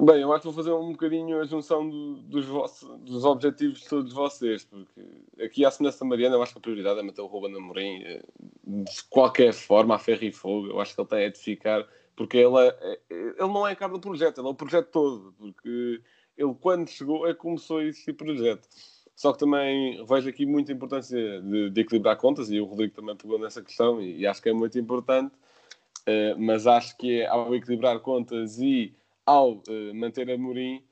Bem, 0.00 0.20
eu 0.20 0.32
acho 0.32 0.42
que 0.42 0.46
vou 0.46 0.54
fazer 0.54 0.70
um 0.70 0.92
bocadinho 0.92 1.40
a 1.40 1.44
junção 1.44 1.88
do, 1.88 2.16
dos, 2.22 2.46
vossos, 2.46 2.88
dos 3.00 3.24
objetivos 3.24 3.80
de 3.80 3.88
todos 3.88 4.12
vocês, 4.12 4.64
porque 4.64 5.00
aqui 5.42 5.64
à 5.64 5.72
semelhança 5.72 5.98
da 5.98 6.06
Mariana, 6.06 6.36
eu 6.36 6.42
acho 6.42 6.52
que 6.52 6.58
a 6.58 6.62
prioridade 6.62 7.00
é 7.00 7.02
manter 7.02 7.20
o 7.20 7.26
Ruben 7.26 7.56
Amorim 7.56 8.04
eh, 8.04 8.22
de 8.64 9.02
qualquer 9.10 9.52
forma, 9.52 9.96
a 9.96 9.98
ferro 9.98 10.22
e 10.22 10.30
fogo. 10.30 10.68
Eu 10.68 10.80
acho 10.80 10.94
que 10.94 11.00
ele 11.00 11.08
tem 11.08 11.24
a 11.24 11.28
de 11.30 11.38
ficar, 11.38 11.84
porque 12.14 12.36
ele, 12.36 12.56
é, 12.58 13.00
ele 13.10 13.34
não 13.38 13.66
é 13.66 13.74
cara 13.74 13.92
do 13.92 13.98
projeto, 13.98 14.40
ele 14.40 14.46
é 14.46 14.50
o 14.50 14.54
projeto 14.54 14.88
todo, 14.92 15.34
porque 15.36 16.00
ele, 16.36 16.54
quando 16.60 16.88
chegou, 16.88 17.26
é 17.26 17.34
que 17.34 17.40
começou 17.40 17.82
esse 17.82 18.12
projeto. 18.12 18.68
Só 19.18 19.32
que 19.32 19.40
também 19.40 20.06
vejo 20.06 20.28
aqui 20.28 20.46
muita 20.46 20.70
importância 20.70 21.42
de, 21.42 21.70
de, 21.70 21.80
equilibrar 21.80 22.16
contas, 22.16 22.52
e 22.52 22.60
o 22.60 22.64
Rodrigo 22.64 22.94
também 22.94 23.16
pegou 23.16 23.36
nessa 23.36 23.60
questão, 23.60 24.00
e, 24.00 24.18
e 24.20 24.26
acho 24.28 24.40
que 24.40 24.48
é 24.48 24.52
muito 24.52 24.78
importante, 24.78 25.34
uh, 26.06 26.38
mas 26.38 26.68
acho 26.68 26.96
que 26.96 27.22
é 27.22 27.26
ao 27.26 27.52
equilibrar 27.52 27.98
contas 27.98 28.60
e 28.60 28.94
ao 29.26 29.54
uh, 29.54 29.92
manter 29.92 30.30
a 30.30 30.38
Morim, 30.38 30.84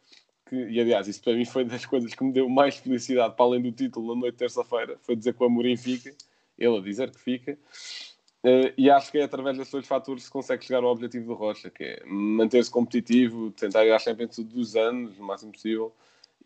que, 0.44 0.57
e 0.57 0.81
aliás, 0.81 1.07
isso 1.07 1.23
para 1.23 1.35
mim 1.35 1.44
foi 1.44 1.65
das 1.65 1.86
coisas 1.86 2.12
que 2.12 2.24
me 2.24 2.32
deu 2.32 2.48
mais 2.48 2.74
felicidade, 2.74 3.36
para 3.36 3.44
além 3.44 3.62
do 3.62 3.70
título 3.70 4.12
na 4.12 4.20
noite 4.23 4.32
de 4.32 4.39
terça-feira, 4.39 4.98
foi 5.03 5.15
dizer 5.15 5.32
que 5.32 5.44
o 5.44 5.47
Amorim 5.47 5.77
fica, 5.77 6.12
ele 6.59 6.78
a 6.78 6.81
dizer 6.81 7.12
que 7.12 7.20
fica, 7.20 7.53
uh, 7.53 8.74
e 8.77 8.90
acho 8.90 9.12
que 9.12 9.19
é 9.19 9.23
através 9.23 9.57
desses 9.57 9.70
dois 9.70 9.86
fatores 9.86 10.24
que 10.24 10.27
se 10.27 10.32
consegue 10.32 10.65
chegar 10.65 10.82
ao 10.82 10.90
objetivo 10.90 11.27
do 11.27 11.35
Rocha, 11.35 11.70
que 11.70 11.85
é 11.85 12.03
manter-se 12.05 12.73
competitivo, 12.73 13.53
tentar 13.53 13.86
ir 13.86 13.93
à 13.93 14.01
Champions 14.01 14.36
dos 14.40 14.74
anos, 14.74 15.16
o 15.16 15.23
máximo 15.23 15.53
possível, 15.53 15.94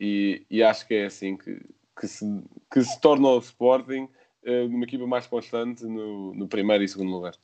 e, 0.00 0.46
e 0.50 0.62
acho 0.62 0.86
que 0.86 0.94
é 0.94 1.04
assim 1.04 1.36
que, 1.36 1.60
que, 1.98 2.08
se, 2.08 2.24
que 2.72 2.82
se 2.82 2.98
torna 3.00 3.28
o 3.28 3.38
Sporting 3.38 4.08
uh, 4.44 4.66
uma 4.66 4.84
equipa 4.84 5.06
mais 5.06 5.26
constante 5.26 5.84
no, 5.84 6.34
no 6.34 6.48
primeiro 6.48 6.82
e 6.82 6.88
segundo 6.88 7.12
lugar. 7.12 7.34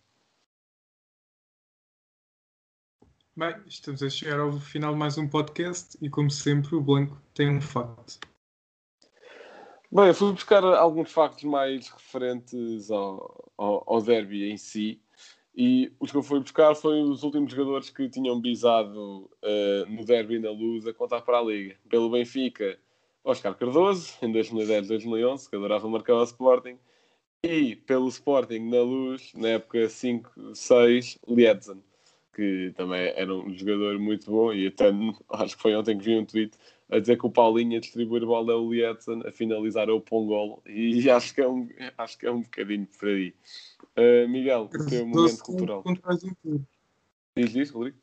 Bem, 3.37 3.55
estamos 3.67 4.03
a 4.03 4.09
chegar 4.09 4.41
ao 4.41 4.59
final 4.59 4.95
de 4.95 4.99
mais 4.99 5.19
um 5.19 5.29
podcast 5.29 5.99
e, 6.01 6.09
como 6.09 6.31
sempre, 6.31 6.75
o 6.75 6.81
Blanco 6.81 7.21
tem 7.35 7.51
um 7.51 7.61
facto. 7.61 8.19
Bem, 9.93 10.07
eu 10.07 10.15
fui 10.15 10.33
buscar 10.33 10.65
alguns 10.65 11.13
factos 11.13 11.45
mais 11.45 11.91
referentes 11.91 12.91
ao, 12.91 13.53
ao, 13.59 13.85
ao 13.87 14.03
derby 14.03 14.51
em 14.51 14.57
si. 14.57 15.03
E 15.57 15.91
os 15.99 16.11
que 16.11 16.19
eu 16.19 16.23
fui 16.23 16.39
buscar 16.39 16.75
foram 16.75 17.11
os 17.11 17.23
últimos 17.23 17.51
jogadores 17.51 17.89
que 17.89 18.11
tinham 18.11 18.39
bisado 18.39 19.31
uh, 19.43 19.89
no 19.89 20.05
derby 20.05 20.39
na 20.39 20.51
luz 20.51 20.87
a 20.87 20.93
contar 20.93 21.23
para 21.23 21.39
a 21.39 21.43
Liga. 21.43 21.77
Pelo 21.89 22.11
Benfica, 22.11 22.79
Oscar 23.25 23.55
Cardoso, 23.55 24.13
em 24.21 24.31
2010-2011, 24.33 25.49
que 25.49 25.57
adorava 25.57 25.89
marcar 25.89 26.15
o 26.15 26.23
Sporting. 26.25 26.79
E 27.43 27.75
pelo 27.75 28.09
Sporting 28.09 28.69
na 28.69 28.83
luz, 28.83 29.33
na 29.35 29.49
época 29.49 29.79
5-6, 29.87 31.19
Lietzen, 31.27 31.83
que 32.35 32.73
também 32.77 33.13
era 33.17 33.35
um 33.35 33.51
jogador 33.57 33.99
muito 33.99 34.31
bom. 34.31 34.53
E 34.53 34.67
até 34.67 34.91
acho 35.31 35.57
que 35.57 35.63
foi 35.63 35.75
ontem 35.75 35.97
que 35.97 36.05
vi 36.05 36.19
um 36.19 36.25
tweet 36.27 36.53
a 36.91 36.99
dizer 36.99 37.19
que 37.19 37.27
o 37.27 37.31
Paulinho 37.31 37.79
a 37.79 37.81
distribuir 37.81 38.25
bola 38.27 38.53
é 38.53 38.57
o 38.57 38.71
Lietzen, 38.71 39.23
a 39.27 39.33
finalizar 39.33 39.89
é 39.89 39.93
o 39.93 40.01
Pongolo. 40.01 40.63
E 40.67 41.09
acho 41.11 41.35
que 41.35 41.41
é 41.41 41.49
um, 41.49 41.69
acho 41.97 42.19
que 42.19 42.27
é 42.27 42.31
um 42.31 42.43
bocadinho 42.43 42.87
por 42.99 43.09
aí. 43.09 43.35
Uh, 43.99 44.29
Miguel, 44.29 44.69
o 44.73 44.87
teu 44.87 45.07
momento 45.07 45.43
cultural. 45.43 45.83
Diz 47.37 47.55
isso, 47.55 47.75
Rodrigo? 47.75 47.97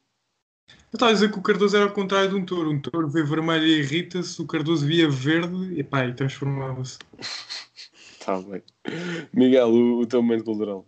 Eu 0.91 0.97
estava 0.97 1.11
a 1.11 1.13
dizer 1.13 1.31
que 1.31 1.39
o 1.39 1.41
Cardoso 1.41 1.75
era 1.75 1.85
ao 1.85 1.91
contrário 1.91 2.29
de 2.29 2.35
um 2.35 2.45
touro. 2.45 2.71
Um 2.71 2.79
touro 2.79 3.09
vê 3.09 3.23
vermelho 3.23 3.65
e 3.65 3.79
irrita-se, 3.79 4.41
o 4.41 4.45
Cardoso 4.45 4.85
via 4.85 5.09
verde 5.09 5.73
e 5.73 5.83
pá, 5.83 6.05
e 6.05 6.13
transformava-se. 6.13 6.97
Está 8.19 8.39
bem. 8.41 8.61
Miguel, 9.33 9.69
o, 9.69 10.01
o, 10.01 10.05
teu 10.05 10.21
momento 10.21 10.45
cultural. 10.45 10.85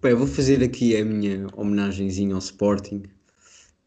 Bem, 0.00 0.12
eu 0.12 0.18
vou 0.18 0.26
fazer 0.26 0.62
aqui 0.62 0.96
a 0.96 1.04
minha 1.04 1.46
homenagenzinha 1.54 2.34
ao 2.34 2.38
Sporting. 2.38 3.02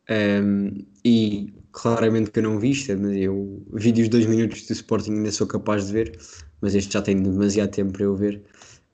Um, 0.09 0.85
e 1.05 1.53
claramente 1.71 2.31
que 2.31 2.39
eu 2.39 2.43
não 2.43 2.59
vi 2.59 2.71
isto, 2.71 2.97
mas 2.97 3.15
eu 3.15 3.63
vídeos 3.73 4.09
dois 4.09 4.25
minutos 4.25 4.65
do 4.65 4.73
Sporting 4.73 5.11
ainda 5.11 5.31
sou 5.31 5.47
capaz 5.47 5.87
de 5.87 5.93
ver, 5.93 6.19
mas 6.61 6.75
este 6.75 6.93
já 6.93 7.01
tem 7.01 7.21
demasiado 7.21 7.71
tempo 7.71 7.93
para 7.93 8.03
eu 8.03 8.15
ver. 8.15 8.41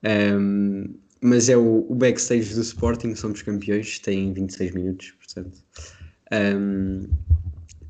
Um, 0.03 0.95
mas 1.21 1.49
é 1.49 1.57
o, 1.57 1.85
o, 1.89 1.95
backstage 1.95 2.53
do 2.53 2.61
Sporting, 2.61 3.15
somos 3.15 3.41
campeões, 3.41 3.99
tem 3.99 4.31
26 4.33 4.73
minutos, 4.73 5.11
portanto. 5.11 5.57
Um, 6.31 7.07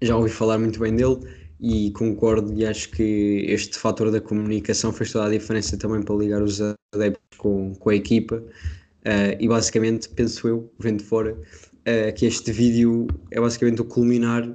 já 0.01 0.15
ouvi 0.15 0.29
falar 0.29 0.57
muito 0.57 0.79
bem 0.79 0.95
dele 0.95 1.19
e 1.59 1.91
concordo 1.91 2.53
e 2.53 2.65
acho 2.65 2.89
que 2.91 3.45
este 3.47 3.77
fator 3.77 4.11
da 4.11 4.21
comunicação 4.21 4.91
fez 4.93 5.11
toda 5.11 5.25
a 5.25 5.29
diferença 5.29 5.77
também 5.77 6.01
para 6.01 6.15
ligar 6.15 6.41
os 6.41 6.61
adeptos 6.93 7.37
com, 7.37 7.73
com 7.75 7.89
a 7.89 7.95
equipa. 7.95 8.37
Uh, 8.37 9.35
e 9.39 9.47
basicamente, 9.47 10.09
penso 10.09 10.47
eu, 10.47 10.73
vendo 10.79 11.03
fora, 11.03 11.33
uh, 11.33 12.13
que 12.15 12.25
este 12.25 12.51
vídeo 12.51 13.07
é 13.31 13.39
basicamente 13.39 13.81
o 13.81 13.85
culminar 13.85 14.49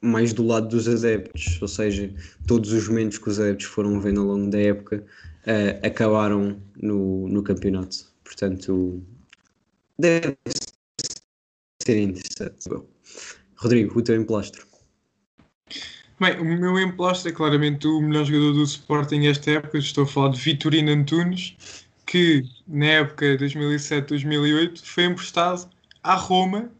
mais 0.00 0.32
do 0.32 0.44
lado 0.44 0.68
dos 0.68 0.88
adeptos, 0.88 1.60
ou 1.60 1.68
seja, 1.68 2.12
todos 2.46 2.72
os 2.72 2.88
momentos 2.88 3.18
que 3.18 3.28
os 3.28 3.40
adeptos 3.40 3.66
foram 3.66 4.00
vendo 4.00 4.20
ao 4.20 4.26
longo 4.26 4.48
da 4.50 4.60
época 4.60 5.04
uh, 5.48 5.86
acabaram 5.86 6.60
no, 6.80 7.26
no 7.28 7.42
campeonato. 7.42 8.06
Portanto, 8.22 9.02
deve 9.98 10.36
ser 11.82 11.98
interessante. 11.98 12.68
Bom, 12.68 12.86
Rodrigo, 13.56 13.98
o 13.98 14.02
teu 14.02 14.20
emplastro. 14.20 14.66
Bem, 16.20 16.38
o 16.38 16.44
meu 16.44 16.78
emplastro 16.78 17.30
é 17.30 17.32
claramente 17.32 17.86
o 17.86 18.00
melhor 18.00 18.24
jogador 18.24 18.52
do 18.52 18.64
Sporting 18.64 19.26
esta 19.26 19.52
época. 19.52 19.78
Estou 19.78 20.04
a 20.04 20.06
falar 20.06 20.30
de 20.30 20.40
Vitorino 20.40 20.90
Antunes, 20.90 21.56
que 22.04 22.44
na 22.66 22.86
época 22.86 23.38
2007-2008 23.38 24.80
foi 24.84 25.04
emprestado 25.04 25.70
à 26.02 26.14
Roma, 26.14 26.70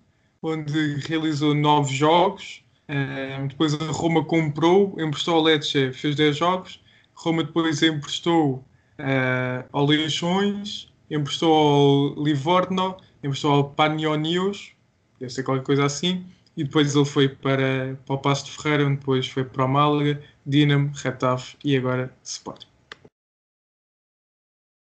onde 0.42 0.96
realizou 1.06 1.54
nove 1.54 1.94
jogos. 1.94 2.62
Uh, 2.88 3.46
depois 3.46 3.74
a 3.74 3.92
Roma 3.92 4.24
comprou, 4.24 4.96
emprestou 4.98 5.34
ao 5.36 5.42
Lecce, 5.42 5.92
fez 5.92 6.16
10 6.16 6.36
jogos. 6.36 6.80
Roma 7.18 7.42
depois 7.42 7.82
emprestou 7.82 8.64
uh, 9.00 9.68
ao 9.72 9.84
Leixões, 9.84 10.92
emprestou 11.10 11.52
ao 11.52 12.22
Livorno, 12.22 12.96
emprestou 13.24 13.52
ao 13.52 13.70
Panionios, 13.70 14.72
deve 15.18 15.32
ser 15.32 15.42
qualquer 15.42 15.64
coisa 15.64 15.84
assim, 15.84 16.24
e 16.56 16.62
depois 16.62 16.94
ele 16.94 17.04
foi 17.04 17.28
para, 17.28 17.98
para 18.06 18.14
o 18.14 18.18
Passo 18.18 18.44
de 18.44 18.52
Ferreira, 18.52 18.86
onde 18.86 18.98
depois 18.98 19.26
foi 19.26 19.44
para 19.44 19.64
o 19.64 19.68
Málaga, 19.68 20.22
Dinamo, 20.46 20.92
Retafe 20.94 21.56
e 21.64 21.76
agora 21.76 22.14
Sport. 22.22 22.66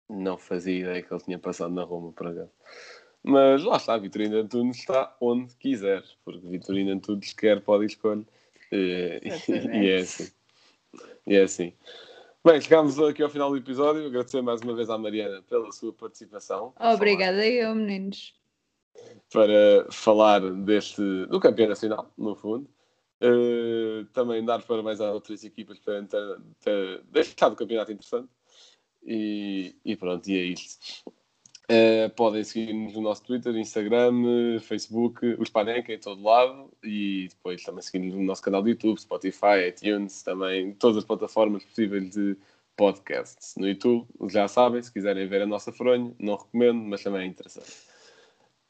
Não 0.09 0.37
fazia 0.37 0.81
ideia 0.81 1.01
que 1.01 1.13
ele 1.13 1.23
tinha 1.23 1.39
passado 1.39 1.73
na 1.73 1.83
Roma 1.83 2.11
para 2.11 2.33
cá. 2.33 2.47
Mas 3.23 3.63
lá 3.63 3.77
está, 3.77 3.97
Vitorino 3.97 4.37
Antunes 4.37 4.77
está 4.77 5.15
onde 5.19 5.55
quiser, 5.55 6.03
porque 6.23 6.45
Vitorino 6.47 6.91
Antunes 6.91 7.33
quer, 7.33 7.61
pode 7.61 7.85
escolher. 7.85 8.25
E, 8.71 9.21
e 9.73 9.89
é 9.89 9.95
assim. 9.97 10.31
E 11.25 11.35
é 11.35 11.41
assim. 11.41 11.73
Bem, 12.45 12.61
chegamos 12.61 12.99
aqui 12.99 13.23
ao 13.23 13.29
final 13.31 13.49
do 13.49 13.57
episódio. 13.57 14.05
Agradecer 14.05 14.39
mais 14.39 14.61
uma 14.61 14.75
vez 14.75 14.87
à 14.87 14.99
Mariana 14.99 15.41
pela 15.49 15.71
sua 15.71 15.91
participação. 15.91 16.75
Obrigada 16.79 17.39
falar, 17.39 17.55
eu, 17.55 17.73
meninos. 17.73 18.35
Para 19.33 19.91
falar 19.91 20.41
deste, 20.51 21.01
do 21.25 21.39
campeão 21.39 21.69
nacional, 21.69 22.13
no 22.15 22.35
fundo. 22.35 22.69
Uh, 23.19 24.05
também 24.13 24.45
dar 24.45 24.61
parabéns 24.61 25.01
às 25.01 25.11
outras 25.11 25.43
equipas 25.43 25.79
para 25.79 26.03
ter, 26.03 26.39
ter 26.59 27.03
deixado 27.05 27.53
o 27.53 27.55
campeonato 27.55 27.91
interessante. 27.91 28.29
E, 29.03 29.75
e 29.83 29.95
pronto, 29.95 30.29
e 30.29 30.37
é 30.37 30.43
isto. 30.43 31.03
Uh, 31.65 32.09
podem 32.15 32.43
seguir-nos 32.43 32.93
no 32.93 33.01
nosso 33.01 33.23
Twitter, 33.23 33.55
Instagram, 33.55 34.59
Facebook, 34.61 35.25
o 35.25 35.43
Spanenka 35.43 35.91
em 35.91 35.97
todo 35.97 36.21
lado 36.21 36.71
e 36.83 37.27
depois 37.29 37.63
também 37.63 37.81
seguir-nos 37.81 38.13
no 38.13 38.23
nosso 38.23 38.43
canal 38.43 38.61
de 38.61 38.69
YouTube, 38.69 39.01
Spotify, 39.01 39.67
iTunes, 39.69 40.21
também 40.21 40.75
todas 40.75 40.97
as 40.97 41.03
plataformas 41.03 41.63
possíveis 41.65 42.11
de 42.11 42.37
podcasts. 42.77 43.55
No 43.57 43.67
YouTube, 43.67 44.07
já 44.29 44.47
sabem, 44.47 44.81
se 44.81 44.93
quiserem 44.93 45.27
ver 45.27 45.41
a 45.41 45.47
nossa 45.47 45.71
fronha, 45.71 46.13
não 46.19 46.35
recomendo, 46.35 46.83
mas 46.83 47.01
também 47.01 47.21
é 47.21 47.25
interessante. 47.25 47.73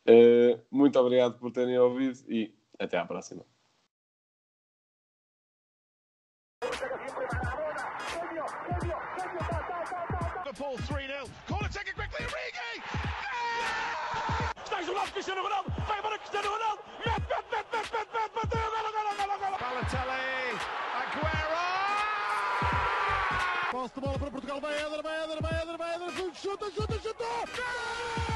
Uh, 0.08 0.58
muito 0.72 0.98
obrigado 0.98 1.38
por 1.38 1.52
terem 1.52 1.78
ouvido 1.78 2.20
e 2.30 2.54
até 2.80 2.98
à 2.98 3.06
próxima. 3.06 3.46
Cristiano 15.16 15.44
Ronaldo. 15.44 15.72
Vai 15.88 16.02
para 16.02 16.20
Cristiano 16.20 16.50
Ronaldo. 16.50 16.84
Mete, 17.06 17.22
mete, 17.22 17.48
mete, 17.50 17.70
mete, 17.72 17.92
mete, 17.96 18.12
mete. 18.12 18.34
Bateu. 18.36 18.60
Golo, 18.76 18.92
golo, 18.92 19.12
golo, 19.16 19.40
golo. 19.40 19.58
Balotelli, 19.58 20.60
Aguero! 21.00 21.64
Posse 23.72 23.94
de 23.96 24.02
bola 24.02 24.20
para 24.20 24.32
Portugal. 24.32 24.60
Vai 24.60 24.74
Éder, 24.74 25.02
vai 25.02 25.24
Éder, 25.24 25.42
vai 25.42 25.62
Éder, 25.62 25.78
vai 25.78 25.96
Éder. 25.96 26.12
Chuta, 26.36 26.70
chuta, 26.70 27.00
chuta. 27.00 28.35